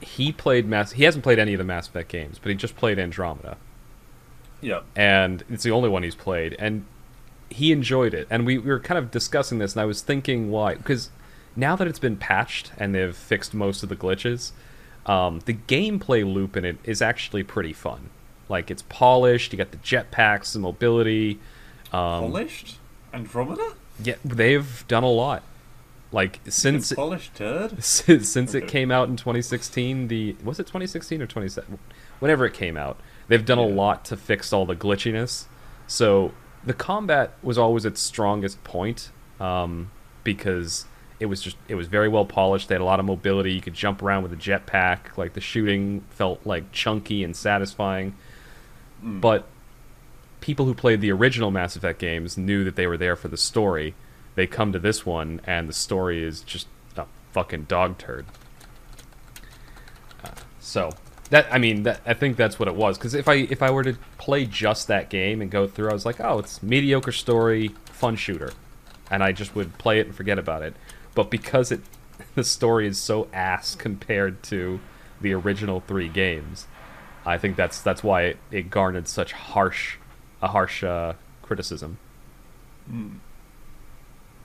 he 0.01 0.31
played 0.31 0.67
Mass. 0.67 0.91
He 0.93 1.03
hasn't 1.03 1.23
played 1.23 1.39
any 1.39 1.53
of 1.53 1.57
the 1.57 1.63
Mass 1.63 1.87
Effect 1.87 2.09
games, 2.09 2.39
but 2.39 2.49
he 2.49 2.55
just 2.55 2.75
played 2.75 2.99
Andromeda, 2.99 3.57
Yeah. 4.61 4.81
and 4.95 5.43
it's 5.49 5.63
the 5.63 5.71
only 5.71 5.89
one 5.89 6.03
he's 6.03 6.15
played, 6.15 6.55
and 6.59 6.85
he 7.49 7.71
enjoyed 7.71 8.13
it. 8.13 8.27
And 8.29 8.45
we, 8.45 8.57
we 8.57 8.69
were 8.69 8.79
kind 8.79 8.97
of 8.97 9.11
discussing 9.11 9.59
this, 9.59 9.73
and 9.73 9.81
I 9.81 9.85
was 9.85 10.01
thinking 10.01 10.51
why, 10.51 10.75
because 10.75 11.09
now 11.55 11.75
that 11.75 11.87
it's 11.87 11.99
been 11.99 12.17
patched 12.17 12.71
and 12.77 12.93
they've 12.93 13.15
fixed 13.15 13.53
most 13.53 13.83
of 13.83 13.89
the 13.89 13.95
glitches, 13.95 14.51
um, 15.05 15.39
the 15.45 15.53
gameplay 15.53 16.25
loop 16.31 16.55
in 16.55 16.65
it 16.65 16.77
is 16.83 17.01
actually 17.01 17.43
pretty 17.43 17.73
fun. 17.73 18.09
Like 18.47 18.69
it's 18.71 18.83
polished. 18.83 19.51
You 19.53 19.57
got 19.57 19.71
the 19.71 19.77
jetpacks, 19.77 20.53
the 20.53 20.59
mobility. 20.59 21.39
Um, 21.91 22.31
Polished? 22.31 22.77
Andromeda? 23.13 23.73
yeah, 24.03 24.15
they've 24.23 24.85
done 24.87 25.03
a 25.03 25.09
lot. 25.09 25.43
Like 26.11 26.39
since 26.47 26.91
polished 26.93 27.35
turd? 27.35 27.83
since, 27.83 28.29
since 28.29 28.53
it 28.55 28.67
came 28.67 28.89
out 28.91 29.09
in 29.09 29.15
2016 29.15 30.07
the 30.07 30.35
was 30.43 30.59
it 30.59 30.63
2016 30.63 31.21
or 31.21 31.27
27 31.27 31.77
whenever 32.19 32.47
it 32.47 32.53
came 32.53 32.77
out 32.77 32.99
they've 33.29 33.45
done 33.45 33.57
a 33.57 33.65
lot 33.65 34.03
to 34.03 34.17
fix 34.17 34.51
all 34.51 34.65
the 34.65 34.75
glitchiness 34.75 35.45
so 35.87 36.33
the 36.65 36.73
combat 36.73 37.31
was 37.41 37.57
always 37.57 37.85
its 37.85 38.01
strongest 38.01 38.61
point 38.65 39.09
um, 39.39 39.89
because 40.25 40.85
it 41.21 41.27
was 41.27 41.41
just 41.41 41.55
it 41.69 41.75
was 41.75 41.87
very 41.87 42.09
well 42.09 42.25
polished 42.25 42.67
they 42.67 42.75
had 42.75 42.81
a 42.81 42.85
lot 42.85 42.99
of 42.99 43.05
mobility 43.05 43.53
you 43.53 43.61
could 43.61 43.73
jump 43.73 44.03
around 44.03 44.23
with 44.23 44.33
a 44.33 44.35
jetpack 44.35 45.15
like 45.17 45.33
the 45.33 45.41
shooting 45.41 46.03
felt 46.09 46.45
like 46.45 46.69
chunky 46.73 47.23
and 47.23 47.35
satisfying 47.35 48.13
Mm. 49.01 49.21
but 49.21 49.47
people 50.41 50.65
who 50.65 50.73
played 50.73 50.99
the 50.99 51.09
original 51.09 51.51
Mass 51.51 51.77
Effect 51.77 51.99
games 51.99 52.37
knew 52.37 52.65
that 52.65 52.75
they 52.75 52.85
were 52.85 52.97
there 52.97 53.15
for 53.15 53.29
the 53.29 53.37
story. 53.37 53.93
They 54.35 54.45
come 54.45 54.73
to 54.73 54.79
this 54.79 55.05
one, 55.05 55.39
and 55.45 55.69
the 55.69 55.73
story 55.73 56.21
is 56.21 56.41
just 56.41 56.67
a 56.97 57.05
fucking 57.31 57.63
dog 57.63 57.97
turd. 57.97 58.25
Uh, 60.21 60.31
so 60.59 60.91
that 61.29 61.47
I 61.51 61.57
mean, 61.57 61.83
that, 61.83 62.01
I 62.05 62.13
think 62.13 62.37
that's 62.37 62.59
what 62.59 62.67
it 62.67 62.75
was. 62.75 62.97
Because 62.97 63.13
if 63.13 63.27
I 63.27 63.35
if 63.35 63.61
I 63.61 63.71
were 63.71 63.83
to 63.83 63.97
play 64.17 64.45
just 64.45 64.87
that 64.87 65.09
game 65.09 65.41
and 65.41 65.51
go 65.51 65.67
through, 65.67 65.89
I 65.89 65.93
was 65.93 66.05
like, 66.05 66.19
oh, 66.19 66.39
it's 66.39 66.63
mediocre 66.63 67.11
story, 67.11 67.69
fun 67.85 68.15
shooter, 68.15 68.51
and 69.11 69.23
I 69.23 69.31
just 69.31 69.55
would 69.55 69.77
play 69.77 69.99
it 69.99 70.07
and 70.07 70.15
forget 70.15 70.39
about 70.39 70.63
it. 70.63 70.75
But 71.15 71.29
because 71.29 71.71
it 71.71 71.81
the 72.35 72.43
story 72.43 72.87
is 72.87 72.97
so 72.97 73.27
ass 73.33 73.75
compared 73.75 74.43
to 74.43 74.79
the 75.21 75.33
original 75.33 75.81
three 75.81 76.09
games, 76.09 76.67
I 77.25 77.37
think 77.37 77.55
that's 77.55 77.81
that's 77.81 78.03
why 78.03 78.23
it, 78.23 78.37
it 78.51 78.69
garnered 78.69 79.07
such 79.07 79.33
harsh 79.33 79.97
a 80.41 80.47
harsh 80.47 80.83
uh, 80.83 81.13
criticism. 81.41 81.97
Mm. 82.91 83.19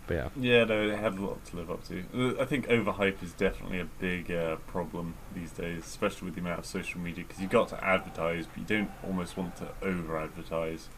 But 0.07 0.15
yeah, 0.15 0.29
Yeah, 0.37 0.65
no, 0.65 0.89
it 0.89 0.99
had 0.99 1.15
a 1.15 1.21
lot 1.25 1.45
to 1.47 1.57
live 1.57 1.71
up 1.71 1.87
to. 1.89 2.05
Uh, 2.15 2.43
I 2.43 2.45
think 2.45 2.67
overhype 2.69 3.23
is 3.23 3.33
definitely 3.33 3.81
a 3.81 3.87
big 3.87 4.31
uh, 4.31 4.57
problem 4.67 5.15
these 5.35 5.53
days, 5.53 5.85
especially 5.87 6.27
with 6.27 6.35
the 6.35 6.41
amount 6.41 6.59
of 6.59 6.67
social 6.67 7.01
media, 7.01 7.25
because 7.27 7.41
you've 7.41 7.51
got 7.51 7.69
to 7.69 7.85
advertise, 7.85 8.47
but 8.47 8.59
you 8.59 8.65
don't 8.65 8.91
almost 9.03 9.37
want 9.37 9.57
to 9.57 9.69
over 9.83 10.19
advertise. 10.19 10.89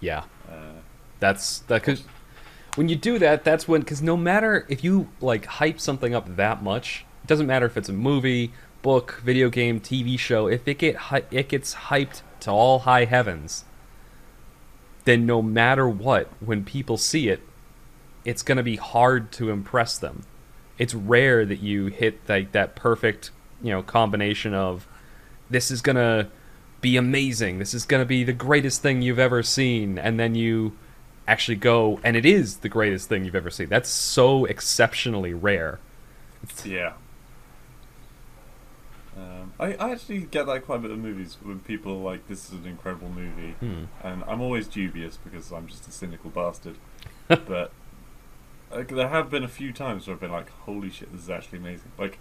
yeah, 0.00 0.24
Uh, 0.48 0.80
that's 1.20 1.60
that 1.60 1.82
because 1.82 2.04
when 2.74 2.88
you 2.88 2.96
do 2.96 3.18
that, 3.18 3.44
that's 3.44 3.68
when 3.68 3.80
because 3.80 4.02
no 4.02 4.16
matter 4.16 4.66
if 4.68 4.84
you 4.84 5.08
like 5.20 5.46
hype 5.46 5.80
something 5.80 6.14
up 6.14 6.36
that 6.36 6.62
much, 6.62 7.04
it 7.22 7.26
doesn't 7.28 7.46
matter 7.46 7.66
if 7.66 7.76
it's 7.76 7.88
a 7.88 7.92
movie, 7.92 8.52
book, 8.82 9.20
video 9.24 9.48
game, 9.48 9.80
TV 9.80 10.18
show. 10.18 10.46
If 10.48 10.66
it 10.68 10.78
get 10.78 10.96
hy- 10.96 11.24
it 11.30 11.48
gets 11.48 11.74
hyped 11.74 12.22
to 12.40 12.50
all 12.50 12.80
high 12.80 13.04
heavens, 13.04 13.64
then 15.04 15.26
no 15.26 15.42
matter 15.42 15.88
what, 15.88 16.28
when 16.40 16.64
people 16.64 16.96
see 16.96 17.28
it, 17.28 17.40
it's 18.24 18.42
gonna 18.42 18.62
be 18.62 18.76
hard 18.76 19.32
to 19.32 19.50
impress 19.50 19.98
them. 19.98 20.24
It's 20.78 20.94
rare 20.94 21.44
that 21.44 21.60
you 21.60 21.86
hit 21.86 22.20
like 22.28 22.52
that 22.52 22.74
perfect, 22.74 23.30
you 23.62 23.70
know, 23.70 23.82
combination 23.82 24.54
of 24.54 24.86
this 25.50 25.70
is 25.70 25.82
gonna 25.82 26.28
be 26.80 26.96
amazing. 26.96 27.58
This 27.58 27.74
is 27.74 27.84
gonna 27.86 28.04
be 28.04 28.24
the 28.24 28.32
greatest 28.32 28.82
thing 28.82 29.02
you've 29.02 29.18
ever 29.18 29.42
seen, 29.42 29.98
and 29.98 30.18
then 30.18 30.34
you 30.34 30.76
actually 31.26 31.56
go 31.56 31.98
and 32.04 32.16
it 32.16 32.26
is 32.26 32.58
the 32.58 32.68
greatest 32.68 33.08
thing 33.08 33.24
you've 33.24 33.34
ever 33.34 33.50
seen. 33.50 33.68
That's 33.68 33.88
so 33.88 34.44
exceptionally 34.44 35.34
rare. 35.34 35.78
yeah. 36.64 36.94
Um, 39.16 39.52
I, 39.60 39.74
I 39.74 39.92
actually 39.92 40.20
get 40.20 40.46
that 40.46 40.64
quite 40.64 40.76
a 40.76 40.78
bit 40.80 40.90
of 40.90 40.98
movies 40.98 41.36
when 41.42 41.60
people 41.60 41.92
are 41.92 42.12
like, 42.12 42.26
this 42.26 42.46
is 42.46 42.52
an 42.52 42.66
incredible 42.66 43.08
movie. 43.08 43.52
Hmm. 43.60 43.84
And 44.02 44.24
I'm 44.26 44.40
always 44.40 44.66
dubious 44.66 45.16
because 45.16 45.52
I'm 45.52 45.68
just 45.68 45.86
a 45.86 45.92
cynical 45.92 46.30
bastard. 46.30 46.76
but 47.28 47.70
like, 48.74 48.88
there 48.88 49.08
have 49.08 49.30
been 49.30 49.44
a 49.44 49.48
few 49.48 49.72
times 49.72 50.06
where 50.06 50.14
I've 50.14 50.20
been 50.20 50.32
like, 50.32 50.50
holy 50.50 50.90
shit, 50.90 51.12
this 51.12 51.22
is 51.22 51.30
actually 51.30 51.58
amazing. 51.58 51.92
Like, 51.98 52.18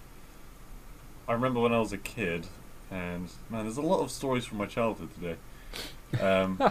I 1.27 1.33
remember 1.33 1.59
when 1.59 1.73
I 1.73 1.79
was 1.79 1.93
a 1.93 1.97
kid, 1.97 2.47
and 2.91 3.29
man, 3.49 3.63
there's 3.63 3.77
a 3.77 3.81
lot 3.81 4.01
of 4.01 4.11
stories 4.11 4.45
from 4.45 4.57
my 4.57 4.65
childhood 4.65 5.09
today. 5.13 6.21
Um, 6.21 6.61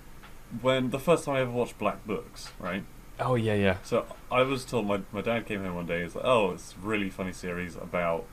when 0.60 0.90
the 0.90 0.98
first 0.98 1.24
time 1.24 1.36
I 1.36 1.40
ever 1.40 1.50
watched 1.50 1.78
Black 1.78 2.06
Books, 2.06 2.52
right? 2.58 2.84
Oh 3.18 3.34
yeah, 3.34 3.54
yeah. 3.54 3.76
So 3.82 4.06
I 4.30 4.42
was 4.42 4.64
told 4.64 4.86
my 4.86 5.00
my 5.12 5.20
dad 5.20 5.46
came 5.46 5.62
home 5.62 5.76
one 5.76 5.86
day. 5.86 6.02
He's 6.02 6.14
like, 6.14 6.24
"Oh, 6.24 6.50
it's 6.52 6.74
a 6.74 6.86
really 6.86 7.10
funny 7.10 7.32
series 7.32 7.76
about 7.76 8.26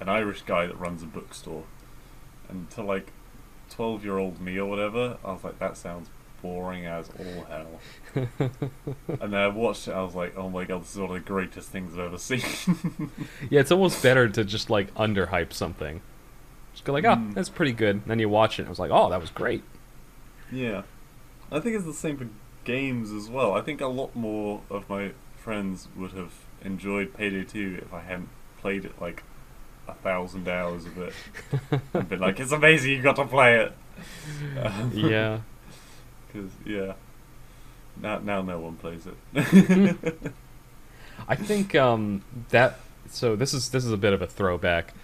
an 0.00 0.08
Irish 0.08 0.42
guy 0.42 0.66
that 0.66 0.78
runs 0.78 1.02
a 1.02 1.06
bookstore." 1.06 1.64
And 2.48 2.70
to 2.70 2.82
like 2.82 3.12
twelve 3.68 4.04
year 4.04 4.18
old 4.18 4.40
me 4.40 4.56
or 4.56 4.66
whatever, 4.66 5.18
I 5.24 5.32
was 5.32 5.42
like, 5.42 5.58
"That 5.58 5.76
sounds 5.76 6.08
boring 6.44 6.84
as 6.86 7.08
all 7.18 7.44
hell." 7.48 7.80
and 9.08 9.32
then 9.32 9.34
I 9.34 9.48
watched 9.48 9.88
it. 9.88 9.92
I 9.92 10.02
was 10.02 10.14
like, 10.14 10.36
"Oh 10.36 10.48
my 10.50 10.64
god, 10.64 10.82
this 10.82 10.92
is 10.92 10.98
one 10.98 11.08
of 11.10 11.14
the 11.14 11.20
greatest 11.20 11.70
things 11.70 11.94
I've 11.94 12.00
ever 12.06 12.18
seen." 12.18 12.42
Yeah, 13.50 13.60
it's 13.60 13.72
almost 13.72 14.02
better 14.02 14.28
to 14.28 14.44
just 14.44 14.68
like 14.70 14.94
underhype 14.94 15.52
something. 15.52 16.00
Just 16.74 16.84
go 16.84 16.92
like, 16.92 17.04
oh, 17.04 17.16
Mm. 17.16 17.34
that's 17.34 17.48
pretty 17.48 17.72
good. 17.72 17.96
And 17.96 18.04
then 18.06 18.18
you 18.18 18.28
watch 18.28 18.58
it, 18.58 18.62
and 18.62 18.66
it 18.68 18.70
was 18.70 18.78
like, 18.80 18.90
oh, 18.92 19.08
that 19.10 19.20
was 19.20 19.30
great. 19.30 19.62
yeah, 20.52 20.82
I 21.52 21.60
think 21.60 21.76
it's 21.76 21.84
the 21.84 21.92
same 21.94 22.16
for 22.16 22.28
games 22.64 23.10
as 23.12 23.28
well. 23.28 23.52
I 23.54 23.60
think 23.60 23.80
a 23.80 23.86
lot 23.86 24.14
more 24.16 24.60
of 24.70 24.88
my 24.90 25.12
friends 25.36 25.88
would 25.96 26.12
have 26.12 26.32
enjoyed 26.62 27.14
Payday 27.14 27.44
Two 27.44 27.78
if 27.82 27.92
I 27.94 28.00
hadn't 28.00 28.28
played 28.60 28.84
it 28.84 29.00
like 29.00 29.22
a 29.86 29.92
thousand 29.94 30.48
hours 30.48 30.86
of 30.86 30.96
it. 30.98 31.12
and 31.92 32.08
been 32.08 32.18
like, 32.20 32.40
it's 32.40 32.52
amazing, 32.52 32.90
you 32.92 33.02
got 33.02 33.16
to 33.16 33.26
play 33.26 33.60
it. 33.60 33.72
Um, 34.64 34.90
yeah. 34.94 35.40
Because, 36.34 36.50
yeah. 36.66 36.94
Now, 38.00 38.18
now 38.18 38.42
no 38.42 38.58
one 38.58 38.76
plays 38.76 39.06
it. 39.06 40.06
I 41.28 41.36
think 41.36 41.74
um, 41.74 42.24
that 42.50 42.80
so 43.08 43.36
this 43.36 43.54
is 43.54 43.70
this 43.70 43.84
is 43.84 43.92
a 43.92 43.96
bit 43.96 44.12
of 44.12 44.20
a 44.20 44.26
throwback, 44.26 44.94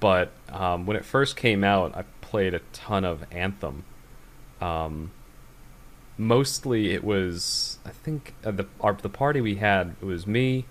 but 0.00 0.30
um, 0.50 0.84
when 0.86 0.96
it 0.96 1.04
first 1.04 1.36
came 1.36 1.64
out, 1.64 1.96
I 1.96 2.04
played 2.20 2.54
a 2.54 2.60
ton 2.72 3.04
of 3.04 3.24
Anthem. 3.32 3.84
Um, 4.60 5.10
mostly 6.18 6.92
it 6.92 7.02
was 7.02 7.78
I 7.84 7.90
think 7.90 8.34
uh, 8.44 8.50
the 8.50 8.66
our, 8.80 8.92
the 8.94 9.08
party 9.08 9.40
we 9.40 9.56
had 9.56 9.96
it 10.00 10.04
was 10.04 10.26
me, 10.26 10.66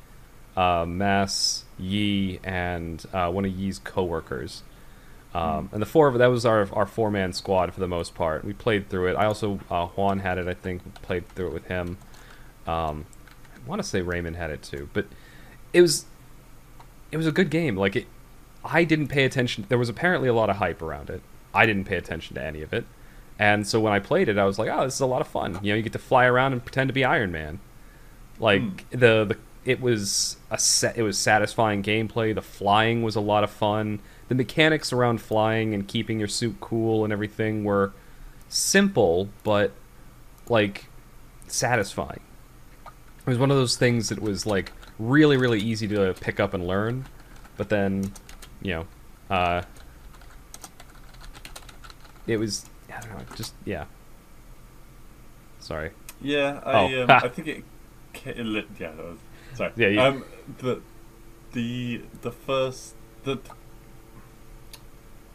uh, 0.56 0.86
Mass, 0.88 1.66
Yi, 1.80 2.40
and 2.44 3.04
uh, 3.14 3.32
one 3.32 3.46
of 3.46 3.52
Yi's 3.52 3.80
coworkers. 3.80 4.64
Um, 5.34 5.70
and 5.72 5.82
the 5.82 5.86
four 5.88 6.08
of 6.08 6.18
that 6.20 6.28
was 6.28 6.46
our 6.46 6.68
our 6.74 6.86
four 6.86 7.10
man 7.10 7.34
squad 7.34 7.74
for 7.74 7.80
the 7.80 7.88
most 7.88 8.14
part. 8.14 8.46
We 8.46 8.54
played 8.54 8.90
through 8.90 9.08
it. 9.08 9.16
I 9.16 9.26
also 9.26 9.60
uh, 9.72 9.88
Juan 9.88 10.20
had 10.20 10.38
it. 10.38 10.48
I 10.48 10.54
think 10.54 10.82
played 11.02 11.28
through 11.30 11.48
it 11.48 11.54
with 11.54 11.66
him. 11.66 11.98
Um, 12.68 13.06
I 13.56 13.68
want 13.70 13.82
to 13.82 13.88
say 13.88 14.02
Raymond 14.02 14.36
had 14.36 14.52
it 14.52 14.62
too, 14.62 14.90
but 14.94 15.08
it 15.74 15.82
was 15.82 16.06
it 17.12 17.18
was 17.18 17.26
a 17.28 17.32
good 17.32 17.50
game. 17.50 17.76
Like 17.76 17.96
it, 17.96 18.08
I 18.64 18.84
didn't 18.84 19.08
pay 19.08 19.26
attention. 19.26 19.66
There 19.70 19.78
was 19.80 19.90
apparently 19.90 20.28
a 20.28 20.34
lot 20.34 20.50
of 20.52 20.58
hype 20.58 20.82
around 20.82 21.10
it. 21.10 21.22
I 21.54 21.66
didn't 21.66 21.86
pay 21.86 21.96
attention 21.98 22.36
to 22.36 22.44
any 22.44 22.62
of 22.62 22.72
it, 22.74 22.86
and 23.40 23.66
so 23.68 23.80
when 23.80 23.92
I 23.94 24.00
played 24.00 24.30
it, 24.30 24.38
I 24.38 24.46
was 24.46 24.60
like, 24.60 24.70
"Oh, 24.72 24.84
this 24.86 24.96
is 24.96 25.02
a 25.02 25.06
lot 25.08 25.22
of 25.22 25.28
fun." 25.28 25.60
You 25.64 25.72
know, 25.74 25.78
you 25.78 25.82
get 25.84 25.94
to 25.94 26.00
fly 26.00 26.26
around 26.26 26.54
and 26.54 26.64
pretend 26.64 26.90
to 26.90 26.94
be 26.94 27.04
Iron 27.04 27.32
Man. 27.32 27.60
Like 28.40 28.62
Hmm. 28.62 28.76
the 28.92 29.26
the 29.26 29.38
it 29.66 29.82
was 29.82 30.38
a 30.52 30.58
set. 30.60 30.96
It 30.98 31.04
was 31.04 31.18
satisfying 31.18 31.82
gameplay. 31.82 32.36
The 32.36 32.42
flying 32.42 33.02
was 33.02 33.16
a 33.16 33.22
lot 33.22 33.44
of 33.44 33.50
fun. 33.50 34.00
The 34.30 34.36
mechanics 34.36 34.92
around 34.94 35.22
flying 35.22 35.74
and 35.74 35.88
keeping 35.88 36.18
your 36.20 36.28
suit 36.28 36.58
cool 36.62 37.04
and 37.04 37.12
everything 37.14 37.64
were 37.64 37.92
simple, 38.50 39.30
but 39.44 39.72
like 40.50 40.86
satisfying. 41.48 42.22
It 42.86 43.28
was 43.30 43.38
one 43.38 43.52
of 43.52 43.58
those 43.58 43.76
things 43.78 44.10
that 44.10 44.22
was 44.22 44.46
like 44.46 44.72
really, 45.00 45.38
really 45.38 45.60
easy 45.60 45.88
to 45.90 46.14
pick 46.20 46.40
up 46.40 46.54
and 46.54 46.66
learn, 46.68 47.06
but 47.58 47.70
then, 47.70 48.12
you 48.62 48.72
know, 48.74 48.86
uh, 49.30 49.62
it 52.28 52.38
was 52.38 52.66
I 52.96 53.00
don't 53.02 53.10
know, 53.18 53.36
just 53.36 53.54
yeah. 53.66 53.86
Sorry. 55.60 55.92
yeah, 56.22 56.60
I, 56.66 56.72
Oh, 56.94 57.04
um. 57.04 57.10
I 57.24 57.28
think 57.30 57.48
it. 57.48 57.64
it 58.26 58.46
lit- 58.46 58.68
Yeah, 58.80 58.92
that 58.92 59.06
was. 59.06 59.18
Sorry. 59.56 59.72
Yeah, 59.78 59.88
you- 59.88 60.00
Um, 60.02 60.26
the, 60.60 60.82
the, 61.54 62.02
the 62.22 62.32
first. 62.32 62.96
The, 63.24 63.40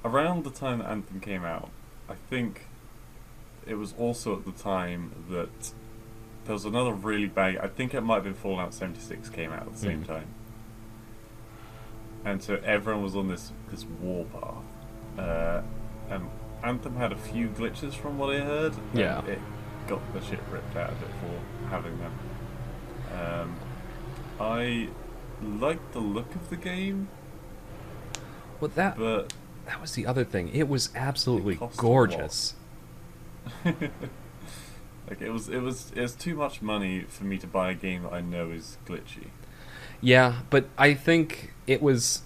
around 0.08 0.44
the 0.44 0.50
time 0.50 0.78
that 0.78 0.88
Anthem 0.90 1.20
came 1.20 1.44
out, 1.44 1.70
I 2.08 2.14
think 2.30 2.66
it 3.66 3.74
was 3.74 3.94
also 3.98 4.36
at 4.38 4.44
the 4.44 4.52
time 4.52 5.12
that 5.30 5.72
there 6.44 6.54
was 6.54 6.64
another 6.64 6.92
really 6.92 7.26
bad. 7.26 7.58
I 7.58 7.68
think 7.68 7.92
it 7.94 8.00
might 8.00 8.14
have 8.16 8.24
been 8.24 8.34
Fallout 8.34 8.72
76 8.72 9.28
came 9.28 9.52
out 9.52 9.62
at 9.66 9.72
the 9.72 9.78
same 9.78 10.02
Mhm. 10.02 10.06
time. 10.06 10.26
and 12.24 12.42
so 12.42 12.56
everyone 12.64 13.02
was 13.02 13.14
on 13.14 13.28
this 13.28 13.52
this 13.70 13.84
warpath. 14.02 14.64
Uh, 15.16 15.62
and 16.10 16.28
Anthem 16.64 16.96
had 16.96 17.12
a 17.12 17.16
few 17.16 17.48
glitches 17.48 17.94
from 17.94 18.18
what 18.18 18.34
I 18.34 18.40
heard. 18.40 18.74
Yeah. 18.92 19.24
it 19.24 19.38
got 19.86 20.00
the 20.12 20.20
shit 20.20 20.40
ripped 20.50 20.76
out 20.76 20.90
of 20.90 21.02
it 21.02 21.08
for 21.20 21.68
having 21.70 21.96
them. 21.98 22.12
Um, 23.14 23.56
I 24.40 24.88
liked 25.42 25.92
the 25.92 26.00
look 26.00 26.34
of 26.34 26.50
the 26.50 26.56
game, 26.56 27.08
Well, 28.60 28.70
that 28.74 28.98
but 28.98 29.32
that 29.68 29.82
was 29.82 29.92
the 29.92 30.06
other 30.06 30.24
thing. 30.24 30.48
It 30.54 30.66
was 30.66 30.88
absolutely 30.96 31.56
lot. 31.56 31.76
gorgeous. 31.76 32.54
like 33.64 35.20
it 35.20 35.30
was 35.30 35.50
it 35.50 35.60
was 35.60 35.92
it 35.94 36.00
was 36.00 36.14
too 36.14 36.34
much 36.34 36.62
money 36.62 37.04
for 37.06 37.24
me 37.24 37.36
to 37.36 37.46
buy 37.46 37.70
a 37.70 37.74
game 37.74 38.02
that 38.04 38.12
I 38.12 38.22
know 38.22 38.50
is 38.50 38.78
glitchy. 38.86 39.28
Yeah, 40.00 40.40
but 40.48 40.68
I 40.78 40.94
think 40.94 41.52
it 41.66 41.82
was, 41.82 42.22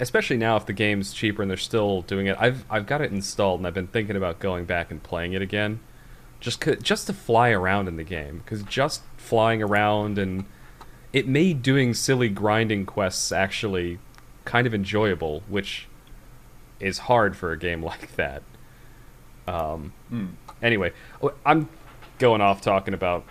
especially 0.00 0.38
now 0.38 0.56
if 0.56 0.64
the 0.64 0.72
game's 0.72 1.12
cheaper 1.12 1.42
and 1.42 1.50
they're 1.50 1.58
still 1.58 2.00
doing 2.02 2.26
it. 2.26 2.36
I've 2.40 2.64
I've 2.70 2.86
got 2.86 3.02
it 3.02 3.12
installed 3.12 3.60
and 3.60 3.66
I've 3.66 3.74
been 3.74 3.88
thinking 3.88 4.16
about 4.16 4.38
going 4.38 4.64
back 4.64 4.90
and 4.90 5.02
playing 5.02 5.34
it 5.34 5.42
again, 5.42 5.80
just 6.40 6.64
just 6.80 7.06
to 7.08 7.12
fly 7.12 7.50
around 7.50 7.88
in 7.88 7.96
the 7.96 8.04
game 8.04 8.38
because 8.38 8.62
just 8.62 9.02
flying 9.18 9.62
around 9.62 10.18
and 10.18 10.46
it 11.12 11.28
made 11.28 11.60
doing 11.60 11.92
silly 11.92 12.30
grinding 12.30 12.86
quests 12.86 13.32
actually 13.32 13.98
kind 14.46 14.66
of 14.66 14.72
enjoyable, 14.72 15.42
which 15.46 15.88
is 16.84 16.98
hard 16.98 17.36
for 17.36 17.52
a 17.52 17.58
game 17.58 17.82
like 17.90 18.14
that. 18.16 18.42
Um, 19.46 19.92
Hmm. 20.08 20.26
anyway, 20.62 20.92
oh, 21.22 21.32
I'm 21.44 21.68
going 22.18 22.40
off 22.40 22.60
talking 22.60 22.94
about 22.94 23.24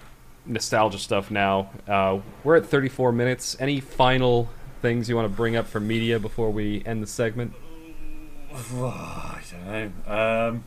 nostalgia 0.45 0.99
stuff 0.99 1.31
now. 1.31 1.69
Uh, 1.87 2.19
we're 2.43 2.57
at 2.57 2.65
34 2.65 3.11
minutes. 3.11 3.55
Any 3.59 3.79
final 3.79 4.49
things 4.81 5.07
you 5.09 5.15
want 5.15 5.25
to 5.31 5.35
bring 5.35 5.55
up 5.55 5.65
for 5.67 5.79
media 5.79 6.19
before 6.19 6.51
we 6.51 6.83
end 6.85 7.01
the 7.01 7.07
segment? 7.07 7.53
I 8.53 9.41
don't 9.51 10.05
know. 10.07 10.51
Um, 10.51 10.63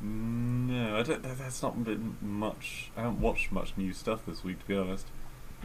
no, 0.00 0.98
I 0.98 1.02
don't. 1.02 1.22
That's 1.22 1.62
not 1.62 1.82
been 1.84 2.16
much. 2.20 2.90
I 2.96 3.02
haven't 3.02 3.20
watched 3.20 3.50
much 3.50 3.72
new 3.76 3.92
stuff 3.92 4.20
this 4.26 4.44
week, 4.44 4.60
to 4.60 4.66
be 4.66 4.76
honest. 4.76 5.06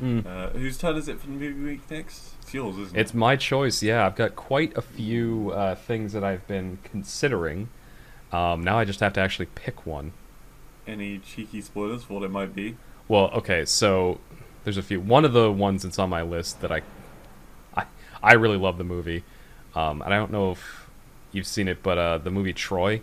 Mm. 0.01 0.25
Uh, 0.25 0.49
whose 0.49 0.77
turn 0.77 0.95
is 0.95 1.07
it 1.07 1.19
for 1.19 1.27
the 1.27 1.33
movie 1.33 1.53
week 1.53 1.89
next? 1.89 2.33
It's 2.41 2.53
yours, 2.53 2.77
isn't 2.77 2.97
it? 2.97 2.99
It's 2.99 3.13
my 3.13 3.35
choice. 3.35 3.83
Yeah, 3.83 4.05
I've 4.05 4.15
got 4.15 4.35
quite 4.35 4.75
a 4.75 4.81
few 4.81 5.51
uh, 5.51 5.75
things 5.75 6.13
that 6.13 6.23
I've 6.23 6.45
been 6.47 6.79
considering. 6.83 7.69
Um, 8.31 8.63
now 8.63 8.79
I 8.79 8.85
just 8.85 8.99
have 9.01 9.13
to 9.13 9.21
actually 9.21 9.45
pick 9.53 9.85
one. 9.85 10.13
Any 10.87 11.19
cheeky 11.19 11.61
spoilers 11.61 12.03
for 12.03 12.15
what 12.15 12.23
it 12.23 12.31
might 12.31 12.55
be? 12.55 12.75
Well, 13.07 13.29
okay, 13.31 13.65
so 13.65 14.19
there's 14.63 14.77
a 14.77 14.83
few. 14.83 14.99
One 14.99 15.25
of 15.25 15.33
the 15.33 15.51
ones 15.51 15.83
that's 15.83 15.99
on 15.99 16.09
my 16.09 16.23
list 16.23 16.61
that 16.61 16.71
I, 16.71 16.81
I, 17.75 17.85
I 18.21 18.33
really 18.33 18.57
love 18.57 18.77
the 18.77 18.83
movie. 18.83 19.23
Um, 19.75 20.01
and 20.01 20.13
I 20.13 20.17
don't 20.17 20.31
know 20.31 20.51
if 20.51 20.89
you've 21.31 21.47
seen 21.47 21.67
it, 21.67 21.83
but 21.83 21.97
uh, 21.97 22.17
the 22.17 22.31
movie 22.31 22.53
Troy. 22.53 23.01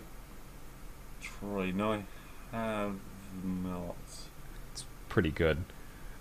Troy, 1.22 1.72
no, 1.74 1.92
I 1.92 2.56
have 2.56 2.96
not. 3.44 3.96
It's 4.72 4.84
pretty 5.08 5.30
good. 5.30 5.64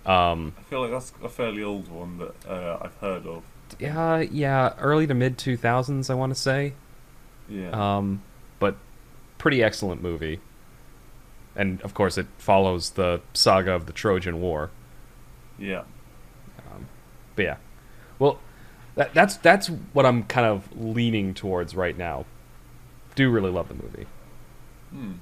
Um, 0.06 0.54
I 0.58 0.62
feel 0.62 0.80
like 0.80 0.90
that's 0.90 1.12
a 1.22 1.28
fairly 1.28 1.62
old 1.62 1.88
one 1.88 2.18
that 2.18 2.46
uh, 2.48 2.78
I've 2.82 2.94
heard 2.96 3.26
of. 3.26 3.42
yeah, 3.78 4.20
yeah, 4.20 4.74
early 4.78 5.06
to 5.06 5.14
mid 5.14 5.36
2000s, 5.38 6.10
I 6.10 6.14
want 6.14 6.34
to 6.34 6.40
say. 6.40 6.72
Yeah. 7.48 7.70
Um, 7.70 8.22
but 8.58 8.76
pretty 9.38 9.62
excellent 9.62 10.02
movie. 10.02 10.40
And 11.56 11.80
of 11.82 11.94
course, 11.94 12.16
it 12.16 12.26
follows 12.38 12.90
the 12.90 13.20
saga 13.34 13.72
of 13.72 13.86
the 13.86 13.92
Trojan 13.92 14.40
War. 14.40 14.70
yeah. 15.58 15.82
Um, 16.72 16.86
but 17.34 17.44
yeah, 17.44 17.56
well, 18.18 18.38
that, 18.94 19.12
that's 19.14 19.36
that's 19.36 19.68
what 19.92 20.06
I'm 20.06 20.22
kind 20.24 20.46
of 20.46 20.68
leaning 20.80 21.34
towards 21.34 21.74
right 21.74 21.96
now. 21.96 22.24
Do 23.16 23.30
really 23.30 23.50
love 23.50 23.68
the 23.68 23.74
movie. 23.74 24.06
Hmm. 24.90 25.12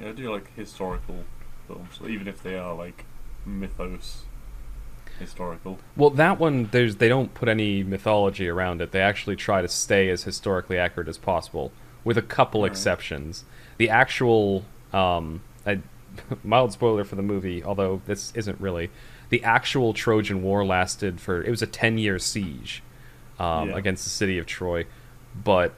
Yeah, 0.00 0.08
I 0.10 0.12
do 0.12 0.32
like 0.32 0.54
historical 0.54 1.24
films, 1.66 1.98
even 2.08 2.28
if 2.28 2.42
they 2.42 2.56
are 2.56 2.74
like 2.74 3.04
mythos 3.46 4.24
historical. 5.18 5.78
Well, 5.96 6.10
that 6.10 6.38
one 6.40 6.68
there's 6.72 6.96
they 6.96 7.08
don't 7.08 7.32
put 7.34 7.48
any 7.48 7.82
mythology 7.84 8.48
around 8.48 8.80
it. 8.80 8.90
They 8.92 9.00
actually 9.00 9.36
try 9.36 9.62
to 9.62 9.68
stay 9.68 10.08
as 10.10 10.24
historically 10.24 10.78
accurate 10.78 11.08
as 11.08 11.18
possible, 11.18 11.72
with 12.02 12.18
a 12.18 12.22
couple 12.22 12.60
Alright. 12.60 12.72
exceptions. 12.72 13.44
The 13.78 13.88
actual 13.90 14.64
um, 14.92 15.42
I, 15.66 15.80
mild 16.44 16.72
spoiler 16.72 17.04
for 17.04 17.14
the 17.16 17.22
movie, 17.22 17.62
although 17.62 18.02
this 18.06 18.32
isn't 18.34 18.60
really. 18.60 18.90
The 19.30 19.42
actual 19.42 19.94
Trojan 19.94 20.42
War 20.42 20.64
lasted 20.64 21.20
for 21.20 21.42
it 21.42 21.50
was 21.50 21.62
a 21.62 21.66
ten 21.66 21.96
year 21.98 22.18
siege 22.18 22.82
um, 23.38 23.70
Yeah. 23.70 23.76
against 23.76 24.04
the 24.04 24.10
city 24.10 24.38
of 24.38 24.46
Troy, 24.46 24.86
but 25.34 25.74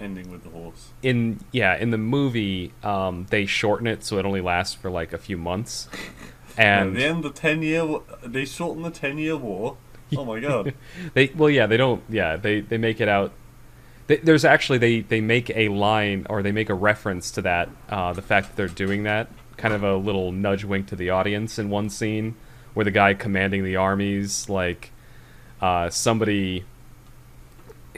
Ending 0.00 0.30
with 0.30 0.44
the 0.44 0.50
horse. 0.50 0.90
in 1.02 1.40
yeah 1.50 1.76
in 1.76 1.90
the 1.90 1.98
movie 1.98 2.72
um, 2.84 3.26
they 3.30 3.46
shorten 3.46 3.88
it 3.88 4.04
so 4.04 4.16
it 4.16 4.24
only 4.24 4.40
lasts 4.40 4.74
for 4.76 4.90
like 4.90 5.12
a 5.12 5.18
few 5.18 5.36
months, 5.36 5.88
And 6.58 6.96
and 6.96 7.18
at 7.18 7.22
the 7.22 7.30
ten 7.30 7.62
year 7.62 7.86
they 8.22 8.44
shortened 8.44 8.84
the 8.84 8.90
ten 8.90 9.18
year 9.18 9.36
war. 9.36 9.76
Oh 10.16 10.24
my 10.24 10.40
god! 10.40 10.74
they 11.14 11.32
well 11.36 11.50
yeah 11.50 11.66
they 11.66 11.76
don't 11.76 12.02
yeah 12.08 12.36
they 12.36 12.60
they 12.60 12.78
make 12.78 13.00
it 13.00 13.08
out 13.08 13.32
they, 14.08 14.16
there's 14.16 14.44
actually 14.44 14.78
they 14.78 15.00
they 15.00 15.20
make 15.20 15.50
a 15.54 15.68
line 15.68 16.26
or 16.28 16.42
they 16.42 16.52
make 16.52 16.70
a 16.70 16.74
reference 16.74 17.30
to 17.32 17.42
that 17.42 17.68
uh, 17.88 18.12
the 18.12 18.22
fact 18.22 18.48
that 18.48 18.56
they're 18.56 18.68
doing 18.68 19.04
that 19.04 19.28
kind 19.56 19.74
of 19.74 19.82
a 19.84 19.96
little 19.96 20.32
nudge 20.32 20.64
wink 20.64 20.86
to 20.88 20.96
the 20.96 21.10
audience 21.10 21.58
in 21.58 21.68
one 21.68 21.90
scene 21.90 22.34
where 22.74 22.84
the 22.84 22.90
guy 22.90 23.12
commanding 23.12 23.64
the 23.64 23.76
armies 23.76 24.48
like 24.48 24.90
uh, 25.60 25.90
somebody 25.90 26.64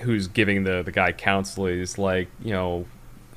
who's 0.01 0.27
giving 0.27 0.65
the 0.65 0.83
the 0.83 0.93
guy 0.93 1.13
counsel 1.13 1.67
is 1.67 1.97
like 1.97 2.29
you 2.43 2.53
know 2.53 2.87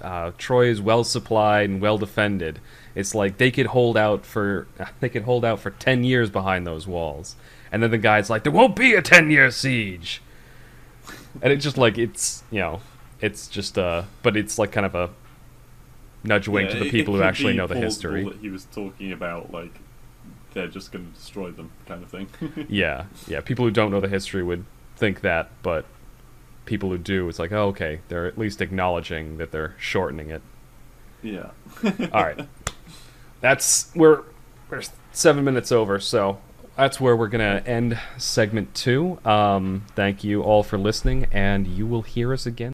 uh, 0.02 0.32
Troy 0.38 0.68
is 0.68 0.82
well 0.82 1.04
supplied 1.04 1.70
and 1.70 1.82
well 1.82 1.98
defended. 1.98 2.60
It's 2.96 3.16
like 3.16 3.38
they 3.38 3.50
could 3.52 3.68
hold 3.68 3.98
out 3.98 4.26
for 4.26 4.68
they 5.00 5.10
could 5.10 5.24
hold 5.24 5.44
out 5.46 5.60
for 5.60 5.72
ten 5.72 6.04
years 6.04 6.30
behind 6.30 6.66
those 6.68 6.88
walls, 6.88 7.36
and 7.72 7.82
then 7.82 7.92
the 7.92 7.98
guy's 7.98 8.30
like, 8.30 8.44
"There 8.44 8.52
won't 8.52 8.76
be 8.76 8.94
a 8.94 9.02
ten 9.02 9.30
year 9.32 9.50
siege," 9.52 10.22
and 11.42 11.52
it's 11.52 11.64
just 11.64 11.78
like 11.78 11.98
it's 11.98 12.44
you 12.52 12.60
know 12.60 12.82
it's 13.22 13.48
just 13.48 13.78
uh 13.78 14.04
but 14.22 14.36
it's 14.38 14.60
like 14.60 14.72
kind 14.72 14.86
of 14.86 14.96
a 14.96 15.10
nudge 16.24 16.48
wink 16.48 16.70
Yeah, 16.70 16.78
to 16.80 16.84
the 16.86 16.90
people 16.92 17.16
who 17.16 17.24
actually 17.24 17.54
know 17.54 17.68
the 17.68 17.76
history. 17.76 18.24
That 18.24 18.38
he 18.38 18.50
was 18.50 18.66
talking 18.66 19.12
about 19.12 19.52
like 19.52 19.74
they're 20.54 20.68
just 20.68 20.92
going 20.92 21.08
to 21.08 21.12
destroy 21.14 21.50
them, 21.50 21.72
kind 21.88 22.04
of 22.04 22.12
thing. 22.12 22.28
Yeah, 22.70 23.06
yeah. 23.28 23.42
People 23.42 23.66
who 23.66 23.72
don't 23.72 23.90
know 23.90 24.00
the 24.00 24.08
history 24.08 24.44
would 24.44 24.66
think 24.96 25.22
that, 25.22 25.50
but 25.64 25.86
people 26.66 26.90
who 26.90 26.98
do, 27.00 27.28
it's 27.28 27.40
like, 27.40 27.52
oh, 27.52 27.70
okay, 27.70 28.02
they're 28.08 28.28
at 28.28 28.38
least 28.38 28.62
acknowledging 28.62 29.38
that 29.38 29.52
they're 29.52 29.74
shortening 29.80 30.30
it. 30.30 30.44
yeah. 31.24 31.50
All 32.14 32.24
right, 32.24 32.48
that's 33.44 33.92
we're 33.94 34.24
we're 34.70 34.82
seven 35.12 35.44
minutes 35.44 35.72
over, 35.72 36.00
so 36.00 36.40
that's 36.78 37.00
where 37.00 37.16
we're 37.16 37.28
gonna 37.28 37.62
end 37.66 38.00
segment 38.18 38.74
two. 38.74 39.20
Um, 39.26 39.84
thank 39.96 40.24
you 40.24 40.42
all 40.42 40.64
for 40.64 40.78
listening, 40.78 41.28
and 41.32 41.68
you 41.68 41.86
will 41.86 42.04
hear 42.04 42.34
us 42.34 42.46
again. 42.46 42.72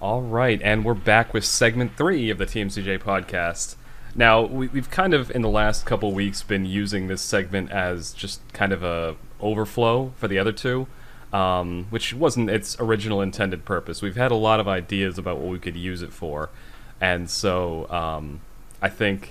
All 0.00 0.22
right, 0.22 0.62
and 0.62 0.84
we're 0.84 0.94
back 0.94 1.34
with 1.34 1.44
segment 1.44 1.96
three 1.96 2.30
of 2.30 2.38
the 2.38 2.46
TMCJ 2.46 3.00
podcast. 3.00 3.74
Now, 4.14 4.42
we, 4.42 4.68
we've 4.68 4.90
kind 4.90 5.12
of 5.12 5.32
in 5.32 5.42
the 5.42 5.48
last 5.48 5.84
couple 5.84 6.12
weeks 6.12 6.44
been 6.44 6.64
using 6.64 7.08
this 7.08 7.20
segment 7.20 7.72
as 7.72 8.12
just 8.12 8.40
kind 8.52 8.72
of 8.72 8.84
a 8.84 9.16
overflow 9.40 10.12
for 10.16 10.28
the 10.28 10.38
other 10.38 10.52
two, 10.52 10.86
um, 11.36 11.86
which 11.90 12.14
wasn't 12.14 12.48
its 12.48 12.80
original 12.80 13.20
intended 13.20 13.66
purpose. 13.66 14.00
We've 14.00 14.16
had 14.16 14.30
a 14.30 14.36
lot 14.36 14.58
of 14.58 14.66
ideas 14.66 15.18
about 15.18 15.36
what 15.36 15.50
we 15.50 15.58
could 15.58 15.76
use 15.76 16.00
it 16.00 16.10
for, 16.10 16.48
and 16.98 17.28
so 17.28 17.86
um, 17.90 18.40
I 18.80 18.88
think 18.88 19.30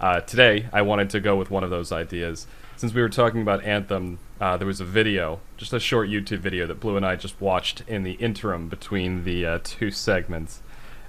uh, 0.00 0.20
today 0.20 0.68
I 0.72 0.80
wanted 0.80 1.10
to 1.10 1.20
go 1.20 1.36
with 1.36 1.50
one 1.50 1.62
of 1.62 1.68
those 1.68 1.92
ideas. 1.92 2.46
Since 2.78 2.94
we 2.94 3.02
were 3.02 3.10
talking 3.10 3.42
about 3.42 3.62
Anthem, 3.62 4.18
uh, 4.40 4.56
there 4.56 4.66
was 4.66 4.80
a 4.80 4.86
video, 4.86 5.40
just 5.58 5.74
a 5.74 5.80
short 5.80 6.08
YouTube 6.08 6.38
video 6.38 6.66
that 6.66 6.80
Blue 6.80 6.96
and 6.96 7.04
I 7.04 7.16
just 7.16 7.38
watched 7.42 7.82
in 7.86 8.04
the 8.04 8.12
interim 8.12 8.68
between 8.68 9.24
the 9.24 9.44
uh, 9.44 9.58
two 9.62 9.90
segments, 9.90 10.62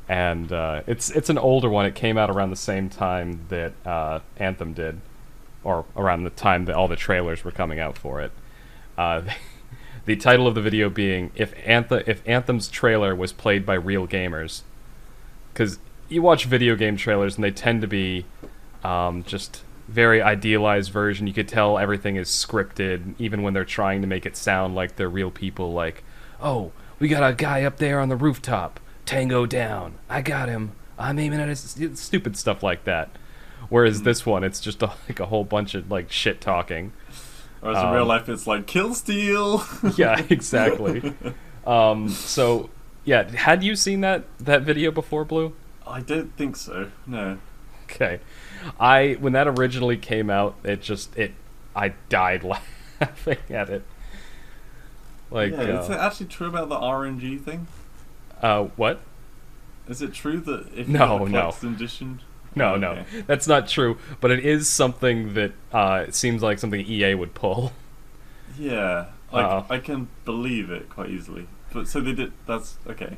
and 0.09 0.51
uh, 0.51 0.81
it's 0.85 1.09
it's 1.11 1.29
an 1.29 1.37
older 1.37 1.69
one. 1.69 1.85
It 1.85 1.95
came 1.95 2.17
out 2.17 2.29
around 2.29 2.49
the 2.49 2.57
same 2.57 2.89
time 2.89 3.45
that 3.47 3.71
uh, 3.85 4.19
Anthem 4.35 4.73
did, 4.73 4.99
or 5.63 5.85
around 5.95 6.25
the 6.25 6.29
time 6.29 6.65
that 6.65 6.75
all 6.75 6.89
the 6.89 6.97
trailers 6.97 7.45
were 7.45 7.51
coming 7.51 7.79
out 7.79 7.97
for 7.97 8.19
it. 8.19 8.33
The 10.05 10.15
title 10.15 10.47
of 10.47 10.55
the 10.55 10.61
video 10.61 10.89
being 10.89 11.31
"If 11.35 11.53
Anthem 11.65 12.03
if 12.07 12.27
Anthem's 12.27 12.67
trailer 12.67 13.15
was 13.15 13.31
played 13.31 13.65
by 13.65 13.75
real 13.75 14.07
gamers," 14.07 14.61
because 15.53 15.79
you 16.07 16.21
watch 16.21 16.45
video 16.45 16.75
game 16.75 16.97
trailers 16.97 17.35
and 17.35 17.43
they 17.43 17.51
tend 17.51 17.81
to 17.81 17.87
be 17.87 18.25
um, 18.83 19.23
just 19.23 19.63
very 19.87 20.21
idealized 20.21 20.91
version. 20.91 21.27
You 21.27 21.33
could 21.33 21.47
tell 21.47 21.77
everything 21.77 22.15
is 22.15 22.29
scripted, 22.29 23.15
even 23.17 23.41
when 23.41 23.53
they're 23.53 23.65
trying 23.65 24.01
to 24.01 24.07
make 24.07 24.25
it 24.25 24.37
sound 24.37 24.75
like 24.75 24.95
they're 24.95 25.09
real 25.09 25.31
people. 25.31 25.73
Like, 25.73 26.03
oh, 26.41 26.71
we 26.99 27.07
got 27.07 27.29
a 27.29 27.35
guy 27.35 27.63
up 27.63 27.77
there 27.77 27.99
on 27.99 28.09
the 28.09 28.15
rooftop 28.15 28.79
Tango 29.05 29.45
down. 29.45 29.95
I 30.09 30.21
got 30.21 30.49
him. 30.49 30.73
I'm 30.97 31.17
aiming 31.17 31.39
at 31.39 31.49
his 31.49 31.75
stupid 31.95 32.37
stuff 32.37 32.61
like 32.61 32.83
that. 32.83 33.09
Whereas 33.69 34.03
this 34.03 34.25
one, 34.25 34.43
it's 34.43 34.59
just 34.59 34.81
a, 34.81 34.87
like 35.09 35.19
a 35.19 35.27
whole 35.27 35.43
bunch 35.43 35.75
of 35.75 35.89
like 35.89 36.11
shit 36.11 36.41
talking. 36.41 36.93
Whereas 37.61 37.79
in 37.79 37.85
Um, 37.89 37.93
real 37.95 38.05
life, 38.05 38.29
it's 38.29 38.47
like 38.47 38.65
kill 38.67 38.93
steal. 38.93 39.63
Yeah, 39.97 40.21
exactly. 40.29 41.13
um, 41.67 42.09
so 42.09 42.69
yeah, 43.05 43.29
had 43.31 43.63
you 43.63 43.75
seen 43.75 44.01
that 44.01 44.23
that 44.39 44.61
video 44.63 44.91
before, 44.91 45.25
Blue? 45.25 45.53
I 45.85 46.01
don't 46.01 46.35
think 46.37 46.55
so. 46.55 46.89
No. 47.07 47.37
Okay, 47.85 48.19
I 48.79 49.17
when 49.19 49.33
that 49.33 49.47
originally 49.47 49.97
came 49.97 50.29
out, 50.29 50.55
it 50.63 50.81
just 50.81 51.17
it 51.17 51.33
I 51.75 51.93
died 52.09 52.43
laughing 53.01 53.37
at 53.49 53.69
it. 53.69 53.83
Like, 55.31 55.51
yeah, 55.51 55.81
is 55.81 55.89
it 55.89 55.93
uh, 55.97 56.07
actually 56.07 56.25
true 56.27 56.47
about 56.47 56.69
the 56.69 56.75
RNG 56.75 57.39
thing? 57.41 57.67
uh, 58.41 58.63
what? 58.75 58.99
Is 59.87 60.01
it 60.01 60.13
true 60.13 60.39
that 60.41 60.67
if 60.75 60.87
No, 60.87 61.25
a 61.25 61.29
no. 61.29 61.53
edition? 61.63 62.21
No, 62.55 62.73
Okay. 62.73 62.81
no, 62.81 63.05
that's 63.27 63.47
not 63.47 63.67
true. 63.67 63.97
But 64.21 64.31
it 64.31 64.45
is 64.45 64.67
something 64.67 65.33
that 65.35 65.51
uh, 65.71 66.05
it 66.07 66.15
seems 66.15 66.41
like 66.41 66.59
something 66.59 66.85
EA 66.85 67.13
would 67.15 67.33
pull. 67.33 67.73
Yeah, 68.57 69.07
like 69.31 69.45
Uh-oh. 69.45 69.65
I 69.69 69.79
can 69.79 70.07
believe 70.25 70.69
it 70.71 70.89
quite 70.89 71.09
easily. 71.09 71.47
But 71.71 71.87
so 71.87 72.01
they 72.01 72.13
did. 72.13 72.33
That's 72.47 72.77
okay. 72.87 73.17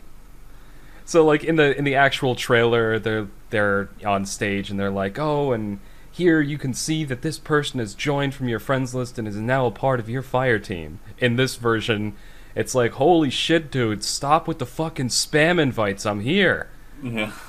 So 1.06 1.26
like 1.26 1.44
in 1.44 1.56
the 1.56 1.76
in 1.78 1.84
the 1.84 1.96
actual 1.96 2.36
trailer, 2.36 3.00
they're 3.00 3.28
they're 3.50 3.90
on 4.06 4.26
stage 4.26 4.70
and 4.70 4.80
they're 4.80 4.92
like, 4.92 5.18
oh, 5.18 5.52
and 5.54 5.80
here 6.12 6.42
you 6.42 6.58
can 6.58 6.74
see 6.74 7.06
that 7.06 7.22
this 7.22 7.38
person 7.40 7.80
has 7.80 7.94
joined 7.96 8.34
from 8.36 8.50
your 8.50 8.60
friends 8.60 8.94
list 8.94 9.18
and 9.18 9.28
is 9.28 9.38
now 9.38 9.66
a 9.66 9.72
part 9.72 10.00
of 10.00 10.10
your 10.10 10.22
fire 10.22 10.60
team. 10.60 11.00
In 11.20 11.38
this 11.38 11.56
version, 11.56 12.14
it's 12.54 12.76
like, 12.76 12.92
holy 12.94 13.30
shit, 13.30 13.72
dude, 13.72 14.04
stop 14.04 14.48
with 14.48 14.60
the 14.60 14.66
fucking 14.66 15.08
spam 15.08 15.60
invites. 15.60 16.06
I'm 16.06 16.20
here. 16.20 16.70
Yeah. 17.02 17.32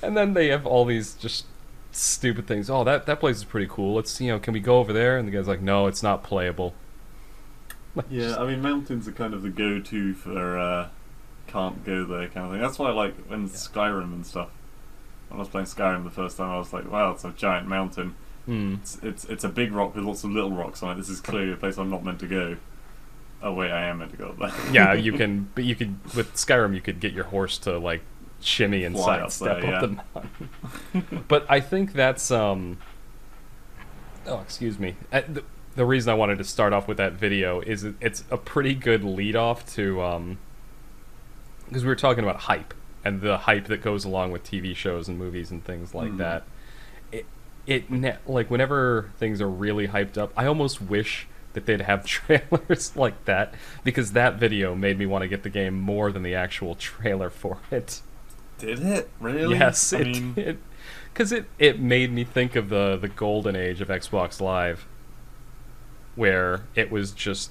And 0.06 0.16
then 0.16 0.34
they 0.34 0.48
have 0.48 0.66
all 0.66 0.84
these 0.84 1.14
just 1.14 1.46
stupid 1.92 2.46
things. 2.46 2.68
Oh, 2.70 2.84
that 2.84 3.06
that 3.06 3.20
place 3.20 3.36
is 3.36 3.44
pretty 3.44 3.66
cool. 3.70 3.94
Let's 3.94 4.20
you 4.20 4.28
know, 4.28 4.38
can 4.38 4.54
we 4.54 4.60
go 4.60 4.78
over 4.78 4.92
there? 4.92 5.18
And 5.18 5.26
the 5.26 5.32
guy's 5.32 5.48
like, 5.48 5.60
no, 5.62 5.86
it's 5.86 6.02
not 6.02 6.22
playable. 6.22 6.74
Like, 7.94 8.06
Yeah, 8.10 8.20
just- 8.28 8.38
I 8.40 8.46
mean, 8.46 8.60
mountains 8.60 9.08
are 9.08 9.12
kind 9.12 9.32
of 9.32 9.42
the 9.42 9.48
go-to 9.48 10.12
for 10.12 10.58
uh, 10.58 10.88
can't 11.46 11.82
go 11.84 12.04
there 12.04 12.28
kind 12.28 12.46
of 12.46 12.52
thing. 12.52 12.60
That's 12.60 12.78
why 12.78 12.90
I 12.90 12.92
like 12.92 13.14
when 13.26 13.48
Skyrim 13.48 14.12
and 14.12 14.26
stuff. 14.26 14.50
When 15.28 15.38
I 15.38 15.40
was 15.40 15.48
playing 15.48 15.66
Skyrim 15.66 16.04
the 16.04 16.10
first 16.10 16.36
time, 16.36 16.50
I 16.50 16.58
was 16.58 16.72
like, 16.74 16.90
"Wow, 16.90 17.12
it's 17.12 17.24
a 17.24 17.30
giant 17.30 17.66
mountain. 17.68 18.14
hmm. 18.44 18.74
It's 18.74 18.98
it's, 19.02 19.24
it's 19.24 19.44
a 19.44 19.48
big 19.48 19.72
rock 19.72 19.94
with 19.94 20.04
lots 20.04 20.24
of 20.24 20.30
little 20.30 20.52
rocks 20.52 20.82
on 20.82 20.92
it. 20.92 20.96
This 20.96 21.08
is 21.08 21.20
clearly 21.22 21.52
a 21.52 21.56
place 21.56 21.78
I'm 21.78 21.88
not 21.90 22.04
meant 22.04 22.20
to 22.20 22.26
go." 22.26 22.58
Oh 23.42 23.52
wait, 23.54 23.70
I 23.70 23.86
am 23.86 23.98
meant 23.98 24.10
to 24.10 24.16
go 24.18 24.28
up 24.28 24.38
there. 24.38 24.72
yeah, 24.72 24.92
you 24.92 25.12
can, 25.20 25.48
but 25.54 25.64
you 25.64 25.74
could 25.74 25.96
with 26.14 26.34
Skyrim, 26.34 26.74
you 26.74 26.82
could 26.82 27.00
get 27.00 27.12
your 27.14 27.24
horse 27.24 27.56
to 27.60 27.78
like 27.78 28.02
shimmy 28.40 28.84
and 28.84 28.94
Fly 28.96 29.18
sidestep 29.20 29.60
there, 29.62 29.74
up 29.74 29.80
the 29.82 29.88
mountain. 30.98 31.24
but 31.28 31.46
I 31.48 31.60
think 31.60 31.92
that's 31.92 32.30
um. 32.30 32.78
Oh, 34.26 34.40
excuse 34.40 34.78
me. 34.78 34.96
Uh, 35.12 35.22
the, 35.28 35.44
the 35.76 35.84
reason 35.86 36.10
I 36.10 36.14
wanted 36.14 36.38
to 36.38 36.44
start 36.44 36.72
off 36.72 36.88
with 36.88 36.96
that 36.96 37.12
video 37.12 37.60
is 37.60 37.84
it, 37.84 37.94
it's 38.00 38.24
a 38.30 38.36
pretty 38.36 38.74
good 38.74 39.04
lead 39.04 39.36
off 39.36 39.66
to 39.74 40.02
um. 40.02 40.38
Because 41.66 41.82
we 41.82 41.88
were 41.88 41.96
talking 41.96 42.22
about 42.24 42.36
hype 42.42 42.74
and 43.04 43.20
the 43.20 43.38
hype 43.38 43.66
that 43.66 43.82
goes 43.82 44.04
along 44.04 44.32
with 44.32 44.44
TV 44.44 44.74
shows 44.74 45.08
and 45.08 45.18
movies 45.18 45.50
and 45.50 45.64
things 45.64 45.94
like 45.94 46.10
Mhm. 46.12 46.18
that. 46.18 46.44
It 47.12 47.26
it 47.66 47.90
ne- 47.90 48.16
like 48.26 48.50
whenever 48.50 49.10
things 49.18 49.40
are 49.40 49.48
really 49.48 49.88
hyped 49.88 50.16
up, 50.18 50.32
I 50.36 50.46
almost 50.46 50.80
wish 50.80 51.26
that 51.54 51.66
they'd 51.66 51.80
have 51.80 52.04
trailers 52.06 52.94
like 52.96 53.24
that 53.24 53.54
because 53.82 54.12
that 54.12 54.34
video 54.36 54.74
made 54.74 54.98
me 54.98 55.06
want 55.06 55.22
to 55.22 55.28
get 55.28 55.42
the 55.42 55.48
game 55.50 55.74
more 55.80 56.12
than 56.12 56.22
the 56.22 56.34
actual 56.34 56.74
trailer 56.74 57.30
for 57.30 57.58
it. 57.70 58.02
Did 58.58 58.80
it 58.80 59.10
really? 59.20 59.58
Yes, 59.58 59.92
I 59.92 59.98
it 59.98 60.06
mean, 60.06 60.32
did. 60.34 60.58
Because 61.12 61.32
it, 61.32 61.46
it 61.58 61.80
made 61.80 62.12
me 62.12 62.24
think 62.24 62.56
of 62.56 62.68
the, 62.68 62.96
the 62.96 63.08
golden 63.08 63.56
age 63.56 63.80
of 63.80 63.88
Xbox 63.88 64.40
Live, 64.40 64.86
where 66.14 66.62
it 66.74 66.90
was 66.90 67.12
just 67.12 67.50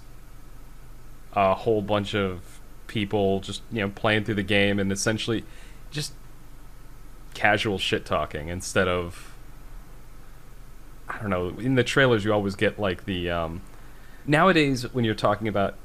a 1.33 1.53
whole 1.53 1.81
bunch 1.81 2.15
of 2.15 2.59
people 2.87 3.39
just 3.39 3.61
you 3.71 3.81
know 3.81 3.89
playing 3.89 4.23
through 4.23 4.35
the 4.35 4.43
game 4.43 4.79
and 4.79 4.91
essentially 4.91 5.43
just 5.91 6.13
casual 7.33 7.77
shit 7.77 8.05
talking 8.05 8.47
instead 8.47 8.87
of 8.87 9.35
I 11.07 11.19
don't 11.19 11.29
know. 11.29 11.49
In 11.59 11.75
the 11.75 11.83
trailers, 11.83 12.25
you 12.25 12.33
always 12.33 12.55
get 12.55 12.79
like 12.79 13.05
the 13.05 13.29
um, 13.29 13.61
nowadays 14.25 14.91
when 14.93 15.05
you're 15.05 15.13
talking 15.13 15.47
about 15.47 15.75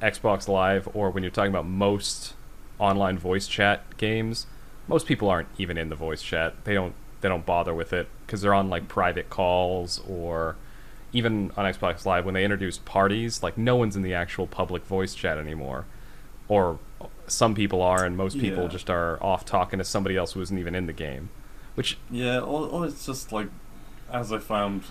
Xbox 0.00 0.46
Live 0.46 0.88
or 0.94 1.10
when 1.10 1.22
you're 1.22 1.30
talking 1.30 1.50
about 1.50 1.66
most 1.66 2.34
online 2.78 3.18
voice 3.18 3.46
chat 3.46 3.96
games, 3.96 4.46
most 4.86 5.06
people 5.06 5.28
aren't 5.28 5.48
even 5.58 5.76
in 5.76 5.88
the 5.88 5.96
voice 5.96 6.22
chat. 6.22 6.54
They 6.64 6.74
don't 6.74 6.94
they 7.20 7.28
don't 7.28 7.44
bother 7.44 7.74
with 7.74 7.92
it 7.92 8.08
because 8.26 8.42
they're 8.42 8.54
on 8.54 8.70
like 8.70 8.86
private 8.88 9.28
calls 9.28 10.00
or 10.08 10.56
even 11.12 11.50
on 11.56 11.64
Xbox 11.64 12.04
Live 12.06 12.24
when 12.24 12.34
they 12.34 12.44
introduced 12.44 12.84
parties, 12.84 13.42
like 13.42 13.56
no 13.58 13.76
one's 13.76 13.96
in 13.96 14.02
the 14.02 14.14
actual 14.14 14.46
public 14.46 14.84
voice 14.84 15.14
chat 15.14 15.38
anymore. 15.38 15.84
Or 16.48 16.78
some 17.26 17.54
people 17.54 17.82
are 17.82 18.04
and 18.04 18.16
most 18.16 18.38
people 18.38 18.64
Yeah. 18.64 18.68
just 18.68 18.88
are 18.90 19.22
off 19.22 19.44
talking 19.44 19.78
to 19.78 19.84
somebody 19.84 20.16
else 20.16 20.32
who 20.32 20.40
isn't 20.42 20.58
even 20.58 20.74
in 20.74 20.86
the 20.86 20.92
game. 20.92 21.30
Which 21.74 21.98
Yeah, 22.10 22.38
or, 22.40 22.68
or 22.68 22.86
it's 22.86 23.04
just 23.06 23.32
like, 23.32 23.48
as 24.12 24.32
I 24.32 24.38
found, 24.38 24.84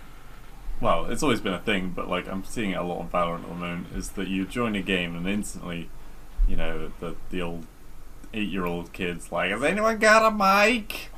well, 0.82 1.06
it's 1.06 1.24
always 1.24 1.40
been 1.42 1.54
a 1.54 1.60
thing, 1.60 1.94
but 1.96 2.10
like 2.10 2.28
I'm 2.28 2.44
seeing 2.44 2.72
it 2.72 2.76
a 2.78 2.84
lot 2.84 3.00
on 3.00 3.10
Valorant 3.10 3.44
at 3.44 3.50
the 3.50 3.56
moment, 3.56 3.88
is 3.96 4.10
that 4.12 4.28
you 4.28 4.46
join 4.46 4.76
a 4.76 4.82
game 4.82 5.16
and 5.16 5.28
instantly, 5.28 5.90
you 6.48 6.56
know, 6.56 6.92
the 7.00 7.16
the 7.30 7.42
old 7.42 7.66
eight 8.34 8.50
year 8.50 8.66
old 8.66 8.94
kids 8.94 9.32
like, 9.32 9.52
has 9.52 9.64
anyone 9.64 9.98
got 10.00 10.26
a 10.26 10.32
mic? 10.32 11.10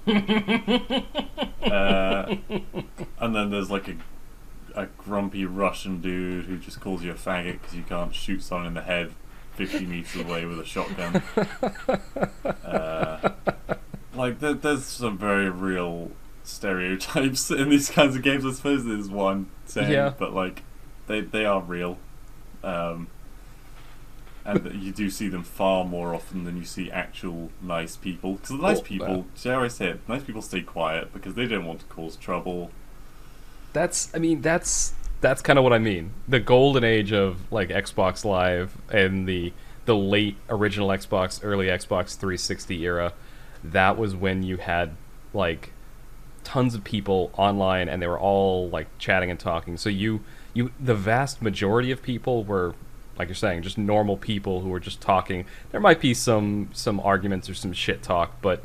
uh, 1.63 2.35
and 3.19 3.35
then 3.35 3.49
there's 3.51 3.69
like 3.71 3.87
a 3.87 3.95
a 4.75 4.85
grumpy 4.97 5.45
Russian 5.45 5.99
dude 5.99 6.45
who 6.45 6.57
just 6.57 6.79
calls 6.79 7.03
you 7.03 7.11
a 7.11 7.15
faggot 7.15 7.53
because 7.53 7.75
you 7.75 7.83
can't 7.83 8.13
shoot 8.15 8.41
someone 8.43 8.67
in 8.67 8.73
the 8.75 8.81
head 8.83 9.11
50 9.55 9.85
meters 9.87 10.15
away 10.21 10.45
with 10.45 10.59
a 10.59 10.63
shotgun. 10.65 11.21
Uh, 12.63 13.29
like 14.13 14.39
there, 14.39 14.53
there's 14.53 14.85
some 14.85 15.17
very 15.17 15.49
real 15.49 16.11
stereotypes 16.43 17.49
in 17.51 17.69
these 17.69 17.89
kinds 17.89 18.15
of 18.15 18.21
games. 18.21 18.45
I 18.45 18.51
suppose 18.51 18.85
is 18.85 19.09
what 19.09 19.31
I'm 19.33 19.49
saying, 19.65 19.91
Yeah. 19.91 20.13
but 20.17 20.33
like 20.33 20.63
they 21.07 21.21
they 21.21 21.45
are 21.45 21.61
real, 21.61 21.97
um, 22.63 23.07
and 24.57 24.83
you 24.83 24.91
do 24.91 25.09
see 25.09 25.27
them 25.27 25.43
far 25.43 25.85
more 25.85 26.13
often 26.13 26.43
than 26.43 26.57
you 26.57 26.65
see 26.65 26.89
actual 26.91 27.51
nice 27.61 27.95
people. 27.95 28.33
Because 28.33 28.49
the 28.49 28.57
nice 28.57 28.79
Oh, 28.79 28.81
people, 28.81 29.25
dare 29.41 29.59
I 29.61 29.67
say 29.67 29.89
it, 29.89 30.01
nice 30.07 30.23
people 30.23 30.41
stay 30.41 30.61
quiet 30.61 31.13
because 31.13 31.35
they 31.35 31.45
don't 31.47 31.65
want 31.65 31.79
to 31.81 31.85
cause 31.85 32.15
trouble. 32.15 32.71
That's 33.73 34.13
I 34.15 34.19
mean 34.19 34.41
that's 34.41 34.93
that's 35.21 35.41
kind 35.41 35.59
of 35.59 35.63
what 35.63 35.73
I 35.73 35.79
mean. 35.79 36.11
The 36.27 36.39
golden 36.39 36.83
age 36.83 37.11
of 37.11 37.51
like 37.51 37.69
Xbox 37.69 38.25
Live 38.25 38.75
and 38.91 39.27
the 39.27 39.53
the 39.85 39.95
late 39.95 40.37
original 40.49 40.89
Xbox, 40.89 41.39
early 41.43 41.67
Xbox 41.67 42.15
360 42.15 42.83
era, 42.83 43.13
that 43.63 43.97
was 43.97 44.15
when 44.15 44.43
you 44.43 44.57
had 44.57 44.91
like 45.33 45.73
tons 46.43 46.73
of 46.73 46.83
people 46.83 47.31
online 47.37 47.89
and 47.89 48.01
they 48.01 48.07
were 48.07 48.19
all 48.19 48.69
like 48.69 48.87
chatting 48.97 49.29
and 49.29 49.39
talking. 49.39 49.77
So 49.77 49.89
you 49.89 50.21
you 50.53 50.71
the 50.79 50.95
vast 50.95 51.41
majority 51.41 51.91
of 51.91 52.01
people 52.01 52.43
were 52.43 52.73
like 53.19 53.27
you're 53.27 53.35
saying 53.35 53.61
just 53.61 53.77
normal 53.77 54.15
people 54.15 54.61
who 54.61 54.69
were 54.69 54.79
just 54.79 55.01
talking. 55.01 55.45
There 55.71 55.81
might 55.81 55.99
be 55.99 56.13
some 56.13 56.69
some 56.73 56.99
arguments 57.01 57.49
or 57.49 57.53
some 57.53 57.73
shit 57.73 58.01
talk, 58.01 58.41
but 58.41 58.63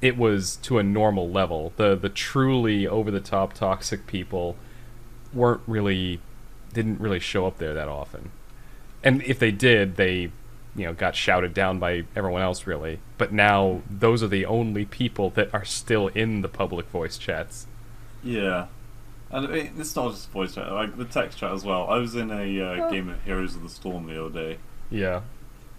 it 0.00 0.16
was 0.18 0.56
to 0.62 0.78
a 0.78 0.82
normal 0.82 1.30
level. 1.30 1.72
The 1.76 1.94
the 1.94 2.08
truly 2.08 2.86
over 2.86 3.12
the 3.12 3.20
top 3.20 3.52
toxic 3.54 4.08
people 4.08 4.56
weren't 5.32 5.62
really 5.68 6.20
didn't 6.74 7.00
really 7.00 7.20
show 7.20 7.46
up 7.46 7.58
there 7.58 7.72
that 7.74 7.88
often. 7.88 8.32
And 9.04 9.22
if 9.22 9.38
they 9.38 9.52
did, 9.52 9.96
they 9.96 10.32
you 10.74 10.86
know 10.86 10.92
got 10.92 11.14
shouted 11.14 11.54
down 11.54 11.78
by 11.78 12.02
everyone 12.16 12.42
else 12.42 12.66
really. 12.66 12.98
But 13.18 13.32
now 13.32 13.82
those 13.88 14.20
are 14.20 14.28
the 14.28 14.46
only 14.46 14.84
people 14.84 15.30
that 15.30 15.54
are 15.54 15.64
still 15.64 16.08
in 16.08 16.42
the 16.42 16.48
public 16.48 16.88
voice 16.88 17.16
chats. 17.16 17.68
Yeah. 18.24 18.66
And 19.32 19.46
it, 19.54 19.72
it's 19.78 19.96
not 19.96 20.10
just 20.10 20.30
voice 20.30 20.54
chat, 20.54 20.70
like 20.70 20.96
the 20.98 21.04
text 21.06 21.38
chat 21.38 21.52
as 21.52 21.64
well. 21.64 21.86
I 21.88 21.96
was 21.98 22.14
in 22.14 22.30
a 22.30 22.60
uh, 22.60 22.90
game 22.90 23.08
of 23.08 23.22
Heroes 23.24 23.56
of 23.56 23.62
the 23.62 23.68
Storm 23.70 24.06
the 24.06 24.22
other 24.26 24.32
day, 24.52 24.58
Yeah. 24.90 25.22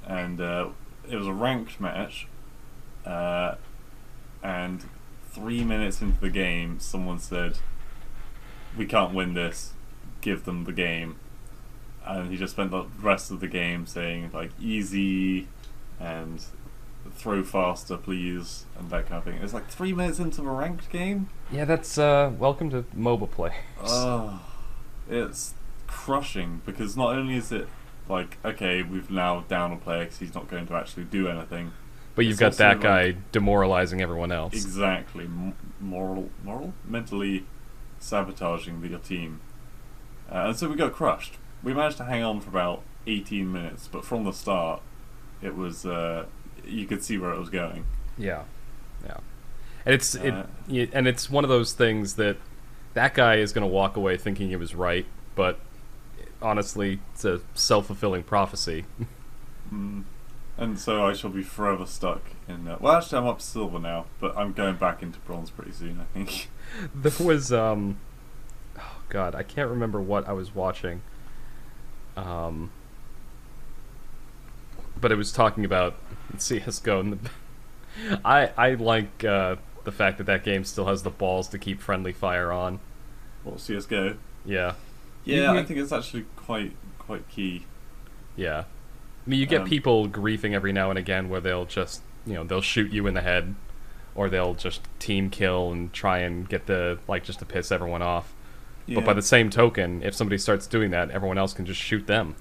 and 0.07 0.41
uh, 0.41 0.69
it 1.09 1.15
was 1.15 1.27
a 1.27 1.33
ranked 1.33 1.79
match. 1.79 2.27
Uh, 3.05 3.55
and 4.41 4.83
three 5.31 5.63
minutes 5.63 6.01
into 6.01 6.19
the 6.19 6.29
game, 6.29 6.79
someone 6.79 7.19
said, 7.19 7.57
"We 8.77 8.85
can't 8.85 9.13
win 9.13 9.33
this. 9.35 9.73
Give 10.21 10.45
them 10.45 10.63
the 10.63 10.73
game." 10.73 11.17
And 12.05 12.31
he 12.31 12.37
just 12.37 12.53
spent 12.53 12.71
the 12.71 12.85
rest 13.01 13.29
of 13.31 13.39
the 13.39 13.47
game 13.47 13.85
saying 13.85 14.31
like 14.33 14.51
"easy" 14.59 15.47
and 15.99 16.43
"throw 17.11 17.43
faster, 17.43 17.97
please," 17.97 18.65
and 18.77 18.89
that 18.89 19.07
kind 19.07 19.17
of 19.19 19.23
thing. 19.25 19.39
It's 19.41 19.53
like 19.53 19.67
three 19.69 19.93
minutes 19.93 20.19
into 20.19 20.41
a 20.41 20.51
ranked 20.51 20.89
game. 20.89 21.29
Yeah, 21.51 21.65
that's 21.65 21.97
uh 21.97 22.31
welcome 22.37 22.69
to 22.71 22.85
mobile 22.93 23.27
play. 23.27 23.53
Oh, 23.85 24.41
it's 25.09 25.53
crushing 25.87 26.61
because 26.65 26.95
not 26.97 27.15
only 27.15 27.35
is 27.35 27.51
it 27.51 27.67
like, 28.09 28.37
okay, 28.43 28.81
we've 28.83 29.09
now 29.11 29.41
down 29.47 29.71
a 29.71 29.77
player 29.77 30.03
because 30.05 30.19
he's 30.19 30.33
not 30.33 30.49
going 30.49 30.65
to 30.67 30.73
actually 30.75 31.03
do 31.05 31.27
anything. 31.27 31.71
But 32.15 32.25
you've 32.25 32.39
got 32.39 32.53
that 32.53 32.75
like- 32.77 32.81
guy 32.81 33.15
demoralizing 33.31 34.01
everyone 34.01 34.31
else. 34.31 34.53
Exactly, 34.53 35.25
M- 35.25 35.55
moral, 35.79 36.29
moral, 36.43 36.73
mentally 36.85 37.45
sabotaging 37.99 38.81
the, 38.81 38.89
your 38.89 38.99
team, 38.99 39.39
uh, 40.31 40.45
and 40.47 40.55
so 40.57 40.67
we 40.69 40.75
got 40.75 40.93
crushed. 40.93 41.37
We 41.63 41.73
managed 41.73 41.97
to 41.97 42.03
hang 42.05 42.21
on 42.23 42.39
for 42.41 42.49
about 42.49 42.83
eighteen 43.07 43.51
minutes, 43.51 43.87
but 43.91 44.03
from 44.05 44.23
the 44.25 44.31
start, 44.33 44.81
it 45.41 45.55
was 45.55 45.85
uh, 45.85 46.25
you 46.65 46.85
could 46.85 47.03
see 47.03 47.17
where 47.17 47.31
it 47.31 47.39
was 47.39 47.49
going. 47.49 47.85
Yeah, 48.17 48.43
yeah, 49.05 49.17
and 49.85 49.95
it's 49.95 50.15
it, 50.15 50.33
Uh, 50.33 50.43
y- 50.67 50.89
and 50.93 51.07
it's 51.07 51.29
one 51.29 51.43
of 51.43 51.49
those 51.49 51.73
things 51.73 52.15
that 52.15 52.37
that 52.93 53.13
guy 53.13 53.35
is 53.35 53.51
going 53.53 53.63
to 53.67 53.73
walk 53.73 53.95
away 53.95 54.17
thinking 54.17 54.49
he 54.49 54.55
was 54.55 54.75
right, 54.75 55.05
but 55.35 55.59
honestly, 56.41 56.99
it's 57.13 57.25
a 57.25 57.41
self 57.53 57.87
fulfilling 57.87 58.23
prophecy. 58.23 58.85
Mm. 59.73 60.03
And 60.55 60.77
so 60.77 61.03
I 61.03 61.13
shall 61.13 61.31
be 61.31 61.41
forever 61.41 61.85
stuck 61.87 62.21
in. 62.47 62.67
Uh, 62.67 62.77
well, 62.79 62.93
actually, 62.93 63.17
I'm 63.17 63.25
up 63.27 63.39
to 63.39 63.43
silver 63.45 63.79
now, 63.79 64.05
but 64.19 64.37
I'm 64.37 64.53
going 64.53 64.75
back 64.75 65.01
into 65.01 65.17
bronze 65.19 65.49
pretty 65.49 65.71
soon. 65.71 65.99
I 65.99 66.05
think. 66.13 66.49
there 66.95 67.11
was 67.25 67.51
um, 67.51 67.97
oh 68.77 68.97
god, 69.09 69.33
I 69.33 69.41
can't 69.41 69.69
remember 69.69 69.99
what 69.99 70.27
I 70.27 70.33
was 70.33 70.53
watching. 70.53 71.01
Um, 72.15 72.69
but 75.01 75.11
it 75.11 75.15
was 75.15 75.31
talking 75.31 75.65
about 75.65 75.95
CS:GO, 76.41 76.99
and 76.99 77.13
the, 77.13 78.19
I 78.25 78.49
I 78.57 78.73
like 78.75 79.23
uh, 79.23 79.55
the 79.83 79.91
fact 79.91 80.17
that 80.17 80.25
that 80.25 80.43
game 80.43 80.63
still 80.63 80.85
has 80.87 81.03
the 81.03 81.09
balls 81.09 81.47
to 81.49 81.59
keep 81.59 81.81
friendly 81.81 82.13
fire 82.13 82.51
on. 82.51 82.79
Well, 83.43 83.57
CS:GO? 83.57 84.15
Yeah, 84.45 84.73
Yeah, 85.25 85.53
You- 85.53 85.59
I 85.59 85.63
think 85.63 85.79
it's 85.79 85.91
actually 85.91 86.25
quite 86.35 86.73
quite 86.99 87.27
key. 87.29 87.65
yeah. 88.35 88.63
I 89.25 89.29
mean, 89.29 89.39
you 89.39 89.45
get 89.45 89.61
Um, 89.61 89.67
people 89.69 90.09
griefing 90.09 90.53
every 90.53 90.73
now 90.73 90.89
and 90.89 90.99
again 90.99 91.29
where 91.29 91.39
they'll 91.39 91.65
just 91.65 92.01
you 92.25 92.33
know 92.33 92.43
they'll 92.43 92.61
shoot 92.61 92.91
you 92.91 93.07
in 93.07 93.13
the 93.13 93.21
head, 93.21 93.55
or 94.15 94.29
they'll 94.29 94.53
just 94.53 94.81
team 94.99 95.29
kill 95.29 95.71
and 95.71 95.93
try 95.93 96.19
and 96.19 96.47
get 96.49 96.65
the 96.65 96.99
like 97.07 97.23
just 97.23 97.39
to 97.39 97.45
piss 97.45 97.71
everyone 97.71 98.01
off. 98.01 98.33
Yeah. 98.85 98.95
But 98.95 99.05
by 99.05 99.13
the 99.13 99.21
same 99.21 99.49
token, 99.49 100.03
if 100.03 100.13
somebody 100.13 100.37
starts 100.37 100.67
doing 100.67 100.91
that, 100.91 101.09
everyone 101.11 101.37
else 101.37 101.53
can 101.53 101.65
just 101.65 101.79
shoot 101.79 102.05
them. 102.05 102.35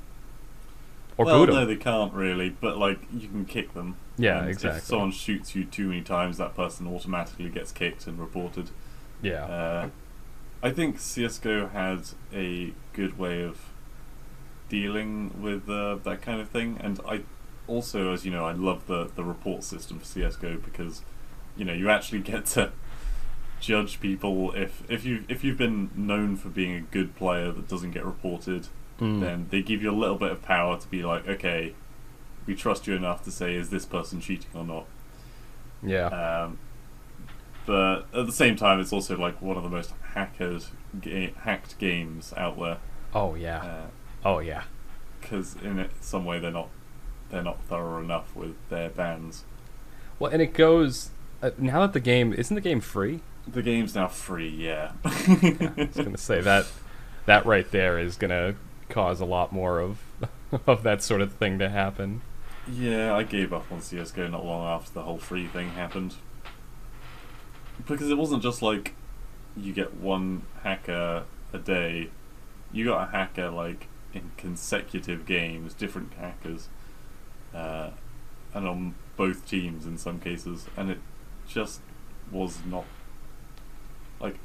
Or 1.18 1.26
well, 1.26 1.38
boot 1.40 1.50
'em. 1.50 1.54
no, 1.56 1.66
they 1.66 1.76
can't 1.76 2.12
really, 2.12 2.50
but 2.50 2.78
like 2.78 3.00
you 3.12 3.28
can 3.28 3.44
kick 3.44 3.74
them. 3.74 3.96
Yeah, 4.16 4.40
and 4.40 4.48
exactly. 4.48 4.78
If 4.78 4.84
someone 4.84 5.10
shoots 5.12 5.54
you 5.54 5.64
too 5.64 5.88
many 5.88 6.02
times, 6.02 6.38
that 6.38 6.54
person 6.54 6.86
automatically 6.86 7.48
gets 7.48 7.72
kicked 7.72 8.06
and 8.06 8.18
reported. 8.18 8.70
Yeah. 9.20 9.44
Uh, 9.44 9.88
I 10.62 10.70
think 10.70 10.98
CS:GO 11.00 11.68
had 11.68 12.02
a 12.32 12.72
good 12.92 13.18
way 13.18 13.42
of 13.42 13.58
dealing 14.68 15.42
with 15.42 15.68
uh, 15.68 15.96
that 15.96 16.22
kind 16.22 16.40
of 16.40 16.48
thing, 16.48 16.78
and 16.80 17.00
I 17.06 17.22
also, 17.66 18.12
as 18.12 18.24
you 18.24 18.30
know, 18.30 18.44
I 18.46 18.52
love 18.52 18.86
the 18.86 19.10
the 19.14 19.24
report 19.24 19.64
system 19.64 19.98
for 19.98 20.04
CS:GO 20.04 20.58
because 20.58 21.02
you 21.56 21.64
know 21.64 21.72
you 21.72 21.90
actually 21.90 22.20
get 22.32 22.46
to 22.46 22.72
judge 23.60 24.00
people 24.00 24.52
if 24.52 24.82
if 24.90 25.04
you 25.04 25.24
if 25.28 25.44
you've 25.44 25.58
been 25.58 25.90
known 25.94 26.36
for 26.36 26.48
being 26.48 26.74
a 26.74 26.80
good 26.80 27.14
player 27.16 27.52
that 27.52 27.68
doesn't 27.68 27.92
get 27.92 28.04
reported, 28.04 28.68
Mm. 29.02 29.20
then 29.20 29.46
they 29.50 29.62
give 29.62 29.82
you 29.82 29.90
a 29.90 29.98
little 29.98 30.16
bit 30.16 30.30
of 30.30 30.42
power 30.42 30.78
to 30.78 30.88
be 30.88 31.02
like, 31.02 31.26
okay, 31.26 31.74
we 32.46 32.54
trust 32.54 32.86
you 32.86 32.94
enough 32.94 33.24
to 33.24 33.30
say, 33.30 33.54
is 33.54 33.70
this 33.70 33.84
person 33.84 34.20
cheating 34.20 34.50
or 34.54 34.64
not? 34.64 34.86
yeah. 35.82 36.06
Um, 36.06 36.58
but 37.66 38.02
at 38.14 38.26
the 38.26 38.32
same 38.32 38.56
time, 38.56 38.80
it's 38.80 38.92
also 38.92 39.16
like 39.16 39.40
one 39.40 39.56
of 39.56 39.62
the 39.62 39.68
most 39.68 39.92
hackers 40.14 40.70
ga- 41.00 41.32
hacked 41.42 41.78
games 41.78 42.32
out 42.36 42.58
there. 42.58 42.78
oh 43.14 43.34
yeah. 43.34 43.86
oh 44.24 44.38
yeah. 44.40 44.64
Because 45.20 45.56
in 45.62 45.78
it, 45.78 45.90
some 46.00 46.24
way 46.24 46.38
they're 46.38 46.50
not 46.50 46.68
they're 47.30 47.42
not 47.42 47.62
thorough 47.64 48.00
enough 48.00 48.34
with 48.36 48.56
their 48.68 48.88
bans. 48.90 49.44
Well, 50.18 50.30
and 50.32 50.42
it 50.42 50.54
goes 50.54 51.10
uh, 51.42 51.50
now 51.58 51.80
that 51.80 51.92
the 51.92 52.00
game 52.00 52.32
isn't 52.32 52.54
the 52.54 52.60
game 52.60 52.80
free. 52.80 53.20
The 53.46 53.62
game's 53.62 53.94
now 53.94 54.08
free, 54.08 54.48
yeah. 54.48 54.92
I 55.04 55.72
was 55.76 55.96
gonna 55.96 56.18
say 56.18 56.40
that 56.40 56.66
that 57.26 57.46
right 57.46 57.68
there 57.70 57.98
is 57.98 58.16
gonna 58.16 58.54
cause 58.92 59.20
a 59.20 59.24
lot 59.24 59.52
more 59.52 59.80
of 59.80 59.98
of 60.66 60.82
that 60.82 61.02
sort 61.02 61.20
of 61.20 61.32
thing 61.32 61.58
to 61.58 61.68
happen. 61.68 62.20
Yeah, 62.70 63.14
I 63.14 63.24
gave 63.24 63.52
up 63.52 63.72
on 63.72 63.80
CS:GO 63.80 64.28
not 64.28 64.44
long 64.44 64.64
after 64.66 64.92
the 64.92 65.02
whole 65.02 65.18
free 65.18 65.46
thing 65.46 65.70
happened. 65.70 66.14
Because 67.86 68.10
it 68.10 68.18
wasn't 68.18 68.42
just 68.42 68.62
like 68.62 68.94
you 69.56 69.72
get 69.72 69.94
one 69.94 70.42
hacker 70.62 71.24
a 71.52 71.58
day. 71.58 72.10
You 72.70 72.84
got 72.84 73.08
a 73.08 73.10
hacker 73.10 73.50
like 73.50 73.88
in 74.14 74.30
consecutive 74.36 75.26
games, 75.26 75.74
different 75.74 76.12
hackers, 76.14 76.68
uh, 77.54 77.90
and 78.54 78.68
on 78.68 78.94
both 79.16 79.48
teams 79.48 79.86
in 79.86 79.98
some 79.98 80.20
cases, 80.20 80.66
and 80.76 80.90
it 80.90 80.98
just 81.48 81.80
was 82.30 82.58
not 82.64 82.84
like 84.20 84.36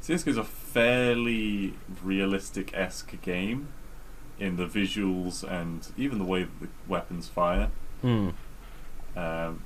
CS:GO 0.00 0.30
is 0.30 0.36
a 0.38 0.44
fairly 0.44 1.74
realistic 2.02 2.74
esque 2.74 3.20
game 3.22 3.68
in 4.42 4.56
the 4.56 4.66
visuals 4.66 5.44
and 5.44 5.88
even 5.96 6.18
the 6.18 6.24
way 6.24 6.42
that 6.42 6.60
the 6.60 6.68
weapons 6.88 7.28
fire. 7.28 7.70
Hmm. 8.00 8.30
Um, 9.16 9.62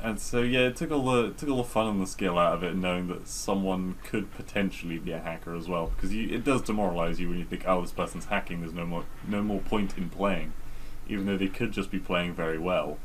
and 0.00 0.20
so 0.20 0.42
yeah, 0.42 0.66
it 0.66 0.76
took 0.76 0.90
all 0.92 1.04
the 1.04 1.30
took 1.30 1.48
all 1.48 1.56
the 1.56 1.64
fun 1.64 1.86
and 1.88 2.00
the 2.00 2.06
skill 2.06 2.38
out 2.38 2.52
of 2.54 2.62
it, 2.62 2.76
knowing 2.76 3.08
that 3.08 3.26
someone 3.26 3.96
could 4.04 4.32
potentially 4.32 4.98
be 4.98 5.12
a 5.12 5.18
hacker 5.18 5.54
as 5.56 5.66
well, 5.66 5.90
because 5.94 6.14
you, 6.14 6.28
it 6.28 6.44
does 6.44 6.62
demoralize 6.62 7.18
you 7.18 7.28
when 7.30 7.38
you 7.38 7.44
think, 7.44 7.64
oh, 7.66 7.80
this 7.80 7.90
person's 7.90 8.26
hacking. 8.26 8.60
There's 8.60 8.74
no 8.74 8.86
more 8.86 9.04
no 9.26 9.42
more 9.42 9.60
point 9.60 9.96
in 9.96 10.10
playing, 10.10 10.52
even 11.08 11.26
though 11.26 11.38
they 11.38 11.48
could 11.48 11.72
just 11.72 11.90
be 11.90 11.98
playing 11.98 12.34
very 12.34 12.58
well. 12.58 12.98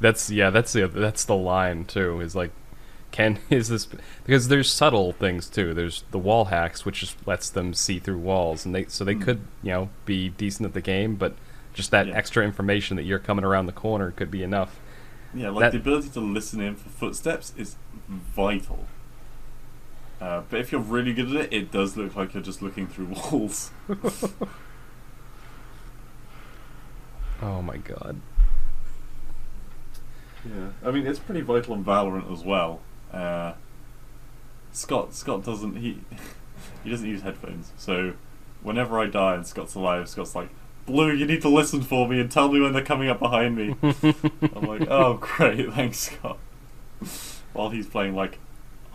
That's 0.00 0.30
yeah. 0.30 0.50
That's 0.50 0.72
the 0.72 0.86
that's 0.86 1.24
the 1.24 1.36
line 1.36 1.84
too. 1.84 2.20
Is 2.20 2.34
like, 2.34 2.52
can 3.14 3.38
is 3.50 3.68
this 3.68 3.86
because 4.24 4.48
there's 4.48 4.70
subtle 4.70 5.12
things 5.12 5.48
too. 5.48 5.72
There's 5.72 6.02
the 6.10 6.18
wall 6.18 6.46
hacks, 6.46 6.84
which 6.84 7.00
just 7.00 7.16
lets 7.26 7.48
them 7.48 7.72
see 7.72 7.98
through 8.00 8.18
walls, 8.18 8.66
and 8.66 8.74
they 8.74 8.86
so 8.86 9.04
they 9.04 9.14
Hmm. 9.14 9.22
could 9.22 9.40
you 9.62 9.70
know 9.70 9.88
be 10.04 10.28
decent 10.30 10.66
at 10.66 10.74
the 10.74 10.80
game, 10.80 11.14
but 11.16 11.34
just 11.72 11.90
that 11.92 12.06
Yeah. 12.08 12.14
extra 12.16 12.44
information 12.44 12.96
that 12.96 13.04
you're 13.04 13.18
coming 13.18 13.44
around 13.44 13.66
the 13.66 13.72
corner 13.72 14.10
could 14.10 14.30
be 14.30 14.42
enough. 14.42 14.80
Yeah, 15.32 15.50
like 15.50 15.60
That- 15.60 15.72
the 15.72 15.78
ability 15.78 16.08
to 16.10 16.20
listen 16.20 16.60
in 16.60 16.74
for 16.76 16.88
footsteps 16.88 17.52
is 17.56 17.76
vital. 18.08 18.86
Uh, 20.20 20.42
but 20.48 20.60
if 20.60 20.70
you're 20.72 20.80
really 20.80 21.12
good 21.12 21.28
at 21.34 21.46
it, 21.46 21.52
it 21.52 21.70
does 21.72 21.96
look 21.96 22.14
like 22.16 22.34
you're 22.34 22.42
just 22.42 22.62
looking 22.62 22.86
through 22.86 23.06
walls. 23.30 23.70
Oh 27.42 27.60
my 27.62 27.76
god. 27.76 28.20
Yeah, 30.44 30.68
I 30.84 30.90
mean 30.90 31.06
it's 31.06 31.18
pretty 31.18 31.40
vital 31.40 31.74
in 31.74 31.84
Valorant 31.84 32.32
as 32.32 32.42
well. 32.44 32.80
Uh, 33.14 33.54
Scott 34.72 35.14
Scott 35.14 35.44
doesn't 35.44 35.76
he 35.76 36.00
he 36.84 36.90
doesn't 36.90 37.08
use 37.08 37.22
headphones, 37.22 37.72
so 37.76 38.14
whenever 38.62 38.98
I 38.98 39.06
die 39.06 39.34
and 39.36 39.46
Scott's 39.46 39.74
alive, 39.74 40.08
Scott's 40.08 40.34
like, 40.34 40.48
"Blue, 40.86 41.12
you 41.12 41.26
need 41.26 41.42
to 41.42 41.48
listen 41.48 41.82
for 41.82 42.08
me 42.08 42.20
and 42.20 42.30
tell 42.30 42.50
me 42.50 42.60
when 42.60 42.72
they're 42.72 42.82
coming 42.84 43.08
up 43.08 43.20
behind 43.20 43.56
me." 43.56 43.76
I'm 43.82 44.66
like, 44.66 44.88
"Oh 44.88 45.18
great, 45.20 45.72
thanks 45.74 45.98
Scott." 46.10 46.38
While 47.52 47.70
he's 47.70 47.86
playing 47.86 48.16
like 48.16 48.38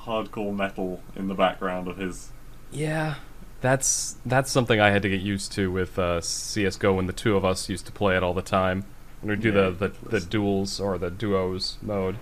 hardcore 0.01 0.55
metal 0.55 1.01
in 1.15 1.27
the 1.27 1.35
background 1.35 1.87
of 1.87 1.97
his. 1.97 2.31
Yeah, 2.71 3.15
that's 3.61 4.17
that's 4.25 4.51
something 4.51 4.79
I 4.81 4.89
had 4.89 5.01
to 5.03 5.09
get 5.09 5.21
used 5.21 5.51
to 5.53 5.71
with 5.71 5.97
uh, 5.97 6.19
CS:GO 6.21 6.93
when 6.93 7.05
the 7.07 7.13
two 7.13 7.37
of 7.37 7.45
us 7.45 7.69
used 7.69 7.85
to 7.85 7.91
play 7.93 8.17
it 8.17 8.23
all 8.23 8.33
the 8.33 8.41
time. 8.41 8.83
When 9.21 9.37
we 9.37 9.41
do 9.41 9.49
Yeah, 9.49 9.69
the, 9.69 9.71
the 9.89 10.09
the 10.09 10.19
duels 10.19 10.79
or 10.79 10.97
the 10.97 11.09
duos 11.09 11.77
mode, 11.81 12.17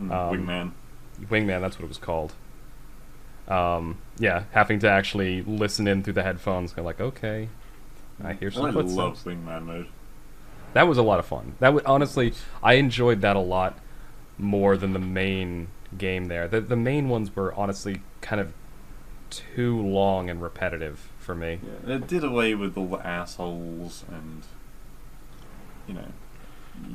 mm, 0.00 0.10
Um, 0.10 0.46
wingman. 0.46 0.72
Wingman, 1.26 1.60
that's 1.60 1.78
what 1.78 1.84
it 1.84 1.88
was 1.88 1.98
called. 1.98 2.32
Um, 3.48 3.98
yeah, 4.18 4.44
having 4.52 4.78
to 4.80 4.90
actually 4.90 5.42
listen 5.42 5.88
in 5.88 6.02
through 6.02 6.12
the 6.14 6.22
headphones, 6.22 6.72
kind 6.72 6.80
of 6.80 6.84
like, 6.84 7.00
okay, 7.00 7.48
I 8.22 8.34
hear 8.34 8.50
some 8.50 8.66
I 8.66 8.72
footsteps. 8.72 8.96
love 8.96 9.24
wingman 9.24 9.64
mode. 9.64 9.88
That 10.74 10.86
was 10.86 10.98
a 10.98 11.02
lot 11.02 11.18
of 11.18 11.26
fun. 11.26 11.54
That 11.60 11.72
would 11.72 11.84
honestly, 11.86 12.34
I 12.62 12.74
enjoyed 12.74 13.22
that 13.22 13.36
a 13.36 13.40
lot 13.40 13.78
more 14.36 14.76
than 14.76 14.92
the 14.92 14.98
main 14.98 15.68
game. 15.96 16.26
There, 16.26 16.46
the 16.46 16.60
the 16.60 16.76
main 16.76 17.08
ones 17.08 17.34
were 17.34 17.54
honestly 17.54 18.02
kind 18.20 18.40
of 18.40 18.52
too 19.30 19.80
long 19.80 20.28
and 20.28 20.42
repetitive 20.42 21.10
for 21.18 21.34
me. 21.34 21.60
Yeah, 21.86 21.96
it 21.96 22.06
did 22.06 22.22
away 22.22 22.54
with 22.54 22.76
all 22.76 22.86
the 22.86 23.06
assholes 23.06 24.04
and 24.08 24.42
you 25.86 25.94
know, 25.94 26.12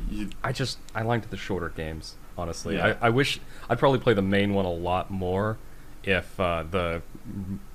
you, 0.10 0.30
I 0.44 0.52
just 0.52 0.78
I 0.94 1.02
liked 1.02 1.30
the 1.32 1.38
shorter 1.38 1.70
games. 1.70 2.16
Honestly, 2.38 2.76
Yeah. 2.76 2.96
I, 3.02 3.08
I 3.08 3.10
wish 3.10 3.40
I'd 3.70 3.78
probably 3.80 4.00
play 4.00 4.14
the 4.14 4.22
main 4.22 4.54
one 4.54 4.66
a 4.66 4.72
lot 4.72 5.12
more 5.12 5.58
if 6.04 6.40
uh, 6.40 6.64
the 6.70 7.02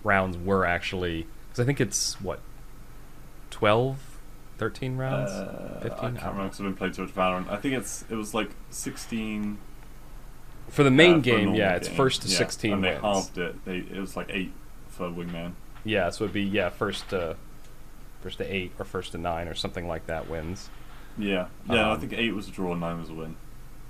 rounds 0.05 0.37
were 0.37 0.65
actually 0.67 1.27
because 1.49 1.61
I 1.61 1.65
think 1.65 1.81
it's 1.81 2.21
what 2.21 2.41
12, 3.51 3.99
13 4.59 4.97
rounds. 4.97 5.31
uh, 5.31 5.79
15? 5.83 5.91
I 5.91 5.95
I 5.95 5.99
can't 6.01 6.01
don't 6.01 6.15
remember 6.15 6.39
know. 6.39 6.45
because 6.45 6.61
I've 6.61 6.67
been 6.67 6.75
playing 6.77 6.93
so 6.95 7.03
much 7.03 7.15
Valorant. 7.15 7.51
I 7.51 7.57
think 7.57 7.75
it's 7.75 8.05
it 8.11 8.15
was 8.17 8.35
like 8.35 8.51
sixteen. 8.71 9.59
For 10.69 10.83
the 10.83 10.91
main 10.91 11.17
uh, 11.17 11.21
game, 11.21 11.55
yeah, 11.55 11.77
it's 11.77 11.89
first 11.89 12.23
to 12.23 12.29
Yeah, 12.29 12.37
sixteen 12.37 12.73
and 12.75 12.85
they 12.85 12.91
wins. 12.91 13.01
halved 13.03 13.39
it. 13.39 13.65
They 13.65 13.77
it 13.79 13.99
was 13.99 14.17
like 14.17 14.27
eight 14.31 14.53
for 14.89 15.09
Wingman. 15.09 15.53
Yeah, 15.85 16.11
so 16.11 16.25
it'd 16.25 16.35
be 16.35 16.43
yeah 16.43 16.69
first 16.69 17.09
to 17.11 17.37
first 18.21 18.39
to 18.39 18.45
eight 18.55 18.73
or 18.79 18.85
first 18.85 19.13
to 19.13 19.19
nine 19.19 19.49
or 19.49 19.55
something 19.55 19.87
like 19.89 20.07
that 20.09 20.29
wins. 20.29 20.69
Yeah, 21.17 21.47
yeah. 21.71 21.89
I 21.89 21.93
Um, 21.93 22.01
think 22.01 22.13
eight 22.13 22.35
was 22.35 22.49
a 22.49 22.51
draw, 22.51 22.75
nine 22.75 22.99
was 23.01 23.09
a 23.11 23.15
win. 23.15 23.37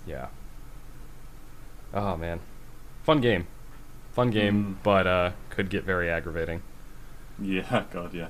Yeah. 0.06 0.28
Oh 1.94 2.16
man, 2.16 2.40
fun 3.02 3.20
game, 3.20 3.46
fun 4.12 4.30
game, 4.30 4.64
Mm. 4.80 4.82
but 4.82 5.06
uh, 5.06 5.30
could 5.50 5.70
get 5.70 5.84
very 5.84 6.10
aggravating. 6.10 6.62
Yeah, 7.40 7.84
God, 7.92 8.12
yeah. 8.14 8.28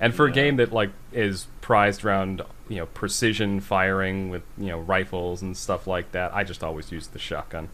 And 0.00 0.14
for 0.14 0.26
a 0.26 0.32
game 0.32 0.56
that 0.56 0.72
like 0.72 0.90
is 1.12 1.46
prized 1.60 2.04
around 2.04 2.42
you 2.68 2.76
know 2.78 2.86
precision 2.86 3.60
firing 3.60 4.30
with 4.30 4.42
you 4.56 4.68
know 4.68 4.78
rifles 4.80 5.42
and 5.42 5.56
stuff 5.56 5.86
like 5.86 6.12
that, 6.12 6.34
I 6.34 6.42
just 6.44 6.62
always 6.64 6.90
use 6.92 7.08
the 7.08 7.18
shotgun. 7.18 7.68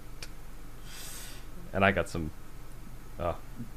And 1.73 1.85
I 1.85 1.93
got 1.93 2.09
some. 2.09 2.31
Uh, 3.19 3.35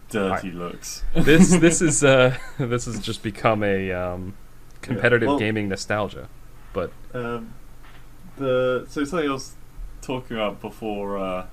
Dirty 0.09 0.51
looks. 0.51 1.03
this 1.13 1.49
this 1.57 1.81
is 1.83 2.03
uh 2.03 2.35
this 2.57 2.85
has 2.85 2.99
just 2.99 3.21
become 3.23 3.63
a 3.63 3.91
um, 3.91 4.33
competitive 4.81 5.27
well- 5.27 5.39
gaming 5.39 5.69
nostalgia, 5.69 6.27
but 6.73 6.91
Um, 7.13 7.53
the 8.37 8.85
so 8.89 9.03
something 9.05 9.29
was 9.31 9.53
talking 10.09 10.37
about 10.37 10.59
before 10.59 11.17
uh, 11.19 11.45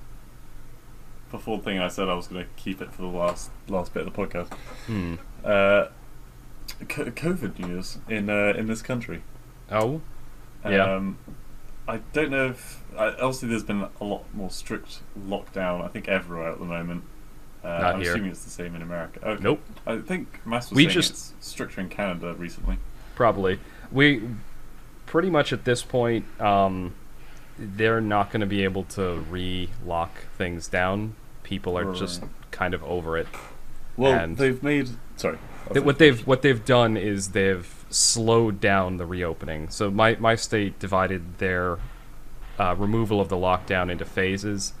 before 1.31 1.57
the 1.57 1.63
thing 1.63 1.79
I 1.79 1.87
said 1.89 2.09
I 2.09 2.15
was 2.15 2.27
going 2.27 2.43
to 2.43 2.49
keep 2.55 2.81
it 2.81 2.91
for 2.91 3.01
the 3.03 3.07
last 3.07 3.51
last 3.67 3.93
bit 3.93 4.07
of 4.07 4.13
the 4.13 4.17
podcast. 4.25 4.51
hmm. 4.87 5.15
Uh, 5.43 5.87
co- 6.89 7.05
COVID 7.11 7.59
news 7.59 7.99
in 8.09 8.29
uh, 8.29 8.53
in 8.57 8.67
this 8.67 8.81
country. 8.81 9.21
oh 9.71 10.01
Yeah. 10.65 10.95
Um, 10.95 11.17
I 11.87 11.97
don't 12.11 12.31
know 12.31 12.47
if 12.47 12.83
I, 12.97 13.07
obviously 13.11 13.47
there's 13.49 13.63
been 13.63 13.85
a 14.01 14.03
lot 14.03 14.25
more 14.33 14.49
strict 14.49 14.99
lockdown. 15.17 15.83
I 15.83 15.87
think 15.87 16.07
everywhere 16.07 16.51
at 16.51 16.59
the 16.59 16.65
moment. 16.65 17.03
Uh, 17.63 17.67
Not 17.69 17.95
I'm 17.95 18.01
here. 18.01 18.11
assuming 18.13 18.31
it's 18.31 18.43
the 18.43 18.49
same 18.49 18.75
in 18.75 18.81
America. 18.81 19.19
Okay. 19.27 19.43
Nope. 19.43 19.61
I 19.85 19.97
think 19.97 20.45
Mass 20.45 20.69
was 20.69 20.75
We 20.77 20.87
just- 20.87 21.11
it's 21.11 21.33
stricter 21.39 21.81
in 21.81 21.89
Canada 21.89 22.33
recently. 22.33 22.77
probably 23.15 23.59
we 23.91 24.21
pretty 25.05 25.29
much 25.29 25.51
at 25.53 25.63
this 25.65 25.81
point 25.81 26.23
um, 26.41 26.93
they're 27.59 28.01
not 28.01 28.31
going 28.31 28.41
to 28.41 28.45
be 28.47 28.63
able 28.63 28.83
to 28.83 29.15
re-lock 29.29 30.11
things 30.37 30.67
down. 30.67 31.15
People 31.43 31.77
are 31.77 31.93
just 31.93 32.23
kind 32.51 32.73
of 32.73 32.83
over 32.83 33.17
it. 33.17 33.27
Well, 33.95 34.13
And- 34.13 34.37
they've 34.37 34.61
made 34.61 34.89
sorry. 35.15 35.37
Th- 35.73 35.83
what 35.83 35.97
they've 35.97 36.25
what 36.25 36.41
they've 36.43 36.63
done 36.63 36.95
is 36.95 37.31
they've 37.31 37.85
slowed 37.89 38.61
down 38.61 38.97
the 38.97 39.05
reopening. 39.05 39.69
So 39.69 39.89
my 39.91 40.15
my 40.15 40.35
state 40.35 40.79
divided 40.79 41.39
their 41.39 41.77
uh, 42.59 42.75
removal 42.77 43.19
of 43.19 43.29
the 43.29 43.35
lockdown 43.35 43.89
into 43.91 44.05
phases, 44.05 44.73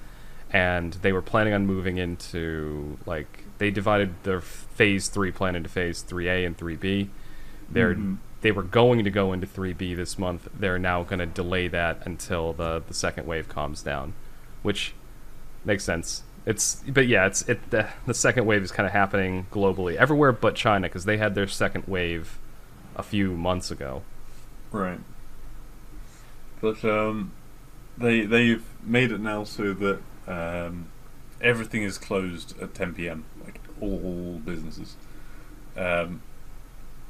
and 0.51 0.93
they 0.93 1.11
were 1.11 1.21
planning 1.21 1.53
on 1.53 1.65
moving 1.65 1.97
into 1.97 2.97
like 3.05 3.43
they 3.57 3.69
divided 3.71 4.13
their 4.23 4.39
phase 4.39 5.09
three 5.09 5.31
plan 5.31 5.55
into 5.55 5.67
phase 5.69 6.01
three 6.01 6.29
A 6.29 6.45
and 6.45 6.57
three 6.57 6.75
B. 6.75 7.09
They're 7.69 7.95
Mhm. 7.95 8.17
They 8.41 8.51
were 8.51 8.63
going 8.63 9.03
to 9.03 9.09
go 9.09 9.33
into 9.33 9.47
three 9.47 9.73
B 9.73 9.93
this 9.93 10.17
month. 10.17 10.47
They're 10.57 10.79
now 10.79 11.03
going 11.03 11.19
to 11.19 11.25
delay 11.25 11.67
that 11.69 12.05
until 12.05 12.53
the 12.53 12.83
the 12.87 12.93
second 12.93 13.27
wave 13.27 13.47
calms 13.47 13.81
down, 13.81 14.13
which 14.61 14.93
makes 15.65 15.83
sense. 15.83 16.23
It's 16.45 16.83
but 16.87 17.07
yeah, 17.07 17.25
it's 17.25 17.41
it 17.49 17.71
the, 17.71 17.87
the 18.05 18.13
second 18.13 18.45
wave 18.45 18.63
is 18.63 18.71
kind 18.71 18.87
of 18.87 18.93
happening 18.93 19.47
globally 19.51 19.95
everywhere 19.95 20.31
but 20.31 20.55
China 20.55 20.87
because 20.87 21.05
they 21.05 21.17
had 21.17 21.35
their 21.35 21.47
second 21.47 21.85
wave 21.87 22.39
a 22.95 23.03
few 23.03 23.33
months 23.33 23.71
ago. 23.71 24.03
Right. 24.71 24.99
But 26.61 26.83
um, 26.85 27.33
they 27.97 28.21
they've 28.21 28.65
made 28.83 29.11
it 29.11 29.19
now 29.19 29.43
so 29.43 29.73
that 29.73 29.99
um, 30.27 30.87
everything 31.41 31.83
is 31.83 31.97
closed 31.97 32.59
at 32.61 32.73
10 32.73 32.93
p.m. 32.95 33.25
Like 33.43 33.59
all 33.81 34.41
businesses. 34.43 34.95
Um, 35.75 36.21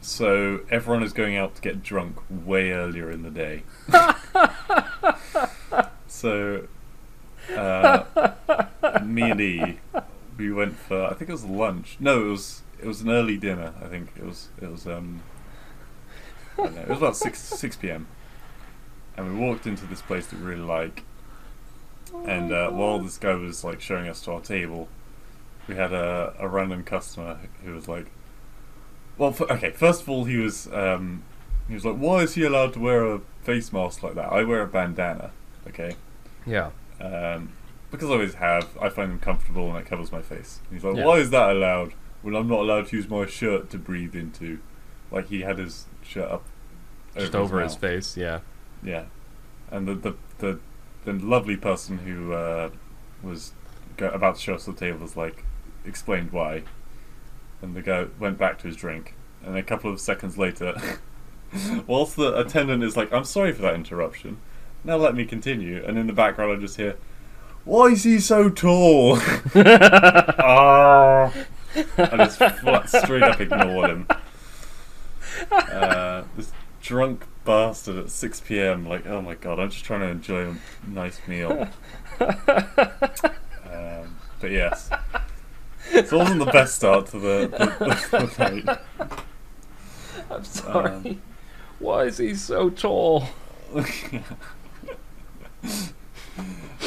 so 0.02 0.62
everyone 0.70 1.04
is 1.04 1.14
going 1.14 1.36
out 1.36 1.56
to 1.56 1.62
get 1.62 1.84
drunk 1.84 2.18
way 2.30 2.72
earlier 2.72 3.12
in 3.12 3.24
the 3.24 3.30
day. 3.30 3.64
so 6.08 6.68
uh, 7.56 8.32
me 9.04 9.32
and 9.32 9.42
E, 9.42 9.80
we 10.38 10.52
went 10.52 10.78
for 10.78 11.06
I 11.06 11.14
think 11.14 11.30
it 11.30 11.34
was 11.34 11.46
lunch. 11.46 11.98
No, 12.00 12.28
it 12.28 12.30
was 12.30 12.62
it 12.80 12.88
was 12.88 13.02
an 13.02 13.10
early 13.10 13.38
dinner. 13.38 13.74
I 13.82 13.88
think 13.88 14.10
it 14.18 14.24
was 14.24 14.50
it 14.62 14.72
was 14.72 14.88
um. 14.88 15.22
I 16.58 16.64
don't 16.64 16.76
know, 16.76 16.82
it 16.82 16.90
was 16.90 16.98
about 16.98 17.16
six 17.16 17.40
six 17.60 17.76
p.m. 17.76 18.08
and 19.16 19.32
we 19.32 19.46
walked 19.46 19.68
into 19.68 19.86
this 19.86 20.02
place 20.02 20.28
that 20.28 20.40
we 20.40 20.46
really 20.46 20.62
like. 20.62 21.04
And 22.26 22.52
uh, 22.52 22.72
while 22.72 23.00
this 23.00 23.18
guy 23.18 23.36
was 23.36 23.64
like 23.64 23.82
showing 23.82 24.08
us 24.08 24.22
to 24.24 24.32
our 24.32 24.42
table, 24.42 24.88
we 25.68 25.76
had 25.76 25.94
a, 25.94 26.34
a 26.40 26.48
random 26.48 26.84
customer 26.84 27.40
who 27.64 27.74
was 27.74 27.88
like, 27.88 28.08
"Well, 29.18 29.30
f- 29.32 29.42
okay. 29.42 29.72
First 29.72 30.02
of 30.04 30.10
all, 30.10 30.26
he 30.26 30.38
was 30.38 30.68
um, 30.74 31.24
he 31.68 31.74
was 31.74 31.86
like, 31.86 31.96
why 31.96 32.20
is 32.24 32.36
he 32.36 32.44
allowed 32.44 32.74
to 32.74 32.80
wear 32.80 33.06
a 33.06 33.22
face 33.42 33.72
mask 33.74 34.04
like 34.04 34.16
that? 34.16 34.32
I 34.32 34.44
wear 34.44 34.62
a 34.62 34.68
bandana, 34.68 35.32
okay, 35.68 35.96
Yeah. 36.46 36.70
um, 37.02 37.50
because 37.92 38.10
I 38.10 38.14
always 38.14 38.36
have. 38.36 38.70
I 38.82 38.90
find 38.90 39.12
them 39.12 39.20
comfortable 39.20 39.70
and 39.70 39.78
it 39.78 39.86
covers 39.86 40.12
my 40.12 40.22
face." 40.22 40.60
And 40.70 40.78
he's 40.78 40.84
like, 40.86 40.98
Yeah. 40.98 41.06
"Why 41.06 41.18
is 41.18 41.30
that 41.32 41.50
allowed 41.52 41.94
when 42.22 42.36
I'm 42.36 42.48
not 42.48 42.60
allowed 42.62 42.88
to 42.88 42.96
use 42.98 43.10
my 43.10 43.26
shirt 43.26 43.70
to 43.72 43.78
breathe 43.78 44.16
into?" 44.16 44.60
Like 45.12 45.28
he 45.30 45.42
had 45.42 45.58
his 45.58 45.86
shirt 46.04 46.30
up 46.30 46.44
Just 47.18 47.34
over 47.36 47.62
his 47.62 47.74
mouth. 47.74 47.82
face, 47.82 48.18
yeah. 48.18 48.40
Yeah, 48.84 49.06
and 49.72 49.88
the 49.88 49.96
the 49.96 50.16
the, 50.40 50.60
the 51.06 51.14
lovely 51.14 51.56
person 51.58 52.00
who 52.00 52.34
uh, 52.34 52.70
was 53.24 53.54
go- 53.98 54.10
about 54.10 54.36
to 54.36 54.42
show 54.42 54.56
us 54.56 54.66
the 54.66 54.74
table 54.74 55.00
was 55.00 55.16
like 55.18 55.44
explained 55.86 56.32
why, 56.32 56.64
and 57.62 57.76
the 57.76 57.82
guy 57.82 58.06
went 58.20 58.38
back 58.38 58.60
to 58.60 58.68
his 58.68 58.76
drink, 58.76 59.14
and 59.46 59.58
a 59.58 59.64
couple 59.64 59.92
of 59.92 60.00
seconds 60.00 60.38
later, 60.38 60.80
whilst 61.88 62.16
the 62.16 62.38
attendant 62.38 62.84
is 62.84 62.98
like, 62.98 63.12
"I'm 63.12 63.24
sorry 63.26 63.52
for 63.54 63.62
that 63.64 63.76
interruption. 63.76 64.38
Now 64.84 64.98
let 64.98 65.16
me 65.16 65.26
continue," 65.26 65.84
and 65.86 65.98
in 65.98 66.08
the 66.08 66.14
background 66.14 66.52
I 66.58 66.62
just 66.62 66.78
hear. 66.78 66.96
Why 67.66 67.88
is 67.88 68.04
he 68.04 68.20
so 68.20 68.50
tall? 68.50 69.20
Ah! 70.40 71.34
I 71.98 72.18
just 72.18 72.38
flat, 72.38 72.90
straight 72.90 73.24
up 73.24 73.42
ignored 73.42 73.90
him. 73.90 74.08
Uh, 75.52 76.24
this 76.38 76.52
drunk 76.82 77.26
bastard 77.44 77.98
at 77.98 78.10
6 78.10 78.42
p.m. 78.42 78.88
Like, 78.88 79.06
oh 79.06 79.22
my 79.22 79.36
god, 79.36 79.60
I'm 79.60 79.70
just 79.70 79.84
trying 79.84 80.00
to 80.02 80.08
enjoy 80.08 80.52
a 80.52 80.56
nice 80.90 81.20
meal. 81.28 81.68
Um, 83.70 84.16
but 84.40 84.50
yes, 84.50 84.90
it 85.94 86.12
wasn't 86.12 86.40
the 86.40 86.46
best 86.52 86.76
start 86.76 87.08
to 87.08 87.20
the, 87.20 87.48
the, 87.48 87.66
the, 88.18 88.28
the 88.28 88.50
night. 88.50 88.80
I'm 90.32 90.44
sorry. 90.44 91.20
Why 91.80 92.04
is 92.04 92.18
he 92.18 92.34
so 92.36 92.70
tall? 92.70 93.26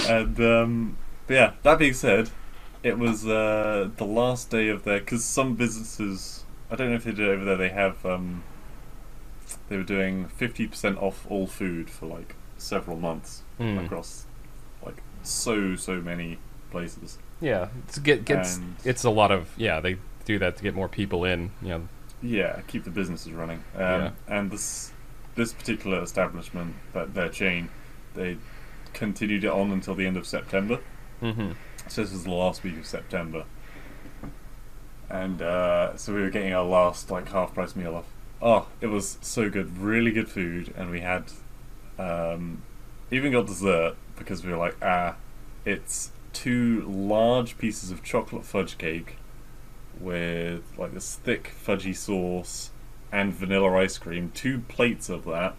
and 0.09 0.41
um, 0.41 0.97
but 1.27 1.35
yeah, 1.35 1.53
that 1.63 1.79
being 1.79 1.93
said, 1.95 2.31
it 2.83 2.99
was 2.99 3.27
uh, 3.27 3.91
the 3.97 4.05
last 4.05 4.51
day 4.51 4.69
of 4.69 4.85
their 4.85 5.01
because 5.01 5.25
some 5.25 5.55
businesses 5.55 6.45
I 6.71 6.77
don't 6.77 6.91
know 6.91 6.97
if 6.97 7.05
they 7.05 7.11
did 7.13 7.21
it 7.29 7.31
over 7.31 7.45
there. 7.45 7.57
They 7.57 7.69
have 7.71 8.05
um, 8.07 8.43
they 9.69 9.77
were 9.77 9.83
doing 9.83 10.29
fifty 10.29 10.67
percent 10.67 10.99
off 10.99 11.27
all 11.31 11.47
food 11.47 11.91
for 11.91 12.07
like 12.07 12.35
several 12.59 12.97
months 12.97 13.43
Hmm. 13.59 13.79
across 13.79 14.25
like 14.85 15.03
so 15.23 15.77
so 15.77 16.01
many 16.01 16.39
places. 16.71 17.19
Yeah, 17.41 17.69
it's 17.87 17.99
get 17.99 18.25
gets 18.25 18.57
And- 18.57 18.77
it's 18.85 19.05
a 19.05 19.11
lot 19.11 19.31
of 19.31 19.49
yeah. 19.57 19.81
They 19.81 19.97
do 20.25 20.39
that 20.39 20.57
to 20.59 20.63
get 20.63 20.75
more 20.75 20.89
people 20.89 21.25
in. 21.25 21.51
You 21.63 21.69
know, 21.69 21.89
Yeah, 22.23 22.61
keep 22.67 22.85
the 22.85 22.91
businesses 22.91 23.33
running. 23.33 23.65
Um, 23.75 23.83
Yeah. 23.83 24.11
And 24.29 24.51
this 24.51 24.93
this 25.37 25.53
particular 25.53 26.03
establishment, 26.03 26.75
that 26.93 27.15
their 27.15 27.29
chain, 27.29 27.71
they 28.15 28.37
continued 28.93 29.45
it 29.45 29.51
on 29.51 29.71
until 29.71 29.95
the 29.95 30.07
end 30.07 30.17
of 30.17 30.27
September. 30.27 30.81
mm-hmm. 31.23 31.53
So 31.89 32.03
this 32.03 32.13
was 32.13 32.25
the 32.25 32.31
last 32.31 32.63
week 32.63 32.79
of 32.79 32.87
September. 32.87 33.45
And 35.09 35.43
uh, 35.43 35.97
so 35.97 36.15
we 36.15 36.21
were 36.21 36.31
getting 36.31 36.53
our 36.53 36.65
last 36.65 37.11
like 37.11 37.29
half 37.31 37.55
price 37.55 37.75
meal 37.75 37.97
off. 37.97 38.07
Oh, 38.43 38.69
it 38.81 38.87
was 38.87 39.19
so 39.21 39.51
good, 39.51 39.77
really 39.79 40.13
good 40.13 40.29
food, 40.29 40.73
and 40.77 40.91
we 40.91 41.01
had 41.01 41.25
um, 41.99 42.63
even 43.11 43.33
got 43.33 43.47
dessert 43.47 43.97
because 44.17 44.45
we 44.45 44.51
were 44.51 44.57
like, 44.57 44.77
ah, 44.83 45.17
it's 45.65 46.11
two 46.33 46.83
large 46.89 47.59
pieces 47.59 47.91
of 47.91 48.03
chocolate 48.03 48.45
fudge 48.45 48.79
cake 48.79 49.17
with 49.99 50.63
like 50.79 50.93
this 50.95 51.17
thick 51.17 51.53
fudgy 51.65 51.95
sauce 51.95 52.71
and 53.13 53.33
vanilla 53.33 53.73
ice 53.77 53.99
cream. 53.99 54.31
Two 54.35 54.61
plates 54.69 55.09
of 55.09 55.25
that 55.25 55.55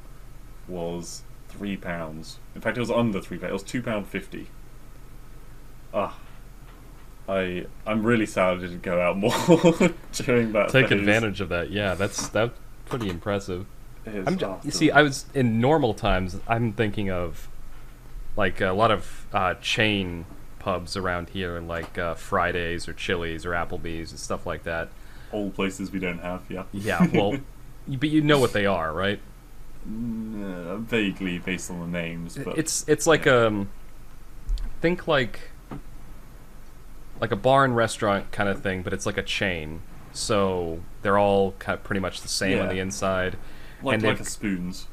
was 0.68 1.24
three 1.50 1.78
pounds. 1.78 2.40
In 2.56 2.62
fact, 2.62 2.78
it 2.78 2.80
was 2.80 2.92
under 2.92 3.22
three 3.22 3.38
pounds. 3.38 3.50
It 3.50 3.54
was 3.54 3.64
two 3.64 3.82
pound 3.82 4.08
fifty. 4.08 4.48
Ah, 5.94 6.18
I 7.28 7.66
I'm 7.86 8.04
really 8.04 8.26
sad 8.26 8.58
I 8.58 8.62
didn't 8.62 8.82
go 8.82 9.00
out 9.02 9.18
more 9.18 9.32
during 10.14 10.54
that. 10.54 10.70
Take 10.70 10.90
phase. 10.90 11.00
advantage 11.00 11.42
of 11.42 11.50
that. 11.50 11.70
Yeah, 11.72 11.96
that's 11.96 12.30
that's 12.30 12.58
pretty 12.86 13.10
impressive. 13.10 13.66
I'm 14.06 14.40
you 14.64 14.72
see, 14.72 14.90
I 14.90 15.04
was 15.04 15.26
in 15.36 15.62
normal 15.62 15.94
times. 15.94 16.40
I'm 16.48 16.74
thinking 16.74 17.12
of 17.12 17.48
like 18.36 18.60
a 18.60 18.72
lot 18.72 18.90
of 18.90 19.28
uh, 19.32 19.54
chain 19.56 20.26
pubs 20.62 20.96
around 20.96 21.30
here, 21.30 21.58
and 21.58 21.68
like 21.68 21.98
uh, 21.98 22.14
Fridays 22.14 22.88
or 22.88 22.94
Chili's 22.94 23.46
or 23.46 23.52
Applebee's 23.52 24.12
and 24.12 24.20
stuff 24.20 24.46
like 24.46 24.64
that. 24.64 24.90
Old 25.34 25.56
places 25.56 25.92
we 25.92 26.00
don't 26.00 26.20
have. 26.20 26.44
Yeah. 26.50 26.64
Yeah, 26.72 27.08
well, 27.14 27.38
but 27.88 28.10
you 28.10 28.22
know 28.22 28.40
what 28.40 28.54
they 28.54 28.66
are, 28.66 28.94
right? 28.94 29.20
Mm, 29.90 30.68
uh, 30.68 30.78
vaguely 30.78 31.40
based 31.40 31.72
on 31.72 31.80
the 31.80 31.88
names, 31.88 32.38
but 32.38 32.58
It's 32.58 32.88
it's 32.88 33.08
like 33.08 33.26
yeah. 33.26 33.46
um, 33.46 33.70
think 34.82 35.08
like 35.08 35.40
like 37.20 37.32
a 37.32 37.36
bar 37.36 37.66
and 37.66 37.76
restaurant 37.76 38.32
kind 38.32 38.50
of 38.50 38.62
thing, 38.62 38.82
but 38.84 38.94
it's 38.94 39.06
like 39.06 39.18
a 39.18 39.24
chain. 39.24 39.82
So 40.14 40.82
they're 41.02 41.18
all 41.18 41.54
kind 41.60 41.78
of 41.78 41.84
pretty 41.84 42.00
much 42.02 42.22
the 42.22 42.28
same 42.28 42.60
on 42.60 42.68
the 42.68 42.80
inside. 42.80 43.38
like 43.82 43.96
and 43.96 44.04
like 44.04 44.20
a 44.20 44.26
spoons. 44.26 44.88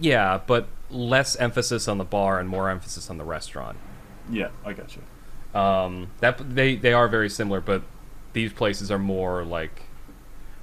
Yeah, 0.00 0.40
but 0.46 0.66
less 0.90 1.36
emphasis 1.36 1.88
on 1.88 1.98
the 1.98 2.04
bar 2.04 2.38
and 2.38 2.48
more 2.48 2.68
emphasis 2.68 3.08
on 3.08 3.16
the 3.18 3.24
restaurant. 3.24 3.78
Yeah, 4.30 4.48
I 4.64 4.72
got 4.72 4.96
you. 4.96 5.58
Um, 5.60 6.10
that 6.20 6.54
they 6.54 6.76
they 6.76 6.92
are 6.92 7.08
very 7.08 7.28
similar, 7.28 7.60
but 7.60 7.82
these 8.32 8.52
places 8.52 8.90
are 8.90 8.98
more 8.98 9.44
like 9.44 9.82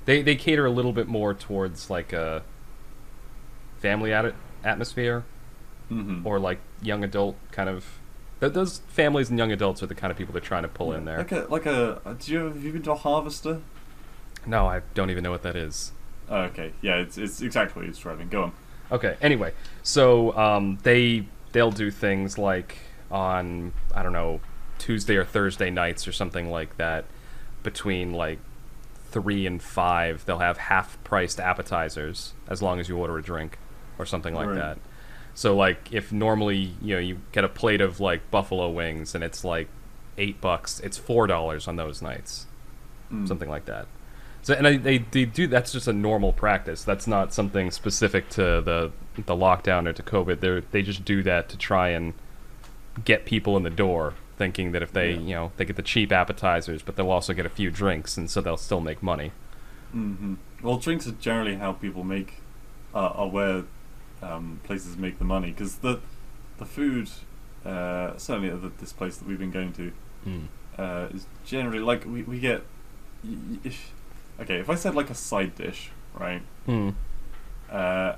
they 0.06 0.22
they 0.22 0.36
cater 0.36 0.66
a 0.66 0.72
little 0.72 0.94
bit 0.94 1.08
more 1.08 1.34
towards 1.34 1.90
like 1.90 2.12
a 2.14 2.44
family 3.80 4.14
at- 4.14 4.34
atmosphere 4.64 5.24
Mm-hmm. 5.92 6.28
or 6.28 6.40
like 6.40 6.60
young 6.84 7.04
adult 7.04 7.36
kind 7.52 7.68
of. 7.68 7.84
Those 8.42 8.78
families 8.90 9.32
and 9.32 9.40
young 9.40 9.52
adults 9.52 9.82
are 9.82 9.88
the 9.88 9.96
kind 9.96 10.12
of 10.12 10.18
people 10.18 10.34
they're 10.34 10.40
trying 10.40 10.62
to 10.62 10.70
pull 10.70 10.94
in 10.94 11.06
there. 11.06 11.18
Like 11.18 11.32
a 11.32 11.48
like 11.50 11.66
a. 11.66 12.00
uh, 12.06 12.14
Do 12.14 12.32
you 12.32 12.38
have 12.46 12.64
you 12.64 12.72
been 12.72 12.84
to 12.84 12.92
a 12.92 12.96
harvester? 12.96 13.62
No, 14.46 14.68
I 14.68 14.82
don't 14.94 15.10
even 15.10 15.24
know 15.24 15.32
what 15.32 15.42
that 15.42 15.56
is. 15.56 15.92
Oh, 16.30 16.42
okay, 16.42 16.74
yeah, 16.84 16.98
it's 16.98 17.18
it's 17.18 17.42
exactly 17.42 17.80
what 17.82 17.86
he's 17.88 17.96
describing. 17.96 18.30
Go 18.30 18.44
on. 18.44 18.52
Okay. 18.92 19.18
Anyway, 19.20 19.52
so 19.82 20.38
um, 20.38 20.78
they 20.84 21.26
they'll 21.54 21.72
do 21.72 21.90
things 21.90 22.38
like 22.38 22.78
on 23.12 23.74
I 23.94 24.04
don't 24.04 24.14
know 24.14 24.40
Tuesday 24.78 25.16
or 25.16 25.26
Thursday 25.26 25.70
nights 25.70 26.08
or 26.08 26.12
something 26.12 26.50
like 26.50 26.78
that. 26.78 27.06
Between 27.64 28.14
like 28.14 28.40
three 29.12 29.46
and 29.46 29.62
five, 29.62 30.24
they'll 30.26 30.40
have 30.40 30.58
half 30.58 31.02
priced 31.04 31.40
appetizers 31.40 32.34
as 32.48 32.62
long 32.62 32.80
as 32.80 32.88
you 32.88 32.98
order 32.98 33.18
a 33.18 33.22
drink 33.24 33.58
or 33.98 34.06
something 34.06 34.34
like 34.34 34.48
Right. 34.48 34.56
that. 34.56 34.78
So 35.34 35.56
like 35.56 35.92
if 35.92 36.12
normally 36.12 36.74
you 36.82 36.96
know 36.96 37.00
you 37.02 37.20
get 37.32 37.44
a 37.44 37.50
plate 37.50 37.82
of 37.82 38.00
like 38.00 38.30
buffalo 38.32 38.70
wings 38.70 39.16
and 39.16 39.24
it's 39.24 39.44
like 39.44 39.68
eight 40.18 40.40
bucks, 40.42 40.80
it's 40.82 40.98
four 40.98 41.28
dollars 41.28 41.68
on 41.68 41.76
those 41.76 42.02
nights 42.02 42.46
Mm. 43.12 43.28
something 43.28 43.50
like 43.50 43.66
that. 43.66 43.88
So 44.44 44.54
and 44.54 44.68
I, 44.68 44.78
they 44.78 45.00
they 45.00 45.26
do 45.26 45.48
that's 45.48 45.72
just 45.72 45.88
a 45.88 45.94
normal 45.94 46.32
practice. 46.32 46.84
That's 46.84 47.08
not 47.08 47.34
something 47.34 47.72
specific 47.72 48.30
to 48.30 48.62
the 48.62 48.92
the 49.16 49.36
lockdown 49.36 49.88
or 49.88 49.94
to 49.94 50.04
COVID. 50.04 50.40
They 50.40 50.62
they 50.72 50.82
just 50.84 51.04
do 51.04 51.24
that 51.24 51.50
to 51.50 51.58
try 51.58 51.90
and 51.90 52.14
get 53.06 53.26
people 53.26 53.56
in 53.58 53.64
the 53.64 53.70
door, 53.70 54.14
thinking 54.38 54.72
that 54.72 54.82
if 54.82 54.92
they 54.94 55.12
Yeah. 55.14 55.20
you 55.20 55.36
know 55.36 55.52
they 55.58 55.66
get 55.66 55.76
the 55.76 55.82
cheap 55.84 56.12
appetizers, 56.12 56.82
but 56.82 56.96
they'll 56.96 57.12
also 57.12 57.34
get 57.34 57.46
a 57.46 57.50
few 57.50 57.72
drinks, 57.72 58.18
and 58.18 58.30
so 58.30 58.42
they'll 58.42 58.58
still 58.58 58.82
make 58.82 59.02
money. 59.04 59.32
hmm 59.92 60.36
Well, 60.62 60.78
drinks 60.78 61.08
are 61.08 61.12
generally 61.14 61.56
how 61.56 61.72
people 61.74 62.04
make, 62.04 62.42
uh, 62.94 63.00
are 63.16 63.28
where 63.28 63.64
um, 64.22 64.60
places 64.64 64.98
make 64.98 65.18
the 65.20 65.26
money 65.26 65.52
because 65.52 65.78
the 65.78 66.00
the 66.58 66.66
food, 66.66 67.10
uh, 67.66 68.18
certainly 68.18 68.50
at 68.50 68.62
the, 68.62 68.70
this 68.80 68.92
place 68.92 69.16
that 69.18 69.28
we've 69.28 69.40
been 69.40 69.52
going 69.52 69.72
to, 69.74 69.92
Mm. 70.28 70.48
uh, 70.78 71.08
is 71.16 71.26
generally 71.46 71.80
like 71.80 72.06
we 72.06 72.24
we 72.24 72.40
get. 72.40 72.64
If, 73.64 73.92
okay, 74.40 74.60
if 74.60 74.70
I 74.70 74.76
said 74.76 74.96
like 74.96 75.10
a 75.10 75.16
side 75.16 75.56
dish, 75.56 75.92
right? 76.14 76.42
Mm. 76.68 76.96
Uh, 77.70 78.16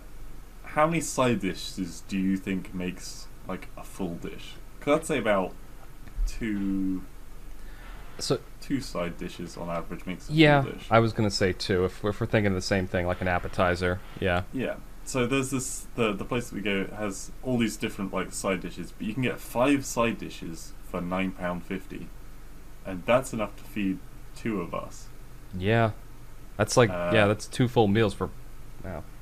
how 0.63 0.85
many 0.87 1.01
side 1.01 1.41
dishes 1.41 2.03
do 2.07 2.17
you 2.17 2.37
think 2.37 2.73
makes 2.73 3.27
like 3.47 3.67
a 3.77 3.83
full 3.83 4.15
dish? 4.15 4.53
Cause 4.81 4.99
I'd 4.99 5.05
say 5.05 5.17
about 5.19 5.53
two 6.27 7.03
So 8.19 8.39
two 8.59 8.81
side 8.81 9.17
dishes 9.17 9.57
on 9.57 9.69
average 9.69 10.05
makes 10.05 10.29
a 10.29 10.33
yeah, 10.33 10.61
full 10.61 10.71
dish. 10.73 10.87
I 10.91 10.99
was 10.99 11.13
gonna 11.13 11.31
say 11.31 11.53
two. 11.53 11.85
If 11.85 12.03
we're, 12.03 12.09
if 12.11 12.19
we're 12.19 12.27
thinking 12.27 12.53
the 12.53 12.61
same 12.61 12.87
thing, 12.87 13.05
like 13.07 13.21
an 13.21 13.27
appetizer, 13.27 13.99
yeah. 14.19 14.43
Yeah. 14.53 14.75
So 15.03 15.25
there's 15.25 15.49
this 15.51 15.87
the 15.95 16.13
the 16.13 16.25
place 16.25 16.49
that 16.49 16.55
we 16.55 16.61
go 16.61 16.85
has 16.95 17.31
all 17.43 17.57
these 17.57 17.77
different 17.77 18.13
like 18.13 18.31
side 18.33 18.61
dishes, 18.61 18.91
but 18.91 19.07
you 19.07 19.13
can 19.13 19.23
get 19.23 19.39
five 19.39 19.85
side 19.85 20.17
dishes 20.19 20.73
for 20.89 21.01
nine 21.01 21.31
pound 21.31 21.63
fifty, 21.63 22.07
and 22.85 23.03
that's 23.05 23.33
enough 23.33 23.55
to 23.57 23.63
feed 23.63 23.97
two 24.35 24.61
of 24.61 24.73
us. 24.73 25.07
Yeah, 25.57 25.91
that's 26.57 26.77
like 26.77 26.89
Uh, 26.89 27.11
yeah, 27.13 27.27
that's 27.27 27.47
two 27.47 27.67
full 27.67 27.87
meals 27.87 28.13
for. 28.13 28.29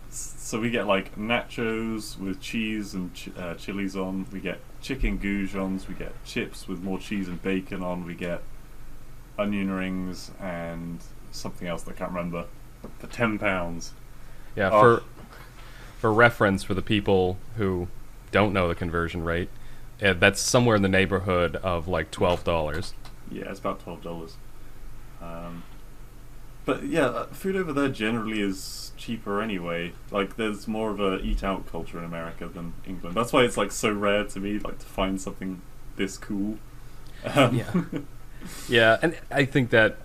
S- 0.09 0.35
So 0.37 0.59
we 0.59 0.69
get 0.69 0.85
like 0.87 1.15
nachos 1.17 2.17
with 2.19 2.41
cheese 2.41 2.93
and 2.93 3.13
ch- 3.13 3.29
uh, 3.37 3.55
chilies 3.55 3.95
on. 3.95 4.25
We 4.31 4.39
get 4.39 4.59
chicken 4.81 5.19
goujons. 5.19 5.87
We 5.87 5.95
get 5.95 6.13
chips 6.25 6.67
with 6.67 6.81
more 6.81 6.99
cheese 6.99 7.27
and 7.27 7.41
bacon 7.41 7.83
on. 7.83 8.05
We 8.05 8.15
get 8.15 8.41
onion 9.37 9.71
rings 9.71 10.31
and 10.39 10.99
something 11.31 11.67
else 11.67 11.83
that 11.83 11.91
I 11.91 11.97
can't 11.97 12.11
remember 12.11 12.45
for 12.99 13.07
ten 13.07 13.37
pounds. 13.39 13.93
Yeah, 14.55 14.69
Oh. 14.71 14.81
for 14.81 15.03
for 15.99 16.13
reference 16.13 16.63
for 16.63 16.73
the 16.73 16.81
people 16.81 17.37
who 17.57 17.87
don't 18.31 18.53
know 18.53 18.67
the 18.67 18.75
conversion 18.75 19.23
rate, 19.23 19.49
uh, 20.01 20.13
that's 20.13 20.39
somewhere 20.39 20.75
in 20.77 20.81
the 20.81 20.89
neighborhood 20.89 21.55
of 21.57 21.87
like 21.87 22.09
twelve 22.11 22.43
dollars. 22.43 22.93
Yeah, 23.31 23.49
it's 23.49 23.59
about 23.59 23.79
twelve 23.81 24.01
dollars. 24.01 24.37
Um, 25.21 25.63
but 26.69 26.83
yeah, 26.83 27.05
uh, 27.05 27.25
food 27.27 27.55
over 27.55 27.73
there 27.73 27.89
generally 27.89 28.41
is 28.41 28.91
cheaper 28.95 29.41
anyway. 29.41 29.93
Like, 30.11 30.35
there's 30.35 30.67
more 30.67 30.91
of 30.91 30.99
a 30.99 31.17
eat 31.19 31.43
out 31.43 31.65
culture 31.67 31.97
in 31.97 32.03
America 32.03 32.47
than 32.47 32.73
England. 32.85 33.15
That's 33.15 33.33
why 33.33 33.43
it's 33.43 33.57
like 33.57 33.71
so 33.71 33.91
rare 33.91 34.23
to 34.25 34.39
me, 34.39 34.59
like 34.59 34.77
to 34.77 34.85
find 34.85 35.19
something 35.19 35.61
this 35.95 36.17
cool. 36.17 36.59
Um, 37.23 37.55
Yeah. 37.55 37.71
Yeah, 38.69 38.97
and 39.01 39.17
I 39.29 39.43
think 39.43 39.69
that 39.71 39.97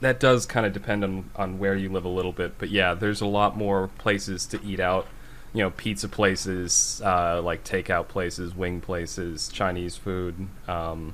that 0.00 0.18
does 0.18 0.46
kind 0.46 0.64
of 0.64 0.72
depend 0.72 1.04
on 1.04 1.28
on 1.36 1.58
where 1.58 1.76
you 1.76 1.90
live 1.92 2.06
a 2.06 2.08
little 2.08 2.32
bit. 2.32 2.54
But 2.56 2.70
yeah, 2.70 2.94
there's 2.94 3.20
a 3.20 3.26
lot 3.26 3.58
more 3.58 3.88
places 3.98 4.46
to 4.46 4.62
eat 4.64 4.80
out. 4.80 5.06
You 5.52 5.64
know, 5.64 5.70
pizza 5.70 6.08
places, 6.08 7.02
uh, 7.04 7.42
like 7.42 7.62
takeout 7.62 8.08
places, 8.08 8.54
wing 8.54 8.80
places, 8.80 9.48
Chinese 9.48 9.96
food. 9.98 10.48
Um, 10.66 11.12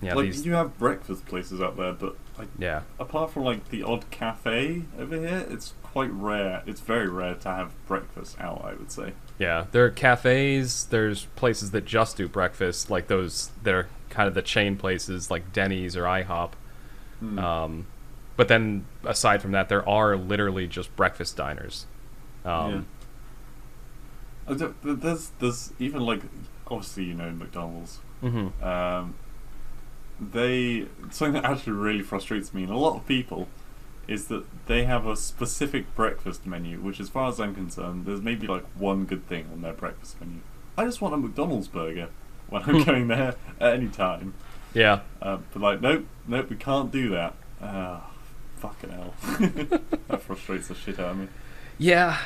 Yeah, 0.00 0.14
like 0.14 0.26
these- 0.26 0.44
you 0.46 0.54
have 0.54 0.78
breakfast 0.78 1.26
places 1.26 1.60
out 1.60 1.76
there, 1.76 1.92
but 1.92 2.16
like, 2.38 2.48
yeah, 2.58 2.82
apart 2.98 3.30
from 3.30 3.44
like 3.44 3.68
the 3.68 3.82
odd 3.82 4.10
cafe 4.10 4.82
over 4.98 5.16
here, 5.16 5.46
it's 5.48 5.74
quite 5.82 6.10
rare. 6.12 6.62
It's 6.66 6.80
very 6.80 7.08
rare 7.08 7.34
to 7.36 7.48
have 7.48 7.72
breakfast 7.86 8.40
out. 8.40 8.62
I 8.64 8.74
would 8.74 8.90
say. 8.90 9.12
Yeah, 9.38 9.66
there 9.72 9.84
are 9.84 9.90
cafes. 9.90 10.84
There's 10.86 11.26
places 11.36 11.70
that 11.72 11.84
just 11.84 12.16
do 12.16 12.26
breakfast, 12.28 12.90
like 12.90 13.06
those. 13.08 13.50
They're 13.62 13.88
kind 14.10 14.28
of 14.28 14.34
the 14.34 14.42
chain 14.42 14.76
places, 14.76 15.30
like 15.30 15.52
Denny's 15.52 15.96
or 15.96 16.04
IHOP. 16.04 16.52
Hmm. 17.20 17.38
Um, 17.38 17.86
but 18.36 18.48
then, 18.48 18.86
aside 19.04 19.42
from 19.42 19.52
that, 19.52 19.68
there 19.68 19.86
are 19.88 20.16
literally 20.16 20.66
just 20.66 20.94
breakfast 20.96 21.36
diners. 21.36 21.86
Um, 22.44 22.86
I 24.48 24.54
There's 24.82 25.30
there's 25.38 25.72
even 25.78 26.00
like 26.00 26.22
obviously 26.68 27.04
you 27.04 27.14
know 27.14 27.30
McDonald's. 27.30 28.00
mhm. 28.22 28.60
Um, 28.62 29.14
they 30.32 30.86
something 31.10 31.40
that 31.40 31.44
actually 31.44 31.72
really 31.72 32.02
frustrates 32.02 32.54
me 32.54 32.62
and 32.62 32.72
a 32.72 32.76
lot 32.76 32.96
of 32.96 33.06
people 33.06 33.48
is 34.08 34.26
that 34.26 34.44
they 34.66 34.84
have 34.84 35.06
a 35.06 35.16
specific 35.16 35.94
breakfast 35.94 36.44
menu, 36.44 36.78
which, 36.80 36.98
as 37.00 37.08
far 37.08 37.28
as 37.28 37.38
I'm 37.40 37.54
concerned, 37.54 38.04
there's 38.04 38.20
maybe 38.20 38.46
like 38.48 38.64
one 38.76 39.04
good 39.04 39.26
thing 39.28 39.46
on 39.52 39.62
their 39.62 39.72
breakfast 39.72 40.20
menu. 40.20 40.40
I 40.76 40.84
just 40.84 41.00
want 41.00 41.14
a 41.14 41.16
McDonald's 41.16 41.68
burger 41.68 42.08
when 42.48 42.62
I'm 42.64 42.82
going 42.84 43.08
there 43.08 43.36
at 43.60 43.74
any 43.74 43.88
time. 43.88 44.34
Yeah, 44.74 45.00
Uh, 45.20 45.38
but 45.52 45.62
like, 45.62 45.80
nope, 45.80 46.06
nope, 46.26 46.50
we 46.50 46.56
can't 46.56 46.90
do 46.90 47.10
that. 47.10 47.34
Uh, 47.60 48.00
fucking 48.56 48.90
hell. 48.90 49.14
that 50.08 50.22
frustrates 50.22 50.68
the 50.68 50.74
shit 50.74 50.98
out 50.98 51.10
of 51.12 51.18
me. 51.18 51.28
yeah. 51.78 52.18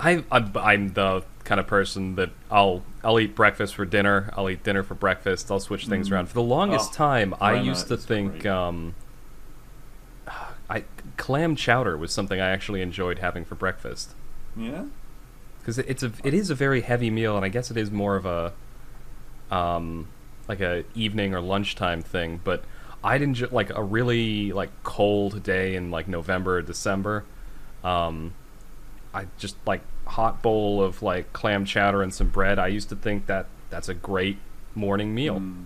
I, 0.00 0.24
I'm, 0.30 0.52
I'm 0.56 0.92
the 0.94 1.24
kind 1.44 1.58
of 1.60 1.66
person 1.66 2.14
that 2.16 2.30
I'll 2.50 2.82
I'll 3.02 3.18
eat 3.18 3.34
breakfast 3.34 3.74
for 3.74 3.84
dinner. 3.84 4.32
I'll 4.36 4.48
eat 4.50 4.62
dinner 4.62 4.82
for 4.82 4.94
breakfast. 4.94 5.50
I'll 5.50 5.60
switch 5.60 5.86
things 5.86 6.08
Mm. 6.08 6.12
around. 6.12 6.26
For 6.28 6.34
the 6.34 6.42
longest 6.42 6.90
Oh, 6.92 6.96
time, 6.96 7.34
I 7.40 7.54
used 7.54 7.88
to 7.88 7.96
think 7.96 8.44
um, 8.46 8.94
I 10.70 10.84
clam 11.16 11.56
chowder 11.56 11.96
was 11.96 12.12
something 12.12 12.40
I 12.40 12.48
actually 12.50 12.82
enjoyed 12.82 13.18
having 13.20 13.44
for 13.44 13.54
breakfast. 13.54 14.14
Yeah? 14.56 14.84
because 15.60 15.78
it's 15.80 16.02
a 16.02 16.10
it 16.24 16.32
is 16.32 16.48
a 16.50 16.54
very 16.54 16.80
heavy 16.80 17.10
meal, 17.10 17.36
and 17.36 17.44
I 17.44 17.48
guess 17.50 17.70
it 17.70 17.76
is 17.76 17.90
more 17.90 18.16
of 18.16 18.24
a 18.26 18.52
um 19.50 20.06
like 20.48 20.60
a 20.60 20.84
evening 20.94 21.34
or 21.34 21.40
lunchtime 21.40 22.00
thing. 22.02 22.40
But 22.42 22.64
I'd 23.04 23.22
enjoy 23.22 23.48
like 23.50 23.70
a 23.70 23.82
really 23.82 24.52
like 24.52 24.70
cold 24.82 25.42
day 25.42 25.74
in 25.76 25.90
like 25.90 26.08
November 26.08 26.56
or 26.58 26.62
December. 26.62 27.24
Um, 27.84 28.34
I 29.14 29.26
just 29.38 29.56
like 29.66 29.82
hot 30.06 30.42
bowl 30.42 30.82
of 30.82 31.02
like 31.02 31.32
clam 31.32 31.64
chowder 31.64 32.02
and 32.02 32.12
some 32.12 32.28
bread. 32.28 32.58
I 32.58 32.66
used 32.68 32.88
to 32.90 32.96
think 32.96 33.26
that 33.26 33.46
that's 33.70 33.88
a 33.88 33.94
great 33.94 34.38
morning 34.74 35.14
meal. 35.14 35.40
Mm. 35.40 35.64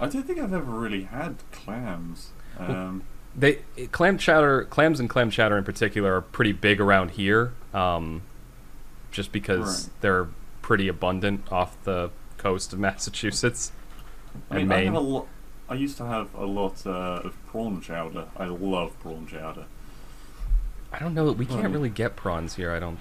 I 0.00 0.08
don't 0.08 0.22
think 0.24 0.38
I've 0.38 0.52
ever 0.52 0.70
really 0.72 1.04
had 1.04 1.36
clams. 1.52 2.30
Um, 2.58 3.02
They 3.36 3.60
clam 3.92 4.18
chowder, 4.18 4.64
clams 4.64 5.00
and 5.00 5.08
clam 5.08 5.30
chowder 5.30 5.56
in 5.56 5.64
particular 5.64 6.14
are 6.16 6.20
pretty 6.20 6.52
big 6.52 6.80
around 6.80 7.12
here, 7.12 7.52
um, 7.72 8.22
just 9.10 9.32
because 9.32 9.88
Right. 9.88 10.00
they're 10.00 10.28
pretty 10.62 10.88
abundant 10.88 11.50
off 11.52 11.76
the 11.84 12.10
coast 12.38 12.72
of 12.72 12.78
Massachusetts 12.86 13.72
I 14.50 14.58
and 14.58 14.68
mean, 14.68 14.72
I 14.78 14.84
Maine. 14.84 14.94
a 14.94 15.00
lot. 15.00 15.26
I 15.68 15.74
used 15.74 15.96
to 15.98 16.04
have 16.06 16.34
a 16.34 16.44
lot 16.44 16.86
uh, 16.86 16.90
of 17.24 17.36
prawn 17.46 17.80
chowder. 17.80 18.26
I 18.36 18.46
love 18.46 18.98
prawn 19.00 19.26
chowder. 19.26 19.64
I 20.94 20.98
don't 20.98 21.14
know. 21.14 21.26
That 21.26 21.34
we 21.38 21.46
can't 21.46 21.72
really 21.72 21.88
get 21.90 22.16
prawns 22.16 22.54
here. 22.56 22.72
I 22.72 22.78
don't. 22.78 22.94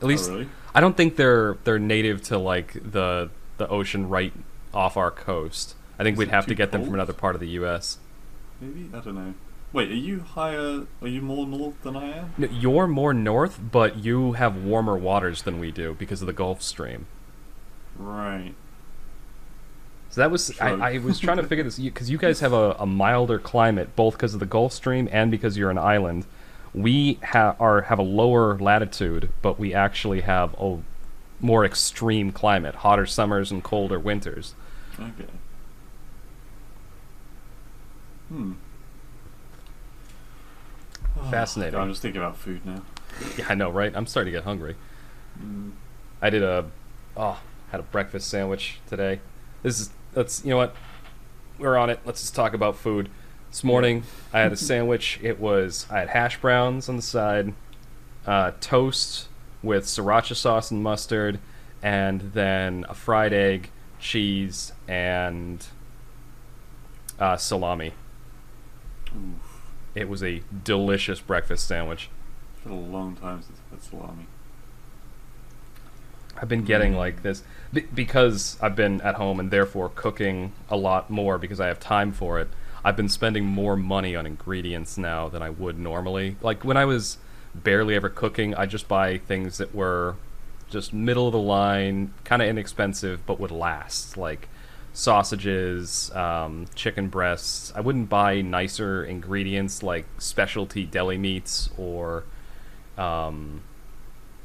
At 0.00 0.04
Oh, 0.04 0.06
least 0.06 0.30
really? 0.30 0.48
I 0.74 0.80
don't 0.80 0.96
think 0.96 1.16
they're 1.16 1.56
they're 1.64 1.78
native 1.78 2.22
to 2.24 2.38
like 2.38 2.74
the 2.74 3.30
the 3.56 3.68
ocean 3.68 4.08
right 4.08 4.32
off 4.74 4.96
our 4.96 5.10
coast. 5.10 5.74
I 5.98 6.02
think 6.02 6.14
Is 6.14 6.18
we'd 6.18 6.28
have 6.28 6.46
to 6.46 6.54
get 6.54 6.72
them 6.72 6.84
from 6.84 6.94
another 6.94 7.14
part 7.14 7.34
of 7.34 7.40
the 7.40 7.48
U.S. 7.50 7.98
Maybe 8.60 8.90
I 8.92 9.00
don't 9.00 9.14
know. 9.14 9.34
Wait, 9.72 9.90
are 9.90 9.94
you 9.94 10.20
higher? 10.20 10.86
Are 11.02 11.08
you 11.08 11.20
more 11.22 11.46
north 11.46 11.82
than 11.82 11.96
I 11.96 12.18
am? 12.18 12.34
No, 12.38 12.48
You're 12.50 12.86
more 12.86 13.12
north, 13.14 13.58
but 13.72 13.96
you 13.98 14.32
have 14.32 14.56
warmer 14.62 14.96
waters 14.96 15.42
than 15.42 15.58
we 15.58 15.70
do 15.70 15.94
because 15.98 16.20
of 16.22 16.26
the 16.26 16.32
Gulf 16.32 16.62
Stream. 16.62 17.06
Right. 17.98 18.54
So 20.10 20.20
that 20.20 20.30
was 20.30 20.50
True. 20.50 20.66
I, 20.80 20.94
I 20.94 20.98
was 20.98 21.18
trying 21.18 21.36
to 21.38 21.42
figure 21.42 21.64
this 21.64 21.78
because 21.78 22.08
you 22.10 22.16
guys 22.26 22.40
have 22.40 22.52
a, 22.52 22.72
a 22.78 22.86
milder 22.86 23.38
climate 23.38 23.96
both 23.96 24.14
because 24.14 24.34
of 24.34 24.40
the 24.40 24.46
Gulf 24.46 24.72
Stream 24.72 25.08
and 25.12 25.30
because 25.30 25.56
you're 25.58 25.70
an 25.70 25.78
island. 25.78 26.26
We 26.76 27.18
ha- 27.24 27.56
are 27.58 27.82
have 27.82 27.98
a 27.98 28.02
lower 28.02 28.56
latitude, 28.58 29.30
but 29.42 29.58
we 29.58 29.74
actually 29.74 30.20
have 30.20 30.54
a 30.60 30.78
more 31.40 31.64
extreme 31.64 32.30
climate, 32.32 32.76
hotter 32.76 33.06
summers 33.06 33.50
and 33.50 33.64
colder 33.64 33.98
winters. 33.98 34.54
Okay. 35.00 35.26
Hmm. 38.28 38.52
Fascinating. 41.30 41.78
I'm 41.78 41.88
just 41.88 42.02
thinking 42.02 42.20
about 42.20 42.36
food 42.36 42.64
now. 42.64 42.82
Yeah, 43.38 43.46
I 43.48 43.54
know, 43.54 43.70
right? 43.70 43.96
I'm 43.96 44.06
starting 44.06 44.30
to 44.30 44.38
get 44.38 44.44
hungry. 44.44 44.76
Mm. 45.42 45.72
I 46.20 46.28
did 46.28 46.42
a 46.42 46.66
oh, 47.16 47.40
had 47.70 47.80
a 47.80 47.82
breakfast 47.82 48.28
sandwich 48.28 48.78
today. 48.86 49.20
This 49.62 49.80
is 49.80 49.90
let's 50.14 50.44
you 50.44 50.50
know 50.50 50.58
what? 50.58 50.74
We're 51.58 51.78
on 51.78 51.88
it. 51.88 52.00
Let's 52.04 52.20
just 52.20 52.34
talk 52.34 52.52
about 52.52 52.76
food. 52.76 53.08
This 53.50 53.64
morning 53.64 54.02
I 54.32 54.40
had 54.40 54.52
a 54.52 54.56
sandwich. 54.56 55.18
It 55.22 55.40
was 55.40 55.86
I 55.90 56.00
had 56.00 56.08
hash 56.08 56.40
browns 56.40 56.88
on 56.88 56.96
the 56.96 57.02
side, 57.02 57.54
uh, 58.26 58.52
toast 58.60 59.28
with 59.62 59.84
sriracha 59.84 60.34
sauce 60.36 60.70
and 60.70 60.82
mustard, 60.82 61.38
and 61.82 62.20
then 62.34 62.84
a 62.88 62.94
fried 62.94 63.32
egg, 63.32 63.70
cheese, 63.98 64.72
and 64.86 65.66
uh, 67.18 67.36
salami. 67.36 67.92
Oof. 69.14 69.62
It 69.94 70.08
was 70.08 70.22
a 70.22 70.42
delicious 70.64 71.20
breakfast 71.20 71.66
sandwich. 71.66 72.10
It's 72.56 72.64
been 72.64 72.72
a 72.72 72.80
long 72.80 73.16
time 73.16 73.40
since 73.42 73.58
I've 73.72 73.78
had 73.78 73.82
salami. 73.88 74.26
I've 76.38 76.48
been 76.50 76.64
getting 76.64 76.92
Mm. 76.92 76.96
like 76.98 77.22
this 77.22 77.42
be- 77.72 77.86
because 77.94 78.58
I've 78.60 78.76
been 78.76 79.00
at 79.00 79.14
home 79.14 79.40
and 79.40 79.50
therefore 79.50 79.88
cooking 79.94 80.52
a 80.68 80.76
lot 80.76 81.08
more 81.08 81.38
because 81.38 81.60
I 81.60 81.68
have 81.68 81.80
time 81.80 82.12
for 82.12 82.38
it. 82.38 82.48
I've 82.86 82.94
been 82.94 83.08
spending 83.08 83.44
more 83.44 83.76
money 83.76 84.14
on 84.14 84.26
ingredients 84.26 84.96
now 84.96 85.28
than 85.28 85.42
I 85.42 85.50
would 85.50 85.76
normally. 85.76 86.36
Like 86.40 86.64
when 86.64 86.76
I 86.76 86.84
was 86.84 87.18
barely 87.52 87.96
ever 87.96 88.08
cooking, 88.08 88.54
I 88.54 88.66
just 88.66 88.86
buy 88.86 89.18
things 89.18 89.58
that 89.58 89.74
were 89.74 90.14
just 90.70 90.92
middle 90.92 91.26
of 91.26 91.32
the 91.32 91.40
line, 91.40 92.14
kind 92.22 92.40
of 92.42 92.46
inexpensive, 92.48 93.26
but 93.26 93.40
would 93.40 93.50
last. 93.50 94.16
Like 94.16 94.48
sausages, 94.92 96.14
um, 96.14 96.66
chicken 96.76 97.08
breasts. 97.08 97.72
I 97.74 97.80
wouldn't 97.80 98.08
buy 98.08 98.40
nicer 98.40 99.04
ingredients 99.04 99.82
like 99.82 100.06
specialty 100.18 100.86
deli 100.86 101.18
meats 101.18 101.70
or 101.76 102.22
um, 102.96 103.62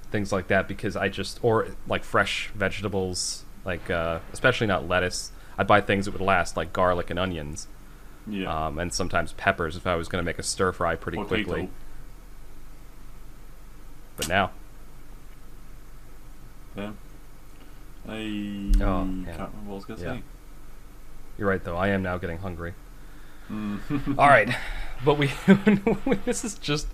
things 0.10 0.32
like 0.32 0.48
that 0.48 0.68
because 0.68 0.96
I 0.96 1.10
just 1.10 1.38
or 1.44 1.68
like 1.88 2.04
fresh 2.04 2.50
vegetables, 2.56 3.46
like 3.66 3.92
uh, 3.92 4.18
especially 4.34 4.66
not 4.66 4.88
lettuce. 4.88 5.32
I'd 5.60 5.68
buy 5.68 5.82
things 5.82 6.06
that 6.06 6.14
would 6.14 6.22
last, 6.22 6.58
like 6.58 6.74
garlic 6.74 7.12
and 7.12 7.20
onions, 7.20 7.68
Yeah. 8.28 8.68
um, 8.68 8.78
and 8.80 8.94
sometimes 8.94 9.34
peppers 9.34 9.76
if 9.76 9.88
I 9.88 9.96
was 9.96 10.08
going 10.08 10.22
to 10.22 10.26
make 10.26 10.38
a 10.40 10.44
stir 10.44 10.72
fry 10.72 10.96
pretty 10.96 11.18
Potato. 11.18 11.44
quickly. 11.44 11.70
But 14.18 14.28
now, 14.28 14.52
Yeah. 16.76 16.92
I 18.08 18.12
Oh, 18.12 18.14
can't 18.14 18.78
yeah. 18.78 19.32
remember 19.32 19.48
what 19.66 19.72
I 19.74 19.76
was 19.76 19.86
gonna 19.86 20.02
Yeah. 20.02 20.14
say. 20.18 20.24
you're 21.38 21.48
right 21.50 21.64
though. 21.64 21.76
I 21.78 21.88
am 21.88 22.04
now 22.04 22.18
getting 22.18 22.38
hungry. 22.38 22.74
Mm. 23.50 24.16
All 24.20 24.28
right, 24.30 24.56
but 25.04 25.18
we 25.18 25.30
this 26.26 26.44
is 26.46 26.56
just 26.56 26.88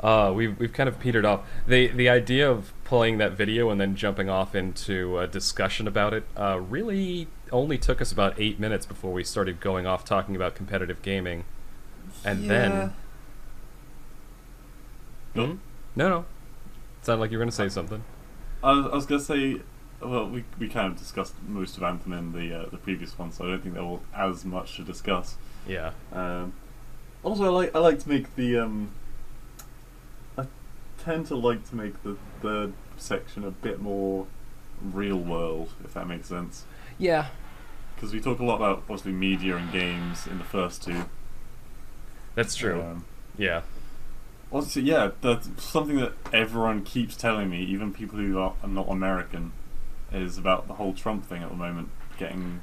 uh, 0.00 0.30
we've 0.34 0.58
we've 0.58 0.72
kind 0.74 0.88
of 0.88 1.00
petered 1.00 1.24
off. 1.24 1.40
the 1.66 1.86
The 1.88 2.08
idea 2.10 2.50
of 2.50 2.73
playing 2.84 3.18
that 3.18 3.32
video 3.32 3.70
and 3.70 3.80
then 3.80 3.96
jumping 3.96 4.28
off 4.28 4.54
into 4.54 5.18
a 5.18 5.26
discussion 5.26 5.88
about 5.88 6.12
it 6.12 6.24
uh, 6.36 6.60
really 6.60 7.26
only 7.50 7.78
took 7.78 8.00
us 8.02 8.12
about 8.12 8.34
eight 8.38 8.60
minutes 8.60 8.84
before 8.86 9.12
we 9.12 9.24
started 9.24 9.60
going 9.60 9.86
off 9.86 10.04
talking 10.04 10.36
about 10.36 10.54
competitive 10.54 11.00
gaming, 11.02 11.44
and 12.24 12.48
then 12.50 12.92
Nope. 15.34 15.50
Hmm? 15.50 15.56
no, 15.96 16.08
no, 16.08 16.24
sounded 17.02 17.20
like 17.20 17.30
you 17.30 17.38
were 17.38 17.42
going 17.44 17.50
to 17.50 17.56
say 17.56 17.68
something. 17.68 18.04
I 18.62 18.72
was, 18.72 18.86
I 18.86 18.94
was 18.94 19.06
gonna 19.06 19.20
say, 19.20 19.60
well, 20.00 20.28
we 20.28 20.44
we 20.58 20.68
kind 20.68 20.92
of 20.92 20.98
discussed 20.98 21.34
most 21.46 21.76
of 21.76 21.82
Anthem 21.82 22.12
in 22.12 22.32
the 22.32 22.54
uh, 22.54 22.66
the 22.70 22.76
previous 22.78 23.18
one, 23.18 23.32
so 23.32 23.44
I 23.44 23.48
don't 23.48 23.62
think 23.62 23.74
there 23.74 23.84
was 23.84 24.00
as 24.14 24.44
much 24.44 24.76
to 24.76 24.82
discuss. 24.82 25.36
Yeah, 25.66 25.92
Um, 26.12 26.52
also, 27.22 27.44
I 27.44 27.48
like 27.48 27.74
I 27.74 27.78
like 27.78 27.98
to 28.00 28.08
make 28.08 28.34
the 28.36 28.58
um. 28.58 28.90
I 30.38 30.46
tend 31.02 31.26
to 31.26 31.34
like 31.36 31.68
to 31.70 31.76
make 31.76 32.02
the 32.02 32.16
third 32.44 32.72
section 32.98 33.42
a 33.44 33.50
bit 33.50 33.80
more 33.80 34.26
real 34.82 35.16
world, 35.18 35.70
if 35.84 35.94
that 35.94 36.06
makes 36.06 36.28
sense. 36.28 36.64
yeah, 36.98 37.28
Because 37.94 38.12
we 38.12 38.20
talk 38.20 38.38
a 38.38 38.44
lot 38.44 38.56
about 38.56 38.78
obviously 38.80 39.12
media 39.12 39.56
and 39.56 39.72
games 39.72 40.26
in 40.26 40.36
the 40.38 40.44
first 40.44 40.82
two. 40.84 41.04
that's 42.34 42.54
true. 42.54 42.82
Um, 42.82 43.04
yeah, 43.38 43.62
Also, 44.50 44.78
yeah, 44.80 45.10
that's 45.22 45.48
something 45.62 45.96
that 45.96 46.12
everyone 46.32 46.82
keeps 46.84 47.16
telling 47.16 47.48
me, 47.50 47.62
even 47.64 47.92
people 47.92 48.18
who 48.18 48.38
are, 48.38 48.54
are 48.62 48.68
not 48.68 48.88
American, 48.88 49.52
is 50.12 50.36
about 50.38 50.68
the 50.68 50.74
whole 50.74 50.92
Trump 50.92 51.26
thing 51.26 51.42
at 51.42 51.48
the 51.48 51.56
moment, 51.56 51.88
getting 52.18 52.60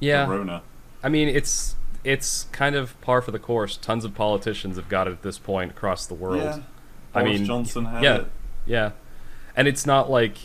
yeah. 0.00 0.24
Corona. 0.26 0.62
I 1.02 1.08
mean, 1.08 1.28
it's 1.28 1.76
it's 2.02 2.44
kind 2.50 2.74
of 2.74 2.98
par 3.00 3.20
for 3.22 3.30
the 3.30 3.38
course. 3.38 3.76
Tons 3.76 4.04
of 4.04 4.14
politicians 4.14 4.76
have 4.76 4.88
got 4.88 5.06
it 5.06 5.12
at 5.12 5.22
this 5.22 5.38
point 5.38 5.70
across 5.72 6.06
the 6.06 6.14
world. 6.14 6.42
Yeah. 6.42 6.60
I 7.14 7.22
Boris 7.22 7.38
mean, 7.38 7.46
Johnson 7.46 7.84
had 7.84 8.02
yeah. 8.02 8.16
it. 8.16 8.26
Yeah, 8.66 8.90
and 9.58 9.68
it's 9.68 9.84
not 9.84 10.08
like 10.10 10.36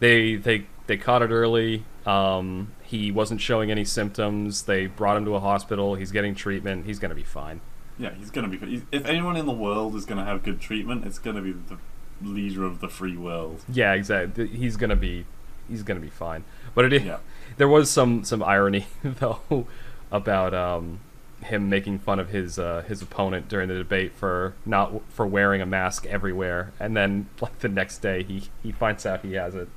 they 0.00 0.34
they 0.34 0.66
they 0.88 0.96
caught 0.96 1.22
it 1.22 1.30
early. 1.30 1.84
Um, 2.06 2.72
he 2.82 3.10
wasn't 3.12 3.40
showing 3.40 3.70
any 3.70 3.84
symptoms. 3.84 4.62
They 4.62 4.86
brought 4.86 5.16
him 5.16 5.24
to 5.26 5.36
a 5.36 5.40
hospital. 5.40 5.94
He's 5.94 6.10
getting 6.10 6.34
treatment. 6.34 6.86
He's 6.86 6.98
gonna 6.98 7.14
be 7.14 7.22
fine. 7.22 7.60
Yeah, 7.98 8.12
he's 8.14 8.30
gonna 8.30 8.48
be. 8.48 8.58
he's- 8.58 8.82
If 8.90 9.06
anyone 9.06 9.36
in 9.36 9.46
the 9.46 9.52
world 9.52 9.94
is 9.94 10.04
gonna 10.04 10.24
have 10.24 10.42
good 10.42 10.60
treatment, 10.60 11.04
it's 11.06 11.18
gonna 11.18 11.40
be 11.42 11.52
the 11.52 11.78
leader 12.22 12.64
of 12.64 12.80
the 12.80 12.88
free 12.88 13.16
world. 13.16 13.62
Yeah, 13.68 13.92
exactly. 13.92 14.48
He's 14.48 14.76
gonna 14.76 14.96
be 14.96 15.26
he's 15.68 15.82
gonna 15.82 16.00
be 16.00 16.10
fine. 16.10 16.44
But 16.74 16.86
it 16.86 16.92
is, 16.92 17.04
Yeah. 17.04 17.18
there 17.56 17.68
was 17.68 17.90
some 17.90 18.24
some 18.24 18.42
irony 18.42 18.86
though 19.04 19.66
about 20.10 20.52
um, 20.54 21.00
him 21.44 21.68
making 21.68 21.98
fun 22.00 22.18
of 22.18 22.30
his 22.30 22.58
uh, 22.58 22.82
his 22.88 23.00
opponent 23.02 23.48
during 23.48 23.68
the 23.68 23.74
debate 23.74 24.12
for 24.12 24.54
not 24.66 24.92
for 25.10 25.26
wearing 25.26 25.60
a 25.60 25.66
mask 25.66 26.06
everywhere, 26.06 26.72
and 26.80 26.96
then 26.96 27.28
like 27.40 27.58
the 27.60 27.68
next 27.68 27.98
day 27.98 28.22
he 28.22 28.44
he 28.62 28.72
finds 28.72 29.04
out 29.06 29.20
he 29.22 29.34
has 29.34 29.54
it. 29.54 29.68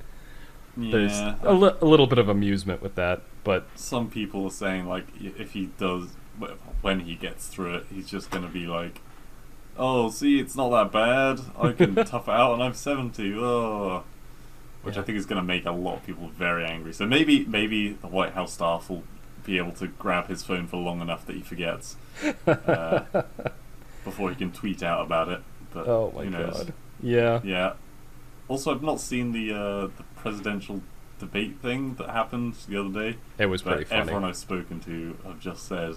There's 0.75 1.11
Yeah. 1.19 1.35
a, 1.41 1.53
li- 1.53 1.73
a 1.81 1.85
little 1.85 2.05
bit 2.07 2.19
of 2.19 2.29
amusement 2.29 2.81
with 2.83 2.95
that, 2.95 3.21
but 3.43 3.67
Some 3.75 4.09
people 4.09 4.45
are 4.45 4.51
saying 4.51 4.87
like 4.87 5.07
if 5.21 5.51
he 5.53 5.69
does 5.77 6.09
when 6.81 6.99
he 7.01 7.15
gets 7.15 7.47
through 7.47 7.75
it, 7.75 7.85
he's 7.91 8.07
just 8.07 8.29
gonna 8.29 8.47
be 8.49 8.67
like, 8.67 9.01
"Oh, 9.77 10.09
see, 10.09 10.39
it's 10.39 10.55
not 10.55 10.69
that 10.69 10.91
bad. 10.91 11.39
I 11.59 11.71
can 11.73 11.95
tough 12.05 12.27
it 12.27 12.31
out, 12.31 12.53
and 12.53 12.63
I'm 12.63 12.73
70." 12.75 13.33
Oh. 13.37 14.03
Which 14.83 14.95
I 14.97 15.01
think 15.01 15.17
is 15.17 15.25
going 15.25 15.41
to 15.41 15.45
make 15.45 15.65
a 15.65 15.71
lot 15.71 15.95
of 15.95 16.05
people 16.05 16.29
very 16.29 16.63
angry. 16.63 16.93
So 16.93 17.05
maybe 17.05 17.43
maybe 17.45 17.93
the 17.93 18.07
White 18.07 18.33
House 18.33 18.53
staff 18.53 18.89
will 18.89 19.03
be 19.47 19.57
able 19.57 19.71
to 19.71 19.87
grab 19.87 20.27
his 20.27 20.43
phone 20.43 20.67
for 20.67 20.77
long 20.77 21.01
enough 21.01 21.25
that 21.25 21.35
he 21.35 21.41
forgets 21.41 21.95
uh, 22.47 23.23
before 24.03 24.29
he 24.29 24.35
can 24.35 24.51
tweet 24.51 24.83
out 24.83 25.03
about 25.03 25.29
it. 25.29 25.41
But 25.73 25.87
oh 25.87 26.13
my 26.15 26.25
god, 26.25 26.73
yeah, 27.01 27.39
Yeah. 27.43 27.73
Also, 28.47 28.71
I've 28.71 28.83
not 28.83 28.99
seen 29.01 29.31
the 29.31 29.51
uh, 29.53 29.87
the 29.87 30.03
presidential 30.15 30.81
debate 31.19 31.59
thing 31.61 31.95
that 31.95 32.09
happened 32.09 32.55
the 32.69 32.79
other 32.79 33.11
day. 33.11 33.17
it 33.39 33.47
was 33.47 33.61
pretty 33.63 33.85
funny. 33.85 34.01
everyone 34.01 34.23
I've 34.25 34.37
spoken 34.37 34.79
to 34.81 35.17
have 35.25 35.39
just 35.39 35.67
said 35.67 35.95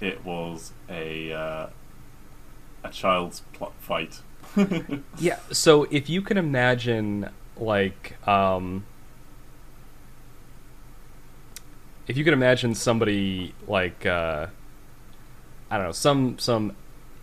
it 0.00 0.24
was 0.24 0.72
a 0.88 1.32
uh, 1.32 1.66
a 2.84 2.90
child's 2.90 3.42
fight. 3.78 4.20
Yeah, 5.18 5.38
so 5.52 5.84
if 5.90 6.08
you 6.10 6.22
can 6.22 6.36
imagine 6.36 7.30
like 7.56 8.16
um 8.26 8.84
if 12.10 12.16
you 12.16 12.24
could 12.24 12.32
imagine 12.32 12.74
somebody 12.74 13.54
like 13.68 14.04
uh 14.04 14.48
I 15.70 15.76
don't 15.76 15.86
know, 15.86 15.92
some 15.92 16.38
some 16.40 16.74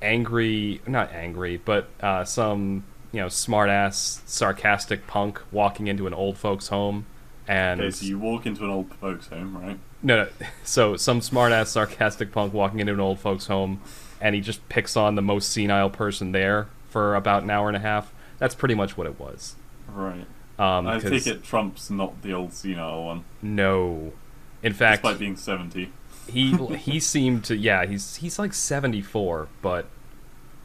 angry 0.02 0.80
not 0.88 1.12
angry, 1.12 1.58
but 1.58 1.90
uh 2.00 2.24
some, 2.24 2.86
you 3.12 3.20
know, 3.20 3.28
smart 3.28 3.70
ass 3.70 4.22
sarcastic 4.26 5.06
punk 5.06 5.42
walking 5.52 5.88
into 5.88 6.08
an 6.08 6.14
old 6.14 6.38
folks 6.38 6.70
home 6.70 7.06
and 7.50 7.82
okay, 7.82 7.92
so 7.92 8.06
you 8.06 8.18
walk 8.18 8.46
into 8.46 8.64
an 8.64 8.70
old 8.70 8.94
folks' 8.96 9.28
home, 9.28 9.58
right? 9.58 9.78
no, 10.02 10.24
no, 10.24 10.30
so 10.64 10.96
some 10.96 11.20
smart 11.20 11.52
ass 11.52 11.70
sarcastic 11.70 12.32
punk 12.32 12.54
walking 12.54 12.80
into 12.80 12.94
an 12.94 13.02
old 13.02 13.20
folks 13.20 13.48
home 13.48 13.82
and 14.22 14.36
he 14.36 14.42
just 14.42 14.68
picks 14.70 14.96
on 14.96 15.16
the 15.16 15.22
most 15.22 15.50
senile 15.50 15.90
person 15.90 16.32
there 16.32 16.70
for 16.88 17.14
about 17.16 17.44
an 17.44 17.50
hour 17.50 17.68
and 17.68 17.76
a 17.76 17.82
half. 17.82 18.14
That's 18.40 18.56
pretty 18.56 18.76
much 18.76 18.96
what 18.96 19.06
it 19.06 19.20
was. 19.20 19.56
Right. 19.90 20.26
Um, 20.58 20.88
I 20.88 21.00
take 21.00 21.28
it 21.28 21.44
Trump's 21.44 21.90
not 21.90 22.22
the 22.22 22.32
old 22.34 22.54
senile 22.54 23.04
one, 23.04 23.26
No, 23.42 24.14
in 24.64 24.74
fact, 24.74 25.04
despite 25.04 25.20
being 25.20 25.36
seventy. 25.36 25.92
he 26.30 26.56
he 26.78 27.00
seemed 27.00 27.44
to 27.46 27.56
yeah 27.56 27.86
he's 27.86 28.18
he's 28.18 28.38
like 28.40 28.54
74 28.54 29.48
but 29.62 29.86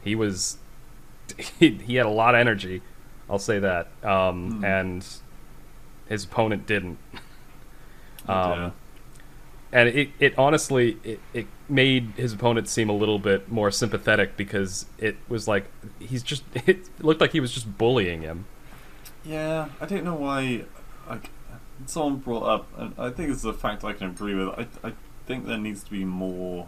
he 0.03 0.15
was 0.15 0.57
he, 1.59 1.69
he 1.71 1.95
had 1.95 2.05
a 2.05 2.09
lot 2.09 2.35
of 2.35 2.39
energy 2.39 2.81
i'll 3.29 3.39
say 3.39 3.59
that 3.59 3.87
um 4.03 4.57
Hmm. 4.59 4.65
and 4.65 5.07
his 6.09 6.25
opponent 6.25 6.65
didn't 6.67 6.97
Oh, 8.27 8.33
um 8.33 8.59
dear. 8.59 8.71
and 9.71 9.89
it, 9.89 10.09
it 10.19 10.37
honestly 10.37 10.97
it, 11.03 11.19
it 11.33 11.47
made 11.69 12.11
his 12.17 12.33
opponent 12.33 12.67
seem 12.67 12.89
a 12.89 12.93
little 12.93 13.19
bit 13.19 13.49
more 13.51 13.71
sympathetic 13.71 14.35
because 14.37 14.85
it 14.97 15.15
was 15.29 15.47
like 15.47 15.65
he's 15.99 16.23
just 16.23 16.43
it 16.67 16.79
looked 16.99 17.21
like 17.21 17.31
he 17.31 17.39
was 17.39 17.51
just 17.53 17.77
bullying 17.77 18.21
him 18.21 18.45
Yeah, 19.25 19.69
I 19.79 19.85
don't 19.85 20.03
know 20.03 20.15
why. 20.15 20.65
Like, 21.09 21.29
someone 21.87 22.17
brought 22.17 22.43
up, 22.43 22.67
and 22.77 22.93
I 22.97 23.09
think 23.09 23.31
it's 23.31 23.43
a 23.43 23.53
fact 23.53 23.83
I 23.83 23.93
can 23.93 24.07
agree 24.07 24.35
with. 24.35 24.49
I, 24.49 24.67
I 24.87 24.93
think 25.25 25.45
there 25.45 25.57
needs 25.57 25.83
to 25.83 25.91
be 25.91 26.05
more 26.05 26.67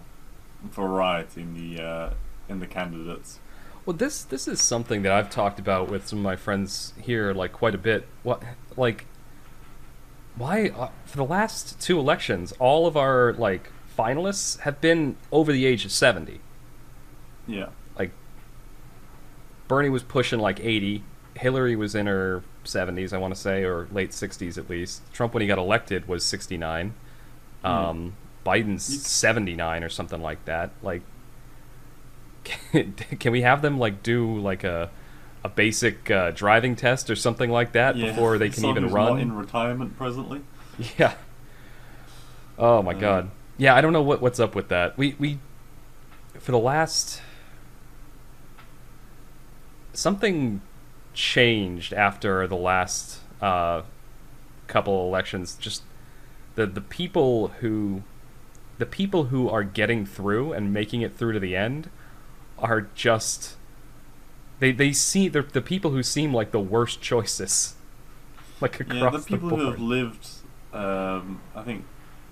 variety 0.63 1.41
in 1.41 1.53
the 1.53 1.83
uh, 1.83 2.09
in 2.49 2.59
the 2.59 2.67
candidates. 2.67 3.39
Well, 3.85 3.95
this 3.95 4.23
this 4.23 4.47
is 4.47 4.61
something 4.61 5.03
that 5.03 5.11
I've 5.11 5.29
talked 5.29 5.59
about 5.59 5.89
with 5.89 6.07
some 6.07 6.19
of 6.19 6.23
my 6.23 6.35
friends 6.35 6.93
here, 6.99 7.33
like 7.33 7.51
quite 7.51 7.75
a 7.75 7.77
bit. 7.77 8.07
What, 8.23 8.41
like, 8.75 9.05
why 10.35 10.69
uh, 10.69 10.89
for 11.05 11.17
the 11.17 11.25
last 11.25 11.79
two 11.79 11.99
elections, 11.99 12.51
all 12.59 12.87
of 12.87 12.97
our 12.97 13.33
like 13.33 13.69
finalists 13.97 14.59
have 14.61 14.81
been 14.81 15.17
over 15.31 15.51
the 15.51 15.65
age 15.65 15.85
of 15.85 15.91
seventy. 15.91 16.39
Yeah, 17.47 17.67
Like, 17.99 18.09
Bernie 19.67 19.89
was 19.89 20.01
pushing 20.01 20.39
like 20.39 20.59
eighty, 20.59 21.03
Hillary 21.35 21.75
was 21.75 21.95
in 21.95 22.07
her 22.07 22.43
seventies, 22.63 23.13
I 23.13 23.17
want 23.17 23.33
to 23.35 23.39
say, 23.39 23.63
or 23.63 23.87
late 23.91 24.13
sixties 24.13 24.57
at 24.57 24.69
least. 24.69 25.01
Trump, 25.13 25.33
when 25.33 25.41
he 25.41 25.47
got 25.47 25.57
elected, 25.57 26.07
was 26.07 26.23
sixty 26.23 26.57
nine. 26.57 26.93
Um, 27.63 28.13
Biden's 28.45 28.91
You- 28.91 28.99
seventy 28.99 29.53
nine 29.55 29.83
or 29.83 29.89
something 29.89 30.21
like 30.21 30.45
that. 30.45 30.71
Like, 30.81 31.01
can, 32.43 32.93
can 33.19 33.31
we 33.31 33.41
have 33.41 33.61
them 33.61 33.77
like 33.79 34.01
do 34.03 34.37
like 34.39 34.63
a 34.63 34.89
a 35.43 35.49
basic 35.49 36.09
uh, 36.09 36.31
driving 36.31 36.75
test 36.75 37.09
or 37.09 37.15
something 37.15 37.51
like 37.51 37.73
that 37.73 37.95
yeah. 37.95 38.09
before 38.11 38.37
they 38.37 38.49
can 38.49 38.61
Someone 38.61 38.77
even 38.77 38.91
run? 38.93 39.19
In 39.19 39.35
retirement 39.35 39.97
presently. 39.97 40.41
Yeah. 40.97 41.13
Oh 42.57 42.81
my 42.81 42.93
Uh, 42.93 42.99
god. 42.99 43.29
Yeah, 43.57 43.75
I 43.75 43.81
don't 43.81 43.93
know 43.93 44.01
what 44.01 44.21
what's 44.21 44.39
up 44.39 44.55
with 44.55 44.69
that. 44.69 44.97
We 44.97 45.15
we 45.19 45.39
for 46.39 46.51
the 46.51 46.59
last 46.59 47.21
something 49.93 50.61
changed 51.15 51.93
after 51.93 52.47
the 52.47 52.57
last 52.57 53.21
uh, 53.41 53.83
couple 54.67 55.07
elections. 55.07 55.55
Just 55.55 55.83
the 56.55 56.65
the 56.67 56.81
people 56.81 57.49
who 57.61 58.03
the 58.77 58.85
people 58.85 59.25
who 59.25 59.49
are 59.49 59.63
getting 59.63 60.05
through 60.05 60.53
and 60.53 60.73
making 60.73 61.01
it 61.01 61.15
through 61.15 61.33
to 61.33 61.39
the 61.39 61.55
end 61.55 61.89
are 62.59 62.81
just 62.95 63.57
they 64.59 64.71
they 64.71 64.91
see 64.93 65.27
they're 65.27 65.43
the 65.43 65.61
people 65.61 65.91
who 65.91 66.03
seem 66.03 66.33
like 66.33 66.51
the 66.51 66.59
worst 66.59 67.01
choices. 67.01 67.75
Like 68.61 68.79
across 68.79 69.13
Yeah, 69.13 69.19
the 69.29 69.37
people 69.37 69.49
board. 69.49 69.61
who 69.61 69.65
have 69.65 69.79
lived, 69.79 70.27
um, 70.73 71.41
I 71.55 71.61
think, 71.63 71.85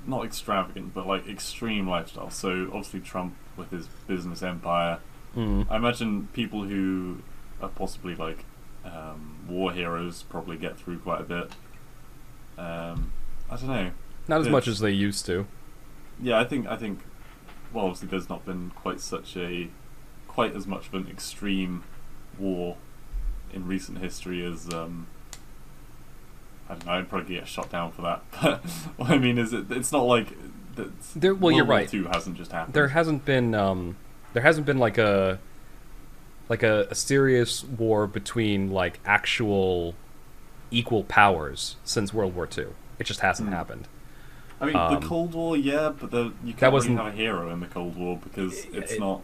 not 0.06 0.26
extravagant, 0.26 0.94
but 0.94 1.06
like 1.08 1.28
extreme 1.28 1.88
lifestyle. 1.88 2.30
So 2.30 2.68
obviously 2.68 3.02
Trump 3.02 3.36
with 3.58 3.72
his 3.72 3.88
business 4.08 4.42
empire. 4.42 5.00
Mm. 5.36 5.68
I 5.70 5.76
imagine 5.78 6.28
people 6.34 6.64
who 6.64 7.24
are 7.62 7.70
possibly 7.70 8.16
like 8.16 8.46
um, 8.86 9.38
war 9.48 9.72
heroes 9.72 10.24
probably 10.24 10.58
get 10.58 10.78
through 10.78 11.00
quite 11.00 11.22
a 11.22 11.24
bit. 11.24 11.52
Um, 12.58 13.12
I 13.50 13.56
don't 13.56 13.68
know. 13.68 13.92
Not 14.28 14.40
as 14.42 14.48
It's- 14.48 14.52
much 14.52 14.68
as 14.68 14.80
they 14.80 14.92
used 14.92 15.26
to. 15.28 15.46
Yeah, 16.22 16.40
I 16.40 16.44
think 16.46 16.68
I 16.68 16.76
think. 16.76 17.00
Well, 17.74 17.86
obviously, 17.86 18.08
there's 18.10 18.30
not 18.30 18.46
been 18.46 18.72
quite 18.76 19.00
such 19.00 19.36
a, 19.36 19.68
quite 20.28 20.56
as 20.56 20.68
much 20.68 20.88
of 20.88 20.94
an 20.94 21.08
extreme 21.10 21.84
war 22.38 22.78
in 23.52 23.66
recent 23.68 23.98
history 23.98 24.46
as. 24.46 24.72
Um, 24.74 25.08
I 26.70 26.74
don't 26.76 26.86
know. 26.86 26.92
I'd 26.94 27.10
probably 27.10 27.36
get 27.36 27.48
shot 27.48 27.70
down 27.72 27.92
for 27.92 28.02
that. 28.04 28.22
But 28.42 28.66
what 28.98 29.10
I 29.12 29.18
mean 29.18 29.38
is, 29.38 29.54
it, 29.54 29.72
it's 29.72 29.92
not 29.92 30.04
like. 30.04 30.28
There- 31.16 31.34
well, 31.36 31.52
you're 31.52 31.66
War 31.66 31.76
right. 31.78 31.90
Two 31.90 32.06
hasn't 32.06 32.38
just 32.38 32.52
happened. 32.52 32.74
There 32.74 32.88
hasn't 32.90 33.26
been 33.26 33.54
um, 33.56 33.96
there 34.34 34.42
hasn't 34.44 34.66
been 34.66 34.78
like 34.80 34.98
a 34.98 35.40
like 36.54 36.62
a, 36.62 36.86
a 36.92 36.96
serious 36.96 37.64
war 37.64 38.06
between 38.06 38.70
like 38.70 39.00
actual 39.06 39.96
equal 40.70 41.04
powers 41.04 41.78
since 41.84 42.14
World 42.14 42.36
War 42.36 42.48
II. 42.56 42.68
It 43.00 43.06
just 43.06 43.22
hasn't 43.22 43.50
Hmm. 43.50 43.56
happened. 43.56 43.88
I 44.62 44.68
mean, 44.68 44.76
um, 44.76 44.94
the 45.02 45.08
Cold 45.08 45.34
War, 45.34 45.58
yeah, 45.58 45.92
but 46.00 46.12
the, 46.12 46.32
you 46.44 46.54
can't 46.54 46.72
really 46.72 46.94
have 46.96 47.08
a 47.08 47.12
hero 47.12 47.50
in 47.50 47.60
the 47.60 47.66
Cold 47.66 47.98
War 47.98 48.20
because 48.24 48.66
It- 48.66 48.76
it's 48.76 48.92
it- 48.94 49.00
not 49.00 49.22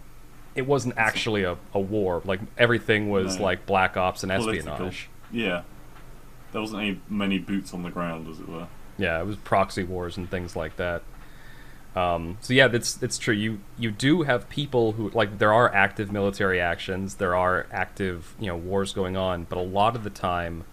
It 0.56 0.66
wasn't 0.66 0.98
actually 0.98 1.44
a, 1.44 1.56
a 1.74 1.80
war. 1.80 2.24
Like 2.26 2.40
everything 2.58 3.10
was 3.12 3.38
No. 3.38 3.44
like 3.44 3.68
black 3.68 3.96
ops 3.96 4.24
and 4.24 4.32
political. 4.32 4.72
espionage. 4.72 5.08
Yeah, 5.32 5.62
there 6.52 6.62
wasn't 6.62 6.82
any 6.82 7.00
many 7.08 7.38
boots 7.38 7.76
on 7.76 7.84
the 7.84 7.92
ground, 7.92 8.28
as 8.28 8.40
it 8.40 8.50
were. 8.50 8.66
Yeah, 8.98 9.20
it 9.22 9.28
was 9.28 9.36
proxy 9.38 9.84
wars 9.84 10.18
and 10.18 10.28
things 10.30 10.56
like 10.56 10.76
that. 10.78 11.04
Um, 12.00 12.38
so 12.42 12.54
yeah, 12.54 12.68
that's 12.68 12.94
that's 12.94 13.18
true. 13.18 13.34
You 13.34 13.60
you 13.78 13.92
do 13.92 14.22
have 14.24 14.48
people 14.50 14.94
who 14.94 15.10
like 15.12 15.40
there 15.40 15.54
are 15.54 15.74
active 15.74 16.12
military 16.12 16.60
actions, 16.62 17.16
there 17.16 17.36
are 17.36 17.66
active 17.72 18.36
you 18.40 18.48
know 18.48 18.56
wars 18.58 18.94
going 18.94 19.18
on, 19.18 19.46
but 19.50 19.58
a 19.58 19.62
lot 19.80 19.96
of 19.96 20.04
the 20.04 20.10
time 20.10 20.64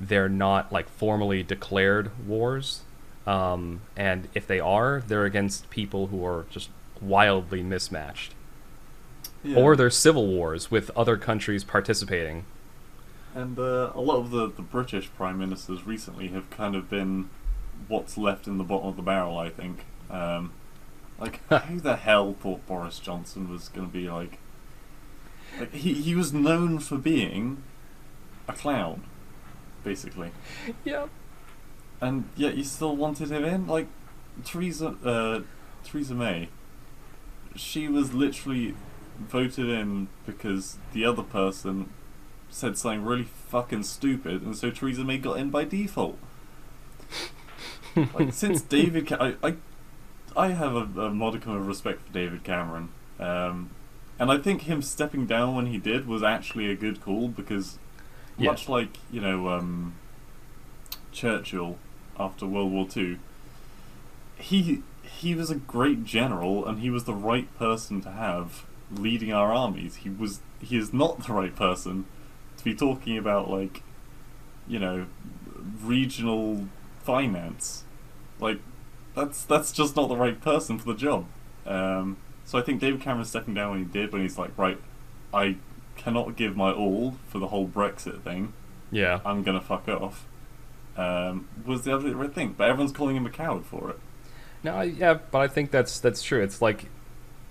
they're 0.00 0.28
not 0.28 0.72
like 0.72 0.88
formally 0.88 1.42
declared 1.42 2.10
wars. 2.26 2.82
Um, 3.26 3.82
and 3.96 4.28
if 4.34 4.46
they 4.46 4.58
are, 4.58 5.02
they're 5.06 5.24
against 5.24 5.70
people 5.70 6.08
who 6.08 6.24
are 6.26 6.44
just 6.50 6.70
wildly 7.00 7.62
mismatched, 7.62 8.34
Yeah. 9.44 9.58
or 9.58 9.76
they're 9.76 9.90
civil 9.90 10.26
wars 10.26 10.70
with 10.72 10.90
other 10.96 11.16
countries 11.16 11.62
participating. 11.62 12.44
And 13.34 13.58
uh, 13.58 13.92
a 13.94 14.00
lot 14.00 14.16
of 14.18 14.30
the, 14.30 14.48
the 14.50 14.62
British 14.62 15.08
prime 15.14 15.38
ministers 15.38 15.86
recently 15.86 16.28
have 16.28 16.50
kind 16.50 16.74
of 16.74 16.90
been 16.90 17.30
what's 17.88 18.18
left 18.18 18.46
in 18.48 18.58
the 18.58 18.64
bottom 18.64 18.88
of 18.88 18.96
the 18.96 19.02
barrel, 19.02 19.38
I 19.38 19.48
think. 19.50 19.84
Um, 20.10 20.52
like, 21.18 21.40
who 21.48 21.80
the 21.80 21.96
hell 21.96 22.34
thought 22.40 22.66
Boris 22.66 22.98
Johnson 22.98 23.50
was 23.50 23.68
going 23.68 23.86
to 23.86 23.92
be 23.92 24.08
like. 24.08 24.38
Like, 25.58 25.74
he, 25.74 25.94
he 25.94 26.14
was 26.14 26.32
known 26.32 26.78
for 26.78 26.96
being 26.96 27.62
a 28.48 28.52
clown, 28.52 29.04
basically. 29.84 30.30
Yeah. 30.84 31.08
And 32.00 32.28
yet 32.36 32.56
you 32.56 32.64
still 32.64 32.96
wanted 32.96 33.30
him 33.30 33.44
in? 33.44 33.66
Like, 33.66 33.86
Theresa, 34.44 34.96
uh, 35.04 35.40
Theresa 35.84 36.14
May, 36.14 36.48
she 37.54 37.88
was 37.88 38.14
literally 38.14 38.74
voted 39.18 39.68
in 39.68 40.08
because 40.26 40.78
the 40.92 41.04
other 41.04 41.22
person 41.22 41.90
said 42.50 42.76
something 42.76 43.04
really 43.04 43.24
fucking 43.24 43.82
stupid, 43.82 44.42
and 44.42 44.56
so 44.56 44.70
Theresa 44.70 45.04
May 45.04 45.18
got 45.18 45.38
in 45.38 45.50
by 45.50 45.64
default. 45.64 46.18
like 48.14 48.32
since 48.32 48.62
David, 48.62 49.06
Ca- 49.06 49.34
I, 49.42 49.48
I, 49.48 49.54
I 50.36 50.48
have 50.48 50.74
a, 50.74 51.00
a 51.02 51.10
modicum 51.10 51.52
of 51.56 51.66
respect 51.66 52.06
for 52.06 52.12
David 52.12 52.44
Cameron, 52.44 52.88
um, 53.18 53.70
and 54.18 54.30
I 54.30 54.38
think 54.38 54.62
him 54.62 54.82
stepping 54.82 55.26
down 55.26 55.54
when 55.54 55.66
he 55.66 55.78
did 55.78 56.06
was 56.06 56.22
actually 56.22 56.70
a 56.70 56.74
good 56.76 57.00
call 57.00 57.28
because, 57.28 57.78
Yeah. 58.38 58.50
much 58.50 58.68
like 58.68 58.98
you 59.10 59.20
know 59.20 59.48
um, 59.48 59.94
Churchill 61.12 61.76
after 62.18 62.46
World 62.46 62.72
War 62.72 62.86
Two, 62.88 63.18
he 64.36 64.82
he 65.02 65.34
was 65.34 65.50
a 65.50 65.56
great 65.56 66.04
general 66.04 66.66
and 66.66 66.80
he 66.80 66.90
was 66.90 67.04
the 67.04 67.14
right 67.14 67.52
person 67.58 68.00
to 68.02 68.10
have 68.10 68.64
leading 68.90 69.32
our 69.32 69.52
armies. 69.52 69.96
He 69.96 70.10
was 70.10 70.40
he 70.60 70.76
is 70.76 70.92
not 70.92 71.26
the 71.26 71.32
right 71.32 71.54
person 71.54 72.06
to 72.56 72.64
be 72.64 72.74
talking 72.74 73.18
about 73.18 73.50
like 73.50 73.82
you 74.68 74.78
know 74.78 75.06
regional 75.82 76.66
finance. 77.02 77.84
Like 78.40 78.58
that's 79.14 79.44
that's 79.44 79.72
just 79.72 79.96
not 79.96 80.08
the 80.08 80.16
right 80.16 80.40
person 80.40 80.78
for 80.78 80.92
the 80.92 80.98
job. 80.98 81.26
Um, 81.66 82.16
so 82.44 82.58
I 82.58 82.62
think 82.62 82.80
David 82.80 83.00
Cameron 83.00 83.24
stepping 83.24 83.54
down 83.54 83.70
when 83.70 83.78
he 83.80 83.84
did, 83.84 84.12
when 84.12 84.22
he's 84.22 84.38
like, 84.38 84.56
right, 84.58 84.78
I 85.32 85.56
cannot 85.96 86.36
give 86.36 86.56
my 86.56 86.72
all 86.72 87.16
for 87.28 87.38
the 87.38 87.48
whole 87.48 87.68
Brexit 87.68 88.22
thing. 88.22 88.52
Yeah. 88.90 89.20
I'm 89.24 89.42
gonna 89.42 89.60
fuck 89.60 89.88
off. 89.88 90.26
Um, 90.96 91.48
was 91.64 91.82
the 91.82 91.92
absolute 91.92 92.16
right 92.16 92.34
thing, 92.34 92.54
but 92.56 92.68
everyone's 92.68 92.92
calling 92.92 93.16
him 93.16 93.24
a 93.26 93.30
coward 93.30 93.64
for 93.64 93.90
it. 93.90 93.98
No, 94.62 94.74
I- 94.76 94.84
yeah, 94.84 95.14
but 95.14 95.38
I 95.38 95.48
think 95.48 95.70
that's 95.70 95.98
that's 96.00 96.22
true. 96.22 96.42
It's 96.42 96.60
like 96.60 96.86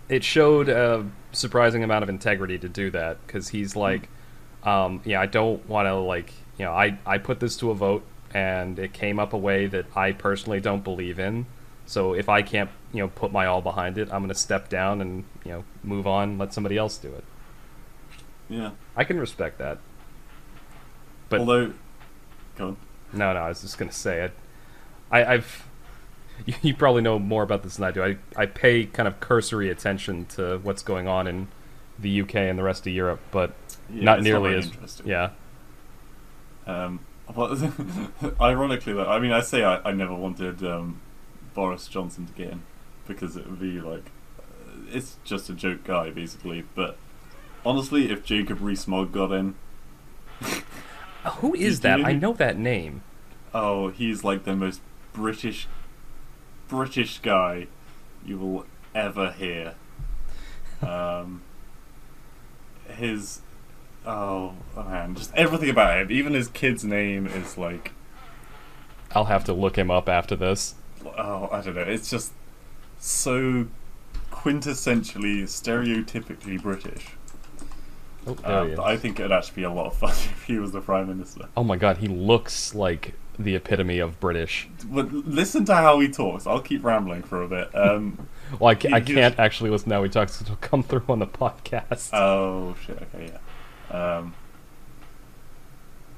it 0.10 0.24
showed 0.24 0.70
a 0.70 1.06
surprising 1.32 1.84
amount 1.84 2.04
of 2.04 2.10
integrity 2.10 2.58
to 2.60 2.70
do 2.70 2.92
that 2.92 3.18
because 3.26 3.48
he's 3.50 3.76
like, 3.76 4.10
um, 4.64 5.02
yeah, 5.06 5.20
I 5.22 5.26
don't 5.26 5.68
want 5.68 5.88
to 5.88 5.96
like, 5.96 6.34
you 6.58 6.66
know, 6.66 6.72
I 6.74 6.98
I 7.06 7.18
put 7.18 7.40
this 7.40 7.56
to 7.58 7.72
a 7.72 7.76
vote 7.76 8.06
and 8.34 8.80
it 8.80 8.94
came 8.94 9.20
up 9.20 9.34
a 9.34 9.38
way 9.38 9.68
that 9.68 9.86
I 9.96 10.12
personally 10.14 10.60
don't 10.60 10.84
believe 10.84 11.20
in, 11.20 11.46
So 11.86 12.14
if 12.14 12.30
I 12.30 12.42
can't, 12.42 12.70
you 12.94 13.00
know, 13.00 13.10
put 13.10 13.32
my 13.32 13.46
all 13.46 13.62
behind 13.62 13.98
it, 13.98 14.10
I'm 14.12 14.22
gonna 14.24 14.34
step 14.36 14.70
down 14.70 15.02
and 15.02 15.26
you 15.44 15.52
know 15.52 15.64
move 15.84 16.08
on, 16.08 16.38
let 16.38 16.54
somebody 16.54 16.78
else 16.78 16.98
do 16.98 17.10
it. 17.14 17.24
Yeah. 18.50 18.72
I 18.96 19.04
can 19.04 19.20
respect 19.20 19.58
that. 19.60 19.80
But 21.30 21.40
Although, 21.42 21.74
go 22.58 22.68
on. 22.70 22.78
no, 23.14 23.34
no, 23.34 23.40
I 23.40 23.50
was 23.50 23.62
just 23.62 23.78
gonna 23.78 23.92
say 23.92 24.22
it. 24.24 24.32
I, 25.12 25.26
I've 25.26 25.68
you, 26.46 26.54
you 26.62 26.76
probably 26.76 27.02
know 27.02 27.20
more 27.20 27.44
about 27.44 27.64
this 27.64 27.76
than 27.78 27.86
I 27.86 27.92
do. 27.92 28.04
I 28.04 28.18
I 28.36 28.46
pay 28.46 28.86
kind 28.86 29.08
of 29.08 29.20
cursory 29.20 29.70
attention 29.70 30.26
to 30.38 30.60
what's 30.60 30.84
going 30.84 31.08
on 31.08 31.28
in 31.28 31.48
the 32.00 32.22
UK 32.22 32.36
and 32.36 32.58
the 32.58 32.64
rest 32.64 32.88
of 32.88 32.94
Europe, 32.94 33.20
but 33.32 33.54
Yeah, 33.90 34.04
not 34.04 34.22
nearly 34.22 34.56
as 34.56 34.66
interesting. 34.68 35.08
yeah. 35.08 35.32
Um, 36.68 37.00
but 37.36 37.58
ironically, 38.42 38.94
though, 38.94 39.08
I 39.08 39.20
mean, 39.20 39.32
I 39.32 39.42
say 39.42 39.64
I, 39.64 39.90
I 39.90 39.92
never 39.92 40.14
wanted 40.14 40.64
um, 40.64 41.02
Boris 41.54 41.88
Johnson 41.88 42.26
to 42.28 42.34
get 42.34 42.50
in 42.52 42.62
because 43.08 43.36
it 43.38 43.46
would 43.50 43.60
be 43.60 43.80
like 43.82 44.06
uh, 44.40 44.44
it's 44.92 45.18
just 45.24 45.50
a 45.50 45.54
joke 45.54 45.84
guy 45.84 46.10
basically. 46.12 46.64
But 46.76 46.98
honestly, 47.66 48.12
if 48.12 48.24
Jacob 48.24 48.62
Rees-Mogg 48.62 49.12
got 49.12 49.32
in, 49.32 49.56
Who 51.38 51.54
is 51.54 51.80
Did 51.82 51.98
you 52.00 52.04
that? 52.04 52.10
I 52.10 52.14
know 52.14 52.34
that 52.34 52.58
name. 52.58 53.04
oh, 53.54 53.90
he's 53.90 54.24
like 54.24 54.44
the 54.44 54.56
most 54.56 54.82
British 55.14 55.68
British 56.68 57.20
guy 57.20 57.68
you 58.26 58.38
will 58.38 58.66
ever 58.96 59.32
hear. 59.32 59.76
Um, 60.82 61.44
his 62.98 63.42
oh 64.06 64.54
man, 64.76 65.16
just 65.16 65.34
everything 65.36 65.70
about 65.70 66.00
him. 66.02 66.12
Even 66.12 66.34
his 66.34 66.48
kid's 66.48 66.84
name 66.84 67.28
is 67.28 67.58
like 67.58 67.92
I'll 69.14 69.26
have 69.26 69.44
to 69.46 69.54
look 69.54 69.78
him 69.78 69.92
up 69.92 70.08
after 70.10 70.36
this. 70.36 70.76
oh, 71.06 71.50
I 71.52 71.62
don't 71.62 71.76
know. 71.76 71.82
It's 71.82 72.10
just 72.10 72.32
so 73.00 73.68
quintessentially, 74.32 75.44
stereotypically 75.44 76.62
British. 76.62 77.08
Oh, 78.28 78.38
Um. 78.44 78.80
I 78.80 78.98
think 78.98 79.20
it'd 79.20 79.32
actually 79.32 79.56
be 79.58 79.64
a 79.64 79.72
lot 79.72 79.88
of 79.88 79.96
fun 79.98 80.12
if 80.12 80.44
he 80.46 80.60
was 80.60 80.72
the 80.72 80.82
prime 80.82 81.08
minister. 81.08 81.48
Oh 81.58 81.64
my 81.64 81.76
god, 81.78 81.98
he 81.98 82.08
looks 82.08 82.74
like 82.76 83.14
the 83.40 83.56
epitome 83.56 83.98
of 84.00 84.20
British. 84.20 84.68
But 84.86 85.12
listen 85.12 85.66
to 85.66 85.74
how 85.76 86.00
he 86.00 86.08
talks. 86.10 86.46
I'll 86.46 86.62
keep 86.62 86.84
rambling 86.84 87.24
for 87.24 87.42
a 87.44 87.48
bit. 87.48 87.70
Um, 87.76 88.28
Well, 88.60 88.70
I, 88.70 88.76
ca- 88.76 88.90
I 88.94 89.00
He- 89.00 89.06
he- 89.08 89.14
can't 89.16 89.40
actually 89.40 89.70
listen 89.72 89.90
to 89.90 89.96
how 89.96 90.04
he 90.04 90.10
talks. 90.10 90.40
It'll 90.42 90.56
come 90.58 90.84
through 90.90 91.04
on 91.10 91.20
the 91.20 91.28
podcast. 91.28 92.10
oh 92.14 92.76
shit. 92.86 93.02
Okay, 93.14 93.28
yeah. 93.32 93.38
Um, 93.92 94.34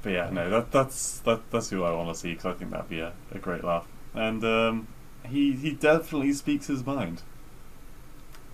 but 0.02 0.12
yeah, 0.12 0.30
no, 0.30 0.48
that 0.50 0.70
that's 0.70 1.18
that 1.20 1.40
that's 1.50 1.70
who 1.70 1.82
I 1.84 1.92
want 1.92 2.08
to 2.10 2.14
see 2.14 2.30
because 2.32 2.46
I 2.46 2.52
think 2.52 2.70
that'd 2.70 2.88
be 2.88 3.00
a, 3.00 3.12
a 3.32 3.38
great 3.38 3.64
laugh. 3.64 3.86
And 4.14 4.44
um, 4.44 4.88
he 5.26 5.52
he 5.52 5.72
definitely 5.72 6.32
speaks 6.32 6.66
his 6.66 6.84
mind. 6.84 7.22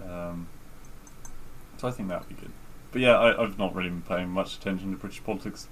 Um, 0.02 0.46
so 1.76 1.88
I 1.88 1.90
think 1.90 2.08
that'd 2.08 2.28
be 2.28 2.34
good. 2.34 2.50
But 2.92 3.02
yeah, 3.02 3.18
I, 3.18 3.42
I've 3.42 3.58
not 3.58 3.74
really 3.74 3.90
been 3.90 4.02
paying 4.02 4.28
much 4.30 4.56
attention 4.56 4.90
to 4.92 4.96
British 4.96 5.22
politics 5.24 5.68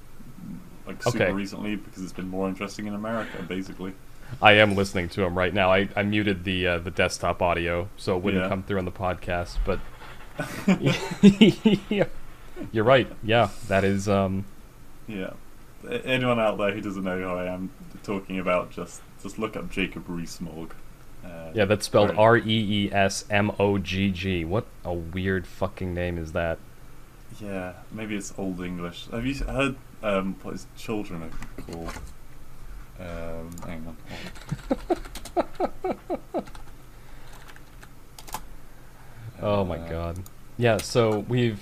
like 0.86 1.02
super 1.02 1.24
Okay. 1.24 1.32
recently 1.32 1.76
because 1.76 2.02
it's 2.02 2.12
been 2.12 2.28
more 2.28 2.48
interesting 2.48 2.86
in 2.86 2.94
America, 2.94 3.42
basically. 3.42 3.94
I 4.42 4.52
am 4.52 4.74
listening 4.74 5.08
to 5.10 5.22
him 5.24 5.36
right 5.38 5.54
now. 5.54 5.72
I, 5.72 5.88
I 5.96 6.02
muted 6.02 6.44
the 6.44 6.66
uh, 6.66 6.78
the 6.78 6.90
desktop 6.90 7.40
audio 7.40 7.88
so 7.96 8.16
it 8.16 8.22
wouldn't 8.22 8.42
Yeah. 8.44 8.48
come 8.48 8.62
through 8.62 8.78
on 8.78 8.84
the 8.84 8.92
podcast. 8.92 9.56
But 9.64 9.80
yeah. 10.80 12.04
you're 12.72 12.84
right. 12.84 13.10
Yeah, 13.22 13.48
that 13.68 13.84
is. 13.84 14.08
Um, 14.08 14.44
Yeah. 15.06 15.32
Anyone 16.04 16.40
out 16.40 16.58
there 16.58 16.72
who 16.72 16.80
doesn't 16.80 17.04
know 17.04 17.18
who 17.18 17.28
I 17.28 17.46
am 17.46 17.70
talking 18.02 18.38
about, 18.38 18.70
just 18.70 19.00
just 19.22 19.38
look 19.38 19.56
up 19.56 19.70
Jacob 19.70 20.04
Rees-Mogg. 20.08 20.74
Uh, 21.24 21.50
yeah, 21.54 21.64
that's 21.64 21.86
spelled 21.86 22.12
R 22.16 22.36
E 22.36 22.42
E 22.46 22.90
S 22.92 23.24
M 23.30 23.52
O 23.58 23.78
G 23.78 24.10
G. 24.10 24.44
What 24.44 24.66
a 24.84 24.92
weird 24.92 25.46
fucking 25.46 25.94
name 25.94 26.18
is 26.18 26.32
that? 26.32 26.58
Yeah, 27.40 27.74
maybe 27.92 28.16
it's 28.16 28.32
Old 28.38 28.60
English. 28.60 29.06
Have 29.10 29.24
you 29.26 29.34
heard 29.44 29.76
um, 30.02 30.36
what 30.42 30.52
his 30.52 30.66
children 30.76 31.22
are 31.24 31.62
called? 31.72 31.92
Um, 33.00 33.50
hang 33.64 33.86
on. 33.86 33.96
Oh 39.40 39.64
my 39.64 39.78
Uh, 39.78 39.88
god. 39.88 40.18
Yeah, 40.56 40.78
so 40.78 41.20
we've 41.20 41.60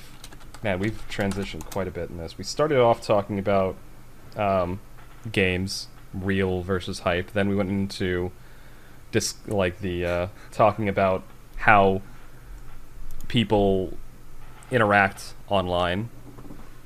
man, 0.63 0.79
we've 0.79 1.03
transitioned 1.11 1.65
quite 1.71 1.89
a 1.89 1.91
bit 1.91 2.11
in 2.11 2.19
this. 2.19 2.37
We 2.39 2.45
started 2.45 2.79
off 2.79 3.01
talking 3.03 3.39
about 3.39 3.77
um, 4.37 4.81
games, 5.31 5.89
real 6.15 6.63
versus 6.63 7.01
hype. 7.01 7.33
Then 7.33 7.49
we 7.49 7.55
went 7.57 7.71
into 7.71 8.33
dis- 9.13 9.37
like 9.47 9.81
the 9.81 10.05
uh, 10.05 10.27
talking 10.53 10.89
about 10.89 11.23
how 11.57 12.03
people 13.29 13.97
interact 14.71 15.35
online, 15.49 16.09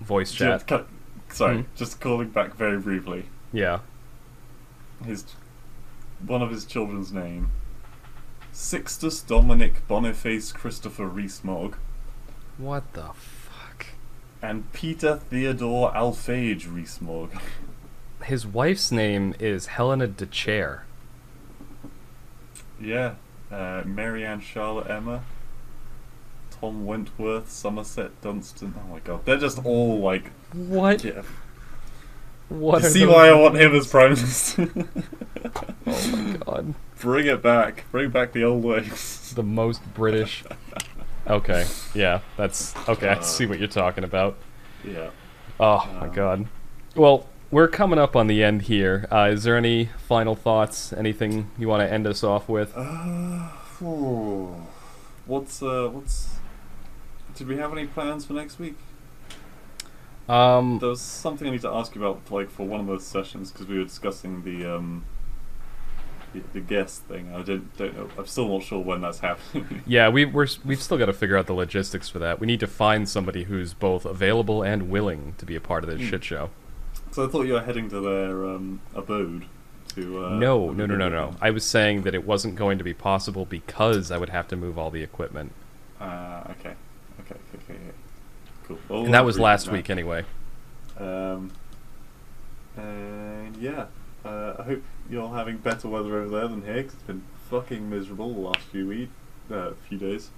voice 0.01 0.32
chat. 0.32 0.48
Just 0.56 0.66
cut- 0.66 0.88
sorry, 1.30 1.59
Hmm. 1.59 1.62
just 1.76 2.01
calling 2.01 2.28
back 2.28 2.55
very 2.56 2.78
briefly. 2.78 3.26
Yeah. 3.52 3.80
His 5.05 5.24
one 6.26 6.42
of 6.42 6.51
his 6.51 6.64
children's 6.66 7.12
name, 7.12 7.51
Sixtus 8.52 9.22
Dominic 9.22 9.86
Boniface 9.88 10.52
Christopher 10.52 11.06
Rees-Mogg, 11.06 11.76
What 12.59 12.92
the 12.92 13.02
fuck? 13.14 13.16
And 14.42 14.72
Peter 14.72 15.16
Theodore 15.16 15.92
Alphege 15.92 16.72
Rees-Mogg. 16.72 17.30
His 18.24 18.46
wife's 18.46 18.90
name 18.92 19.34
is 19.38 19.66
Helena 19.66 20.06
de 20.06 20.26
Chair. 20.26 20.84
Yeah, 22.80 23.14
uh, 23.50 23.82
Marianne 23.84 24.40
Charlotte 24.40 24.88
Emma, 24.90 25.22
Tom 26.50 26.86
Wentworth, 26.86 27.50
Somerset 27.50 28.18
Dunstan. 28.20 28.74
Oh 28.78 28.92
my 28.94 29.00
god, 29.00 29.24
they're 29.24 29.36
just 29.38 29.64
all 29.64 29.98
like. 30.00 30.30
What? 30.52 31.04
Yeah. 31.04 31.22
What? 32.48 32.82
You 32.82 32.88
see 32.88 33.06
why 33.06 33.28
I 33.28 33.32
want 33.32 33.56
him 33.56 33.74
as 33.74 33.86
prime 33.86 34.10
minister? 34.10 34.68
Oh 35.86 36.06
my 36.12 36.36
god. 36.36 36.74
Bring 37.00 37.26
it 37.26 37.42
back. 37.42 37.84
Bring 37.90 38.10
back 38.10 38.32
the 38.32 38.44
old 38.44 38.62
ways. 38.62 39.32
the 39.34 39.42
most 39.42 39.80
British. 39.94 40.44
Okay, 41.26 41.66
yeah, 41.94 42.20
that's 42.36 42.74
okay. 42.88 43.09
I 43.09 43.20
see 43.20 43.47
what 43.47 43.59
you're 43.59 43.68
talking 43.68 44.05
about. 44.05 44.36
Yeah. 44.84 45.10
Oh 45.60 45.86
my 46.01 46.06
Um, 46.09 46.12
god. 46.14 46.47
Well, 46.97 47.26
we're 47.51 47.68
coming 47.68 47.98
up 47.98 48.16
on 48.16 48.26
the 48.26 48.42
end 48.42 48.62
here. 48.62 49.06
Uh, 49.12 49.28
is 49.32 49.44
there 49.44 49.56
any 49.56 49.90
final 50.09 50.34
thoughts? 50.34 50.92
Anything 50.92 51.51
you 51.59 51.68
want 51.68 51.82
to 51.86 51.92
end 51.92 52.06
us 52.06 52.24
off 52.24 52.48
with? 52.48 52.72
Uh, 52.74 53.48
phew. 53.78 54.55
what's 55.26 55.62
uh, 55.62 55.88
what's? 55.92 56.36
Did 57.36 57.47
we 57.48 57.56
have 57.59 57.72
any 57.72 57.86
plans 57.86 58.24
for 58.24 58.32
next 58.32 58.59
week? 58.59 58.76
Um, 60.28 60.78
There 60.78 60.88
was 60.88 61.01
something 61.01 61.47
I 61.48 61.51
need 61.51 61.62
to 61.62 61.70
ask 61.70 61.94
you 61.94 62.05
about, 62.05 62.30
like 62.30 62.51
for 62.51 62.64
one 62.66 62.80
of 62.80 62.86
those 62.86 63.05
sessions, 63.05 63.51
because 63.51 63.66
we 63.66 63.78
were 63.78 63.84
discussing 63.84 64.42
the 64.42 64.76
um, 64.76 65.05
the, 66.32 66.43
the 66.52 66.61
guest 66.61 67.02
thing. 67.05 67.32
I 67.35 67.43
don't 67.43 67.77
don't 67.77 67.97
know. 67.97 68.09
I'm 68.19 68.27
still 68.27 68.48
not 68.48 68.62
sure 68.62 68.78
when 68.82 69.01
that's 69.01 69.20
happening. 69.20 69.82
yeah, 69.86 70.09
we, 70.09 70.24
we're, 70.24 70.47
we've 70.65 70.81
still 70.82 70.98
got 70.98 71.07
to 71.07 71.12
figure 71.12 71.36
out 71.36 71.47
the 71.47 71.52
logistics 71.55 72.09
for 72.09 72.19
that. 72.20 72.39
We 72.40 72.47
need 72.47 72.61
to 72.61 72.66
find 72.66 73.09
somebody 73.09 73.44
who's 73.44 73.74
both 73.74 74.05
available 74.05 74.62
and 74.62 74.90
willing 74.90 75.35
to 75.39 75.47
be 75.47 75.57
a 75.57 75.61
part 75.61 75.85
of 75.85 75.90
this 75.90 76.01
Hmm. 76.01 76.07
shit 76.09 76.24
show. 76.24 76.51
so 77.12 77.24
I 77.27 77.28
thought 77.28 77.43
you 77.47 77.55
were 77.55 77.62
heading 77.62 77.89
to 77.90 78.01
their 78.01 78.44
um, 78.47 78.81
abode 78.94 79.44
to. 79.94 80.24
Uh, 80.27 80.31
no, 80.39 80.70
no, 80.70 80.86
no, 80.86 80.97
no, 80.97 81.09
no. 81.09 81.35
I 81.40 81.51
was 81.51 81.65
saying 81.65 82.02
that 82.02 82.15
it 82.15 82.24
wasn't 82.27 82.55
going 82.55 82.78
to 82.78 82.85
be 82.85 82.94
possible 82.94 83.44
because 83.44 84.11
I 84.11 84.19
would 84.19 84.28
have 84.31 84.47
to 84.48 84.57
move 84.57 84.78
all 84.78 84.90
the 84.90 85.02
equipment, 85.02 85.52
Ah, 86.01 86.43
okay, 86.52 86.74
okay, 87.20 87.35
okay, 87.55 87.74
okay. 87.74 87.78
Cool. 88.69 88.78
Well, 88.89 89.05
and 89.05 89.12
that 89.15 89.24
was 89.24 89.39
last 89.39 89.66
that. 89.66 89.73
week 89.73 89.90
anyway. 89.90 90.24
Um, 90.98 91.51
and 92.77 93.57
yeah, 93.57 93.86
uh, 94.24 94.55
I 94.59 94.62
hope 94.62 94.82
you're 95.11 95.35
having 95.35 95.59
better 95.59 95.89
weather 95.89 96.16
over 96.19 96.28
there 96.39 96.49
than 96.49 96.62
here 96.62 96.82
'cause 96.85 96.95
it's 96.95 97.03
been 97.03 97.23
fucking 97.51 97.91
miserable 97.91 98.32
the 98.32 98.41
last 98.41 98.61
few 98.70 98.87
week, 98.87 99.11
uh, 99.53 99.70
few 99.89 99.99
days. 99.99 100.31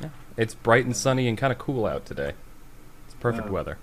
Yeah. 0.00 0.08
It's 0.36 0.54
bright 0.54 0.84
and 0.84 0.96
sunny 0.96 1.28
and 1.28 1.36
kind 1.36 1.52
of 1.52 1.58
cool 1.58 1.86
out 1.86 2.06
today. 2.06 2.32
It's 3.06 3.14
perfect 3.20 3.46
Yeah. 3.46 3.52
weather. 3.52 3.78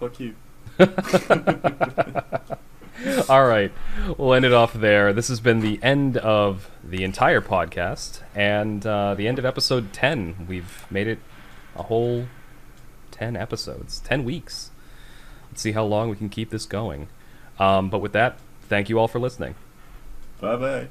Fuck 0.00 0.20
you. 0.20 0.34
All 3.28 3.46
right, 3.46 3.70
we'll 4.16 4.34
end 4.34 4.44
it 4.44 4.52
off 4.52 4.72
there. 4.72 5.12
This 5.12 5.28
has 5.28 5.38
been 5.40 5.60
the 5.60 5.78
end 5.84 6.16
of 6.16 6.68
the 6.82 7.04
entire 7.04 7.40
podcast 7.40 8.22
and 8.34 8.84
uh, 8.84 9.14
the 9.14 9.28
end 9.28 9.38
of 9.38 9.44
episode 9.44 9.92
10. 9.92 10.46
We've 10.48 10.84
made 10.90 11.06
it 11.06 11.20
a 11.76 11.84
whole 11.84 12.26
10 13.12 13.36
episodes, 13.36 14.00
10 14.00 14.24
weeks. 14.24 14.70
Let's 15.50 15.62
see 15.62 15.72
how 15.72 15.84
long 15.84 16.10
we 16.10 16.16
can 16.16 16.28
keep 16.28 16.50
this 16.50 16.66
going. 16.66 17.06
Um, 17.60 17.88
but 17.88 18.00
with 18.00 18.12
that, 18.14 18.38
thank 18.68 18.88
you 18.88 18.98
all 18.98 19.08
for 19.08 19.18
listening. 19.18 19.54
Bye 20.40 20.56
bye. 20.56 20.88